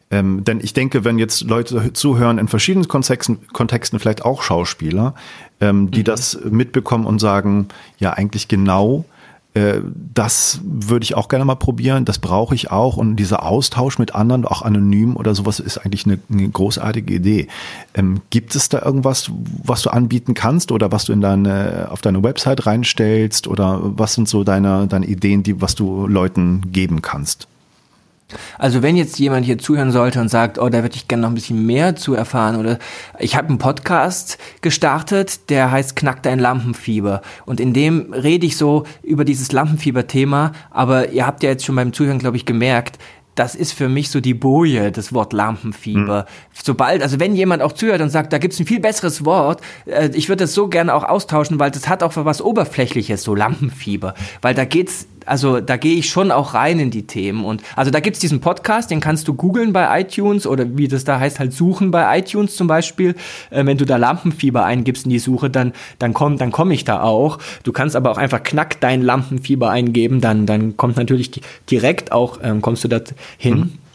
Ähm, 0.10 0.44
denn 0.44 0.60
ich 0.62 0.74
denke, 0.74 1.04
wenn 1.04 1.18
jetzt 1.18 1.42
Leute 1.42 1.94
zuhören 1.94 2.38
in 2.38 2.48
verschiedenen 2.48 2.88
Kontexten, 2.88 3.48
Kontexten 3.52 4.00
vielleicht 4.00 4.24
auch 4.24 4.42
Schauspieler, 4.42 5.16
ähm, 5.60 5.92
die 5.92 6.00
mhm. 6.00 6.06
das 6.06 6.40
mitbekommen 6.50 7.06
und 7.06 7.20
sagen, 7.20 7.68
ja, 7.98 8.14
eigentlich 8.14 8.48
genau, 8.48 9.06
das 10.14 10.60
würde 10.64 11.04
ich 11.04 11.16
auch 11.16 11.28
gerne 11.28 11.46
mal 11.46 11.56
probieren, 11.56 12.06
das 12.06 12.20
brauche 12.20 12.56
ich 12.56 12.72
auch 12.72 12.98
und 12.98 13.16
dieser 13.16 13.44
Austausch 13.44 14.00
mit 14.00 14.16
anderen, 14.16 14.46
auch 14.46 14.62
anonym 14.62 15.16
oder 15.16 15.36
sowas, 15.36 15.60
ist 15.60 15.78
eigentlich 15.78 16.06
eine, 16.06 16.20
eine 16.32 16.50
großartige 16.50 17.14
Idee. 17.14 17.48
Ähm, 17.94 18.22
gibt 18.30 18.56
es 18.56 18.70
da 18.70 18.82
irgendwas, 18.82 19.32
was 19.64 19.82
du 19.82 19.90
anbieten 19.90 20.34
kannst 20.34 20.72
oder 20.72 20.92
was 20.92 21.06
du 21.06 21.14
in 21.14 21.22
deine, 21.22 21.88
auf 21.92 22.02
deine 22.02 22.24
Website 22.24 22.66
reinstellst 22.66 23.48
oder 23.48 23.80
was 23.82 24.14
sind 24.14 24.28
so 24.28 24.44
deine, 24.44 24.88
deine 24.88 25.06
Ideen, 25.06 25.44
die, 25.44 25.62
was 25.62 25.76
du 25.76 26.08
Leuten 26.08 26.72
geben 26.72 27.02
kannst? 27.02 27.48
Also 28.58 28.82
wenn 28.84 28.98
jetzt 28.98 29.20
jemand 29.20 29.46
hier 29.46 29.58
zuhören 29.58 29.92
sollte 29.92 30.20
und 30.20 30.30
sagt, 30.30 30.60
oh, 30.60 30.70
da 30.70 30.82
würde 30.82 30.96
ich 30.96 31.08
gerne 31.08 31.22
noch 31.22 31.30
ein 31.30 31.36
bisschen 31.36 31.66
mehr 31.66 31.96
zu 31.96 32.14
erfahren 32.14 32.58
oder 32.58 32.78
ich 33.20 33.36
habe 33.36 33.48
einen 33.48 33.58
Podcast 33.58 34.38
gestartet, 34.62 35.50
der 35.50 35.72
heißt 35.72 35.96
Knack 35.96 36.24
dein 36.24 36.40
Lampenfieber 36.40 37.22
und 37.46 37.60
in 37.60 37.74
dem 37.74 38.14
rede 38.14 38.46
ich 38.46 38.58
so 38.58 38.84
über 39.02 39.24
dieses 39.24 39.52
Lampenfieber-Thema, 39.52 40.52
aber 40.72 41.10
ihr 41.12 41.26
habt 41.26 41.42
ja 41.44 41.50
jetzt 41.50 41.66
schon 41.66 41.76
beim 41.76 41.94
Zuhören, 41.94 42.20
glaube 42.20 42.38
ich, 42.38 42.46
gemerkt, 42.46 42.98
das 43.38 43.54
ist 43.54 43.74
für 43.74 43.88
mich 43.88 44.10
so 44.10 44.20
die 44.20 44.34
Boje, 44.34 44.92
das 44.92 45.14
Wort 45.14 45.32
Lampenfieber. 45.32 46.24
Mhm. 46.24 46.62
Sobald, 46.64 47.04
also 47.04 47.20
wenn 47.20 47.36
jemand 47.36 47.62
auch 47.62 47.72
zuhört 47.72 48.02
und 48.02 48.10
sagt, 48.10 48.34
da 48.34 48.40
gibt's 48.40 48.60
ein 48.60 48.66
viel 48.66 48.80
besseres 48.80 49.26
Wort, 49.26 49.62
äh, 49.86 50.10
ich 50.14 50.28
würde 50.28 50.44
das 50.44 50.54
so 50.54 50.68
gerne 50.68 50.94
auch 50.94 51.04
austauschen, 51.04 51.60
weil 51.60 51.70
das 51.70 51.88
hat 51.88 52.02
auch 52.02 52.14
was 52.16 52.42
Oberflächliches, 52.42 53.24
so 53.24 53.36
Lampenfieber. 53.36 54.16
Weil 54.42 54.56
da 54.56 54.66
geht's 54.66 55.08
also 55.28 55.60
da 55.60 55.78
gehe 55.78 55.96
ich 55.98 56.10
schon 56.10 56.32
auch 56.32 56.54
rein 56.54 56.80
in 56.80 56.92
die 56.92 57.08
Themen. 57.08 57.46
Und 57.46 57.62
also 57.76 57.92
da 57.92 58.00
gibt's 58.00 58.20
diesen 58.20 58.40
Podcast, 58.40 58.92
den 58.92 59.00
kannst 59.00 59.28
du 59.28 59.34
googeln 59.34 59.74
bei 59.74 60.02
iTunes 60.02 60.48
oder 60.48 60.78
wie 60.78 60.88
das 60.88 61.04
da 61.04 61.20
heißt, 61.20 61.40
halt 61.40 61.54
suchen 61.54 61.92
bei 61.92 62.20
iTunes 62.20 62.56
zum 62.56 62.68
Beispiel. 62.68 63.16
Äh, 63.50 63.66
wenn 63.66 63.78
du 63.78 63.86
da 63.86 63.98
Lampenfieber 63.98 64.64
eingibst 64.66 65.06
in 65.06 65.12
die 65.12 65.20
Suche, 65.20 65.50
dann, 65.50 65.74
dann 66.00 66.14
komm, 66.14 66.38
dann 66.38 66.52
komme 66.52 66.74
ich 66.74 66.84
da 66.84 67.02
auch. 67.02 67.40
Du 67.64 67.72
kannst 67.72 67.96
aber 67.96 68.12
auch 68.12 68.18
einfach 68.18 68.44
knack 68.44 68.80
dein 68.80 69.02
Lampenfieber 69.02 69.70
eingeben, 69.70 70.22
dann, 70.22 70.46
dann 70.46 70.78
kommt 70.78 70.98
natürlich 70.98 71.42
direkt 71.70 72.12
auch, 72.12 72.40
ähm, 72.42 72.62
kommst 72.62 72.84
du 72.84 72.88
da 72.88 73.00
hin. 73.38 73.58
Mhm. 73.58 73.87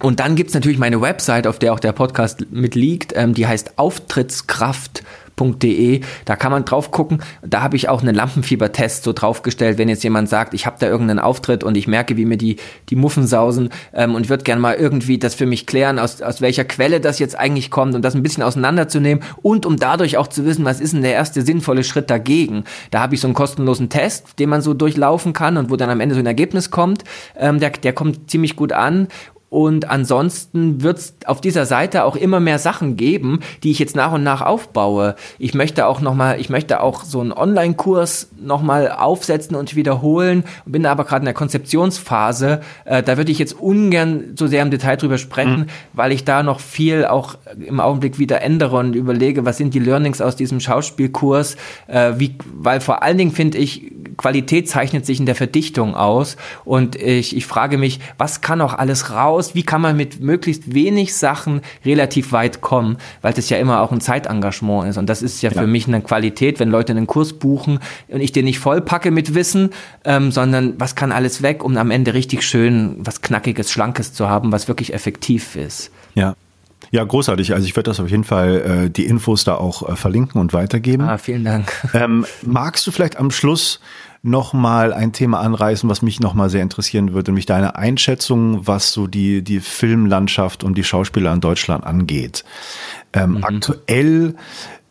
Und 0.00 0.20
dann 0.20 0.36
gibt's 0.36 0.54
natürlich 0.54 0.78
meine 0.78 1.00
Website, 1.00 1.46
auf 1.46 1.58
der 1.58 1.72
auch 1.72 1.80
der 1.80 1.92
Podcast 1.92 2.46
mitliegt, 2.50 3.12
ähm, 3.16 3.34
die 3.34 3.46
heißt 3.46 3.78
Auftrittskraft 3.78 5.02
lampenfieber.de. 5.42 6.00
Da 6.24 6.36
kann 6.36 6.52
man 6.52 6.64
drauf 6.64 6.90
gucken. 6.90 7.22
Da 7.42 7.62
habe 7.62 7.76
ich 7.76 7.88
auch 7.88 8.02
einen 8.02 8.14
Lampenfiebertest 8.14 9.04
so 9.04 9.12
draufgestellt, 9.12 9.78
wenn 9.78 9.88
jetzt 9.88 10.04
jemand 10.04 10.28
sagt, 10.28 10.54
ich 10.54 10.66
habe 10.66 10.76
da 10.78 10.86
irgendeinen 10.86 11.18
Auftritt 11.18 11.64
und 11.64 11.76
ich 11.76 11.86
merke, 11.86 12.16
wie 12.16 12.24
mir 12.24 12.36
die, 12.36 12.56
die 12.88 12.96
Muffen 12.96 13.26
sausen 13.26 13.70
ähm, 13.92 14.14
und 14.14 14.28
würde 14.28 14.44
gerne 14.44 14.60
mal 14.60 14.74
irgendwie 14.74 15.18
das 15.18 15.34
für 15.34 15.46
mich 15.46 15.66
klären, 15.66 15.98
aus, 15.98 16.22
aus 16.22 16.40
welcher 16.40 16.64
Quelle 16.64 17.00
das 17.00 17.18
jetzt 17.18 17.38
eigentlich 17.38 17.70
kommt 17.70 17.94
und 17.94 18.02
das 18.02 18.14
ein 18.14 18.22
bisschen 18.22 18.42
auseinanderzunehmen 18.42 19.22
und 19.42 19.66
um 19.66 19.76
dadurch 19.76 20.16
auch 20.16 20.28
zu 20.28 20.44
wissen, 20.44 20.64
was 20.64 20.80
ist 20.80 20.94
denn 20.94 21.02
der 21.02 21.12
erste 21.12 21.42
sinnvolle 21.42 21.84
Schritt 21.84 22.10
dagegen. 22.10 22.64
Da 22.90 23.00
habe 23.00 23.14
ich 23.14 23.20
so 23.20 23.26
einen 23.26 23.34
kostenlosen 23.34 23.88
Test, 23.88 24.38
den 24.38 24.48
man 24.48 24.62
so 24.62 24.74
durchlaufen 24.74 25.32
kann 25.32 25.56
und 25.56 25.70
wo 25.70 25.76
dann 25.76 25.90
am 25.90 26.00
Ende 26.00 26.14
so 26.14 26.20
ein 26.20 26.26
Ergebnis 26.26 26.70
kommt. 26.70 27.04
Ähm, 27.36 27.60
der, 27.60 27.70
der 27.70 27.92
kommt 27.92 28.30
ziemlich 28.30 28.56
gut 28.56 28.72
an 28.72 29.08
Und 29.52 29.90
ansonsten 29.90 30.82
wird 30.82 30.96
es 30.96 31.14
auf 31.26 31.42
dieser 31.42 31.66
Seite 31.66 32.04
auch 32.04 32.16
immer 32.16 32.40
mehr 32.40 32.58
Sachen 32.58 32.96
geben, 32.96 33.40
die 33.62 33.70
ich 33.70 33.78
jetzt 33.78 33.94
nach 33.94 34.10
und 34.12 34.22
nach 34.22 34.40
aufbaue. 34.40 35.14
Ich 35.38 35.52
möchte 35.52 35.86
auch 35.86 36.00
noch 36.00 36.14
mal, 36.14 36.40
ich 36.40 36.48
möchte 36.48 36.80
auch 36.80 37.04
so 37.04 37.20
einen 37.20 37.32
Online-Kurs 37.32 38.30
noch 38.40 38.62
mal 38.62 38.90
aufsetzen 38.90 39.54
und 39.54 39.76
wiederholen. 39.76 40.44
Bin 40.64 40.86
aber 40.86 41.04
gerade 41.04 41.20
in 41.20 41.26
der 41.26 41.34
Konzeptionsphase. 41.34 42.62
Äh, 42.86 43.02
da 43.02 43.18
würde 43.18 43.30
ich 43.30 43.38
jetzt 43.38 43.52
ungern 43.52 44.32
so 44.36 44.46
sehr 44.46 44.62
im 44.62 44.70
Detail 44.70 44.96
drüber 44.96 45.18
sprechen, 45.18 45.58
mhm. 45.58 45.66
weil 45.92 46.12
ich 46.12 46.24
da 46.24 46.42
noch 46.42 46.58
viel 46.58 47.04
auch 47.04 47.36
im 47.60 47.78
Augenblick 47.78 48.18
wieder 48.18 48.40
ändere 48.40 48.78
und 48.78 48.96
überlege, 48.96 49.44
was 49.44 49.58
sind 49.58 49.74
die 49.74 49.80
Learnings 49.80 50.22
aus 50.22 50.34
diesem 50.34 50.60
Schauspielkurs. 50.60 51.58
Äh, 51.88 52.14
wie, 52.16 52.36
weil 52.54 52.80
vor 52.80 53.02
allen 53.02 53.18
Dingen 53.18 53.32
finde 53.32 53.58
ich, 53.58 53.92
Qualität 54.16 54.68
zeichnet 54.68 55.04
sich 55.06 55.20
in 55.20 55.26
der 55.26 55.34
Verdichtung 55.34 55.94
aus. 55.94 56.36
Und 56.64 56.96
ich, 56.96 57.36
ich 57.36 57.46
frage 57.46 57.76
mich, 57.76 58.00
was 58.18 58.40
kann 58.40 58.60
auch 58.60 58.74
alles 58.74 59.10
raus? 59.10 59.41
Wie 59.54 59.62
kann 59.62 59.80
man 59.80 59.96
mit 59.96 60.20
möglichst 60.20 60.74
wenig 60.74 61.14
Sachen 61.14 61.60
relativ 61.84 62.32
weit 62.32 62.60
kommen? 62.60 62.98
Weil 63.20 63.32
das 63.32 63.48
ja 63.50 63.58
immer 63.58 63.80
auch 63.80 63.92
ein 63.92 64.00
Zeitengagement 64.00 64.88
ist. 64.88 64.98
Und 64.98 65.06
das 65.06 65.22
ist 65.22 65.42
ja, 65.42 65.50
ja. 65.50 65.60
für 65.60 65.66
mich 65.66 65.86
eine 65.88 66.00
Qualität, 66.00 66.60
wenn 66.60 66.70
Leute 66.70 66.92
einen 66.92 67.06
Kurs 67.06 67.32
buchen 67.32 67.80
und 68.08 68.20
ich 68.20 68.32
den 68.32 68.44
nicht 68.44 68.58
vollpacke 68.58 69.10
mit 69.10 69.34
Wissen, 69.34 69.70
ähm, 70.04 70.30
sondern 70.30 70.74
was 70.78 70.94
kann 70.94 71.12
alles 71.12 71.42
weg, 71.42 71.64
um 71.64 71.76
am 71.76 71.90
Ende 71.90 72.14
richtig 72.14 72.42
schön 72.42 72.96
was 72.98 73.22
Knackiges, 73.22 73.70
Schlankes 73.70 74.12
zu 74.12 74.28
haben, 74.28 74.52
was 74.52 74.68
wirklich 74.68 74.94
effektiv 74.94 75.56
ist. 75.56 75.90
Ja. 76.14 76.34
Ja, 76.90 77.04
großartig. 77.04 77.54
Also 77.54 77.66
ich 77.66 77.74
werde 77.74 77.90
das 77.90 78.00
auf 78.00 78.10
jeden 78.10 78.24
Fall 78.24 78.84
äh, 78.86 78.90
die 78.90 79.06
Infos 79.06 79.44
da 79.44 79.54
auch 79.54 79.88
äh, 79.88 79.96
verlinken 79.96 80.38
und 80.40 80.52
weitergeben. 80.52 81.08
Ah, 81.08 81.16
vielen 81.16 81.44
Dank. 81.44 81.72
Ähm, 81.94 82.26
magst 82.42 82.86
du 82.86 82.90
vielleicht 82.90 83.16
am 83.16 83.30
Schluss 83.30 83.80
nochmal 84.22 84.92
ein 84.92 85.12
Thema 85.12 85.40
anreißen, 85.40 85.88
was 85.90 86.00
mich 86.00 86.20
nochmal 86.20 86.48
sehr 86.48 86.62
interessieren 86.62 87.12
würde, 87.12 87.32
nämlich 87.32 87.46
deine 87.46 87.74
Einschätzung, 87.76 88.66
was 88.66 88.92
so 88.92 89.08
die, 89.08 89.42
die 89.42 89.60
Filmlandschaft 89.60 90.62
und 90.62 90.78
die 90.78 90.84
Schauspieler 90.84 91.32
in 91.32 91.40
Deutschland 91.40 91.84
angeht. 91.84 92.44
Ähm, 93.12 93.32
mhm. 93.32 93.44
Aktuell 93.44 94.36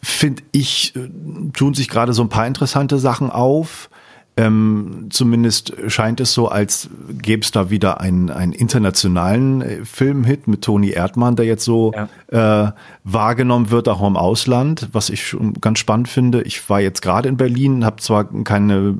finde 0.02 0.44
ich, 0.52 0.96
äh, 0.96 1.10
tun 1.54 1.74
sich 1.74 1.88
gerade 1.88 2.14
so 2.14 2.24
ein 2.24 2.30
paar 2.30 2.46
interessante 2.46 3.00
Sachen 3.00 3.30
auf. 3.30 3.90
Ähm, 4.38 5.08
zumindest 5.10 5.74
scheint 5.88 6.22
es 6.22 6.34
so, 6.34 6.48
als 6.48 6.90
gäbe 7.10 7.44
es 7.44 7.52
da 7.52 7.70
wieder 7.70 8.00
einen, 8.00 8.30
einen 8.30 8.54
internationalen 8.54 9.62
äh, 9.62 9.86
Filmhit 9.86 10.48
mit 10.48 10.62
Toni 10.62 10.92
Erdmann, 10.92 11.36
der 11.36 11.46
jetzt 11.46 11.66
so 11.66 11.92
ja. 11.94 12.68
äh, 12.68 12.72
wahrgenommen 13.04 13.72
wird, 13.72 13.90
auch 13.90 14.06
im 14.08 14.16
Ausland, 14.16 14.88
was 14.94 15.10
ich 15.10 15.28
schon 15.28 15.56
ganz 15.56 15.80
spannend 15.80 16.08
finde. 16.08 16.44
Ich 16.44 16.70
war 16.70 16.80
jetzt 16.80 17.02
gerade 17.02 17.28
in 17.28 17.36
Berlin, 17.36 17.84
habe 17.84 17.98
zwar 17.98 18.26
keine 18.44 18.96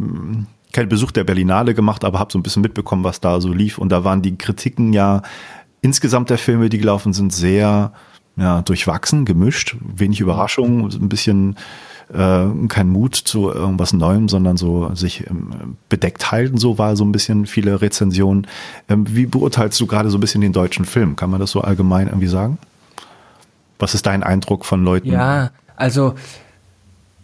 keinen 0.74 0.90
Besuch 0.90 1.12
der 1.12 1.24
Berlinale 1.24 1.74
gemacht, 1.74 2.04
aber 2.06 2.20
habe 2.20 2.32
so 2.32 2.40
ein 2.40 2.44
bisschen 2.44 2.62
mitbekommen, 2.62 3.04
was 3.04 3.20
da 3.20 3.42
so 3.42 3.52
lief. 3.52 3.78
Und 3.78 3.92
da 3.92 4.04
waren 4.04 4.22
die 4.22 4.38
Kritiken 4.38 4.94
ja 4.94 5.22
insgesamt 5.82 6.30
der 6.30 6.38
Filme, 6.38 6.70
die 6.70 6.78
gelaufen 6.78 7.14
sind, 7.14 7.34
sehr 7.34 7.92
ja, 8.38 8.62
durchwachsen, 8.62 9.26
gemischt, 9.26 9.76
wenig 9.82 10.22
Überraschung, 10.22 10.90
ein 10.90 11.10
bisschen 11.10 11.58
äh, 12.14 12.68
kein 12.68 12.90
Mut 12.90 13.16
zu 13.16 13.50
irgendwas 13.50 13.94
Neuem, 13.94 14.30
sondern 14.30 14.58
so 14.58 14.94
sich 14.96 15.28
ähm, 15.30 15.78
bedeckt 15.90 16.32
halten, 16.32 16.58
so 16.58 16.78
war 16.78 16.96
so 16.96 17.06
ein 17.06 17.12
bisschen 17.12 17.46
viele 17.46 17.82
Rezensionen. 17.82 18.48
Ähm, 18.90 19.06
wie 19.10 19.26
beurteilst 19.26 19.80
du 19.80 19.88
gerade 19.88 20.10
so 20.10 20.18
ein 20.18 20.22
bisschen 20.22 20.42
den 20.42 20.54
deutschen 20.54 20.86
Film? 20.86 21.16
Kann 21.16 21.30
man 21.30 21.40
das 21.40 21.52
so 21.52 21.62
allgemein 21.62 22.08
irgendwie 22.08 22.28
sagen? 22.28 22.58
Was 23.80 23.96
ist 23.96 24.06
dein 24.06 24.24
Eindruck 24.24 24.66
von 24.66 24.84
Leuten? 24.84 25.12
Ja, 25.12 25.52
also, 25.76 26.16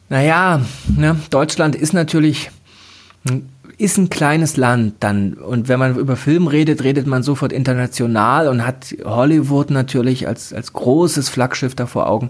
naja, 0.10 0.62
ne, 0.88 1.16
Deutschland 1.30 1.76
ist 1.76 1.94
natürlich 1.94 2.50
ist 3.80 3.98
ein 4.00 4.10
kleines 4.10 4.58
Land 4.58 4.96
dann. 5.02 5.34
Und 5.34 5.68
wenn 5.68 5.78
man 5.78 5.96
über 5.98 6.16
Film 6.16 6.48
redet, 6.48 6.84
redet 6.84 7.06
man 7.06 7.22
sofort 7.22 7.54
international 7.54 8.48
und 8.48 8.66
hat 8.66 8.96
Hollywood 9.06 9.70
natürlich 9.70 10.28
als, 10.28 10.52
als 10.52 10.74
großes 10.74 11.30
Flaggschiff 11.30 11.76
da 11.76 11.86
vor 11.86 12.08
Augen. 12.08 12.30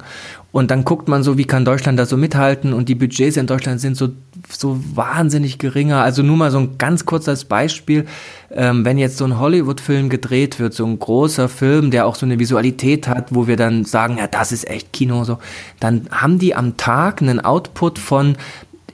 Und 0.52 0.72
dann 0.72 0.84
guckt 0.84 1.08
man 1.08 1.24
so, 1.24 1.38
wie 1.38 1.46
kann 1.46 1.64
Deutschland 1.64 2.00
da 2.00 2.06
so 2.06 2.18
mithalten? 2.18 2.74
Und 2.74 2.90
die 2.90 2.96
Budgets 2.96 3.38
in 3.38 3.48
Deutschland 3.48 3.80
sind 3.80 3.96
so, 3.96 4.10
so 4.50 4.80
wahnsinnig 4.94 5.58
geringer. 5.58 6.02
Also 6.02 6.22
nur 6.22 6.36
mal 6.36 6.52
so 6.52 6.58
ein 6.58 6.78
ganz 6.78 7.06
kurzes 7.06 7.46
Beispiel. 7.46 8.06
Ähm, 8.52 8.84
wenn 8.84 8.98
jetzt 8.98 9.18
so 9.18 9.26
ein 9.26 9.40
Hollywood-Film 9.40 10.10
gedreht 10.10 10.60
wird, 10.60 10.74
so 10.74 10.86
ein 10.86 11.00
großer 11.00 11.48
Film, 11.48 11.92
der 11.92 12.08
auch 12.08 12.16
so 12.16 12.26
eine 12.26 12.40
Visualität 12.40 13.08
hat, 13.08 13.36
wo 13.36 13.48
wir 13.48 13.56
dann 13.56 13.86
sagen, 13.86 14.18
ja, 14.18 14.28
das 14.28 14.52
ist 14.52 14.70
echt 14.70 14.94
Kino, 14.94 15.26
so, 15.26 15.38
dann 15.82 16.08
haben 16.12 16.40
die 16.40 16.56
am 16.56 16.78
Tag 16.78 17.22
einen 17.22 17.40
Output 17.40 18.00
von 18.00 18.38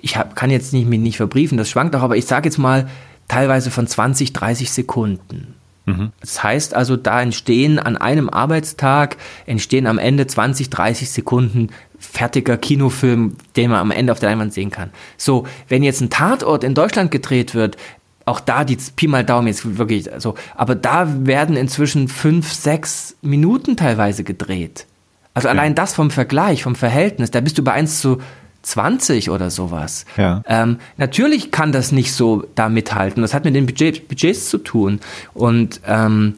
ich 0.03 0.17
hab, 0.17 0.35
kann 0.35 0.51
jetzt 0.51 0.73
nicht, 0.73 0.87
mich 0.87 0.99
nicht 0.99 1.17
verbriefen, 1.17 1.57
das 1.57 1.69
schwankt 1.69 1.95
auch, 1.95 2.01
aber 2.01 2.17
ich 2.17 2.25
sage 2.25 2.47
jetzt 2.49 2.57
mal 2.57 2.89
teilweise 3.29 3.71
von 3.71 3.87
20, 3.87 4.33
30 4.33 4.69
Sekunden. 4.69 5.55
Mhm. 5.85 6.11
Das 6.19 6.43
heißt 6.43 6.73
also, 6.73 6.97
da 6.97 7.21
entstehen 7.21 7.79
an 7.79 7.95
einem 7.95 8.29
Arbeitstag, 8.29 9.15
entstehen 9.45 9.87
am 9.87 9.97
Ende 9.97 10.27
20, 10.27 10.69
30 10.69 11.09
Sekunden 11.09 11.69
fertiger 11.97 12.57
Kinofilm, 12.57 13.37
den 13.55 13.71
man 13.71 13.79
am 13.79 13.91
Ende 13.91 14.11
auf 14.11 14.19
der 14.19 14.29
Leinwand 14.29 14.53
sehen 14.53 14.71
kann. 14.71 14.89
So, 15.15 15.47
wenn 15.69 15.83
jetzt 15.83 16.01
ein 16.01 16.09
Tatort 16.09 16.65
in 16.65 16.75
Deutschland 16.75 17.09
gedreht 17.09 17.55
wird, 17.55 17.77
auch 18.25 18.41
da 18.41 18.65
die 18.65 18.77
Pi 18.95 19.07
mal 19.07 19.23
Daumen 19.23 19.47
jetzt 19.47 19.77
wirklich 19.77 20.09
so, 20.17 20.35
aber 20.55 20.75
da 20.75 21.25
werden 21.25 21.55
inzwischen 21.55 22.09
fünf, 22.09 22.51
sechs 22.51 23.15
Minuten 23.21 23.77
teilweise 23.77 24.25
gedreht. 24.25 24.85
Also 25.33 25.47
ja. 25.47 25.53
allein 25.53 25.75
das 25.75 25.93
vom 25.93 26.11
Vergleich, 26.11 26.63
vom 26.63 26.75
Verhältnis, 26.75 27.31
da 27.31 27.39
bist 27.39 27.57
du 27.57 27.63
bei 27.63 27.71
1 27.71 28.01
zu 28.01 28.19
20 28.63 29.29
oder 29.29 29.49
sowas. 29.49 30.05
Ja. 30.17 30.41
Ähm, 30.47 30.79
natürlich 30.97 31.51
kann 31.51 31.71
das 31.71 31.91
nicht 31.91 32.13
so 32.13 32.45
da 32.55 32.69
mithalten. 32.69 33.21
Das 33.21 33.33
hat 33.33 33.45
mit 33.45 33.55
den 33.55 33.65
Budget, 33.65 34.07
Budgets 34.07 34.49
zu 34.49 34.57
tun. 34.57 34.99
Und, 35.33 35.81
ähm, 35.85 36.37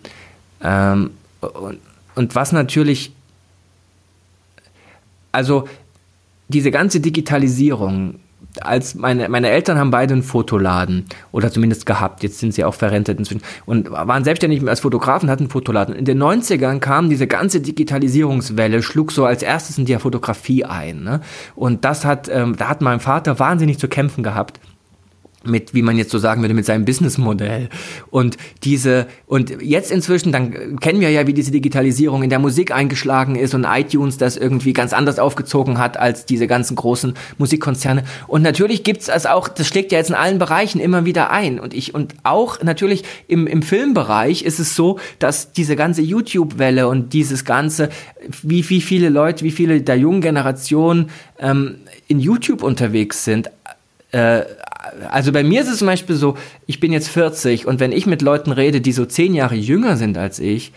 ähm, 0.62 1.12
und, 1.40 1.80
und 2.16 2.36
was 2.36 2.52
natürlich, 2.52 3.14
also 5.32 5.68
diese 6.48 6.72
ganze 6.72 7.00
Digitalisierung, 7.00 8.20
als 8.62 8.96
meine, 8.96 9.30
meine 9.30 9.50
Eltern 9.50 9.78
haben 9.78 9.92
beide 9.92 10.14
einen 10.14 10.24
Fotoladen 10.24 11.06
oder 11.32 11.52
zumindest 11.52 11.86
gehabt, 11.86 12.24
jetzt 12.24 12.40
sind 12.40 12.54
sie 12.54 12.64
auch 12.64 12.74
verrentet 12.74 13.20
inzwischen 13.20 13.42
und 13.66 13.92
waren 13.92 14.24
selbstständig 14.24 14.68
als 14.68 14.82
Fotografen, 14.82 15.30
hatten 15.30 15.44
einen 15.44 15.50
Fotoladen. 15.50 15.96
In 15.96 16.06
den 16.06 16.22
90ern 16.22 16.80
kam 16.80 17.10
diese 17.10 17.28
ganze 17.28 17.62
Digitalisierungswelle, 17.62 18.82
schlug 18.82 19.12
so 19.12 19.26
als 19.26 19.44
erstes 19.44 19.78
in 19.78 19.86
die 19.86 19.96
Fotografie 19.98 20.66
ein. 20.66 21.04
Ne? 21.04 21.22
Und 21.56 21.86
das 21.86 22.06
hat, 22.06 22.30
ähm, 22.30 22.56
da 22.58 22.68
hat 22.70 22.82
mein 22.82 23.00
Vater 23.00 23.40
wahnsinnig 23.40 23.80
zu 23.80 23.88
kämpfen 23.88 24.24
gehabt 24.24 24.60
mit, 25.46 25.74
wie 25.74 25.82
man 25.82 25.98
jetzt 25.98 26.12
so 26.12 26.18
sagen 26.18 26.42
würde, 26.42 26.54
mit 26.54 26.66
seinem 26.66 26.86
Businessmodell. 26.86 27.70
Und 28.10 28.38
diese, 28.64 29.08
und 29.28 29.62
jetzt 29.62 29.92
inzwischen, 29.92 30.32
dann 30.32 30.80
kennen 30.80 31.00
wir 31.00 31.10
ja, 31.10 31.28
wie 31.28 31.34
diese 31.34 31.52
Digitalisierung 31.52 32.24
in 32.24 32.30
der 32.30 32.40
Musik 32.40 32.72
eingeschlagen 32.72 33.36
ist 33.36 33.54
und 33.54 33.66
iTunes 33.66 34.18
das 34.18 34.38
irgendwie 34.38 34.74
ganz 34.74 34.94
anders 34.94 35.20
aufgezogen 35.20 35.78
hat 35.78 35.98
als 35.98 36.26
diese 36.26 36.48
ganzen 36.48 36.76
großen 36.76 37.14
Musikkonzerne. 37.38 38.04
Und 38.28 38.42
natürlich 38.42 38.84
gibt's 38.84 39.08
das 39.08 39.26
auch, 39.26 39.48
das 39.48 39.68
schlägt 39.68 39.92
ja 39.92 39.98
jetzt 39.98 40.10
in 40.10 40.16
allen 40.16 40.40
Bereichen 40.40 40.80
immer 40.80 41.06
wieder 41.06 41.32
ein. 41.32 41.60
Und 41.60 41.74
ich, 41.74 41.94
und 41.94 42.16
auch 42.24 42.62
natürlich 42.62 43.04
im, 43.28 43.48
im 43.48 43.62
Filmbereich 43.62 44.44
ist 44.44 44.60
es 44.60 44.76
so, 44.76 45.00
dass 45.20 45.52
diese 45.52 45.76
ganze 45.76 46.02
YouTube-Welle 46.02 46.88
und 46.88 47.14
dieses 47.14 47.46
ganze, 47.46 47.90
wie, 48.42 48.68
wie 48.70 48.82
viele 48.82 49.10
Leute, 49.10 49.44
wie 49.44 49.52
viele 49.52 49.82
der 49.82 49.98
jungen 49.98 50.22
Generation 50.22 51.10
ähm, 51.40 51.78
in 52.08 52.20
YouTube 52.20 52.64
unterwegs 52.64 53.24
sind, 53.24 53.50
also 55.10 55.32
bei 55.32 55.44
mir 55.44 55.62
ist 55.62 55.70
es 55.70 55.80
zum 55.80 55.88
Beispiel 55.88 56.16
so, 56.16 56.38
ich 56.68 56.80
bin 56.80 56.92
jetzt 56.92 57.10
40 57.10 57.66
und 57.68 57.80
wenn 57.80 57.92
ich 57.92 58.06
mit 58.06 58.22
Leuten 58.22 58.52
rede, 58.52 58.82
die 58.82 58.92
so 58.92 59.06
zehn 59.06 59.34
Jahre 59.34 59.56
jünger 59.56 59.98
sind 59.98 60.18
als 60.18 60.40
ich, 60.40 60.72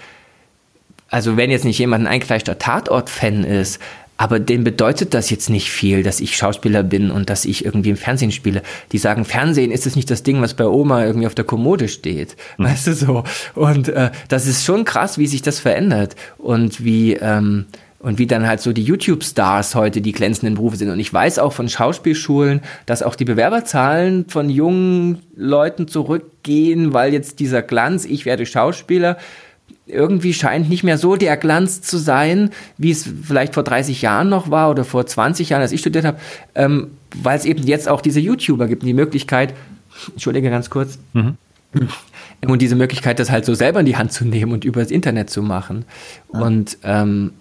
also 1.10 1.36
wenn 1.36 1.50
jetzt 1.50 1.64
nicht 1.64 1.78
jemand 1.78 2.04
ein 2.04 2.12
eingefleischter 2.12 2.58
Tatort-Fan 2.58 3.44
ist, 3.44 3.80
aber 4.20 4.40
dem 4.40 4.64
bedeutet 4.64 5.14
das 5.14 5.30
jetzt 5.30 5.48
nicht 5.48 5.70
viel, 5.70 6.02
dass 6.02 6.18
ich 6.18 6.36
Schauspieler 6.36 6.82
bin 6.82 7.12
und 7.12 7.30
dass 7.30 7.44
ich 7.44 7.64
irgendwie 7.64 7.90
im 7.90 7.96
Fernsehen 7.96 8.32
spiele. 8.32 8.62
Die 8.90 8.98
sagen, 8.98 9.24
Fernsehen 9.24 9.70
ist 9.70 9.86
es 9.86 9.94
nicht 9.94 10.10
das 10.10 10.24
Ding, 10.24 10.42
was 10.42 10.54
bei 10.54 10.66
Oma 10.66 11.04
irgendwie 11.04 11.28
auf 11.28 11.36
der 11.36 11.44
Kommode 11.44 11.86
steht. 11.86 12.36
Mhm. 12.58 12.64
Weißt 12.64 12.88
du 12.88 12.94
so? 12.94 13.24
Und 13.54 13.88
äh, 13.88 14.10
das 14.26 14.48
ist 14.48 14.64
schon 14.64 14.84
krass, 14.84 15.18
wie 15.18 15.28
sich 15.28 15.42
das 15.42 15.60
verändert 15.60 16.16
und 16.36 16.84
wie, 16.84 17.14
ähm, 17.14 17.66
und 18.00 18.18
wie 18.18 18.26
dann 18.26 18.46
halt 18.46 18.60
so 18.60 18.72
die 18.72 18.82
YouTube-Stars 18.82 19.74
heute 19.74 20.00
die 20.00 20.12
glänzenden 20.12 20.54
Berufe 20.54 20.76
sind. 20.76 20.90
Und 20.90 21.00
ich 21.00 21.12
weiß 21.12 21.38
auch 21.38 21.52
von 21.52 21.68
Schauspielschulen, 21.68 22.60
dass 22.86 23.02
auch 23.02 23.16
die 23.16 23.24
Bewerberzahlen 23.24 24.26
von 24.28 24.50
jungen 24.50 25.18
Leuten 25.34 25.88
zurückgehen, 25.88 26.92
weil 26.92 27.12
jetzt 27.12 27.40
dieser 27.40 27.62
Glanz, 27.62 28.04
ich 28.04 28.24
werde 28.24 28.46
Schauspieler, 28.46 29.18
irgendwie 29.86 30.34
scheint 30.34 30.68
nicht 30.68 30.84
mehr 30.84 30.98
so 30.98 31.16
der 31.16 31.36
Glanz 31.36 31.80
zu 31.80 31.98
sein, 31.98 32.50
wie 32.76 32.90
es 32.90 33.08
vielleicht 33.22 33.54
vor 33.54 33.64
30 33.64 34.02
Jahren 34.02 34.28
noch 34.28 34.50
war 34.50 34.70
oder 34.70 34.84
vor 34.84 35.06
20 35.06 35.48
Jahren, 35.48 35.62
als 35.62 35.72
ich 35.72 35.80
studiert 35.80 36.04
habe, 36.04 36.18
ähm, 36.54 36.90
weil 37.22 37.38
es 37.38 37.44
eben 37.44 37.64
jetzt 37.64 37.88
auch 37.88 38.00
diese 38.00 38.20
YouTuber 38.20 38.68
gibt, 38.68 38.82
die 38.82 38.92
Möglichkeit, 38.92 39.54
entschuldige 40.12 40.50
ganz 40.50 40.70
kurz, 40.70 40.98
mhm. 41.14 41.36
und 42.46 42.62
diese 42.62 42.76
Möglichkeit, 42.76 43.18
das 43.18 43.30
halt 43.30 43.44
so 43.44 43.54
selber 43.54 43.80
in 43.80 43.86
die 43.86 43.96
Hand 43.96 44.12
zu 44.12 44.24
nehmen 44.24 44.52
und 44.52 44.64
über 44.64 44.80
das 44.80 44.90
Internet 44.90 45.30
zu 45.30 45.42
machen. 45.42 45.84
Ja. 46.32 46.40
Und 46.40 46.78
ähm, 46.84 47.32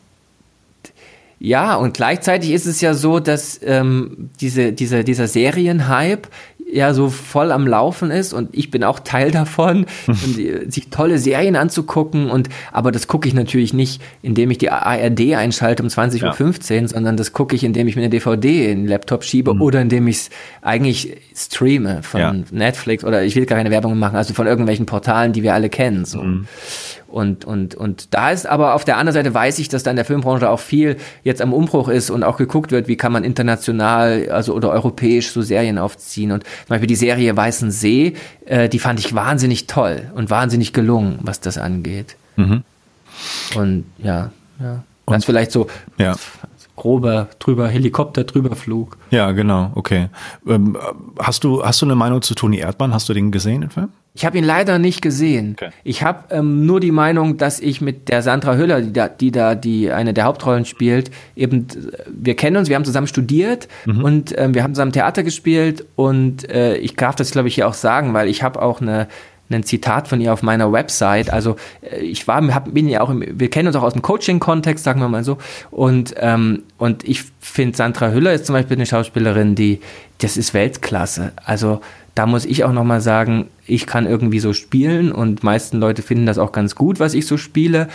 ja, 1.39 1.75
und 1.75 1.93
gleichzeitig 1.93 2.51
ist 2.51 2.65
es 2.65 2.81
ja 2.81 2.93
so, 2.93 3.19
dass 3.19 3.59
ähm, 3.63 4.29
diese, 4.41 4.73
diese, 4.73 5.03
dieser 5.03 5.27
Serienhype 5.27 6.29
ja 6.69 6.93
so 6.93 7.09
voll 7.09 7.51
am 7.51 7.65
Laufen 7.65 8.11
ist 8.11 8.33
und 8.33 8.49
ich 8.51 8.71
bin 8.71 8.83
auch 8.83 8.99
Teil 8.99 9.31
davon, 9.31 9.85
äh, 10.07 10.69
sich 10.69 10.89
tolle 10.89 11.17
Serien 11.19 11.55
anzugucken 11.55 12.29
und 12.29 12.49
aber 12.71 12.91
das 12.91 13.07
gucke 13.07 13.27
ich 13.27 13.33
natürlich 13.33 13.73
nicht, 13.73 14.01
indem 14.21 14.51
ich 14.51 14.57
die 14.57 14.69
ARD 14.69 15.35
einschalte 15.35 15.83
um 15.83 15.89
20.15 15.89 16.73
ja. 16.73 16.81
Uhr, 16.81 16.87
sondern 16.87 17.17
das 17.17 17.33
gucke 17.33 17.55
ich, 17.55 17.63
indem 17.63 17.87
ich 17.87 17.95
mir 17.95 18.01
eine 18.01 18.09
DVD 18.09 18.71
in 18.71 18.79
den 18.79 18.87
Laptop 18.87 19.23
schiebe 19.23 19.53
mhm. 19.53 19.61
oder 19.61 19.81
indem 19.81 20.07
ich 20.07 20.17
es 20.17 20.29
eigentlich 20.61 21.17
streame 21.35 22.03
von 22.03 22.19
ja. 22.19 22.35
Netflix 22.51 23.03
oder 23.03 23.23
ich 23.23 23.35
will 23.35 23.45
gar 23.45 23.57
keine 23.57 23.71
Werbung 23.71 23.97
machen, 23.97 24.15
also 24.15 24.33
von 24.33 24.47
irgendwelchen 24.47 24.85
Portalen, 24.85 25.33
die 25.33 25.43
wir 25.43 25.53
alle 25.53 25.69
kennen. 25.69 26.03
So. 26.03 26.21
Mhm. 26.21 26.47
Und, 27.07 27.45
und, 27.45 27.73
und 27.75 28.13
da 28.13 28.31
ist 28.31 28.45
aber 28.45 28.73
auf 28.73 28.83
der 28.83 28.97
anderen 28.97 29.13
Seite 29.13 29.33
weiß 29.33 29.59
ich, 29.59 29.69
dass 29.69 29.83
da 29.83 29.91
in 29.91 29.95
der 29.95 30.05
Filmbranche 30.05 30.49
auch 30.49 30.59
viel 30.59 30.97
jetzt 31.23 31.41
am 31.41 31.53
Umbruch 31.53 31.87
ist 31.87 32.09
und 32.09 32.23
auch 32.23 32.37
geguckt 32.37 32.71
wird, 32.71 32.87
wie 32.87 32.97
kann 32.97 33.11
man 33.13 33.23
international, 33.23 34.29
also 34.29 34.53
oder 34.53 34.71
europäisch 34.71 35.31
so 35.31 35.41
Serien 35.41 35.77
aufziehen. 35.77 36.31
Und 36.31 36.43
zum 36.43 36.69
Beispiel 36.69 36.87
die 36.87 36.95
Serie 36.95 37.35
Weißen 37.35 37.71
See, 37.71 38.13
äh, 38.45 38.67
die 38.67 38.79
fand 38.79 38.99
ich 38.99 39.15
wahnsinnig 39.15 39.67
toll 39.67 40.11
und 40.15 40.29
wahnsinnig 40.29 40.73
gelungen, 40.73 41.19
was 41.21 41.39
das 41.39 41.57
angeht. 41.57 42.17
Mhm. 42.35 42.63
Und 43.55 43.85
ja, 43.99 44.31
ja. 44.59 44.83
Und 45.05 45.15
das 45.15 45.25
vielleicht 45.25 45.53
so 45.53 45.67
ja. 45.97 46.15
Grober 46.77 47.27
drüber 47.39 47.67
Helikopter 47.67 48.23
drüber 48.23 48.55
Flug. 48.55 48.97
Ja, 49.11 49.31
genau, 49.33 49.71
okay. 49.75 50.07
Ähm, 50.47 50.77
hast 51.19 51.43
du 51.43 51.63
hast 51.65 51.81
du 51.81 51.85
eine 51.85 51.95
Meinung 51.95 52.21
zu 52.21 52.33
Toni 52.35 52.59
Erdmann? 52.59 52.93
Hast 52.93 53.09
du 53.09 53.13
den 53.13 53.31
gesehen, 53.31 53.61
den 53.61 53.69
Film? 53.69 53.89
Ich 54.13 54.25
habe 54.25 54.37
ihn 54.37 54.43
leider 54.43 54.79
nicht 54.79 55.01
gesehen. 55.01 55.55
Okay. 55.55 55.69
Ich 55.83 56.01
habe 56.01 56.33
ähm, 56.33 56.65
nur 56.65 56.79
die 56.79 56.91
Meinung, 56.91 57.37
dass 57.37 57.59
ich 57.59 57.81
mit 57.81 58.09
der 58.09 58.23
Sandra 58.23 58.55
Hüller, 58.55 58.81
die 58.81 58.93
da, 58.93 59.09
die 59.09 59.29
da 59.29 59.53
die 59.53 59.91
eine 59.91 60.13
der 60.13 60.23
Hauptrollen 60.23 60.65
spielt, 60.65 61.11
eben 61.35 61.67
wir 62.07 62.35
kennen 62.35 62.57
uns, 62.57 62.69
wir 62.69 62.75
haben 62.75 62.85
zusammen 62.85 63.07
studiert 63.07 63.67
mhm. 63.85 64.03
und 64.03 64.37
ähm, 64.37 64.55
wir 64.55 64.63
haben 64.63 64.73
zusammen 64.73 64.93
Theater 64.93 65.21
gespielt 65.23 65.85
und 65.95 66.49
äh, 66.49 66.77
ich 66.77 66.95
darf 66.95 67.15
das 67.15 67.31
glaube 67.31 67.47
ich 67.47 67.55
hier 67.55 67.67
auch 67.67 67.75
sagen, 67.75 68.13
weil 68.13 68.27
ich 68.27 68.41
habe 68.41 68.61
auch 68.61 68.81
eine 68.81 69.07
ein 69.49 69.63
Zitat 69.63 70.07
von 70.07 70.19
ihr 70.21 70.33
auf 70.33 70.43
meiner 70.43 70.71
Website. 70.71 71.31
Also 71.31 71.55
äh, 71.81 71.99
ich 71.99 72.27
war, 72.27 72.45
hab, 72.53 72.73
bin 72.73 72.87
ja 72.89 73.01
auch, 73.01 73.09
im, 73.09 73.23
wir 73.39 73.49
kennen 73.49 73.67
uns 73.67 73.75
auch 73.75 73.83
aus 73.83 73.93
dem 73.93 74.01
Coaching-Kontext, 74.01 74.83
sagen 74.83 74.99
wir 74.99 75.09
mal 75.09 75.23
so. 75.23 75.37
Und 75.71 76.15
ähm, 76.17 76.63
und 76.77 77.03
ich 77.03 77.23
finde 77.39 77.77
Sandra 77.77 78.11
Hüller 78.11 78.33
ist 78.33 78.45
zum 78.45 78.53
Beispiel 78.53 78.77
eine 78.77 78.85
Schauspielerin, 78.85 79.55
die 79.55 79.79
das 80.19 80.37
ist 80.37 80.53
Weltklasse. 80.53 81.33
Also 81.45 81.81
da 82.15 82.25
muss 82.25 82.45
ich 82.45 82.63
auch 82.63 82.71
nochmal 82.71 83.01
sagen, 83.01 83.47
ich 83.67 83.85
kann 83.85 84.07
irgendwie 84.07 84.39
so 84.39 84.53
spielen 84.53 85.11
und 85.11 85.43
meisten 85.43 85.77
Leute 85.79 86.01
finden 86.01 86.25
das 86.25 86.39
auch 86.39 86.51
ganz 86.51 86.73
gut, 86.73 86.99
was 86.99 87.13
ich 87.13 87.27
so 87.27 87.37
spiele. 87.37 87.89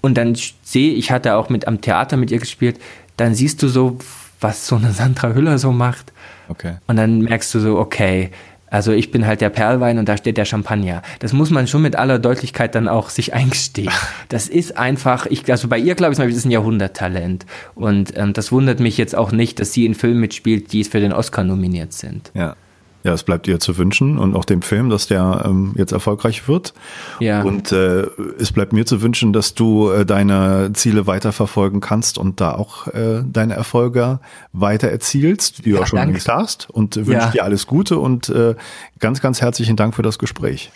Und 0.00 0.16
dann 0.16 0.36
sehe 0.62 0.92
ich, 0.92 1.10
hatte 1.10 1.34
auch 1.34 1.48
mit 1.48 1.66
am 1.66 1.80
Theater 1.80 2.16
mit 2.16 2.30
ihr 2.30 2.38
gespielt, 2.38 2.78
dann 3.16 3.34
siehst 3.34 3.62
du 3.62 3.68
so, 3.68 3.98
was 4.40 4.66
so 4.66 4.76
eine 4.76 4.92
Sandra 4.92 5.32
Hüller 5.32 5.58
so 5.58 5.72
macht. 5.72 6.12
Okay. 6.48 6.74
Und 6.86 6.96
dann 6.96 7.20
merkst 7.20 7.54
du 7.54 7.60
so, 7.60 7.78
okay, 7.78 8.30
also 8.74 8.90
ich 8.90 9.12
bin 9.12 9.24
halt 9.24 9.40
der 9.40 9.50
Perlwein 9.50 9.98
und 9.98 10.08
da 10.08 10.16
steht 10.16 10.36
der 10.36 10.44
Champagner. 10.44 11.02
Das 11.20 11.32
muss 11.32 11.50
man 11.50 11.68
schon 11.68 11.80
mit 11.80 11.94
aller 11.94 12.18
Deutlichkeit 12.18 12.74
dann 12.74 12.88
auch 12.88 13.08
sich 13.08 13.32
eingestehen. 13.32 13.92
Das 14.28 14.48
ist 14.48 14.76
einfach, 14.76 15.26
ich, 15.26 15.48
also 15.48 15.68
bei 15.68 15.78
ihr 15.78 15.94
glaube 15.94 16.12
ich, 16.12 16.18
das 16.18 16.26
ist 16.26 16.44
ein 16.44 16.50
Jahrhunderttalent. 16.50 17.46
Und 17.76 18.16
ähm, 18.16 18.32
das 18.32 18.50
wundert 18.50 18.80
mich 18.80 18.98
jetzt 18.98 19.14
auch 19.14 19.30
nicht, 19.30 19.60
dass 19.60 19.72
sie 19.72 19.86
in 19.86 19.94
Filmen 19.94 20.18
mitspielt, 20.18 20.72
die 20.72 20.82
für 20.82 20.98
den 20.98 21.12
Oscar 21.12 21.44
nominiert 21.44 21.92
sind. 21.92 22.32
Ja. 22.34 22.56
Ja, 23.04 23.12
es 23.12 23.22
bleibt 23.22 23.46
ihr 23.46 23.60
zu 23.60 23.76
wünschen 23.76 24.16
und 24.16 24.34
auch 24.34 24.46
dem 24.46 24.62
Film, 24.62 24.88
dass 24.88 25.06
der 25.06 25.44
ähm, 25.44 25.74
jetzt 25.76 25.92
erfolgreich 25.92 26.48
wird. 26.48 26.72
Ja. 27.20 27.42
Und 27.42 27.70
äh, 27.70 28.06
es 28.38 28.50
bleibt 28.50 28.72
mir 28.72 28.86
zu 28.86 29.02
wünschen, 29.02 29.34
dass 29.34 29.54
du 29.54 29.90
äh, 29.90 30.06
deine 30.06 30.70
Ziele 30.72 31.06
weiterverfolgen 31.06 31.80
kannst 31.80 32.16
und 32.16 32.40
da 32.40 32.54
auch 32.54 32.86
äh, 32.88 33.22
deine 33.26 33.54
Erfolge 33.54 34.20
weiter 34.54 34.88
erzielst, 34.88 35.66
die 35.66 35.70
du 35.70 35.76
ja, 35.76 35.82
auch 35.82 35.86
schon 35.86 35.98
längst 35.98 36.28
hast. 36.28 36.70
Und 36.70 36.96
wünsche 36.96 37.12
ja. 37.12 37.30
dir 37.30 37.44
alles 37.44 37.66
Gute 37.66 37.98
und 37.98 38.30
äh, 38.30 38.54
ganz, 39.00 39.20
ganz 39.20 39.42
herzlichen 39.42 39.76
Dank 39.76 39.94
für 39.94 40.02
das 40.02 40.18
Gespräch. 40.18 40.72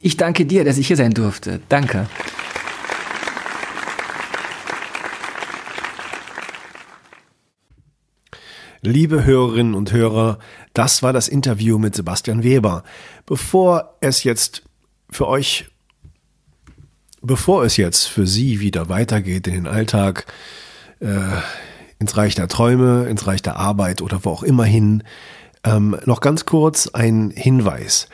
Ich 0.00 0.18
danke 0.18 0.44
dir, 0.44 0.64
dass 0.64 0.76
ich 0.76 0.86
hier 0.86 0.96
sein 0.96 1.14
durfte. 1.14 1.60
Danke. 1.70 2.08
Liebe 8.82 9.24
Hörerinnen 9.24 9.74
und 9.74 9.92
Hörer, 9.92 10.38
das 10.74 11.02
war 11.02 11.12
das 11.12 11.28
Interview 11.28 11.78
mit 11.78 11.94
Sebastian 11.94 12.42
Weber. 12.42 12.84
Bevor 13.26 13.96
es 14.00 14.24
jetzt 14.24 14.62
für 15.10 15.26
euch, 15.26 15.66
bevor 17.22 17.64
es 17.64 17.76
jetzt 17.76 18.06
für 18.06 18.26
Sie 18.26 18.60
wieder 18.60 18.88
weitergeht 18.88 19.46
in 19.46 19.54
den 19.54 19.66
Alltag, 19.66 20.26
äh, 21.00 21.40
ins 21.98 22.16
Reich 22.16 22.34
der 22.34 22.48
Träume, 22.48 23.06
ins 23.08 23.26
Reich 23.26 23.42
der 23.42 23.56
Arbeit 23.56 24.00
oder 24.00 24.24
wo 24.24 24.30
auch 24.30 24.42
immer 24.42 24.64
hin, 24.64 25.02
ähm, 25.64 25.96
noch 26.06 26.20
ganz 26.20 26.46
kurz 26.46 26.88
ein 26.88 27.30
Hinweis. 27.34 28.08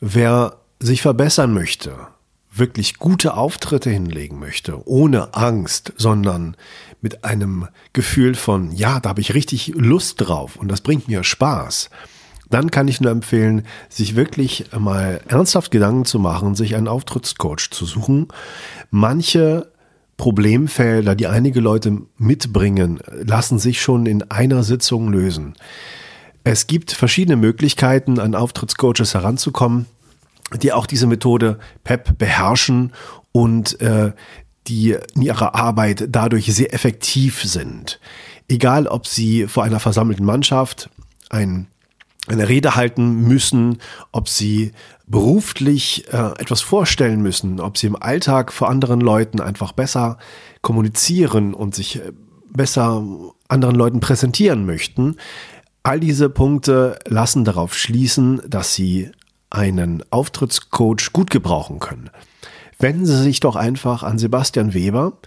Wer 0.00 0.56
sich 0.80 1.02
verbessern 1.02 1.54
möchte, 1.54 1.94
wirklich 2.54 2.98
gute 2.98 3.34
Auftritte 3.34 3.90
hinlegen 3.90 4.38
möchte, 4.38 4.86
ohne 4.86 5.34
Angst, 5.34 5.92
sondern 5.96 6.56
mit 7.00 7.24
einem 7.24 7.68
Gefühl 7.92 8.34
von, 8.34 8.72
ja, 8.72 9.00
da 9.00 9.10
habe 9.10 9.20
ich 9.20 9.34
richtig 9.34 9.72
Lust 9.74 10.20
drauf 10.20 10.56
und 10.56 10.68
das 10.68 10.82
bringt 10.82 11.08
mir 11.08 11.24
Spaß, 11.24 11.90
dann 12.50 12.70
kann 12.70 12.86
ich 12.86 13.00
nur 13.00 13.10
empfehlen, 13.10 13.64
sich 13.88 14.14
wirklich 14.14 14.66
mal 14.78 15.22
ernsthaft 15.26 15.70
Gedanken 15.70 16.04
zu 16.04 16.18
machen, 16.18 16.54
sich 16.54 16.76
einen 16.76 16.88
Auftrittscoach 16.88 17.70
zu 17.70 17.86
suchen. 17.86 18.28
Manche 18.90 19.72
Problemfelder, 20.18 21.14
die 21.14 21.26
einige 21.26 21.60
Leute 21.60 22.02
mitbringen, 22.18 23.00
lassen 23.24 23.58
sich 23.58 23.80
schon 23.80 24.04
in 24.04 24.30
einer 24.30 24.62
Sitzung 24.62 25.10
lösen. 25.10 25.54
Es 26.44 26.66
gibt 26.66 26.92
verschiedene 26.92 27.36
Möglichkeiten, 27.36 28.18
an 28.18 28.34
Auftrittscoaches 28.34 29.14
heranzukommen, 29.14 29.86
die 30.60 30.72
auch 30.72 30.86
diese 30.86 31.06
Methode 31.06 31.58
PEP 31.84 32.18
beherrschen 32.18 32.92
und 33.32 33.80
äh, 33.80 34.12
die 34.68 34.96
in 35.14 35.22
ihrer 35.22 35.54
Arbeit 35.54 36.06
dadurch 36.08 36.46
sehr 36.54 36.72
effektiv 36.72 37.42
sind. 37.42 37.98
Egal, 38.48 38.86
ob 38.86 39.06
sie 39.06 39.46
vor 39.46 39.64
einer 39.64 39.80
versammelten 39.80 40.24
Mannschaft 40.24 40.90
ein, 41.30 41.66
eine 42.28 42.48
Rede 42.48 42.76
halten 42.76 43.22
müssen, 43.22 43.78
ob 44.12 44.28
sie 44.28 44.72
beruflich 45.06 46.12
äh, 46.12 46.32
etwas 46.38 46.60
vorstellen 46.60 47.22
müssen, 47.22 47.60
ob 47.60 47.76
sie 47.76 47.88
im 47.88 48.00
Alltag 48.00 48.52
vor 48.52 48.68
anderen 48.68 49.00
Leuten 49.00 49.40
einfach 49.40 49.72
besser 49.72 50.18
kommunizieren 50.60 51.54
und 51.54 51.74
sich 51.74 51.96
äh, 51.96 52.12
besser 52.50 53.02
anderen 53.48 53.74
Leuten 53.74 54.00
präsentieren 54.00 54.64
möchten. 54.64 55.16
All 55.82 55.98
diese 55.98 56.28
Punkte 56.28 56.98
lassen 57.06 57.44
darauf 57.44 57.74
schließen, 57.74 58.40
dass 58.46 58.74
sie 58.74 59.10
einen 59.52 60.02
Auftrittscoach 60.10 61.12
gut 61.12 61.30
gebrauchen 61.30 61.78
können 61.78 62.10
wenden 62.82 63.06
Sie 63.06 63.22
sich 63.22 63.40
doch 63.40 63.56
einfach 63.56 64.02
an 64.02 64.18
Sebastian 64.18 64.74
Weber, 64.74 65.18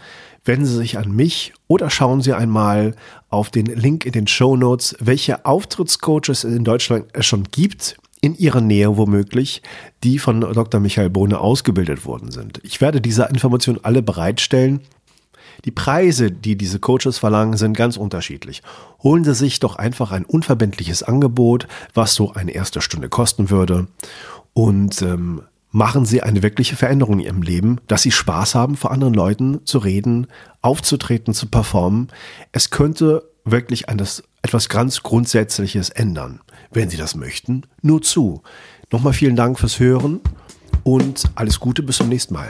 wenden 0.44 0.66
Sie 0.66 0.76
sich 0.76 0.98
an 0.98 1.12
mich 1.12 1.54
oder 1.68 1.90
schauen 1.90 2.22
Sie 2.22 2.34
einmal 2.34 2.96
auf 3.30 3.50
den 3.50 3.66
Link 3.66 4.06
in 4.06 4.12
den 4.12 4.28
Show 4.28 4.56
Notes, 4.58 4.96
welche 5.00 5.46
Auftrittscoaches 5.46 6.44
in 6.44 6.64
Deutschland 6.64 7.06
es 7.14 7.26
schon 7.26 7.46
gibt, 7.46 7.98
in 8.22 8.36
Ihrer 8.36 8.62
Nähe 8.62 8.98
womöglich, 8.98 9.62
die 10.04 10.20
von 10.20 10.42
Dr. 10.42 10.80
Michael 10.80 11.10
Bohne 11.10 11.40
ausgebildet 11.40 12.06
worden 12.06 12.32
sind. 12.32 12.60
Ich 12.64 12.82
werde 12.82 13.02
diese 13.02 13.24
Informationen 13.26 13.80
alle 13.84 14.02
bereitstellen. 14.02 14.82
Die 15.66 15.72
Preise, 15.72 16.32
die 16.32 16.56
diese 16.56 16.80
Coaches 16.80 17.18
verlangen, 17.18 17.58
sind 17.58 17.76
ganz 17.76 17.98
unterschiedlich. 17.98 18.62
Holen 19.04 19.24
Sie 19.24 19.34
sich 19.34 19.60
doch 19.60 19.76
einfach 19.76 20.12
ein 20.12 20.24
unverbindliches 20.24 21.04
Angebot, 21.04 21.68
was 21.94 22.14
so 22.14 22.34
eine 22.34 22.52
erste 22.52 22.82
Stunde 22.82 23.10
kosten 23.10 23.50
würde. 23.50 23.88
Und 24.54 25.02
ähm, 25.02 25.42
machen 25.76 26.06
sie 26.06 26.24
eine 26.24 26.42
wirkliche 26.42 26.78
Veränderung 26.78 27.20
in 27.20 27.26
ihrem 27.26 27.42
Leben, 27.42 27.82
dass 27.88 28.02
sie 28.02 28.12
Spaß 28.12 28.56
haben, 28.56 28.78
vor 28.78 28.92
anderen 28.92 29.14
Leuten 29.14 29.66
zu 29.66 29.80
reden, 29.80 30.28
aufzutreten, 30.62 31.34
zu 31.34 31.48
performen. 31.48 32.08
Es 32.54 32.70
könnte 32.70 33.30
wirklich 33.44 33.90
eines, 33.90 34.24
etwas 34.42 34.70
ganz 34.70 35.04
Grundsätzliches 35.04 35.90
ändern. 35.90 36.40
Wenn 36.72 36.90
Sie 36.90 36.98
das 36.98 37.16
möchten, 37.16 37.64
nur 37.82 38.02
zu. 38.02 38.42
Nochmal 38.92 39.14
vielen 39.14 39.36
Dank 39.36 39.60
fürs 39.60 39.80
Hören 39.80 40.22
und 40.84 41.26
alles 41.36 41.60
Gute 41.60 41.84
bis 41.84 41.98
zum 41.98 42.08
nächsten 42.08 42.36
Mal. 42.36 42.48